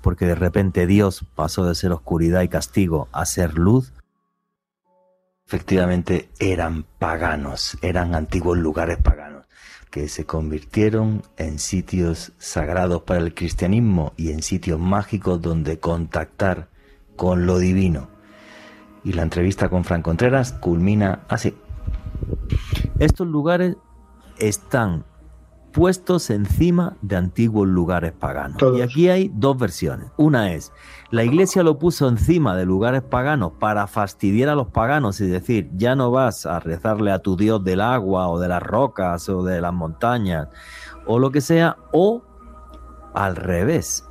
porque 0.01 0.25
de 0.25 0.35
repente 0.35 0.87
Dios 0.87 1.25
pasó 1.35 1.65
de 1.65 1.75
ser 1.75 1.91
oscuridad 1.91 2.43
y 2.43 2.47
castigo 2.47 3.09
a 3.11 3.25
ser 3.25 3.55
luz, 3.55 3.91
efectivamente 5.45 6.29
eran 6.39 6.85
paganos, 6.97 7.77
eran 7.81 8.15
antiguos 8.15 8.57
lugares 8.57 8.99
paganos, 8.99 9.47
que 9.91 10.07
se 10.07 10.25
convirtieron 10.25 11.23
en 11.35 11.59
sitios 11.59 12.31
sagrados 12.37 13.01
para 13.01 13.19
el 13.19 13.33
cristianismo 13.33 14.13
y 14.15 14.31
en 14.31 14.43
sitios 14.43 14.79
mágicos 14.79 15.41
donde 15.41 15.77
contactar 15.77 16.69
con 17.17 17.45
lo 17.45 17.57
divino. 17.57 18.08
Y 19.03 19.13
la 19.13 19.23
entrevista 19.23 19.69
con 19.69 19.83
Fran 19.83 20.01
Contreras 20.01 20.53
culmina 20.53 21.21
así. 21.27 21.55
Estos 22.99 23.27
lugares 23.27 23.77
están 24.37 25.05
puestos 25.71 26.29
encima 26.29 26.97
de 27.01 27.15
antiguos 27.15 27.67
lugares 27.67 28.11
paganos. 28.11 28.57
Y 28.75 28.81
aquí 28.81 29.09
hay 29.09 29.31
dos 29.33 29.57
versiones. 29.57 30.11
Una 30.17 30.51
es, 30.53 30.71
la 31.11 31.23
iglesia 31.23 31.63
lo 31.63 31.77
puso 31.77 32.07
encima 32.07 32.55
de 32.55 32.65
lugares 32.65 33.01
paganos 33.01 33.53
para 33.59 33.87
fastidiar 33.87 34.49
a 34.49 34.55
los 34.55 34.67
paganos 34.67 35.21
y 35.21 35.27
decir, 35.27 35.69
ya 35.75 35.95
no 35.95 36.11
vas 36.11 36.45
a 36.45 36.59
rezarle 36.59 37.11
a 37.11 37.19
tu 37.19 37.37
Dios 37.37 37.63
del 37.63 37.81
agua 37.81 38.27
o 38.27 38.39
de 38.39 38.47
las 38.47 38.63
rocas 38.63 39.29
o 39.29 39.43
de 39.43 39.61
las 39.61 39.73
montañas 39.73 40.47
o 41.05 41.17
lo 41.19 41.31
que 41.31 41.41
sea, 41.41 41.77
o 41.91 42.23
al 43.13 43.35
revés. 43.35 44.03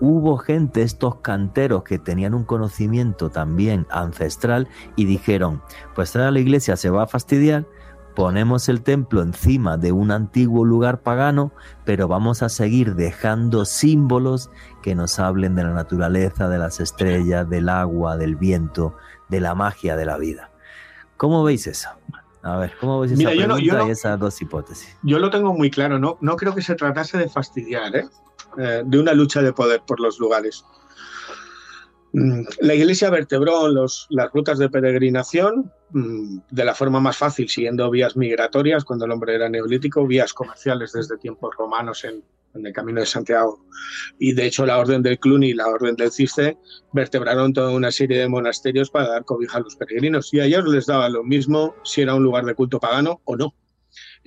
Hubo 0.00 0.36
gente, 0.36 0.82
estos 0.82 1.16
canteros 1.16 1.82
que 1.82 1.98
tenían 1.98 2.34
un 2.34 2.44
conocimiento 2.44 3.30
también 3.30 3.86
ancestral 3.90 4.68
y 4.94 5.06
dijeron, 5.06 5.62
pues 5.94 6.14
ahora 6.14 6.30
la 6.30 6.40
iglesia 6.40 6.76
se 6.76 6.90
va 6.90 7.04
a 7.04 7.06
fastidiar, 7.06 7.66
ponemos 8.14 8.68
el 8.68 8.82
templo 8.82 9.22
encima 9.22 9.76
de 9.76 9.92
un 9.92 10.10
antiguo 10.10 10.64
lugar 10.64 11.00
pagano, 11.00 11.52
pero 11.84 12.08
vamos 12.08 12.42
a 12.42 12.48
seguir 12.48 12.94
dejando 12.94 13.64
símbolos 13.64 14.50
que 14.82 14.94
nos 14.94 15.18
hablen 15.18 15.54
de 15.54 15.64
la 15.64 15.72
naturaleza, 15.72 16.48
de 16.48 16.58
las 16.58 16.80
estrellas, 16.80 17.48
del 17.48 17.68
agua, 17.68 18.16
del 18.16 18.36
viento, 18.36 18.94
de 19.28 19.40
la 19.40 19.54
magia 19.54 19.96
de 19.96 20.04
la 20.04 20.18
vida. 20.18 20.50
¿Cómo 21.16 21.42
veis 21.42 21.66
eso? 21.66 21.88
A 22.42 22.58
ver, 22.58 22.74
¿cómo 22.78 23.00
veis 23.00 23.12
esa 23.12 23.30
pregunta 23.30 23.86
y 23.86 23.90
esas 23.90 24.18
dos 24.18 24.40
hipótesis? 24.40 24.96
Yo 25.02 25.18
lo 25.18 25.30
tengo 25.30 25.54
muy 25.54 25.70
claro, 25.70 25.98
no, 25.98 26.18
no 26.20 26.36
creo 26.36 26.54
que 26.54 26.62
se 26.62 26.74
tratase 26.74 27.18
de 27.18 27.28
fastidiar, 27.28 27.96
¿eh? 27.96 28.08
Eh, 28.58 28.82
de 28.84 28.98
una 28.98 29.12
lucha 29.12 29.42
de 29.42 29.52
poder 29.52 29.82
por 29.86 30.00
los 30.00 30.18
lugares. 30.18 30.64
Mm, 32.12 32.44
la 32.60 32.74
Iglesia 32.74 33.10
vertebró 33.10 33.68
las 33.68 34.32
rutas 34.32 34.58
de 34.58 34.70
peregrinación 34.70 35.70
mm, 35.90 36.38
de 36.50 36.64
la 36.64 36.74
forma 36.74 36.98
más 36.98 37.18
fácil, 37.18 37.48
siguiendo 37.48 37.90
vías 37.90 38.16
migratorias 38.16 38.84
cuando 38.84 39.04
el 39.04 39.10
hombre 39.10 39.34
era 39.34 39.50
neolítico, 39.50 40.06
vías 40.06 40.32
comerciales 40.32 40.92
desde 40.92 41.18
tiempos 41.18 41.54
romanos 41.58 42.04
en, 42.04 42.24
el 42.54 42.72
Camino 42.72 43.00
de 43.00 43.06
Santiago. 43.06 43.62
Y 44.18 44.32
de 44.32 44.46
hecho 44.46 44.64
la 44.64 44.78
Orden 44.78 45.02
del 45.02 45.18
Cluny 45.18 45.50
y 45.50 45.52
la 45.52 45.66
Orden 45.66 45.94
del 45.94 46.10
Ciste 46.10 46.56
vertebraron 46.94 47.52
toda 47.52 47.70
una 47.70 47.90
serie 47.90 48.18
de 48.18 48.28
monasterios 48.28 48.88
para 48.88 49.08
dar 49.08 49.26
cobija 49.26 49.58
a 49.58 49.60
los 49.60 49.76
peregrinos. 49.76 50.32
Y 50.32 50.40
a 50.40 50.46
ellos 50.46 50.64
les 50.66 50.86
daba 50.86 51.10
lo 51.10 51.22
mismo 51.22 51.74
si 51.84 52.00
era 52.00 52.14
un 52.14 52.22
lugar 52.22 52.46
de 52.46 52.54
culto 52.54 52.80
pagano 52.80 53.20
o 53.24 53.36
no. 53.36 53.52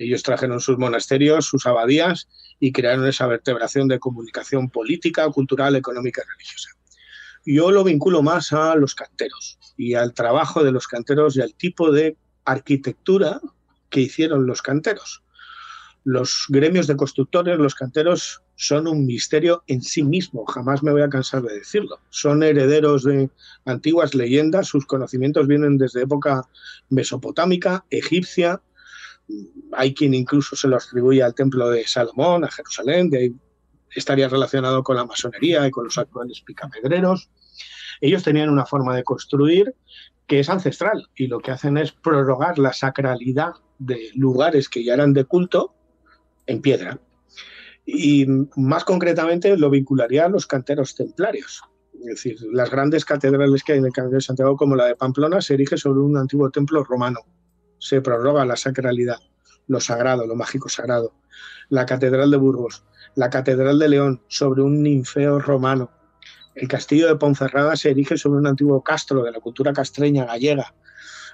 Ellos 0.00 0.22
trajeron 0.22 0.60
sus 0.60 0.78
monasterios, 0.78 1.44
sus 1.44 1.66
abadías 1.66 2.26
y 2.58 2.72
crearon 2.72 3.06
esa 3.06 3.26
vertebración 3.26 3.86
de 3.86 3.98
comunicación 3.98 4.70
política, 4.70 5.28
cultural, 5.28 5.76
económica 5.76 6.22
y 6.24 6.30
religiosa. 6.30 6.70
Yo 7.44 7.70
lo 7.70 7.84
vinculo 7.84 8.22
más 8.22 8.54
a 8.54 8.74
los 8.76 8.94
canteros 8.94 9.58
y 9.76 9.94
al 9.94 10.14
trabajo 10.14 10.64
de 10.64 10.72
los 10.72 10.88
canteros 10.88 11.36
y 11.36 11.42
al 11.42 11.54
tipo 11.54 11.92
de 11.92 12.16
arquitectura 12.46 13.42
que 13.90 14.00
hicieron 14.00 14.46
los 14.46 14.62
canteros. 14.62 15.22
Los 16.04 16.46
gremios 16.48 16.86
de 16.86 16.96
constructores, 16.96 17.58
los 17.58 17.74
canteros, 17.74 18.40
son 18.56 18.86
un 18.86 19.04
misterio 19.04 19.64
en 19.66 19.82
sí 19.82 20.02
mismo, 20.02 20.46
jamás 20.46 20.82
me 20.82 20.92
voy 20.92 21.02
a 21.02 21.10
cansar 21.10 21.42
de 21.42 21.54
decirlo. 21.54 21.98
Son 22.08 22.42
herederos 22.42 23.04
de 23.04 23.28
antiguas 23.66 24.14
leyendas, 24.14 24.68
sus 24.68 24.86
conocimientos 24.86 25.46
vienen 25.46 25.76
desde 25.76 26.02
época 26.02 26.48
mesopotámica, 26.88 27.84
egipcia, 27.90 28.62
hay 29.72 29.94
quien 29.94 30.14
incluso 30.14 30.56
se 30.56 30.68
lo 30.68 30.76
atribuye 30.76 31.22
al 31.22 31.34
templo 31.34 31.70
de 31.70 31.86
Salomón, 31.86 32.44
a 32.44 32.50
Jerusalén, 32.50 33.10
de 33.10 33.18
ahí 33.18 33.34
estaría 33.94 34.28
relacionado 34.28 34.82
con 34.82 34.96
la 34.96 35.04
masonería 35.04 35.66
y 35.66 35.70
con 35.70 35.84
los 35.84 35.98
actuales 35.98 36.40
picapedreros. 36.42 37.30
Ellos 38.00 38.22
tenían 38.22 38.48
una 38.48 38.66
forma 38.66 38.94
de 38.94 39.04
construir 39.04 39.74
que 40.26 40.40
es 40.40 40.48
ancestral 40.48 41.08
y 41.16 41.26
lo 41.26 41.40
que 41.40 41.50
hacen 41.50 41.76
es 41.76 41.92
prorrogar 41.92 42.58
la 42.58 42.72
sacralidad 42.72 43.52
de 43.78 44.10
lugares 44.14 44.68
que 44.68 44.84
ya 44.84 44.94
eran 44.94 45.12
de 45.12 45.24
culto 45.24 45.74
en 46.46 46.60
piedra. 46.60 47.00
Y 47.84 48.26
más 48.56 48.84
concretamente 48.84 49.56
lo 49.56 49.70
vincularía 49.70 50.26
a 50.26 50.28
los 50.28 50.46
canteros 50.46 50.94
templarios. 50.94 51.62
Es 51.94 52.06
decir, 52.06 52.36
las 52.52 52.70
grandes 52.70 53.04
catedrales 53.04 53.64
que 53.64 53.72
hay 53.72 53.78
en 53.78 53.86
el 53.86 53.92
Camino 53.92 54.14
de 54.14 54.20
Santiago, 54.20 54.56
como 54.56 54.76
la 54.76 54.86
de 54.86 54.96
Pamplona, 54.96 55.40
se 55.40 55.54
erige 55.54 55.76
sobre 55.76 56.00
un 56.00 56.16
antiguo 56.16 56.50
templo 56.50 56.84
romano. 56.84 57.20
Se 57.80 58.00
prorroga 58.00 58.44
la 58.44 58.54
sacralidad, 58.54 59.18
lo 59.66 59.80
sagrado, 59.80 60.28
lo 60.28 60.36
mágico 60.36 60.68
sagrado. 60.68 61.12
La 61.68 61.84
Catedral 61.86 62.30
de 62.30 62.36
Burgos 62.36 62.84
la 63.14 63.30
Catedral 63.30 63.78
de 63.78 63.88
León 63.88 64.22
sobre 64.28 64.62
un 64.62 64.82
ninfeo 64.82 65.38
romano. 65.38 65.90
El 66.54 66.68
castillo 66.68 67.08
de 67.08 67.16
Ponferrada 67.16 67.76
se 67.76 67.90
erige 67.90 68.16
sobre 68.16 68.38
un 68.38 68.46
antiguo 68.46 68.82
castro 68.82 69.22
de 69.22 69.32
la 69.32 69.40
cultura 69.40 69.72
castreña 69.72 70.24
gallega. 70.24 70.74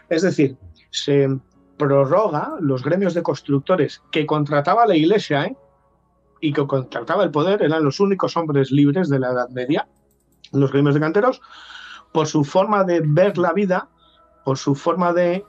Es 0.09 0.23
decir, 0.23 0.57
se 0.91 1.29
prorroga 1.77 2.55
los 2.61 2.83
gremios 2.83 3.15
de 3.15 3.23
constructores 3.23 4.03
que 4.11 4.27
contrataba 4.27 4.87
la 4.87 4.97
Iglesia 4.97 5.45
¿eh? 5.45 5.57
y 6.41 6.53
que 6.53 6.67
contrataba 6.67 7.25
el 7.25 7.31
poder, 7.31 7.63
eran 7.63 7.85
los 7.85 8.01
únicos 8.01 8.37
hombres 8.37 8.71
libres 8.71 9.09
de 9.09 9.19
la 9.19 9.33
Edad 9.33 9.49
Media, 9.51 9.89
los 10.53 10.73
gremios 10.73 10.95
de 10.95 11.01
canteros, 11.01 11.41
por 12.13 12.27
su 12.27 12.45
forma 12.45 12.85
de 12.85 13.03
ver 13.05 13.37
la 13.37 13.53
vida, 13.53 13.89
por 14.45 14.59
su 14.59 14.75
forma 14.75 15.13
de 15.13 15.45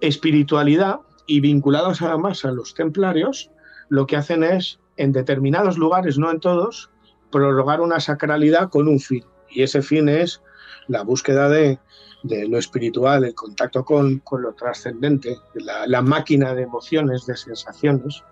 espiritualidad 0.00 1.00
y 1.26 1.40
vinculados 1.40 2.02
además 2.02 2.44
a 2.44 2.52
los 2.52 2.74
templarios, 2.74 3.50
lo 3.88 4.06
que 4.06 4.16
hacen 4.16 4.44
es 4.44 4.78
en 4.96 5.12
determinados 5.12 5.78
lugares, 5.78 6.18
no 6.18 6.30
en 6.30 6.40
todos, 6.40 6.90
prorrogar 7.30 7.80
una 7.80 8.00
sacralidad 8.00 8.70
con 8.70 8.88
un 8.88 9.00
fin. 9.00 9.24
Y 9.50 9.62
ese 9.62 9.82
fin 9.82 10.08
es 10.08 10.42
la 10.88 11.02
búsqueda 11.02 11.48
de, 11.48 11.78
lo 12.22 12.58
espiritual, 12.58 13.24
el 13.24 13.34
contacto 13.34 13.84
con, 13.84 14.22
lo 14.32 14.52
trascendente, 14.54 15.38
la, 15.54 16.02
máquina 16.02 16.54
de 16.54 16.62
emociones, 16.62 17.26
de 17.26 17.36
sensaciones. 17.36 18.22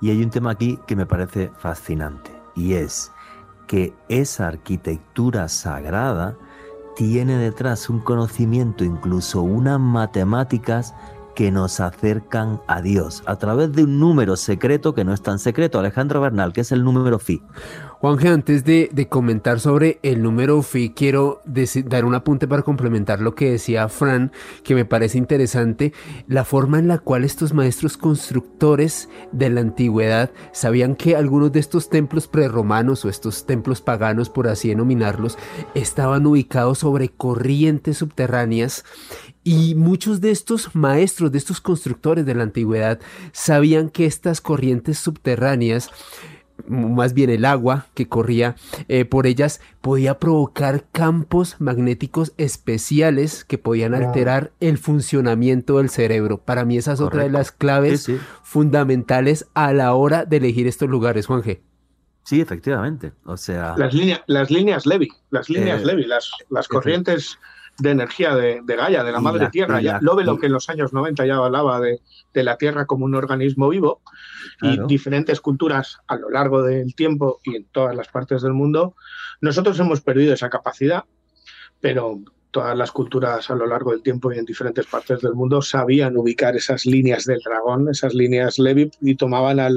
Y 0.00 0.10
hay 0.10 0.22
un 0.22 0.30
tema 0.30 0.50
aquí 0.50 0.78
que 0.86 0.96
me 0.96 1.06
parece 1.06 1.50
fascinante, 1.56 2.30
y 2.54 2.74
es 2.74 3.12
que 3.66 3.94
esa 4.08 4.48
arquitectura 4.48 5.48
sagrada 5.48 6.36
tiene 7.02 7.36
detrás 7.36 7.90
un 7.90 7.98
conocimiento, 7.98 8.84
incluso 8.84 9.42
unas 9.42 9.80
matemáticas 9.80 10.94
que 11.34 11.50
nos 11.50 11.80
acercan 11.80 12.60
a 12.68 12.80
Dios 12.80 13.24
a 13.26 13.36
través 13.38 13.72
de 13.72 13.82
un 13.82 13.98
número 13.98 14.36
secreto 14.36 14.94
que 14.94 15.04
no 15.04 15.12
es 15.12 15.20
tan 15.20 15.40
secreto, 15.40 15.80
Alejandro 15.80 16.20
Bernal, 16.20 16.52
que 16.52 16.60
es 16.60 16.70
el 16.70 16.84
número 16.84 17.18
Fi. 17.18 17.42
Juanje, 18.02 18.26
antes 18.26 18.64
de, 18.64 19.06
comentar 19.08 19.60
sobre 19.60 20.00
el 20.02 20.24
número 20.24 20.60
Fi, 20.62 20.90
quiero 20.90 21.40
dar 21.84 22.04
un 22.04 22.16
apunte 22.16 22.48
para 22.48 22.64
complementar 22.64 23.20
lo 23.20 23.36
que 23.36 23.52
decía 23.52 23.88
Fran, 23.88 24.32
que 24.64 24.74
me 24.74 24.84
parece 24.84 25.18
interesante, 25.18 25.92
la 26.26 26.44
forma 26.44 26.80
en 26.80 26.88
la 26.88 26.98
cual 26.98 27.22
estos 27.22 27.54
maestros 27.54 27.96
constructores 27.96 29.08
de 29.30 29.50
la 29.50 29.60
antigüedad 29.60 30.32
sabían 30.52 30.96
que 30.96 31.14
algunos 31.14 31.52
de 31.52 31.60
estos 31.60 31.90
templos 31.90 32.26
prerromanos 32.26 33.04
o 33.04 33.08
estos 33.08 33.46
templos 33.46 33.80
paganos, 33.80 34.30
por 34.30 34.48
así 34.48 34.70
denominarlos, 34.70 35.38
estaban 35.76 36.26
ubicados 36.26 36.78
sobre 36.78 37.08
corrientes 37.08 37.98
subterráneas 37.98 38.84
y 39.44 39.76
muchos 39.76 40.20
de 40.20 40.32
estos 40.32 40.74
maestros, 40.74 41.30
de 41.30 41.38
estos 41.38 41.60
constructores 41.60 42.26
de 42.26 42.34
la 42.34 42.42
antigüedad, 42.42 42.98
sabían 43.30 43.90
que 43.90 44.06
estas 44.06 44.40
corrientes 44.40 44.98
subterráneas, 44.98 45.90
más 46.68 47.14
bien 47.14 47.30
el 47.30 47.44
agua 47.44 47.86
que 47.94 48.08
corría 48.08 48.56
eh, 48.88 49.04
por 49.04 49.26
ellas, 49.26 49.60
podía 49.80 50.18
provocar 50.18 50.84
campos 50.92 51.56
magnéticos 51.58 52.32
especiales 52.36 53.44
que 53.44 53.58
podían 53.58 53.94
alterar 53.94 54.52
el 54.60 54.78
funcionamiento 54.78 55.78
del 55.78 55.90
cerebro. 55.90 56.38
Para 56.38 56.64
mí 56.64 56.76
esa 56.76 56.92
es 56.92 57.00
otra 57.00 57.22
de 57.24 57.30
las 57.30 57.52
claves 57.52 58.10
fundamentales 58.42 59.48
a 59.54 59.72
la 59.72 59.94
hora 59.94 60.24
de 60.24 60.36
elegir 60.38 60.66
estos 60.66 60.88
lugares, 60.88 61.26
Juan 61.26 61.42
G. 61.42 61.60
Sí, 62.24 62.40
efectivamente. 62.40 63.12
O 63.24 63.36
sea. 63.36 63.74
Las, 63.76 63.94
líneas, 63.94 64.22
las 64.26 64.50
líneas 64.50 64.86
Levy, 64.86 65.08
las 65.30 65.48
líneas 65.50 65.82
eh, 65.82 65.86
Levy, 65.86 66.04
las, 66.04 66.30
las 66.50 66.68
corrientes 66.68 67.38
de 67.78 67.90
energía 67.90 68.34
de, 68.34 68.62
Gaia, 68.64 69.02
de 69.02 69.12
la 69.12 69.20
madre 69.20 69.48
tierra. 69.50 69.80
Ya, 69.80 69.98
lo 70.00 70.14
ve 70.14 70.24
lo 70.24 70.38
que 70.38 70.46
en 70.46 70.52
los 70.52 70.68
años 70.68 70.92
90 70.92 71.26
ya 71.26 71.36
hablaba 71.36 71.80
de, 71.80 72.00
la 72.34 72.56
tierra 72.56 72.86
como 72.86 73.04
un 73.04 73.14
organismo 73.14 73.68
vivo 73.68 74.00
y 74.62 74.78
diferentes 74.86 75.40
culturas 75.40 75.98
a 76.06 76.16
lo 76.16 76.30
largo 76.30 76.62
del 76.62 76.94
tiempo 76.94 77.40
y 77.42 77.56
en 77.56 77.64
todas 77.64 77.94
las 77.96 78.08
partes 78.08 78.42
del 78.42 78.52
mundo. 78.52 78.94
Nosotros 79.40 79.78
hemos 79.80 80.00
perdido 80.00 80.32
esa 80.32 80.48
capacidad, 80.48 81.04
pero 81.80 82.20
todas 82.52 82.76
las 82.76 82.92
culturas 82.92 83.50
a 83.50 83.54
lo 83.56 83.66
largo 83.66 83.90
del 83.90 84.02
tiempo 84.02 84.30
y 84.30 84.38
en 84.38 84.44
diferentes 84.44 84.86
partes 84.86 85.20
del 85.20 85.34
mundo 85.34 85.62
sabían 85.62 86.16
ubicar 86.16 86.54
esas 86.54 86.86
líneas 86.86 87.24
del 87.24 87.40
dragón, 87.44 87.88
esas 87.88 88.14
líneas 88.14 88.58
Levi, 88.58 88.90
y 89.00 89.16
tomaban 89.16 89.58
a, 89.58 89.68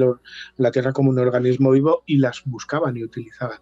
la 0.56 0.70
Tierra 0.70 0.92
como 0.92 1.10
un 1.10 1.18
organismo 1.18 1.72
vivo 1.72 2.04
y 2.06 2.18
las 2.18 2.42
buscaban 2.44 2.96
y 2.96 3.02
utilizaban. 3.02 3.58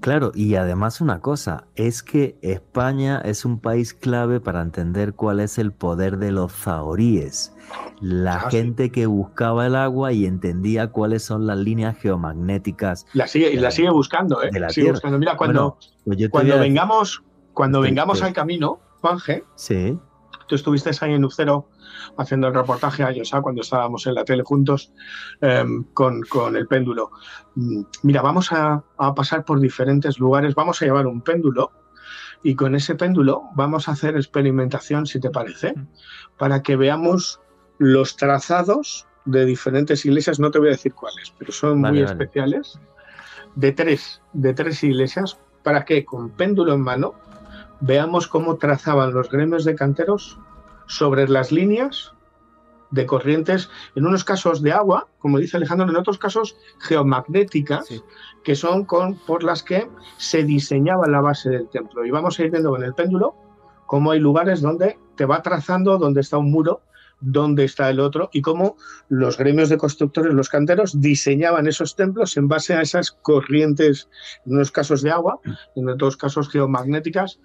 Claro, 0.00 0.32
y 0.34 0.56
además 0.56 1.00
una 1.00 1.20
cosa, 1.20 1.64
es 1.76 2.02
que 2.02 2.38
España 2.42 3.20
es 3.24 3.44
un 3.44 3.60
país 3.60 3.94
clave 3.94 4.40
para 4.40 4.62
entender 4.62 5.14
cuál 5.14 5.40
es 5.40 5.58
el 5.58 5.72
poder 5.72 6.16
de 6.18 6.32
los 6.32 6.52
zahoríes. 6.52 7.54
La 8.00 8.36
Ah, 8.36 8.50
sí. 8.50 8.56
gente 8.56 8.90
que 8.90 9.06
buscaba 9.06 9.66
el 9.66 9.76
agua 9.76 10.12
y 10.12 10.26
entendía 10.26 10.88
cuáles 10.90 11.22
son 11.22 11.46
las 11.46 11.58
líneas 11.58 11.96
geomagnéticas. 11.98 13.06
La 13.12 13.26
sigue, 13.28 13.52
y 13.52 13.56
la 13.56 13.70
sigue 13.70 13.90
buscando, 13.90 14.42
¿eh? 14.42 14.50
De 14.52 14.58
la 14.58 14.70
sigue 14.70 14.84
Tierra. 14.86 14.94
buscando. 14.96 15.18
Mira, 15.18 15.36
cuando, 15.36 15.76
Bueno, 16.04 16.18
Pues 16.18 16.28
cuando 16.30 16.54
a- 16.54 16.58
vengamos, 16.58 17.22
cuando 17.52 17.80
vengamos 17.80 18.22
al 18.22 18.32
camino, 18.32 18.80
Juanje, 19.00 19.44
Sí, 19.54 19.98
tú 20.50 20.56
estuviste 20.56 20.90
ahí 21.00 21.14
en 21.14 21.24
Ucero 21.24 21.68
haciendo 22.18 22.48
el 22.48 22.54
reportaje 22.54 23.04
a 23.04 23.12
Yosa 23.12 23.40
cuando 23.40 23.62
estábamos 23.62 24.04
en 24.08 24.14
la 24.14 24.24
tele 24.24 24.42
juntos 24.42 24.92
em, 25.40 25.84
con, 25.94 26.22
con 26.22 26.56
el 26.56 26.66
péndulo. 26.66 27.12
Mm, 27.54 27.82
Mira, 28.02 28.20
vamos 28.20 28.50
a, 28.52 28.82
a 28.98 29.14
pasar 29.14 29.44
por 29.44 29.60
diferentes 29.60 30.18
lugares, 30.18 30.54
vamos 30.56 30.82
a 30.82 30.84
llevar 30.86 31.06
un 31.06 31.20
péndulo 31.22 31.70
y 32.42 32.56
con 32.56 32.74
ese 32.74 32.96
péndulo 32.96 33.44
vamos 33.54 33.88
a 33.88 33.92
hacer 33.92 34.16
experimentación, 34.16 35.06
si 35.06 35.20
te 35.20 35.30
parece, 35.30 35.74
para 36.36 36.62
que 36.62 36.74
veamos 36.74 37.40
los 37.78 38.16
trazados 38.16 39.06
de 39.26 39.44
diferentes 39.44 40.04
iglesias, 40.04 40.40
no 40.40 40.50
te 40.50 40.58
voy 40.58 40.68
a 40.68 40.72
decir 40.72 40.92
cuáles, 40.94 41.32
pero 41.38 41.52
son 41.52 41.80
Vale, 41.80 41.92
muy 41.92 42.02
vale. 42.02 42.12
especiales, 42.12 42.80
de 43.54 43.72
tres, 43.72 44.20
de 44.32 44.52
tres 44.52 44.82
iglesias, 44.82 45.38
para 45.62 45.84
que 45.84 46.04
con 46.04 46.30
péndulo 46.30 46.72
en 46.74 46.80
mano 46.80 47.14
veamos 47.80 48.26
cómo 48.28 48.56
trazaban 48.56 49.12
los 49.14 49.30
gremios 49.30 49.64
de 49.64 49.74
canteros 49.74 50.38
sobre 50.86 51.28
las 51.28 51.52
líneas 51.52 52.12
de 52.90 53.06
corrientes, 53.06 53.70
en 53.94 54.04
unos 54.06 54.24
casos 54.24 54.62
de 54.62 54.72
agua, 54.72 55.06
como 55.20 55.38
dice 55.38 55.56
Alejandro, 55.56 55.88
en 55.88 55.96
otros 55.96 56.18
casos 56.18 56.56
geomagnéticas, 56.80 57.86
Sí. 57.86 58.02
que 58.42 58.56
son 58.56 58.84
con, 58.84 59.14
por 59.14 59.44
las 59.44 59.62
que 59.62 59.88
se 60.16 60.42
diseñaba 60.42 61.06
la 61.06 61.20
base 61.20 61.50
del 61.50 61.68
templo. 61.68 62.04
Y 62.04 62.10
vamos 62.10 62.38
a 62.38 62.42
ir 62.44 62.50
viendo 62.50 62.70
con 62.70 62.82
el 62.82 62.94
péndulo 62.94 63.34
cómo 63.86 64.10
hay 64.10 64.18
lugares 64.18 64.60
donde 64.60 64.98
te 65.16 65.24
va 65.24 65.40
trazando 65.42 65.98
dónde 65.98 66.20
está 66.20 66.38
un 66.38 66.50
muro, 66.50 66.80
dónde 67.20 67.64
está 67.64 67.90
el 67.90 68.00
otro, 68.00 68.30
y 68.32 68.40
cómo 68.42 68.76
los 69.08 69.36
gremios 69.36 69.68
de 69.68 69.76
constructores, 69.76 70.32
los 70.34 70.48
canteros, 70.48 71.00
diseñaban 71.00 71.66
esos 71.66 71.96
templos 71.96 72.36
en 72.36 72.48
base 72.48 72.74
a 72.74 72.82
esas 72.82 73.10
corrientes, 73.12 74.08
en 74.46 74.54
unos 74.54 74.70
casos 74.70 75.02
de 75.02 75.10
agua, 75.10 75.38
en 75.76 75.88
otros 75.88 76.16
casos 76.16 76.48
geomagnéticas, 76.48 77.40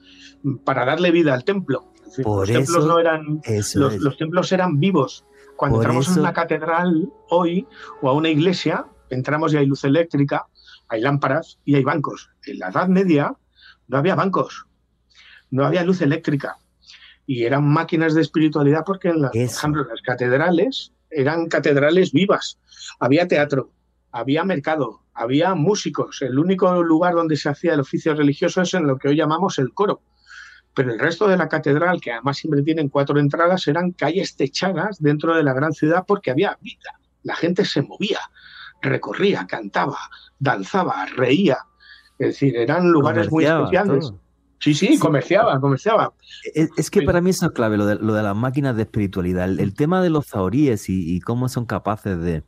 para 0.64 0.85
darle 0.85 1.11
vida 1.11 1.34
al 1.34 1.43
templo. 1.43 1.91
Es 1.97 2.06
decir, 2.11 2.26
Por 2.26 2.47
los 2.47 2.57
templos 2.57 2.85
no 2.85 2.99
eran 2.99 3.41
los, 3.76 4.18
templos 4.18 4.52
eran 4.52 4.80
vivos. 4.80 5.26
Cuando 5.57 5.77
Por 5.77 5.85
entramos 5.85 6.07
eso- 6.07 6.19
a 6.19 6.23
una 6.23 6.34
catedral 6.34 7.10
hoy 7.30 7.68
o 8.02 8.10
a 8.10 8.14
una 8.14 8.30
iglesia, 8.30 8.85
entramos 9.10 9.53
y 9.53 9.57
hay 9.57 9.65
luz 9.65 9.84
eléctrica, 9.84 10.47
hay 10.88 11.02
lámparas 11.02 11.60
y 11.65 11.76
hay 11.76 11.84
bancos. 11.84 12.30
En 12.45 12.60
la 12.60 12.69
Edad 12.69 12.88
Media 12.88 13.34
no 13.88 13.97
había 13.97 14.15
bancos, 14.15 14.65
no 15.49 15.65
había 15.65 15.84
luz 15.84 16.02
eléctrica 16.02 16.57
y 17.27 17.43
eran 17.43 17.68
máquinas 17.68 18.14
de 18.14 18.22
espiritualidad 18.22 18.84
porque, 18.85 19.10
en 19.10 19.22
las, 19.22 19.31
por 19.31 19.41
ejemplo, 19.41 19.84
las 19.85 20.02
catedrales 20.02 20.91
eran 21.10 21.47
catedrales 21.47 22.11
vivas. 22.11 22.60
Había 22.99 23.27
teatro, 23.27 23.72
había 24.11 24.43
mercado, 24.43 25.02
había 25.14 25.56
músicos. 25.56 26.22
El 26.22 26.38
único 26.38 26.84
lugar 26.84 27.15
donde 27.15 27.35
se 27.35 27.49
hacía 27.49 27.73
el 27.73 27.80
oficio 27.80 28.14
religioso 28.15 28.61
es 28.61 28.73
en 28.73 28.88
lo 28.88 28.97
que 28.97 29.10
hoy 29.10 29.15
llamamos 29.15 29.60
el 29.60 29.73
coro. 29.73 30.02
Pero 30.73 30.91
el 30.91 30.99
resto 30.99 31.27
de 31.27 31.38
la 31.38 31.47
catedral, 31.47 32.02
que 32.02 32.11
además 32.11 32.38
siempre 32.38 32.61
tienen 32.61 32.89
cuatro 32.89 33.18
entradas, 33.18 33.68
eran 33.68 33.91
calles 33.91 34.35
techadas 34.35 35.02
dentro 35.02 35.35
de 35.35 35.43
la 35.43 35.53
gran 35.53 35.72
ciudad 35.72 36.03
porque 36.06 36.31
había 36.31 36.57
vida. 36.61 36.99
La 37.23 37.35
gente 37.35 37.64
se 37.65 37.81
movía, 37.81 38.19
recorría, 38.81 39.47
cantaba, 39.47 39.97
danzaba, 40.38 41.06
reía. 41.15 41.60
Es 42.19 42.27
decir, 42.27 42.57
eran 42.57 42.89
lugares 42.89 43.31
muy 43.31 43.45
especiales. 43.45 44.10
todo. 44.10 44.24
Sí, 44.60 44.73
sí, 44.73 44.98
comerciaba, 44.98 45.60
comerciaba. 45.60 46.14
Es, 46.53 46.69
es 46.77 46.90
que 46.90 47.02
para 47.03 47.22
mí 47.22 47.30
eso 47.32 47.48
es 47.48 47.52
clave, 47.52 47.77
lo 47.77 47.86
de, 47.86 47.95
lo 47.95 48.14
de 48.14 48.23
las 48.23 48.36
máquinas 48.36 48.76
de 48.76 48.84
espiritualidad. 48.84 49.45
El, 49.49 49.60
el 49.60 49.73
tema 49.73 50.02
de 50.02 50.10
los 50.10 50.27
zahoríes 50.27 50.90
y, 50.90 51.14
y 51.15 51.19
cómo 51.19 51.49
son 51.49 51.65
capaces 51.65 52.18
de, 52.19 52.44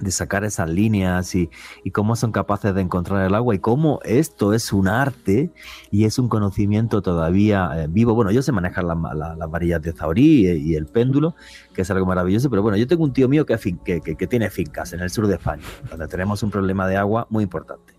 de 0.00 0.10
sacar 0.10 0.42
esas 0.42 0.68
líneas 0.68 1.34
y, 1.36 1.50
y 1.84 1.90
cómo 1.92 2.16
son 2.16 2.32
capaces 2.32 2.74
de 2.74 2.80
encontrar 2.80 3.24
el 3.26 3.34
agua 3.34 3.54
y 3.54 3.60
cómo 3.60 4.00
esto 4.04 4.52
es 4.54 4.72
un 4.72 4.88
arte 4.88 5.52
y 5.92 6.04
es 6.06 6.18
un 6.18 6.28
conocimiento 6.28 7.02
todavía 7.02 7.70
eh, 7.76 7.86
vivo. 7.88 8.14
Bueno, 8.14 8.32
yo 8.32 8.42
sé 8.42 8.50
manejar 8.50 8.82
las, 8.84 8.96
la- 9.14 9.36
las 9.36 9.50
varillas 9.50 9.80
de 9.82 9.92
zahorí 9.92 10.48
y, 10.50 10.72
y 10.72 10.74
el 10.74 10.86
péndulo, 10.86 11.36
que 11.72 11.82
es 11.82 11.90
algo 11.92 12.06
maravilloso, 12.06 12.50
pero 12.50 12.62
bueno, 12.62 12.76
yo 12.78 12.88
tengo 12.88 13.04
un 13.04 13.12
tío 13.12 13.28
mío 13.28 13.46
que, 13.46 13.56
fin- 13.58 13.78
que, 13.84 14.00
que- 14.00 14.16
que 14.16 14.26
tiene 14.26 14.50
fincas 14.50 14.92
en 14.94 15.00
el 15.00 15.10
sur 15.10 15.28
de 15.28 15.34
España, 15.34 15.62
donde 15.90 16.08
tenemos 16.08 16.42
un 16.42 16.50
problema 16.50 16.88
de 16.88 16.96
agua 16.96 17.26
muy 17.30 17.44
importante. 17.44 17.92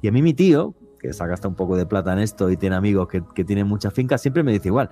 Y 0.00 0.06
a 0.06 0.12
mí 0.12 0.22
mi 0.22 0.34
tío, 0.34 0.74
que 1.00 1.12
se 1.12 1.22
ha 1.22 1.26
gastado 1.26 1.50
un 1.50 1.54
poco 1.56 1.76
de 1.76 1.86
plata 1.86 2.12
en 2.12 2.18
esto 2.20 2.50
y 2.50 2.56
tiene 2.56 2.76
amigos 2.76 3.08
que, 3.08 3.22
que 3.34 3.44
tienen 3.44 3.66
muchas 3.66 3.92
fincas, 3.94 4.20
siempre 4.20 4.42
me 4.42 4.52
dice 4.52 4.68
igual, 4.68 4.90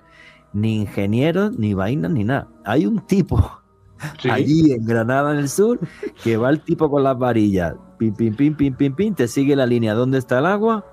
ni 0.53 0.81
ingenieros, 0.83 1.59
ni 1.59 1.75
vainas, 1.75 2.11
ni 2.13 2.25
nada. 2.25 2.49
Hay 2.65 2.87
un 2.87 3.01
tipo 3.07 3.41
Sí. 4.21 4.29
allí 4.31 4.73
en 4.73 4.85
Granada, 4.85 5.33
en 5.33 5.39
el 5.39 5.49
sur, 5.49 5.79
que 6.23 6.37
va 6.37 6.51
el 6.51 6.61
tipo 6.61 6.91
con 6.91 7.03
las 7.03 7.19
varillas, 7.19 7.75
pim, 7.99 8.15
pim, 8.15 8.35
pim, 8.37 8.55
pim, 8.55 8.75
pim, 8.75 8.95
pim, 8.95 9.15
te 9.15 9.27
sigue 9.27 9.57
la 9.57 9.65
línea 9.67 9.95
donde 9.95 10.19
está 10.19 10.39
el 10.39 10.47
agua, 10.47 10.85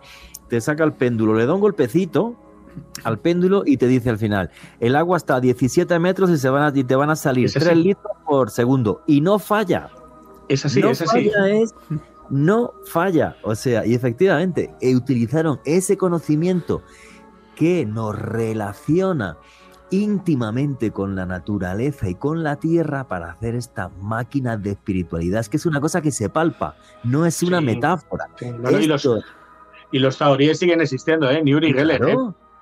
te 0.50 0.62
saca 0.62 0.84
el 0.86 0.94
péndulo, 0.94 1.34
le 1.36 1.46
da 1.46 1.54
un 1.54 1.60
golpecito 1.62 2.36
al 3.04 3.20
péndulo 3.20 3.64
y 3.66 3.76
te 3.78 3.88
dice 3.88 4.10
al 4.10 4.18
final, 4.18 4.50
el 4.80 4.96
agua 4.96 5.18
está 5.18 5.36
a 5.36 5.42
17 5.42 6.00
metros 6.00 6.30
y, 6.32 6.38
se 6.38 6.50
van 6.50 6.64
a- 6.74 6.78
y 6.80 6.84
te 6.86 6.96
van 6.96 7.10
a 7.10 7.16
salir 7.16 7.46
Es 7.46 7.58
así. 7.58 7.66
3 7.66 7.78
litros 7.78 8.14
por 8.26 8.50
segundo. 8.50 9.04
Y 9.06 9.20
no 9.22 9.38
falla 9.38 9.90
Es 10.48 10.66
así, 10.66 10.80
no 10.82 10.90
es 10.90 11.02
así. 11.02 11.30
falla 11.30 11.50
es 11.50 11.76
no 12.30 12.74
falla. 12.86 13.38
O 13.44 13.56
sea, 13.56 13.86
y 13.86 13.94
efectivamente, 13.94 14.74
eh, 14.82 14.96
utilizaron 14.96 15.60
ese 15.66 15.98
conocimiento 15.98 16.82
que 17.56 17.86
nos 17.86 18.18
relaciona 18.18 19.38
íntimamente 19.92 20.92
con 20.92 21.16
la 21.16 21.26
naturaleza 21.26 22.10
y 22.10 22.16
con 22.16 22.44
la 22.44 22.56
tierra 22.56 23.08
para 23.08 23.30
hacer 23.32 23.54
estas 23.56 23.92
máquinas 24.02 24.62
de 24.64 24.72
espiritualidad. 24.72 25.40
Es 25.42 25.50
que 25.50 25.58
es 25.58 25.66
una 25.68 25.80
cosa 25.80 26.02
que 26.02 26.12
se 26.12 26.30
palpa, 26.30 26.76
no 27.04 27.26
es 27.26 27.44
una 27.44 27.60
Sí. 27.60 27.66
metáfora. 27.66 28.26
Sí, 28.38 28.50
no, 28.50 28.72
no, 28.72 28.80
y 28.80 28.88
los, 28.88 29.08
y 29.92 30.00
los 30.00 30.18
zahoríes 30.18 30.58
siguen 30.58 30.82
existiendo, 30.82 31.30
¿eh? 31.30 31.44
Ni 31.44 31.54
Uri 31.54 31.74
Geller, 31.74 32.02
¿eh? 32.04 32.16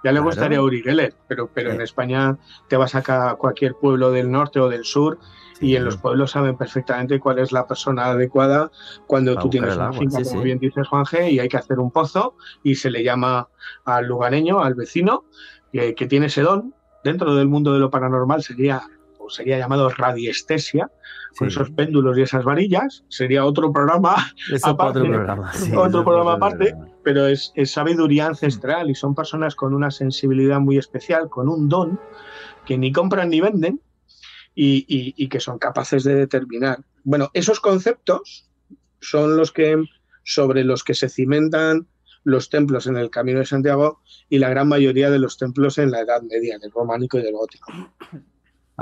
Ya 0.03 0.11
le 0.11 0.17
Claro. 0.17 0.23
gustaría 0.25 0.61
Uri 0.61 0.81
Geller, 0.81 1.13
pero, 1.27 1.49
pero 1.53 1.71
en 1.71 1.79
Eh. 1.79 1.83
España 1.85 2.37
te 2.67 2.75
vas 2.75 2.95
a 2.95 3.01
ca- 3.01 3.35
cualquier 3.35 3.75
pueblo 3.75 4.11
del 4.11 4.29
norte 4.29 4.59
o 4.59 4.67
del 4.67 4.83
sur 4.83 5.17
y 5.61 5.75
en 5.75 5.85
los 5.85 5.95
pueblos 5.95 6.31
saben 6.31 6.57
perfectamente 6.57 7.19
cuál 7.19 7.39
es 7.39 7.51
la 7.51 7.67
persona 7.67 8.05
adecuada 8.05 8.71
cuando 9.05 9.35
Para 9.35 9.43
tú 9.43 9.49
tienes 9.51 9.75
una 9.75 9.93
finca, 9.93 10.17
sí, 10.17 10.23
como 10.23 10.39
sí. 10.41 10.43
bien 10.45 10.59
dices 10.59 10.87
Juan 10.87 11.05
G, 11.05 11.31
y 11.31 11.39
hay 11.39 11.47
que 11.47 11.57
hacer 11.57 11.79
un 11.79 11.91
pozo 11.91 12.35
y 12.63 12.75
se 12.75 12.89
le 12.89 13.03
llama 13.03 13.47
al 13.85 14.07
lugareño, 14.07 14.59
al 14.59 14.73
vecino, 14.73 15.25
que, 15.71 15.93
que 15.93 16.07
tiene 16.07 16.25
ese 16.25 16.41
don. 16.41 16.73
Dentro 17.03 17.35
del 17.35 17.47
mundo 17.47 17.73
de 17.73 17.79
lo 17.79 17.89
paranormal 17.89 18.41
sería, 18.43 18.81
sería 19.29 19.57
llamado 19.57 19.89
radiestesia, 19.89 20.89
con 21.37 21.47
esos 21.47 21.69
péndulos 21.71 22.17
y 22.17 22.23
esas 22.23 22.43
varillas. 22.43 23.03
Sería 23.07 23.45
otro 23.45 23.71
programa 23.71 24.15
Eso 24.51 24.69
aparte, 24.71 24.99
otro 24.99 25.11
programa. 25.11 25.53
sí, 25.53 25.71
otro 25.75 26.03
programa 26.03 26.33
aparte. 26.33 26.71
programa. 26.71 26.91
pero 27.03 27.27
es, 27.27 27.53
es 27.55 27.71
sabiduría 27.71 28.27
ancestral 28.27 28.89
y 28.89 28.95
son 28.95 29.15
personas 29.15 29.55
con 29.55 29.73
una 29.73 29.91
sensibilidad 29.91 30.59
muy 30.59 30.77
especial, 30.77 31.29
con 31.29 31.47
un 31.47 31.69
don 31.69 31.99
que 32.65 32.77
ni 32.77 32.91
compran 32.91 33.29
ni 33.29 33.41
venden 33.41 33.79
y, 34.55 35.27
que 35.29 35.39
son 35.39 35.59
capaces 35.59 36.03
de 36.03 36.15
determinar. 36.15 36.83
Bueno, 37.03 37.29
esos 37.33 37.59
conceptos 37.59 38.49
son 38.99 39.37
los 39.37 39.51
que 39.51 39.83
sobre 40.23 40.63
los 40.63 40.83
que 40.83 40.93
se 40.93 41.09
cimentan 41.09 41.87
los 42.23 42.49
templos 42.49 42.85
en 42.85 42.97
el 42.97 43.09
Camino 43.09 43.39
de 43.39 43.45
Santiago 43.45 44.01
y 44.29 44.37
la 44.37 44.49
gran 44.49 44.67
mayoría 44.67 45.09
de 45.09 45.17
los 45.17 45.37
templos 45.37 45.77
en 45.79 45.89
la 45.89 46.01
Edad 46.01 46.21
Media, 46.21 46.59
del 46.59 46.71
románico 46.71 47.17
y 47.17 47.23
del 47.23 47.33
gótico. 47.33 47.71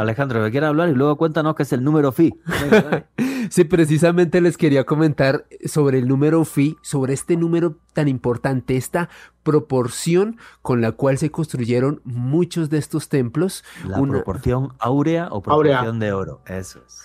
Alejandro, 0.01 0.43
que 0.45 0.51
quiera 0.51 0.69
hablar 0.69 0.89
y 0.89 0.93
luego 0.93 1.17
cuéntanos 1.17 1.55
qué 1.55 1.63
es 1.63 1.73
el 1.73 1.83
número 1.83 2.11
phi. 2.11 2.33
Sí, 3.49 3.63
precisamente 3.63 4.41
les 4.41 4.57
quería 4.57 4.83
comentar 4.85 5.45
sobre 5.65 5.97
el 5.97 6.07
número 6.07 6.45
phi, 6.45 6.77
sobre 6.83 7.13
este 7.13 7.35
número 7.35 7.77
tan 7.93 8.07
importante, 8.07 8.77
esta 8.77 9.09
proporción 9.41 10.37
con 10.61 10.81
la 10.81 10.91
cual 10.91 11.17
se 11.17 11.31
construyeron 11.31 11.99
muchos 12.03 12.69
de 12.69 12.77
estos 12.77 13.09
templos. 13.09 13.63
La 13.87 13.99
Una- 13.99 14.13
proporción 14.13 14.73
áurea 14.77 15.29
o 15.31 15.41
proporción 15.41 15.99
de 15.99 16.13
oro. 16.13 16.41
Eso 16.45 16.79
es. 16.85 17.01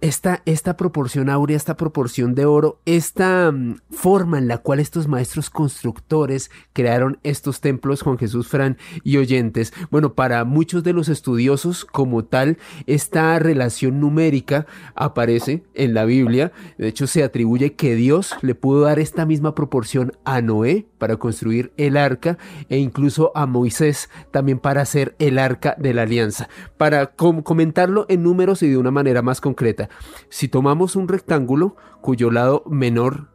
Esta, 0.00 0.42
esta 0.44 0.76
proporción 0.76 1.30
áurea, 1.30 1.56
esta 1.56 1.76
proporción 1.76 2.34
de 2.34 2.44
oro, 2.44 2.80
esta 2.84 3.50
mm, 3.50 3.76
forma 3.90 4.38
en 4.38 4.46
la 4.46 4.58
cual 4.58 4.78
estos 4.80 5.08
maestros 5.08 5.48
constructores 5.48 6.50
crearon 6.72 7.18
estos 7.22 7.60
templos, 7.60 8.02
Juan 8.02 8.18
Jesús 8.18 8.48
Fran 8.48 8.76
y 9.04 9.16
oyentes, 9.16 9.72
bueno, 9.90 10.14
para 10.14 10.44
muchos 10.44 10.82
de 10.84 10.92
los 10.92 11.08
estudiosos 11.08 11.84
como 11.84 12.24
tal, 12.24 12.58
esta 12.86 13.38
relación 13.38 14.00
numérica 14.00 14.66
aparece 14.94 15.64
en 15.74 15.94
la 15.94 16.04
Biblia, 16.04 16.52
de 16.76 16.88
hecho 16.88 17.06
se 17.06 17.22
atribuye 17.22 17.74
que 17.74 17.94
Dios 17.94 18.34
le 18.42 18.54
pudo 18.54 18.82
dar 18.82 18.98
esta 18.98 19.24
misma 19.24 19.54
proporción 19.54 20.12
a 20.24 20.42
Noé 20.42 20.86
para 20.98 21.16
construir 21.16 21.72
el 21.76 21.96
arca 21.96 22.38
e 22.68 22.78
incluso 22.78 23.32
a 23.34 23.46
Moisés 23.46 24.08
también 24.30 24.58
para 24.58 24.82
hacer 24.82 25.14
el 25.18 25.38
arca 25.38 25.74
de 25.78 25.94
la 25.94 26.02
alianza. 26.02 26.48
Para 26.76 27.06
com- 27.06 27.42
comentarlo 27.42 28.06
en 28.08 28.22
números 28.22 28.62
y 28.62 28.68
de 28.68 28.76
una 28.78 28.90
manera 28.90 29.22
más 29.22 29.40
concreta, 29.40 29.88
si 30.28 30.48
tomamos 30.48 30.96
un 30.96 31.08
rectángulo 31.08 31.76
cuyo 32.00 32.30
lado 32.30 32.62
menor 32.66 33.28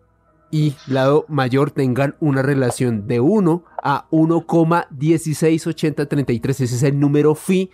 y 0.51 0.75
lado 0.87 1.25
mayor 1.29 1.71
tengan 1.71 2.15
una 2.19 2.41
relación 2.41 3.07
de 3.07 3.19
1 3.21 3.63
a 3.83 4.07
1,168033. 4.11 6.49
Ese 6.49 6.63
es 6.63 6.83
el 6.83 6.99
número 6.99 7.35
phi. 7.35 7.71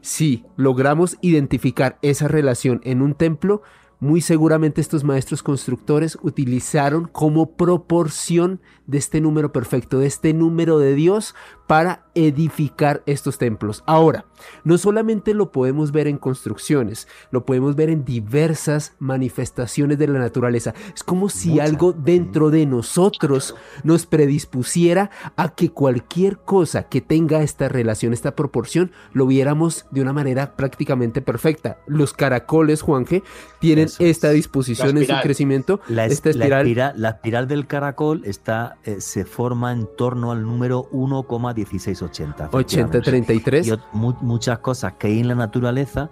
Si 0.00 0.44
logramos 0.56 1.16
identificar 1.20 1.98
esa 2.02 2.28
relación 2.28 2.80
en 2.84 3.02
un 3.02 3.14
templo, 3.14 3.62
muy 3.98 4.20
seguramente 4.20 4.80
estos 4.80 5.04
maestros 5.04 5.42
constructores 5.42 6.18
utilizaron 6.22 7.08
como 7.08 7.56
proporción 7.56 8.60
de 8.86 8.98
este 8.98 9.20
número 9.20 9.52
perfecto, 9.52 9.98
de 9.98 10.06
este 10.06 10.32
número 10.32 10.78
de 10.78 10.94
Dios 10.94 11.34
para 11.66 12.04
edificar 12.14 13.02
estos 13.06 13.38
templos. 13.38 13.82
Ahora, 13.86 14.24
no 14.64 14.78
solamente 14.78 15.34
lo 15.34 15.50
podemos 15.50 15.92
ver 15.92 16.06
en 16.06 16.18
construcciones, 16.18 17.08
lo 17.30 17.44
podemos 17.44 17.76
ver 17.76 17.90
en 17.90 18.04
diversas 18.04 18.94
manifestaciones 18.98 19.98
de 19.98 20.06
la 20.06 20.18
naturaleza. 20.18 20.74
Es 20.94 21.02
como 21.02 21.28
si 21.28 21.60
algo 21.60 21.92
dentro 21.92 22.50
de 22.50 22.66
nosotros 22.66 23.54
nos 23.82 24.06
predispusiera 24.06 25.10
a 25.36 25.54
que 25.54 25.70
cualquier 25.70 26.38
cosa 26.38 26.84
que 26.84 27.00
tenga 27.00 27.42
esta 27.42 27.68
relación, 27.68 28.12
esta 28.12 28.36
proporción, 28.36 28.92
lo 29.12 29.26
viéramos 29.26 29.86
de 29.90 30.00
una 30.00 30.12
manera 30.12 30.56
prácticamente 30.56 31.20
perfecta. 31.20 31.78
Los 31.86 32.12
caracoles, 32.12 32.82
Juanje, 32.82 33.22
tienen 33.58 33.88
esta 33.98 34.30
disposición 34.30 34.98
en 34.98 35.06
su 35.06 35.14
crecimiento. 35.22 35.80
La, 35.88 36.06
esta 36.06 36.30
espiral. 36.30 36.66
La, 36.96 37.10
espiral, 37.10 37.48
del 37.48 37.66
caracol 37.66 38.22
está, 38.24 38.75
eh, 38.86 39.00
se 39.00 39.24
forma 39.24 39.72
en 39.72 39.88
torno 39.96 40.30
al 40.30 40.42
número 40.42 40.88
1,1680. 40.92 42.50
8033. 42.52 43.66
Y 43.66 43.72
muchas 43.92 44.60
cosas 44.60 44.92
que 44.92 45.08
hay 45.08 45.18
en 45.18 45.26
la 45.26 45.34
naturaleza 45.34 46.08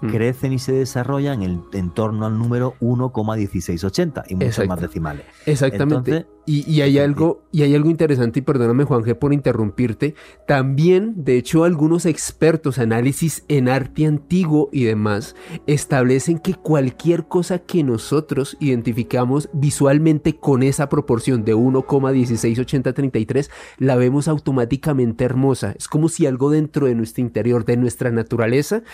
mm. 0.00 0.08
crecen 0.08 0.52
y 0.52 0.58
se 0.58 0.72
desarrollan 0.72 1.42
en, 1.42 1.62
en 1.72 1.90
torno 1.90 2.26
al 2.26 2.38
número 2.38 2.74
1,1680 2.80 4.24
y 4.28 4.34
muchos 4.36 4.66
más 4.66 4.80
decimales. 4.80 5.24
Exactamente. 5.46 6.26
Y, 6.48 6.80
hay 6.80 7.00
algo, 7.00 7.42
y 7.50 7.62
hay 7.62 7.74
algo 7.74 7.90
interesante, 7.90 8.38
y 8.38 8.42
perdóname 8.42 8.84
Juan 8.84 9.02
G 9.02 9.18
por 9.18 9.32
interrumpirte, 9.32 10.14
también, 10.46 11.24
de 11.24 11.38
hecho, 11.38 11.64
algunos 11.64 12.06
expertos, 12.06 12.78
análisis 12.78 13.44
en 13.48 13.68
arte 13.68 14.06
antiguo 14.06 14.68
y 14.70 14.84
demás, 14.84 15.34
establecen 15.66 16.38
que 16.38 16.54
cualquier 16.54 17.26
cosa 17.26 17.58
que 17.58 17.82
nosotros 17.82 18.56
identificamos 18.60 19.48
visualmente 19.52 20.36
con 20.36 20.62
esa 20.62 20.88
proporción 20.88 21.44
de 21.44 21.56
1,168033, 21.56 23.50
la 23.78 23.96
vemos 23.96 24.28
automáticamente 24.28 25.24
hermosa. 25.24 25.74
Es 25.76 25.88
como 25.88 26.08
si 26.08 26.26
algo 26.26 26.52
dentro 26.52 26.86
de 26.86 26.94
nuestro 26.94 27.22
interior, 27.22 27.64
de 27.64 27.76
nuestra 27.76 28.12
naturaleza, 28.12 28.84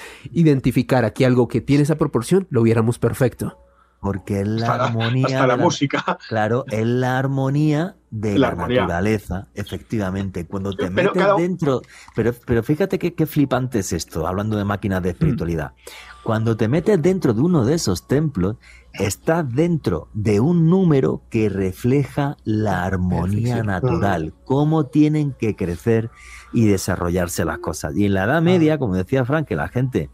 que 1.14 1.26
algo 1.26 1.48
que 1.48 1.60
tiene 1.60 1.82
esa 1.82 1.96
proporción, 1.96 2.46
lo 2.50 2.62
viéramos 2.62 2.98
perfecto 2.98 3.58
porque 4.02 4.40
es 4.40 4.48
la 4.48 4.74
armonía. 4.86 5.26
Hasta 5.26 5.46
la, 5.46 5.56
música. 5.56 6.18
Claro, 6.28 6.64
es 6.68 6.84
la 6.84 7.20
armonía 7.20 7.94
de 8.10 8.36
la, 8.36 8.52
naturaleza, 8.52 9.46
efectivamente. 9.54 10.44
Cuando 10.44 10.72
te 10.72 10.90
metes 10.90 11.24
dentro. 11.38 11.82
Pero, 12.16 12.34
pero 12.44 12.64
fíjate 12.64 12.98
qué 12.98 13.26
flipante 13.26 13.78
es 13.78 13.92
esto, 13.92 14.26
hablando 14.26 14.56
de 14.56 14.64
máquinas 14.64 15.04
de 15.04 15.10
mm. 15.10 15.12
espiritualidad. 15.12 15.72
Cuando 16.24 16.56
te 16.56 16.66
metes 16.66 17.00
dentro 17.00 17.32
de 17.32 17.42
uno 17.42 17.64
de 17.64 17.74
esos 17.74 18.08
templos, 18.08 18.56
estás 18.92 19.48
dentro 19.48 20.08
de 20.14 20.40
un 20.40 20.68
número 20.68 21.22
que 21.30 21.48
refleja 21.48 22.36
la 22.42 22.84
armonía 22.84 23.62
natural, 23.62 24.34
cómo 24.44 24.86
tienen 24.86 25.32
que 25.32 25.54
crecer 25.54 26.10
y 26.52 26.66
desarrollarse 26.66 27.44
las 27.44 27.58
cosas. 27.58 27.96
Y 27.96 28.06
en 28.06 28.14
la 28.14 28.24
Edad 28.24 28.42
Media, 28.42 28.74
ah. 28.74 28.78
como 28.78 28.96
decía 28.96 29.24
Frank, 29.24 29.46
que 29.46 29.54
la 29.54 29.68
gente 29.68 30.10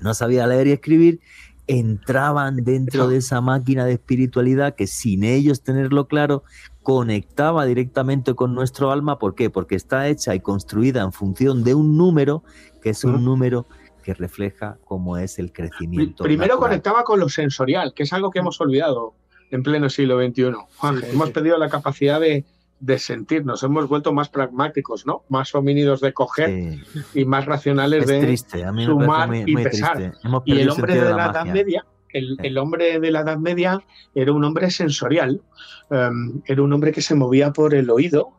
no 0.00 0.14
sabía 0.14 0.46
leer 0.46 0.66
y 0.68 0.72
escribir, 0.72 1.20
entraban 1.66 2.56
dentro 2.64 3.08
de 3.08 3.18
esa 3.18 3.40
máquina 3.40 3.84
de 3.84 3.92
espiritualidad 3.92 4.74
que 4.74 4.86
sin 4.86 5.22
ellos 5.22 5.62
tenerlo 5.62 6.08
claro, 6.08 6.42
conectaba 6.82 7.64
directamente 7.64 8.34
con 8.34 8.54
nuestro 8.54 8.90
alma. 8.90 9.18
¿Por 9.18 9.34
qué? 9.34 9.50
Porque 9.50 9.76
está 9.76 10.08
hecha 10.08 10.34
y 10.34 10.40
construida 10.40 11.02
en 11.02 11.12
función 11.12 11.62
de 11.62 11.74
un 11.74 11.96
número, 11.96 12.42
que 12.82 12.90
es 12.90 13.04
un 13.04 13.24
número 13.24 13.66
que 14.02 14.14
refleja 14.14 14.78
cómo 14.84 15.16
es 15.16 15.38
el 15.38 15.52
crecimiento. 15.52 16.24
Primero 16.24 16.58
conectaba 16.58 17.04
con 17.04 17.20
lo 17.20 17.28
sensorial, 17.28 17.92
que 17.94 18.04
es 18.04 18.12
algo 18.12 18.30
que 18.30 18.40
hemos 18.40 18.60
olvidado 18.60 19.14
en 19.50 19.62
pleno 19.62 19.90
siglo 19.90 20.18
XXI. 20.20 20.52
Juan, 20.76 21.02
hemos 21.04 21.30
perdido 21.30 21.58
la 21.58 21.68
capacidad 21.68 22.20
de, 22.20 22.44
de 22.80 22.98
sentir, 22.98 23.44
nos 23.44 23.62
hemos 23.62 23.88
vuelto 23.88 24.12
más 24.12 24.30
pragmáticos, 24.30 25.06
¿no? 25.06 25.24
Más 25.28 25.54
homínidos 25.54 26.00
de 26.00 26.12
coger 26.14 26.78
y 27.14 27.24
más 27.26 27.44
racionales 27.44 28.06
de 28.06 28.36
sumar 28.84 29.30
y 29.34 29.54
pesar. 29.54 30.14
Y 30.46 30.60
el 30.60 30.70
hombre 30.70 30.94
de 30.94 31.14
la, 31.14 31.26
Edad 31.26 31.44
Media, 31.44 31.84
el, 32.08 32.58
hombre 32.58 32.98
de 32.98 33.10
la 33.10 33.20
Edad 33.20 33.36
Media 33.36 33.80
era 34.14 34.32
un 34.32 34.42
hombre 34.44 34.70
sensorial, 34.70 35.42
em, 35.90 36.40
era 36.46 36.62
un 36.62 36.72
hombre 36.72 36.90
que 36.92 37.02
se 37.02 37.14
movía 37.14 37.52
por 37.52 37.74
el 37.74 37.90
oído, 37.90 38.32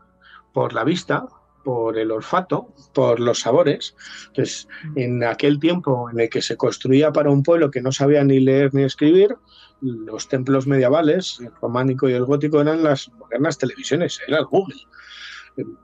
por 0.54 0.74
la 0.74 0.84
vista, 0.84 1.28
por 1.64 2.00
el 2.00 2.12
olfato, 2.12 2.74
por 2.94 3.20
los 3.20 3.42
sabores. 3.42 3.96
Entonces, 4.28 4.68
en 4.96 5.24
aquel 5.24 5.60
tiempo 5.60 6.10
en 6.10 6.20
el 6.20 6.30
que 6.30 6.42
se 6.42 6.58
construía 6.58 7.12
para 7.12 7.30
un 7.30 7.44
pueblo 7.44 7.70
que 7.70 7.82
no 7.82 7.92
sabía 7.92 8.24
ni 8.24 8.40
leer 8.40 8.74
ni 8.74 8.84
escribir, 8.84 9.36
los 9.82 10.28
templos 10.28 10.68
medievales, 10.68 11.40
el 11.42 11.52
románico 11.62 12.08
y 12.08 12.14
el 12.14 12.26
gótico, 12.26 12.62
eran 12.62 12.84
las 12.84 13.12
modernas 13.14 13.58
televisiones, 13.58 14.20
era 14.28 14.40
el 14.40 14.46
Google. 14.46 14.80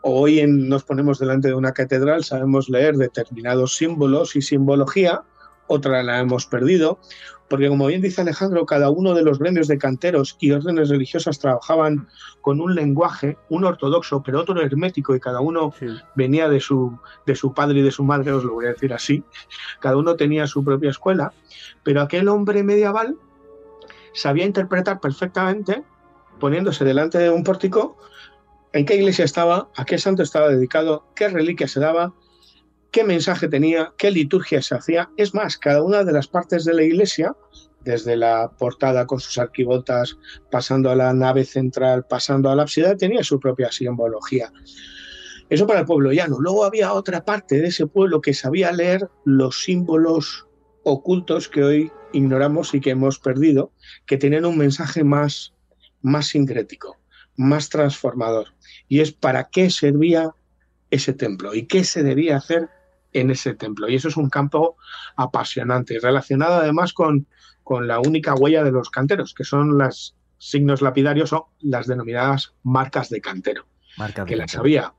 Hoy 0.02 0.40
en, 0.40 0.69
nos 0.69 0.84
ponemos 0.84 1.19
delante 1.19 1.49
de 1.49 1.53
una 1.53 1.74
catedral, 1.74 2.24
sabemos 2.24 2.69
leer 2.69 2.95
determinados 2.95 3.76
símbolos 3.76 4.36
y 4.36 4.41
simbología, 4.41 5.24
otra 5.68 6.03
la 6.03 6.19
hemos 6.19 6.45
perdido, 6.45 6.99
porque 7.49 7.68
como 7.69 7.88
bien 7.88 8.02
dice 8.02 8.22
Alejandro, 8.22 8.65
cada 8.65 8.90
uno 8.90 9.14
de 9.14 9.24
los 9.24 9.40
gremios 9.40 9.68
de 9.68 9.78
canteros 9.78 10.38
y 10.40 10.52
órdenes 10.52 10.90
religiosas 10.90 11.40
trabajaban 11.40 12.07
con 12.41 12.61
un 12.61 12.76
lenguaje, 12.76 13.38
un 13.49 13.65
ortodoxo, 13.65 14.22
pero 14.24 14.41
otro 14.41 14.61
hermético, 14.61 15.15
y 15.15 15.19
cada 15.19 15.41
uno 15.41 15.74
venía 16.15 16.49
de 16.49 16.60
su, 16.60 16.98
de 17.26 17.36
su 17.36 17.53
padre 17.53 17.80
y 17.80 17.84
de 17.84 17.91
su 17.91 18.03
madre, 18.03 18.32
os 18.32 18.44
lo 18.44 18.53
voy 18.53 18.65
a 18.65 18.69
decir 18.69 18.94
así, 18.94 19.24
cada 19.80 19.98
uno 19.98 20.15
tenía 20.15 20.48
su 20.48 20.64
propia 20.64 20.90
escuela, 20.90 21.34
pero 21.84 22.02
aquel 22.02 22.28
hombre 22.28 22.64
medieval 22.64 23.18
sabía 24.18 24.45
interpretar 24.45 24.99
perfectamente, 24.99 25.84
poniéndose 26.39 26.84
delante 26.84 27.18
de 27.18 27.30
un 27.30 27.44
pórtico, 27.44 27.98
en 28.73 28.85
qué 28.85 28.95
iglesia 28.95 29.26
estaba, 29.26 29.69
a 29.76 29.85
qué 29.85 29.98
santo 29.98 30.23
estaba 30.23 30.49
dedicado, 30.49 31.07
qué 31.15 31.30
reliquia 31.30 31.68
se 31.68 31.80
daba, 31.80 32.14
qué 32.91 33.03
mensaje 33.03 33.48
tenía, 33.48 33.94
qué 33.98 34.11
liturgia 34.11 34.61
se 34.61 34.76
hacía. 34.76 35.10
Es 35.18 35.34
más, 35.34 35.57
cada 35.57 35.81
una 35.81 36.03
de 36.03 36.14
las 36.14 36.27
partes 36.27 36.65
de 36.65 36.73
la 36.73 36.84
iglesia, 36.84 37.35
desde 37.81 38.18
la 38.18 38.52
portada 38.57 39.06
con 39.06 39.19
sus 39.19 39.38
arquivoltas, 39.38 40.18
pasando 40.52 40.89
a 40.89 40.95
la 40.95 41.14
nave 41.14 41.45
central, 41.45 42.06
pasando 42.06 42.49
a 42.49 42.56
la 42.56 42.64
ábside, 42.64 42.98
tenía 42.98 43.23
su 43.23 43.39
propia 43.39 43.72
simbología. 43.72 44.52
Eso 45.49 45.65
para 45.65 45.81
el 45.81 45.85
pueblo 45.85 46.11
llano. 46.11 46.39
Luego 46.39 46.65
había 46.65 46.91
otra 46.91 47.23
parte 47.23 47.61
de 47.61 47.68
ese 47.68 47.88
pueblo 47.88 48.19
que 48.19 48.34
sabía 48.34 48.72
leer 48.72 49.10
los 49.23 49.64
símbolos 49.64 50.47
ocultos 50.89 51.49
que 51.49 51.64
hoy 51.64 51.91
ignoramos 52.14 52.73
y 52.73 52.80
que 52.80 52.91
hemos 52.91 53.19
perdido, 53.19 53.73
que 54.05 54.18
tienen 54.18 54.45
un 54.45 54.57
mensaje 54.57 55.03
más, 55.03 55.53
más 56.01 56.27
sincrético, 56.27 56.95
más 57.35 57.68
transformador. 57.68 58.53
Y 58.88 59.01
es 59.01 59.11
para 59.11 59.49
qué 59.49 59.69
servía 59.69 60.34
ese 60.89 61.11
templo 61.11 61.53
y 61.53 61.68
qué 61.68 61.84
se 61.84 62.03
debía 62.03 62.38
hacer 62.38 62.69
en 63.11 63.31
ese 63.31 63.53
templo. 63.53 63.89
Y 63.89 63.95
eso 63.95 64.07
es 64.07 64.15
un 64.15 64.30
campo 64.30 64.77
apasionante, 65.18 65.99
relacionado 65.99 66.55
además 66.55 66.93
con, 66.93 67.27
con 67.64 67.85
la 67.88 67.99
única 67.99 68.34
huella 68.34 68.64
de 68.64 68.72
los 68.72 68.89
canteros, 68.89 69.34
que 69.34 69.43
son 69.43 69.77
los 69.77 70.15
signos 70.38 70.81
lapidarios 70.81 71.34
o 71.34 71.49
las 71.59 71.88
denominadas 71.88 72.53
marcas 72.64 73.09
de 73.09 73.19
cantero, 73.19 73.65
que 74.26 74.38
las 74.38 74.55
había 74.55 74.93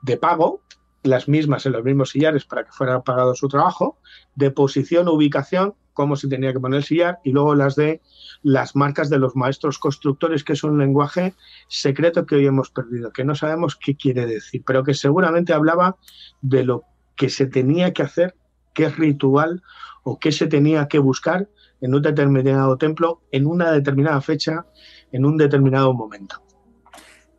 de 0.00 0.16
pago, 0.16 0.62
las 1.06 1.28
mismas 1.28 1.66
en 1.66 1.72
los 1.72 1.84
mismos 1.84 2.10
sillares 2.10 2.44
para 2.44 2.64
que 2.64 2.72
fuera 2.72 3.02
pagado 3.02 3.34
su 3.34 3.48
trabajo, 3.48 3.98
de 4.34 4.50
posición, 4.50 5.08
ubicación, 5.08 5.74
cómo 5.92 6.16
se 6.16 6.28
tenía 6.28 6.52
que 6.52 6.60
poner 6.60 6.78
el 6.78 6.84
sillar, 6.84 7.20
y 7.24 7.32
luego 7.32 7.54
las 7.54 7.74
de 7.74 8.02
las 8.42 8.76
marcas 8.76 9.08
de 9.08 9.18
los 9.18 9.34
maestros 9.34 9.78
constructores, 9.78 10.44
que 10.44 10.52
es 10.52 10.62
un 10.62 10.78
lenguaje 10.78 11.34
secreto 11.68 12.26
que 12.26 12.36
hoy 12.36 12.46
hemos 12.46 12.70
perdido, 12.70 13.12
que 13.12 13.24
no 13.24 13.34
sabemos 13.34 13.76
qué 13.76 13.96
quiere 13.96 14.26
decir, 14.26 14.62
pero 14.66 14.84
que 14.84 14.94
seguramente 14.94 15.52
hablaba 15.52 15.96
de 16.42 16.64
lo 16.64 16.84
que 17.16 17.30
se 17.30 17.46
tenía 17.46 17.92
que 17.92 18.02
hacer, 18.02 18.36
qué 18.74 18.90
ritual 18.90 19.62
o 20.04 20.18
qué 20.18 20.32
se 20.32 20.46
tenía 20.46 20.86
que 20.86 20.98
buscar 20.98 21.48
en 21.80 21.94
un 21.94 22.02
determinado 22.02 22.76
templo, 22.76 23.22
en 23.32 23.46
una 23.46 23.72
determinada 23.72 24.20
fecha, 24.20 24.66
en 25.12 25.24
un 25.24 25.36
determinado 25.36 25.94
momento. 25.94 26.45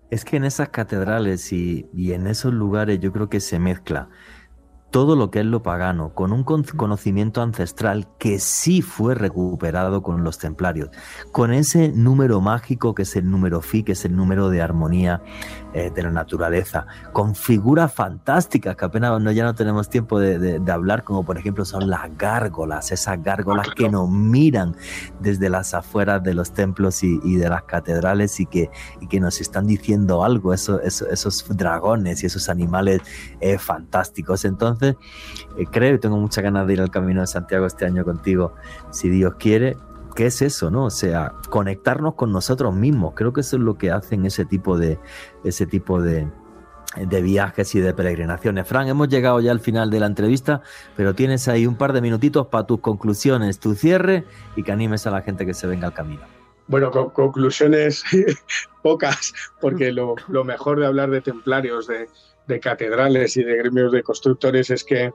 Es 0.10 0.24
que 0.26 0.38
en 0.38 0.46
esas 0.46 0.70
catedrales 0.70 1.52
y, 1.52 1.90
y, 1.94 2.14
en 2.14 2.28
esos 2.28 2.54
lugares 2.54 3.00
yo 3.00 3.12
creo 3.12 3.30
que 3.30 3.40
se 3.42 3.60
mezcla 3.60 4.10
todo 4.92 5.16
lo 5.16 5.30
que 5.32 5.42
es 5.42 5.46
lo 5.46 5.62
pagano, 5.64 6.14
con 6.14 6.32
un 6.32 6.44
conocimiento 6.44 7.42
ancestral 7.42 8.08
que 8.18 8.40
sí 8.40 8.82
fue 8.82 9.16
recuperado 9.16 10.02
con 10.02 10.24
los 10.24 10.38
templarios, 10.38 10.90
con 11.32 11.52
ese 11.52 11.90
número 11.90 12.40
mágico 12.40 12.96
que 12.96 13.04
es 13.04 13.16
el 13.16 13.30
número 13.30 13.62
Fi, 13.62 13.84
que 13.84 13.92
es 13.92 14.06
el 14.06 14.16
número 14.16 14.50
de 14.50 14.62
armonía 14.62 15.22
eh, 15.74 15.92
de 15.94 16.04
la 16.04 16.12
naturaleza, 16.12 16.88
con 17.12 17.36
figuras 17.36 17.94
fantásticas 17.94 18.76
que 18.76 18.86
apenas 18.86 19.22
no, 19.22 19.32
ya 19.32 19.44
no 19.44 19.56
tenemos 19.56 19.90
tiempo 19.90 20.20
de, 20.20 20.62
hablar, 20.72 21.04
como 21.04 21.24
por 21.24 21.38
ejemplo 21.38 21.66
son 21.66 21.90
las 21.90 22.18
gárgolas, 22.18 22.92
esas 22.92 23.22
gárgolas 23.22 23.68
que 23.76 23.90
nos 23.90 24.10
miran 24.10 24.76
desde 25.20 25.50
las 25.50 25.74
afueras 25.74 26.24
de 26.24 26.34
los 26.34 26.54
templos 26.54 27.04
y, 27.04 27.36
de 27.36 27.50
las 27.50 27.64
catedrales 27.64 28.40
y 28.40 28.46
que, 28.46 28.70
y 29.02 29.08
que 29.08 29.20
nos 29.20 29.42
están 29.42 29.68
diciendo 29.68 30.24
algo, 30.24 30.54
eso, 30.54 30.82
esos 30.82 31.46
dragones 31.50 32.24
y 32.24 32.28
esos 32.28 32.50
animales 32.50 33.02
eh, 33.40 33.58
fantásticos. 33.58 34.46
Entonces, 34.46 34.77
entonces, 34.80 34.95
eh, 35.58 35.66
creo 35.70 35.95
y 35.95 35.99
tengo 35.99 36.18
muchas 36.18 36.44
ganas 36.44 36.68
de 36.68 36.74
ir 36.74 36.82
al 36.82 36.91
Camino 36.91 37.22
de 37.22 37.28
Santiago 37.28 37.66
este 37.66 37.86
año 37.86 38.04
contigo, 38.04 38.54
si 38.91 39.10
Dios 39.10 39.36
quiere. 39.38 39.78
¿Qué 40.16 40.28
es 40.28 40.41
eso, 40.41 40.72
no? 40.72 40.86
O 40.86 40.90
sea, 40.90 41.34
conectarnos 41.49 42.16
con 42.16 42.32
nosotros 42.32 42.74
mismos. 42.74 43.14
Creo 43.16 43.34
que 43.34 43.41
eso 43.41 43.58
es 43.58 43.62
lo 43.62 43.78
que 43.78 43.91
hacen 43.91 44.26
ese 44.26 44.45
tipo 44.45 44.78
de, 44.78 44.98
ese 45.44 45.68
tipo 45.68 46.02
de, 46.02 46.28
viajes 47.22 47.76
y 47.76 47.80
de 47.80 47.94
peregrinaciones. 47.94 48.68
Fran, 48.68 48.88
hemos 48.88 49.10
llegado 49.10 49.40
ya 49.41 49.52
al 49.52 49.60
final 49.60 49.91
de 49.91 49.99
la 49.99 50.08
entrevista, 50.08 50.62
pero 50.95 51.14
tienes 51.14 51.48
ahí 51.48 51.68
un 51.68 51.76
par 51.76 51.94
de 51.94 52.02
minutitos 52.02 52.48
para 52.48 52.66
tus 52.66 52.80
conclusiones, 52.80 53.60
tu 53.60 53.76
cierre 53.76 54.26
y 54.56 54.64
que 54.64 54.72
animes 54.72 55.06
a 55.06 55.12
la 55.12 55.22
gente 55.22 55.45
que 55.45 55.54
se 55.54 55.68
venga 55.68 55.88
al 55.88 55.94
camino. 55.94 56.24
Bueno, 56.68 56.91
conclusiones 57.14 58.04
pocas, 58.82 59.34
porque 59.62 59.91
lo, 59.91 60.16
lo, 60.28 60.44
mejor 60.44 60.80
de 60.80 60.88
hablar 60.88 61.12
de 61.12 61.22
templarios, 61.22 61.88
de, 61.88 62.10
de 62.48 62.60
catedrales 62.60 63.38
y 63.38 63.44
de 63.44 63.57
gremios 63.57 63.91
de 63.91 64.03
constructores 64.03 64.69
es 64.69 64.84
que 64.84 65.11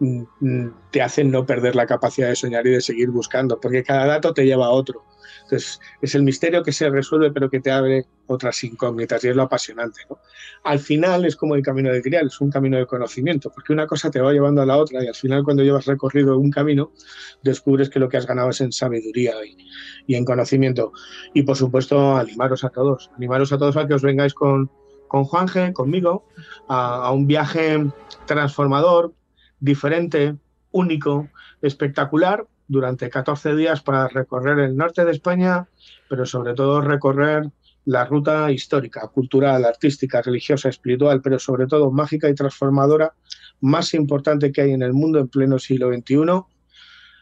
mm, 0.00 0.22
mm, 0.40 0.74
te 0.90 1.02
hacen 1.02 1.30
no 1.30 1.46
perder 1.46 1.74
la 1.74 1.86
capacidad 1.86 2.28
de 2.28 2.36
soñar 2.36 2.66
y 2.66 2.70
de 2.70 2.80
seguir 2.80 3.10
buscando, 3.10 3.60
porque 3.60 3.82
cada 3.82 4.06
dato 4.06 4.34
te 4.34 4.44
lleva 4.44 4.66
a 4.66 4.70
otro. 4.70 5.04
Entonces, 5.42 5.80
es 6.02 6.14
el 6.14 6.24
misterio 6.24 6.62
que 6.62 6.72
se 6.72 6.90
resuelve, 6.90 7.30
pero 7.32 7.48
que 7.48 7.60
te 7.60 7.70
abre 7.70 8.04
otras 8.26 8.62
incógnitas 8.64 9.24
y 9.24 9.28
es 9.28 9.36
lo 9.36 9.42
apasionante. 9.42 10.02
Al 10.64 10.78
final 10.78 11.24
es 11.24 11.36
como 11.36 11.54
el 11.54 11.62
camino 11.62 11.90
de 11.90 12.02
Grial, 12.02 12.26
es 12.26 12.40
un 12.42 12.50
camino 12.50 12.76
de 12.76 12.84
conocimiento, 12.84 13.50
porque 13.50 13.72
una 13.72 13.86
cosa 13.86 14.10
te 14.10 14.20
va 14.20 14.32
llevando 14.32 14.60
a 14.60 14.66
la 14.66 14.76
otra 14.76 15.02
y 15.02 15.06
al 15.06 15.14
final 15.14 15.44
cuando 15.44 15.62
llevas 15.62 15.86
recorrido 15.86 16.38
un 16.38 16.50
camino, 16.50 16.92
descubres 17.42 17.88
que 17.88 17.98
lo 17.98 18.10
que 18.10 18.18
has 18.18 18.26
ganado 18.26 18.50
es 18.50 18.60
en 18.60 18.72
sabiduría 18.72 19.34
y, 19.42 19.56
y 20.06 20.16
en 20.16 20.26
conocimiento. 20.26 20.92
Y 21.32 21.44
por 21.44 21.56
supuesto, 21.56 22.16
animaros 22.16 22.64
a 22.64 22.68
todos, 22.68 23.10
animaros 23.16 23.50
a 23.50 23.58
todos 23.58 23.76
a 23.78 23.86
que 23.86 23.94
os 23.94 24.02
vengáis 24.02 24.34
con, 24.34 24.70
con 25.08 25.24
Juanje, 25.24 25.72
conmigo, 25.72 26.26
a, 26.68 27.10
un 27.12 27.26
viaje 27.26 27.84
transformador, 28.26 29.14
diferente, 29.58 30.36
único, 30.70 31.28
espectacular, 31.62 32.46
durante 32.68 33.08
14 33.08 33.56
días 33.56 33.80
para 33.80 34.08
recorrer 34.08 34.58
el 34.58 34.76
norte 34.76 35.04
de 35.04 35.12
España, 35.12 35.66
pero 36.08 36.26
sobre 36.26 36.52
todo 36.52 36.82
recorrer 36.82 37.50
la 37.86 38.04
ruta 38.04 38.52
histórica, 38.52 39.08
cultural, 39.08 39.64
artística, 39.64 40.20
religiosa, 40.20 40.68
espiritual, 40.68 41.22
pero 41.22 41.38
sobre 41.38 41.66
todo 41.66 41.90
mágica 41.90 42.28
y 42.28 42.34
transformadora 42.34 43.14
más 43.62 43.94
importante 43.94 44.52
que 44.52 44.60
hay 44.60 44.72
en 44.72 44.82
el 44.82 44.92
mundo 44.92 45.18
en 45.18 45.28
pleno 45.28 45.58
siglo 45.58 45.90
XXI. 45.90 46.42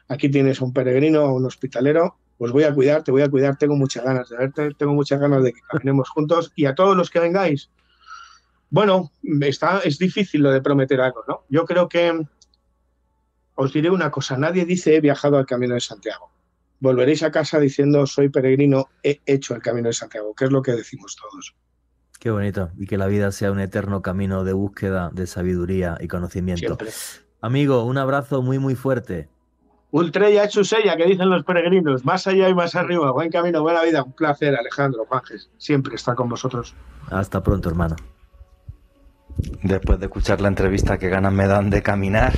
Aquí 0.09 0.29
tienes 0.29 0.61
un 0.61 0.73
peregrino, 0.73 1.33
un 1.33 1.47
hospitalero 1.47 2.17
pues 2.39 2.53
voy 2.53 2.65
a 2.65 2.75
cuidar, 2.75 3.03
te 3.03 3.11
voy 3.11 3.23
a 3.23 3.29
cuidar, 3.29 3.57
tengo 3.57 3.77
muchas 3.77 4.05
ganas 4.05 4.29
de 4.29 4.37
verte, 4.37 4.75
tengo 4.75 4.93
muchas 4.95 5.21
ganas 5.21 5.43
de 5.43 5.53
que 5.53 5.61
caminemos 5.71 6.09
juntos 6.11 6.53
y 6.55 6.67
a 6.67 6.75
todos 6.75 6.97
los 6.97 7.11
que 7.11 7.21
vengáis. 7.21 7.71
Bueno, 8.69 9.11
está, 9.41 9.81
es 9.81 9.99
difícil 9.99 10.43
lo 10.43 10.51
de 10.51 10.61
prometer 10.61 11.01
algo, 11.01 11.25
¿no? 11.27 11.45
Yo 11.49 11.65
creo 11.65 11.89
que 11.89 12.27
os 13.55 13.73
diré 13.73 13.91
una 13.91 14.11
cosa, 14.11 14.37
nadie 14.37 14.65
dice 14.65 14.97
he 14.97 15.01
viajado 15.01 15.39
al 15.39 15.47
Camino 15.47 15.75
de 15.75 15.81
Santiago. 15.81 16.31
Volveréis 16.81 17.23
a 17.23 17.31
casa 17.31 17.59
diciendo 17.59 18.07
soy 18.07 18.29
peregrino, 18.29 18.91
he 19.03 19.21
hecho 19.25 19.55
el 19.55 19.63
Camino 19.63 19.89
de 19.89 19.95
Santiago, 19.95 20.35
que 20.35 20.45
es 20.45 20.53
lo 20.53 20.63
que 20.63 20.73
decimos 20.73 21.17
todos. 21.17 21.55
Qué 22.19 22.31
bonito, 22.31 22.71
y 22.79 22.87
que 22.87 22.99
la 22.99 23.07
vida 23.07 23.31
sea 23.33 23.53
un 23.53 23.61
eterno 23.61 24.03
camino 24.03 24.45
de 24.45 24.53
búsqueda, 24.53 25.11
de 25.13 25.27
sabiduría 25.27 25.97
y 26.01 26.09
conocimiento. 26.09 26.77
Amigo, 27.41 27.85
un 27.85 27.99
abrazo 27.99 28.43
muy, 28.43 28.59
muy 28.59 28.75
fuerte. 28.75 29.29
Ultrella 29.97 30.44
hecho 30.44 30.62
sella, 30.62 30.94
que 30.94 31.06
dicen 31.06 31.31
los 31.31 31.43
peregrinos, 31.43 32.05
más 32.05 32.27
allá 32.27 32.51
y 32.51 32.55
más 32.55 32.74
arriba, 32.74 33.10
buen 33.12 33.31
camino, 33.31 33.62
buena 33.62 33.82
vida, 33.82 34.02
un 34.02 34.12
placer, 34.12 34.55
Alejandro 34.55 35.06
Juanjes, 35.06 35.48
siempre 35.56 35.94
está 35.94 36.14
con 36.14 36.28
vosotros. 36.28 36.74
Hasta 37.10 37.43
pronto, 37.43 37.70
hermano. 37.70 37.97
Después 39.62 39.98
de 39.98 40.05
escuchar 40.05 40.43
la 40.43 40.48
entrevista, 40.48 40.98
que 40.98 41.09
ganas 41.09 41.32
me 41.32 41.47
dan 41.47 41.70
de 41.70 41.81
caminar 41.81 42.35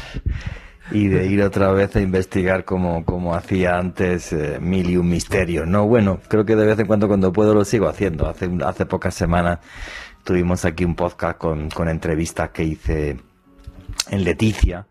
y 0.92 1.08
de 1.08 1.26
ir 1.26 1.42
otra 1.42 1.72
vez 1.72 1.96
a 1.96 2.00
investigar 2.00 2.64
como, 2.64 3.04
como 3.04 3.34
hacía 3.34 3.76
antes 3.76 4.32
eh, 4.32 4.60
mil 4.60 4.88
y 4.88 4.96
un 4.96 5.08
misterios. 5.08 5.66
No, 5.66 5.84
bueno, 5.88 6.20
creo 6.28 6.44
que 6.44 6.54
de 6.54 6.64
vez 6.64 6.78
en 6.78 6.86
cuando 6.86 7.08
cuando 7.08 7.32
puedo 7.32 7.54
lo 7.54 7.64
sigo 7.64 7.88
haciendo. 7.88 8.28
Hace, 8.28 8.48
hace 8.64 8.86
pocas 8.86 9.14
semanas 9.14 9.58
tuvimos 10.22 10.64
aquí 10.64 10.84
un 10.84 10.94
podcast 10.94 11.38
con, 11.38 11.70
con 11.70 11.88
entrevistas 11.88 12.50
que 12.50 12.62
hice 12.62 13.16
en 14.10 14.22
Leticia 14.22 14.86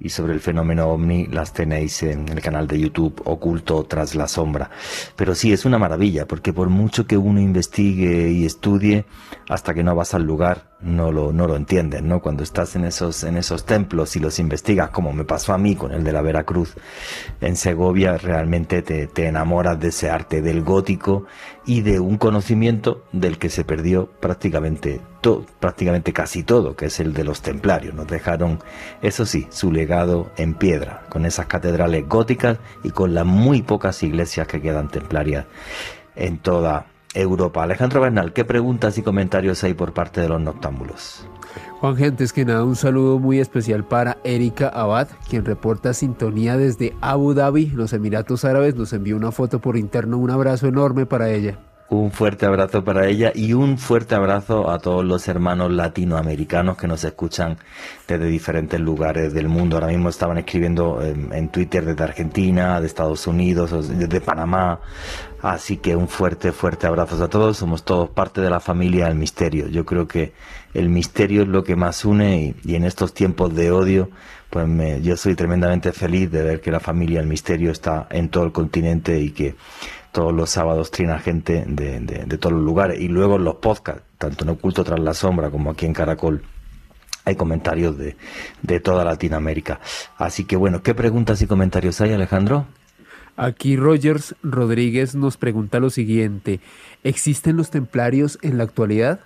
y 0.00 0.08
sobre 0.08 0.32
el 0.32 0.40
fenómeno 0.40 0.88
ovni 0.88 1.26
las 1.26 1.52
tenéis 1.52 2.02
en 2.02 2.28
el 2.28 2.40
canal 2.40 2.66
de 2.66 2.80
YouTube 2.80 3.20
Oculto 3.24 3.84
tras 3.84 4.14
la 4.14 4.26
sombra. 4.26 4.70
Pero 5.14 5.34
sí, 5.34 5.52
es 5.52 5.64
una 5.64 5.78
maravilla, 5.78 6.26
porque 6.26 6.52
por 6.52 6.70
mucho 6.70 7.06
que 7.06 7.18
uno 7.18 7.40
investigue 7.40 8.30
y 8.30 8.46
estudie, 8.46 9.04
hasta 9.48 9.74
que 9.74 9.82
no 9.82 9.94
vas 9.94 10.14
al 10.14 10.24
lugar, 10.24 10.69
no 10.82 11.12
lo, 11.12 11.32
no 11.32 11.46
lo 11.46 11.56
entienden, 11.56 12.08
¿no? 12.08 12.20
Cuando 12.20 12.42
estás 12.42 12.74
en 12.76 12.84
esos, 12.84 13.24
en 13.24 13.36
esos 13.36 13.64
templos 13.64 14.16
y 14.16 14.20
los 14.20 14.38
investigas, 14.38 14.90
como 14.90 15.12
me 15.12 15.24
pasó 15.24 15.52
a 15.52 15.58
mí 15.58 15.76
con 15.76 15.92
el 15.92 16.04
de 16.04 16.12
la 16.12 16.22
Veracruz 16.22 16.74
en 17.40 17.56
Segovia, 17.56 18.16
realmente 18.16 18.82
te, 18.82 19.06
te 19.06 19.26
enamoras 19.26 19.78
de 19.78 19.88
ese 19.88 20.10
arte 20.10 20.40
del 20.40 20.62
gótico 20.62 21.26
y 21.66 21.82
de 21.82 22.00
un 22.00 22.16
conocimiento 22.16 23.04
del 23.12 23.38
que 23.38 23.50
se 23.50 23.64
perdió 23.64 24.10
prácticamente 24.20 25.00
todo, 25.20 25.44
prácticamente 25.60 26.12
casi 26.12 26.42
todo, 26.42 26.76
que 26.76 26.86
es 26.86 26.98
el 27.00 27.12
de 27.12 27.24
los 27.24 27.42
templarios. 27.42 27.94
Nos 27.94 28.06
dejaron, 28.06 28.60
eso 29.02 29.26
sí, 29.26 29.46
su 29.50 29.72
legado 29.72 30.30
en 30.36 30.54
piedra, 30.54 31.02
con 31.10 31.26
esas 31.26 31.46
catedrales 31.46 32.08
góticas 32.08 32.58
y 32.82 32.90
con 32.90 33.14
las 33.14 33.26
muy 33.26 33.62
pocas 33.62 34.02
iglesias 34.02 34.46
que 34.46 34.62
quedan 34.62 34.88
templarias 34.88 35.44
en 36.16 36.38
toda 36.38 36.86
Europa. 37.14 37.62
Alejandro 37.62 38.00
Bernal, 38.00 38.32
¿qué 38.32 38.44
preguntas 38.44 38.98
y 38.98 39.02
comentarios 39.02 39.62
hay 39.64 39.74
por 39.74 39.92
parte 39.92 40.20
de 40.20 40.28
los 40.28 40.40
noctámbulos? 40.40 41.26
Juan 41.80 41.96
Gentes, 41.96 42.32
que 42.32 42.44
nada, 42.44 42.64
un 42.64 42.76
saludo 42.76 43.18
muy 43.18 43.40
especial 43.40 43.84
para 43.84 44.18
Erika 44.22 44.68
Abad, 44.68 45.08
quien 45.28 45.44
reporta 45.44 45.94
sintonía 45.94 46.56
desde 46.56 46.94
Abu 47.00 47.32
Dhabi, 47.34 47.66
los 47.68 47.92
Emiratos 47.92 48.44
Árabes. 48.44 48.76
Nos 48.76 48.92
envió 48.92 49.16
una 49.16 49.32
foto 49.32 49.60
por 49.60 49.76
interno, 49.76 50.18
un 50.18 50.30
abrazo 50.30 50.66
enorme 50.68 51.06
para 51.06 51.30
ella. 51.30 51.58
Un 51.90 52.12
fuerte 52.12 52.46
abrazo 52.46 52.84
para 52.84 53.08
ella 53.08 53.32
y 53.34 53.52
un 53.52 53.76
fuerte 53.76 54.14
abrazo 54.14 54.70
a 54.70 54.78
todos 54.78 55.04
los 55.04 55.26
hermanos 55.26 55.72
latinoamericanos 55.72 56.76
que 56.76 56.86
nos 56.86 57.02
escuchan 57.02 57.58
desde 58.06 58.26
diferentes 58.26 58.78
lugares 58.78 59.34
del 59.34 59.48
mundo. 59.48 59.74
Ahora 59.74 59.88
mismo 59.88 60.08
estaban 60.08 60.38
escribiendo 60.38 61.02
en, 61.02 61.48
Twitter 61.48 61.84
desde 61.84 62.04
Argentina, 62.04 62.80
de 62.80 62.86
Estados 62.86 63.26
Unidos, 63.26 63.88
desde 63.88 64.20
Panamá. 64.20 64.78
Así 65.42 65.78
que 65.78 65.96
un 65.96 66.06
fuerte, 66.06 66.52
fuerte 66.52 66.86
abrazo 66.86 67.24
a 67.24 67.28
todos. 67.28 67.56
Somos 67.56 67.82
todos 67.82 68.08
parte 68.08 68.40
de 68.40 68.50
la 68.50 68.60
familia 68.60 69.06
del 69.06 69.16
misterio. 69.16 69.66
Yo 69.66 69.84
creo 69.84 70.06
que 70.06 70.32
el 70.74 70.90
misterio 70.90 71.42
es 71.42 71.48
lo 71.48 71.64
que 71.64 71.74
más 71.74 72.04
une 72.04 72.54
y, 72.62 72.76
en 72.76 72.84
estos 72.84 73.14
tiempos 73.14 73.52
de 73.56 73.72
odio, 73.72 74.10
pues 74.48 74.68
yo 75.02 75.16
soy 75.16 75.34
tremendamente 75.34 75.92
feliz 75.92 76.30
de 76.30 76.44
ver 76.44 76.60
que 76.60 76.70
la 76.70 76.80
familia 76.80 77.18
del 77.18 77.28
misterio 77.28 77.72
está 77.72 78.06
en 78.10 78.28
todo 78.28 78.44
el 78.44 78.52
continente 78.52 79.18
y 79.18 79.30
que 79.30 79.56
todos 80.12 80.32
los 80.32 80.50
sábados 80.50 80.90
trina 80.90 81.18
gente 81.18 81.64
de, 81.66 82.00
de, 82.00 82.38
todos 82.38 82.54
los 82.54 82.64
lugares. 82.64 83.00
Y 83.00 83.08
luego 83.08 83.38
los 83.38 83.56
podcasts, 83.56 84.02
tanto 84.18 84.44
en 84.44 84.50
Oculto 84.50 84.84
Tras 84.84 85.00
la 85.00 85.14
Sombra 85.14 85.50
como 85.50 85.70
aquí 85.70 85.86
en 85.86 85.92
Caracol, 85.92 86.42
hay 87.24 87.36
comentarios 87.36 87.96
de, 87.98 88.16
de 88.62 88.80
toda 88.80 89.04
Latinoamérica. 89.04 89.80
Así 90.16 90.44
que 90.44 90.56
bueno, 90.56 90.82
¿qué 90.82 90.94
preguntas 90.94 91.40
y 91.42 91.46
comentarios 91.46 92.00
hay, 92.00 92.12
Alejandro? 92.12 92.66
Aquí 93.36 93.76
Rogers 93.76 94.34
Rodríguez 94.42 95.14
nos 95.14 95.36
pregunta 95.36 95.80
lo 95.80 95.88
siguiente, 95.90 96.60
¿existen 97.04 97.56
los 97.56 97.70
templarios 97.70 98.38
en 98.42 98.58
la 98.58 98.64
actualidad? 98.64 99.20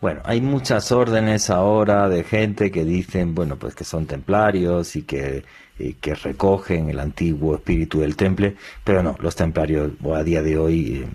Bueno, 0.00 0.22
hay 0.24 0.40
muchas 0.40 0.92
órdenes 0.92 1.50
ahora 1.50 2.08
de 2.08 2.24
gente 2.24 2.70
que 2.70 2.84
dicen, 2.84 3.34
bueno, 3.34 3.56
pues 3.56 3.74
que 3.74 3.84
son 3.84 4.06
templarios 4.06 4.96
y 4.96 5.02
que 5.02 5.44
eh, 5.80 5.96
que 5.98 6.14
recogen 6.14 6.90
el 6.90 7.00
antiguo 7.00 7.54
espíritu 7.54 8.00
del 8.00 8.14
temple, 8.14 8.54
pero 8.84 9.02
no, 9.02 9.16
los 9.18 9.34
templarios 9.34 9.92
a 10.14 10.22
día 10.22 10.42
de 10.42 10.58
hoy 10.58 11.04
eh, 11.04 11.08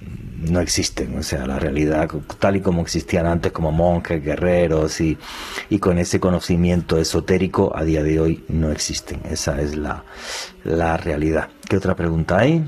no 0.52 0.60
existen, 0.60 1.16
o 1.20 1.22
sea, 1.22 1.46
la 1.46 1.60
realidad 1.60 2.10
tal 2.40 2.56
y 2.56 2.62
como 2.62 2.82
existían 2.82 3.28
antes 3.28 3.52
como 3.52 3.72
monjes, 3.72 4.24
guerreros 4.24 5.02
y, 5.02 5.20
y 5.70 5.78
con 5.78 6.00
ese 6.00 6.20
conocimiento 6.20 6.98
esotérico 6.98 7.78
a 7.78 7.84
día 7.84 8.02
de 8.02 8.20
hoy 8.20 8.44
no 8.48 8.72
existen, 8.72 9.22
esa 9.30 9.62
es 9.62 9.76
la, 9.76 10.04
la 10.64 10.98
realidad. 10.98 11.50
¿Qué 11.70 11.78
otra 11.78 11.96
pregunta 11.96 12.40
hay? 12.40 12.68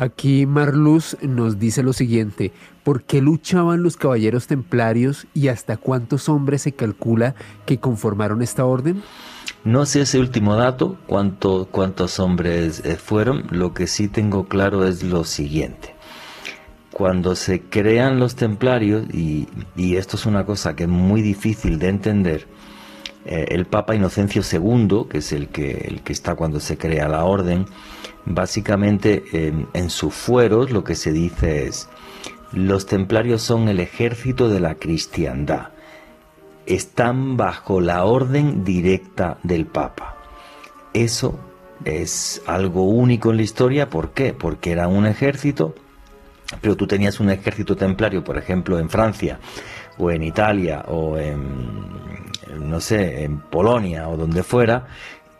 Aquí 0.00 0.46
Marluz 0.46 1.16
nos 1.22 1.58
dice 1.58 1.82
lo 1.82 1.92
siguiente, 1.92 2.52
¿por 2.84 3.02
qué 3.02 3.20
luchaban 3.20 3.82
los 3.82 3.96
caballeros 3.96 4.46
templarios 4.46 5.26
y 5.34 5.48
hasta 5.48 5.76
cuántos 5.76 6.28
hombres 6.28 6.62
se 6.62 6.70
calcula 6.70 7.34
que 7.66 7.80
conformaron 7.80 8.40
esta 8.40 8.64
orden? 8.64 9.02
No 9.64 9.86
sé 9.86 10.02
ese 10.02 10.20
último 10.20 10.54
dato, 10.54 10.96
cuánto, 11.08 11.66
cuántos 11.72 12.20
hombres 12.20 12.80
eh, 12.84 12.94
fueron, 12.94 13.48
lo 13.50 13.74
que 13.74 13.88
sí 13.88 14.06
tengo 14.06 14.46
claro 14.46 14.86
es 14.86 15.02
lo 15.02 15.24
siguiente. 15.24 15.96
Cuando 16.92 17.34
se 17.34 17.62
crean 17.62 18.20
los 18.20 18.36
templarios, 18.36 19.04
y, 19.12 19.48
esto 19.96 20.16
es 20.16 20.26
una 20.26 20.46
cosa 20.46 20.76
que 20.76 20.84
es 20.84 20.88
muy 20.88 21.22
difícil 21.22 21.80
de 21.80 21.88
entender, 21.88 22.46
eh, 23.28 23.46
el 23.50 23.66
Papa 23.66 23.94
Inocencio 23.94 24.42
II, 24.42 25.06
que 25.10 25.18
es 25.18 25.32
el 25.32 25.48
que, 25.48 25.86
el 25.88 26.02
que 26.02 26.12
está 26.12 26.34
cuando 26.34 26.60
se 26.60 26.76
crea 26.76 27.08
la 27.08 27.24
orden, 27.24 27.66
básicamente 28.24 29.24
en 29.72 29.90
sus 29.90 30.12
fueros 30.12 30.70
lo 30.70 30.84
que 30.84 30.94
se 30.94 31.12
dice 31.12 31.66
es, 31.66 31.88
los 32.52 32.86
templarios 32.86 33.40
son 33.40 33.68
el 33.68 33.80
ejército 33.80 34.48
de 34.50 34.60
la 34.60 34.74
cristiandad 34.74 35.68
están 36.68 37.38
bajo 37.38 37.80
la 37.80 38.04
orden 38.04 38.62
directa 38.62 39.38
del 39.42 39.66
Papa. 39.66 40.16
Eso 40.92 41.38
es 41.84 42.42
algo 42.46 42.84
único 42.84 43.30
en 43.30 43.38
la 43.38 43.42
historia, 43.42 43.88
¿por 43.88 44.10
qué? 44.10 44.34
Porque 44.34 44.72
era 44.72 44.86
un 44.86 45.06
ejército, 45.06 45.74
pero 46.60 46.76
tú 46.76 46.86
tenías 46.86 47.20
un 47.20 47.30
ejército 47.30 47.74
templario, 47.74 48.22
por 48.22 48.36
ejemplo, 48.36 48.78
en 48.78 48.90
Francia, 48.90 49.40
o 49.96 50.10
en 50.10 50.22
Italia, 50.22 50.84
o 50.88 51.16
en, 51.16 51.38
no 52.56 52.80
sé, 52.80 53.24
en 53.24 53.40
Polonia, 53.40 54.08
o 54.08 54.16
donde 54.16 54.42
fuera, 54.42 54.86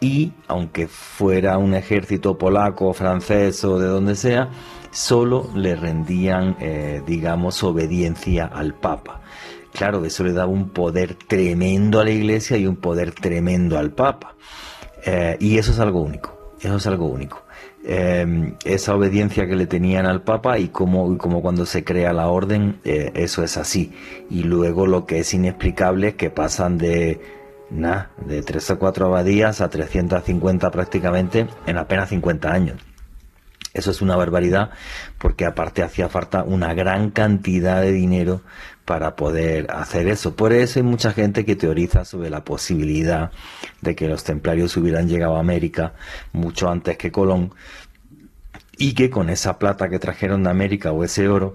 y 0.00 0.32
aunque 0.46 0.86
fuera 0.86 1.58
un 1.58 1.74
ejército 1.74 2.38
polaco, 2.38 2.92
francés 2.92 3.64
o 3.64 3.78
de 3.78 3.88
donde 3.88 4.14
sea, 4.14 4.50
solo 4.90 5.50
le 5.54 5.74
rendían, 5.74 6.56
eh, 6.60 7.02
digamos, 7.06 7.62
obediencia 7.62 8.46
al 8.46 8.74
Papa. 8.74 9.20
Claro, 9.72 10.04
eso 10.04 10.24
le 10.24 10.32
daba 10.32 10.50
un 10.50 10.70
poder 10.70 11.14
tremendo 11.14 12.00
a 12.00 12.04
la 12.04 12.10
iglesia 12.10 12.56
y 12.56 12.66
un 12.66 12.76
poder 12.76 13.12
tremendo 13.12 13.78
al 13.78 13.90
Papa. 13.90 14.34
Eh, 15.04 15.36
y 15.40 15.58
eso 15.58 15.72
es 15.72 15.78
algo 15.78 16.00
único, 16.00 16.54
eso 16.60 16.76
es 16.76 16.86
algo 16.86 17.06
único. 17.06 17.42
Eh, 17.84 18.54
esa 18.64 18.94
obediencia 18.94 19.46
que 19.46 19.56
le 19.56 19.66
tenían 19.66 20.04
al 20.06 20.22
Papa 20.22 20.58
y 20.58 20.68
como, 20.68 21.16
como 21.16 21.40
cuando 21.40 21.64
se 21.64 21.84
crea 21.84 22.12
la 22.12 22.28
orden, 22.28 22.80
eh, 22.84 23.12
eso 23.14 23.42
es 23.42 23.56
así. 23.56 23.92
Y 24.30 24.42
luego 24.42 24.86
lo 24.86 25.06
que 25.06 25.20
es 25.20 25.32
inexplicable 25.32 26.08
es 26.08 26.14
que 26.14 26.30
pasan 26.30 26.76
de, 26.76 27.20
nada, 27.70 28.10
de 28.26 28.42
3 28.42 28.72
o 28.72 28.78
4 28.78 29.06
abadías 29.06 29.60
a 29.60 29.70
350 29.70 30.70
prácticamente 30.70 31.46
en 31.66 31.78
apenas 31.78 32.08
50 32.10 32.52
años. 32.52 32.80
Eso 33.74 33.90
es 33.90 34.02
una 34.02 34.16
barbaridad 34.16 34.70
porque 35.18 35.44
aparte 35.44 35.82
hacía 35.82 36.08
falta 36.08 36.42
una 36.42 36.74
gran 36.74 37.10
cantidad 37.10 37.80
de 37.80 37.92
dinero 37.92 38.40
para 38.88 39.16
poder 39.16 39.70
hacer 39.70 40.08
eso. 40.08 40.34
Por 40.34 40.54
eso 40.54 40.78
hay 40.78 40.82
mucha 40.82 41.12
gente 41.12 41.44
que 41.44 41.56
teoriza 41.56 42.06
sobre 42.06 42.30
la 42.30 42.42
posibilidad 42.42 43.30
de 43.82 43.94
que 43.94 44.08
los 44.08 44.24
templarios 44.24 44.74
hubieran 44.78 45.06
llegado 45.06 45.36
a 45.36 45.40
América 45.40 45.92
mucho 46.32 46.70
antes 46.70 46.96
que 46.96 47.12
Colón 47.12 47.52
y 48.78 48.94
que 48.94 49.10
con 49.10 49.28
esa 49.28 49.58
plata 49.58 49.90
que 49.90 49.98
trajeron 49.98 50.42
de 50.42 50.48
América 50.48 50.90
o 50.92 51.04
ese 51.04 51.28
oro 51.28 51.52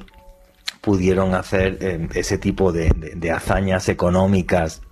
pudieron 0.81 1.33
hacer 1.33 1.79
eh, 1.81 2.07
ese 2.13 2.37
tipo 2.37 2.71
de, 2.71 2.89
de 3.15 3.31
hazañas 3.31 3.89
económicas 3.89 4.83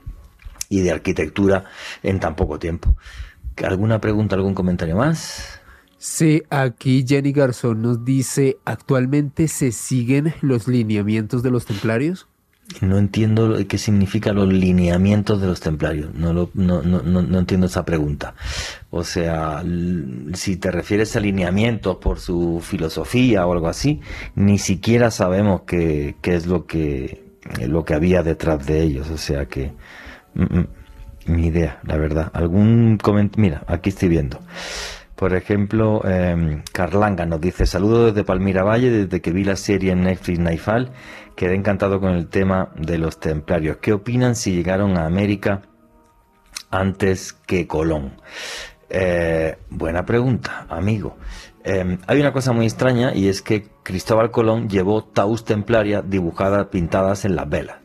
y 0.67 0.79
de 0.79 0.89
arquitectura 0.89 1.65
en 2.01 2.19
tan 2.19 2.35
poco 2.35 2.57
tiempo. 2.57 2.95
¿Alguna 3.63 4.01
pregunta, 4.01 4.35
algún 4.35 4.55
comentario 4.55 4.95
más? 4.95 5.61
Sí, 5.99 6.41
aquí 6.49 7.05
Jenny 7.07 7.33
Garzón 7.33 7.83
nos 7.83 8.03
dice, 8.03 8.57
¿actualmente 8.65 9.47
se 9.47 9.71
siguen 9.71 10.33
los 10.41 10.67
lineamientos 10.67 11.43
de 11.43 11.51
los 11.51 11.67
templarios? 11.67 12.27
No 12.79 12.97
entiendo 12.97 13.55
qué 13.67 13.77
significan 13.77 14.35
los 14.35 14.51
lineamientos 14.51 15.41
de 15.41 15.47
los 15.47 15.59
templarios. 15.59 16.13
No, 16.15 16.33
lo, 16.33 16.49
no, 16.53 16.81
no, 16.81 17.01
no, 17.01 17.39
entiendo 17.39 17.67
esa 17.67 17.85
pregunta. 17.85 18.33
O 18.89 19.03
sea, 19.03 19.63
si 20.33 20.55
te 20.55 20.71
refieres 20.71 21.15
a 21.15 21.19
lineamientos 21.19 21.97
por 21.97 22.19
su 22.19 22.61
filosofía 22.63 23.45
o 23.45 23.53
algo 23.53 23.67
así, 23.67 24.01
ni 24.35 24.57
siquiera 24.57 25.11
sabemos 25.11 25.61
qué, 25.67 26.15
qué 26.21 26.35
es 26.35 26.47
lo 26.47 26.65
que, 26.65 27.23
lo 27.67 27.83
que 27.85 27.93
había 27.93 28.23
detrás 28.23 28.65
de 28.65 28.81
ellos. 28.81 29.09
O 29.09 29.17
sea 29.17 29.45
que, 29.45 29.73
mm, 30.33 30.59
mm, 30.59 30.67
ni 31.27 31.47
idea, 31.47 31.79
la 31.83 31.97
verdad. 31.97 32.31
Algún 32.33 32.97
comentario. 32.97 33.41
Mira, 33.41 33.63
aquí 33.67 33.89
estoy 33.89 34.09
viendo. 34.09 34.39
Por 35.21 35.35
ejemplo, 35.35 36.01
eh, 36.03 36.63
Carlanga 36.73 37.27
nos 37.27 37.39
dice, 37.39 37.67
saludo 37.67 38.07
desde 38.07 38.23
Palmira 38.23 38.63
Valle, 38.63 38.89
desde 38.89 39.21
que 39.21 39.31
vi 39.31 39.43
la 39.43 39.55
serie 39.55 39.91
en 39.91 40.01
Netflix 40.01 40.39
Naifal, 40.39 40.93
quedé 41.35 41.55
encantado 41.55 41.99
con 41.99 42.11
el 42.13 42.27
tema 42.27 42.69
de 42.75 42.97
los 42.97 43.19
templarios. 43.19 43.77
¿Qué 43.77 43.93
opinan 43.93 44.35
si 44.35 44.53
llegaron 44.53 44.97
a 44.97 45.05
América 45.05 45.61
antes 46.69 47.33
que 47.33 47.67
Colón? 47.67 48.13
Eh, 48.89 49.57
buena 49.69 50.05
pregunta, 50.05 50.65
amigo. 50.69 51.17
Eh, 51.63 51.97
hay 52.07 52.19
una 52.19 52.33
cosa 52.33 52.51
muy 52.51 52.65
extraña 52.65 53.13
y 53.13 53.27
es 53.27 53.41
que 53.41 53.69
Cristóbal 53.83 54.31
Colón 54.31 54.69
llevó 54.69 55.03
taus 55.03 55.45
templaria 55.45 56.01
dibujadas, 56.01 56.67
pintadas 56.67 57.25
en 57.25 57.35
las 57.35 57.49
velas. 57.49 57.77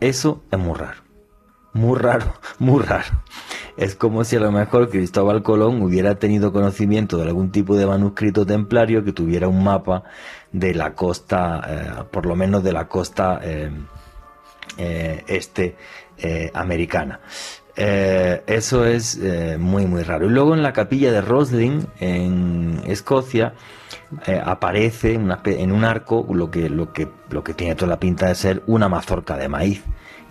Eso 0.00 0.42
es 0.50 0.58
muy 0.58 0.74
raro. 0.74 1.11
Muy 1.74 1.98
raro, 1.98 2.34
muy 2.58 2.82
raro. 2.82 3.22
Es 3.76 3.94
como 3.94 4.24
si 4.24 4.36
a 4.36 4.40
lo 4.40 4.52
mejor 4.52 4.90
Cristóbal 4.90 5.42
Colón 5.42 5.80
hubiera 5.80 6.16
tenido 6.16 6.52
conocimiento 6.52 7.16
de 7.16 7.24
algún 7.24 7.50
tipo 7.50 7.76
de 7.76 7.86
manuscrito 7.86 8.44
templario 8.44 9.02
que 9.02 9.12
tuviera 9.12 9.48
un 9.48 9.64
mapa 9.64 10.04
de 10.52 10.74
la 10.74 10.94
costa, 10.94 11.62
eh, 11.66 12.04
por 12.10 12.26
lo 12.26 12.36
menos 12.36 12.62
de 12.62 12.72
la 12.72 12.86
costa 12.88 13.40
eh, 13.42 13.70
eh, 14.76 15.24
este 15.26 15.76
americana. 16.54 17.20
eso 17.74 18.84
es 18.84 19.18
muy 19.58 19.86
muy 19.86 20.02
raro. 20.02 20.26
Y 20.26 20.28
luego 20.28 20.54
en 20.54 20.62
la 20.62 20.72
capilla 20.72 21.10
de 21.10 21.22
Roslin, 21.22 21.86
en 21.98 22.82
Escocia, 22.86 23.54
aparece 24.44 25.14
en 25.14 25.72
un 25.72 25.84
arco 25.84 26.26
lo 26.30 26.50
que, 26.50 26.68
lo, 26.68 26.92
que, 26.92 27.08
lo 27.30 27.42
que 27.42 27.54
tiene 27.54 27.74
toda 27.74 27.88
la 27.88 27.98
pinta 27.98 28.28
de 28.28 28.34
ser 28.34 28.62
una 28.66 28.88
mazorca 28.88 29.36
de 29.36 29.48
maíz 29.48 29.82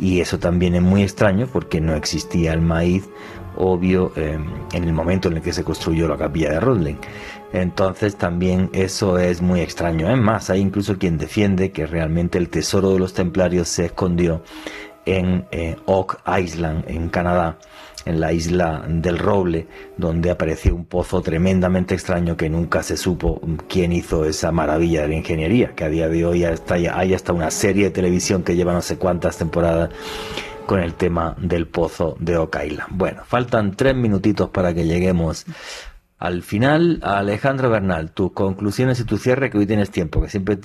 y 0.02 0.19
eso 0.19 0.40
también 0.40 0.76
es 0.76 0.82
muy 0.82 1.03
extraño 1.03 1.48
porque 1.48 1.80
no 1.80 1.95
existía 1.95 2.52
el 2.52 2.61
maíz 2.61 3.07
obvio 3.56 4.11
em, 4.15 4.45
en 4.73 4.84
el 4.84 4.94
momento 4.94 5.28
en 5.28 5.38
el 5.38 5.41
que 5.41 5.53
se 5.53 5.64
construyó 5.64 6.07
la 6.07 6.18
capilla 6.18 6.52
de 6.52 6.60
Rodling. 6.60 6.99
Entonces 7.53 8.15
también 8.15 8.69
eso 8.73 9.18
es 9.19 9.41
muy 9.41 9.60
extraño. 9.61 10.10
Es 10.10 10.18
más, 10.18 10.49
hay 10.49 10.61
incluso 10.61 10.98
quien 10.98 11.18
defiende 11.18 11.72
que 11.72 11.86
realmente 11.86 12.38
el 12.38 12.49
tesoro 12.49 12.91
de 12.91 12.99
los 12.99 13.14
templarios 13.14 13.68
se 13.68 13.86
escondió 13.86 14.41
en 15.06 15.45
eh, 15.52 15.78
Oak 15.86 16.19
Island, 16.40 16.86
en 16.88 17.10
Canadá, 17.10 17.57
en 18.06 18.19
la 18.19 18.34
isla 18.34 18.84
del 18.88 19.18
Roble, 19.18 19.68
donde 19.98 20.32
apareció 20.32 20.76
un 20.76 20.86
pozo 20.86 21.22
tremendamente 21.22 21.94
extraño 21.94 22.36
que 22.36 22.49
nunca 22.49 22.84
se 22.84 22.98
supo 22.98 23.41
quién 23.68 23.91
hizo 23.91 24.26
esa 24.26 24.52
maravilla 24.52 25.03
de 25.03 25.10
la 25.10 25.15
ingeniería, 25.15 25.73
que 25.76 25.84
a 25.84 25.90
día 25.90 26.10
de 26.10 26.26
hoy 26.26 26.44
hay 26.44 27.14
hasta 27.14 27.34
una 27.34 27.52
serie 27.52 27.86
de 27.86 27.91
televisión 27.91 28.44
que 28.44 28.56
lleva 28.56 28.73
no 28.73 28.82
sé 28.82 28.98
cuántas 28.98 29.38
temporadas 29.38 29.90
con 30.65 30.80
el 30.80 30.94
tema 30.94 31.36
del 31.38 31.68
pozo 31.68 32.15
de 32.19 32.38
Ocaila. 32.38 32.88
Bueno, 32.90 33.23
faltan 33.26 33.76
tres 33.76 33.95
minutitos 33.95 34.49
para 34.49 34.73
que 34.73 34.86
lleguemos 34.86 35.45
al 36.18 36.44
final. 36.44 36.99
Alejandro 37.03 37.69
Bernal, 37.69 38.11
tus 38.11 38.32
conclusiones 38.32 38.99
y 38.99 39.03
tu 39.03 39.18
cierre, 39.18 39.49
que 39.49 39.57
hoy 39.57 39.65
tienes 39.65 39.91
tiempo, 39.91 40.22
que 40.22 40.30
siempre 40.30 40.57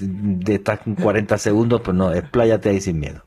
estás 0.46 0.80
en 0.86 0.94
40 0.94 1.38
segundos, 1.38 1.80
pues 1.80 1.96
no, 1.96 2.12
expláyate 2.12 2.68
ahí 2.68 2.80
sin 2.80 3.00
miedo. 3.00 3.25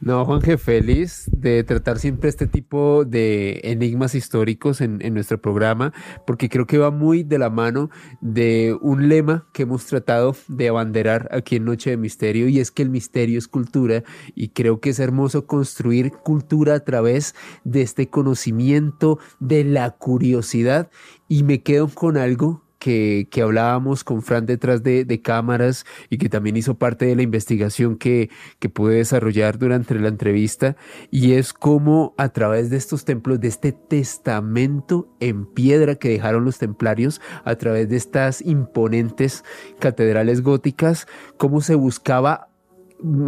No, 0.00 0.24
Juanje, 0.24 0.58
feliz 0.58 1.28
de 1.32 1.64
tratar 1.64 1.98
siempre 1.98 2.28
este 2.28 2.46
tipo 2.46 3.04
de 3.04 3.60
enigmas 3.64 4.14
históricos 4.14 4.80
en, 4.80 4.98
nuestro 5.14 5.40
programa, 5.40 5.92
porque 6.26 6.48
creo 6.48 6.66
que 6.66 6.78
va 6.78 6.90
muy 6.90 7.22
de 7.22 7.38
la 7.38 7.50
mano 7.50 7.90
de 8.20 8.76
un 8.80 9.08
lema 9.08 9.46
que 9.52 9.62
hemos 9.62 9.86
tratado 9.86 10.36
de 10.48 10.68
abanderar 10.68 11.28
aquí 11.32 11.56
en 11.56 11.64
Noche 11.64 11.90
de 11.90 11.96
Misterio, 11.96 12.48
y 12.48 12.60
es 12.60 12.70
que 12.70 12.82
el 12.82 12.90
misterio 12.90 13.38
es 13.38 13.48
cultura, 13.48 14.02
y 14.34 14.48
creo 14.48 14.80
que 14.80 14.90
es 14.90 14.98
hermoso 14.98 15.46
construir 15.46 16.12
cultura 16.12 16.74
a 16.74 16.80
través 16.80 17.34
de 17.64 17.82
este 17.82 18.08
conocimiento, 18.08 19.18
de 19.40 19.64
la 19.64 19.90
curiosidad, 19.90 20.90
y 21.28 21.42
me 21.42 21.62
quedo 21.62 21.88
con 21.88 22.16
algo 22.16 22.65
que, 22.86 23.42
hablábamos 23.42 24.04
con 24.04 24.22
Fran 24.22 24.46
detrás 24.46 24.82
de, 24.82 25.20
cámaras 25.22 25.84
y 26.08 26.18
que 26.18 26.28
también 26.28 26.56
hizo 26.56 26.78
parte 26.78 27.06
de 27.06 27.16
la 27.16 27.22
investigación 27.22 27.96
que, 27.96 28.30
que 28.60 28.68
pude 28.68 28.96
desarrollar 28.96 29.58
durante 29.58 29.94
la 29.96 30.08
entrevista, 30.08 30.76
y 31.10 31.32
es 31.32 31.52
cómo 31.52 32.14
a 32.16 32.28
través 32.28 32.70
de 32.70 32.76
estos 32.76 33.04
templos, 33.04 33.40
de 33.40 33.48
este 33.48 33.72
testamento 33.72 35.08
en 35.18 35.46
piedra 35.46 35.96
que 35.96 36.10
dejaron 36.10 36.44
los 36.44 36.58
templarios, 36.58 37.20
a 37.44 37.56
través 37.56 37.88
de 37.88 37.96
estas 37.96 38.40
imponentes 38.40 39.42
catedrales 39.80 40.42
góticas, 40.42 41.08
cómo 41.38 41.60
se 41.62 41.74
buscaba 41.74 42.50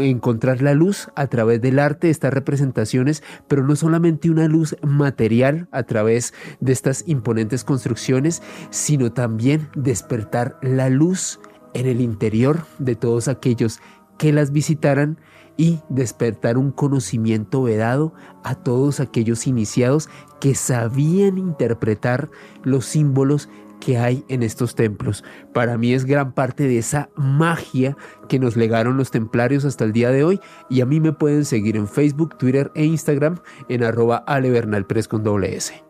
encontrar 0.00 0.62
la 0.62 0.74
luz 0.74 1.08
a 1.14 1.26
través 1.26 1.60
del 1.60 1.78
arte, 1.78 2.10
estas 2.10 2.32
representaciones, 2.32 3.22
pero 3.46 3.66
no 3.66 3.76
solamente 3.76 4.30
una 4.30 4.48
luz 4.48 4.76
material 4.82 5.68
a 5.72 5.82
través 5.82 6.34
de 6.60 6.72
estas 6.72 7.04
imponentes 7.06 7.64
construcciones, 7.64 8.42
sino 8.70 9.12
también 9.12 9.68
despertar 9.74 10.58
la 10.62 10.88
luz 10.88 11.40
en 11.74 11.86
el 11.86 12.00
interior 12.00 12.64
de 12.78 12.96
todos 12.96 13.28
aquellos 13.28 13.80
que 14.18 14.32
las 14.32 14.50
visitaran 14.52 15.18
y 15.56 15.80
despertar 15.88 16.56
un 16.56 16.70
conocimiento 16.70 17.62
vedado 17.62 18.14
a 18.44 18.54
todos 18.54 19.00
aquellos 19.00 19.46
iniciados 19.46 20.08
que 20.40 20.54
sabían 20.54 21.36
interpretar 21.36 22.30
los 22.62 22.86
símbolos 22.86 23.48
que 23.80 23.98
hay 23.98 24.24
en 24.28 24.42
estos 24.42 24.74
templos. 24.74 25.24
Para 25.52 25.78
mí 25.78 25.92
es 25.92 26.04
gran 26.04 26.32
parte 26.32 26.64
de 26.64 26.78
esa 26.78 27.10
magia 27.16 27.96
que 28.28 28.38
nos 28.38 28.56
legaron 28.56 28.96
los 28.96 29.10
templarios 29.10 29.64
hasta 29.64 29.84
el 29.84 29.92
día 29.92 30.10
de 30.10 30.24
hoy 30.24 30.40
y 30.68 30.80
a 30.80 30.86
mí 30.86 31.00
me 31.00 31.12
pueden 31.12 31.44
seguir 31.44 31.76
en 31.76 31.88
Facebook, 31.88 32.36
Twitter 32.38 32.70
e 32.74 32.84
Instagram 32.84 33.40
en 33.68 33.84
arroba 33.84 34.16
alebernalpres 34.26 35.08
con 35.08 35.22
S. 35.44 35.82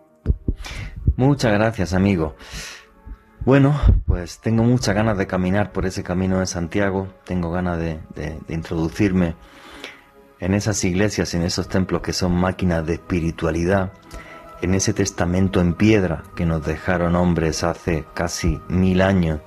Muchas 1.17 1.53
gracias 1.53 1.93
amigo. 1.93 2.37
Bueno, 3.45 3.81
pues 4.07 4.41
tengo 4.41 4.63
muchas 4.63 4.95
ganas 4.95 5.17
de 5.17 5.27
caminar 5.27 5.73
por 5.73 5.87
ese 5.87 6.03
camino 6.03 6.41
de 6.41 6.47
Santiago, 6.47 7.09
tengo 7.25 7.51
ganas 7.51 7.79
de, 7.79 8.01
de 8.15 8.39
introducirme 8.49 9.37
en 10.41 10.55
esas 10.55 10.83
iglesias, 10.85 11.35
en 11.35 11.43
esos 11.43 11.69
templos 11.69 12.03
que 12.03 12.13
son 12.13 12.33
máquinas 12.33 12.87
de 12.87 12.95
espiritualidad, 12.95 13.93
en 14.63 14.75
ese 14.75 14.93
testamento 14.93 15.61
en 15.61 15.75
piedra 15.75 16.25
que 16.35 16.47
nos 16.47 16.65
dejaron 16.65 17.17
hombres 17.17 17.65
hace 17.65 18.05
casi 18.15 18.61
mil 18.69 19.03
años 19.03 19.41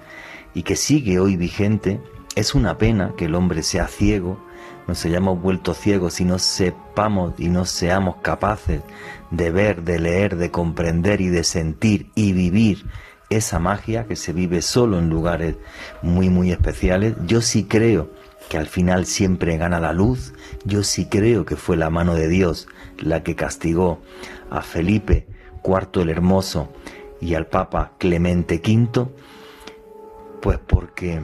y 0.53 0.63
que 0.63 0.75
sigue 0.75 1.19
hoy 1.19 1.37
vigente, 1.37 2.01
es 2.35 2.55
una 2.55 2.77
pena 2.77 3.13
que 3.17 3.25
el 3.25 3.35
hombre 3.35 3.63
sea 3.63 3.87
ciego, 3.87 4.39
nos 4.87 5.05
hayamos 5.05 5.41
vuelto 5.41 5.73
ciegos 5.73 6.19
y 6.21 6.25
no 6.25 6.39
sepamos 6.39 7.33
y 7.37 7.49
no 7.49 7.65
seamos 7.65 8.17
capaces 8.17 8.81
de 9.29 9.51
ver, 9.51 9.83
de 9.83 9.99
leer, 9.99 10.37
de 10.37 10.51
comprender 10.51 11.21
y 11.21 11.29
de 11.29 11.43
sentir 11.43 12.09
y 12.15 12.33
vivir 12.33 12.85
esa 13.29 13.59
magia 13.59 14.05
que 14.05 14.15
se 14.15 14.33
vive 14.33 14.61
solo 14.61 14.99
en 14.99 15.09
lugares 15.09 15.55
muy 16.01 16.29
muy 16.29 16.51
especiales. 16.51 17.15
Yo 17.25 17.41
sí 17.41 17.63
creo 17.63 18.09
que 18.49 18.57
al 18.57 18.67
final 18.67 19.05
siempre 19.05 19.57
gana 19.57 19.79
la 19.79 19.93
luz. 19.93 20.33
Yo 20.65 20.83
sí 20.83 21.05
creo 21.05 21.45
que 21.45 21.55
fue 21.55 21.77
la 21.77 21.89
mano 21.89 22.15
de 22.15 22.27
Dios 22.27 22.67
la 22.97 23.23
que 23.23 23.35
castigó 23.35 24.01
a 24.51 24.61
Felipe 24.61 25.27
IV 25.63 26.03
el 26.03 26.09
Hermoso 26.09 26.71
y 27.19 27.33
al 27.33 27.47
Papa 27.47 27.93
Clemente 27.97 28.61
V, 28.63 29.07
pues 30.41 30.59
porque 30.59 31.21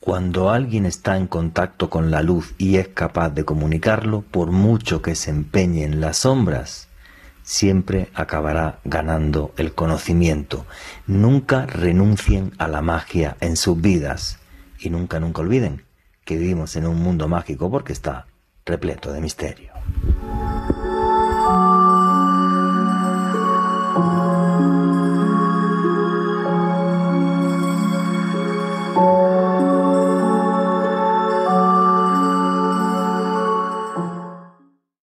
cuando 0.00 0.50
alguien 0.50 0.86
está 0.86 1.16
en 1.16 1.26
contacto 1.26 1.90
con 1.90 2.10
la 2.10 2.22
luz 2.22 2.54
y 2.58 2.76
es 2.76 2.88
capaz 2.88 3.30
de 3.30 3.44
comunicarlo, 3.44 4.22
por 4.22 4.50
mucho 4.50 5.02
que 5.02 5.14
se 5.14 5.30
empeñe 5.30 5.84
en 5.84 6.00
las 6.00 6.18
sombras, 6.18 6.88
siempre 7.42 8.08
acabará 8.14 8.78
ganando 8.84 9.52
el 9.56 9.74
conocimiento. 9.74 10.64
Nunca 11.06 11.66
renuncien 11.66 12.52
a 12.58 12.68
la 12.68 12.82
magia 12.82 13.36
en 13.40 13.56
sus 13.56 13.80
vidas 13.80 14.38
y 14.78 14.90
nunca, 14.90 15.20
nunca 15.20 15.42
olviden 15.42 15.82
que 16.24 16.36
vivimos 16.36 16.76
en 16.76 16.86
un 16.86 17.00
mundo 17.00 17.28
mágico 17.28 17.70
porque 17.70 17.92
está 17.92 18.26
repleto 18.64 19.12
de 19.12 19.20
misterio. 19.20 19.72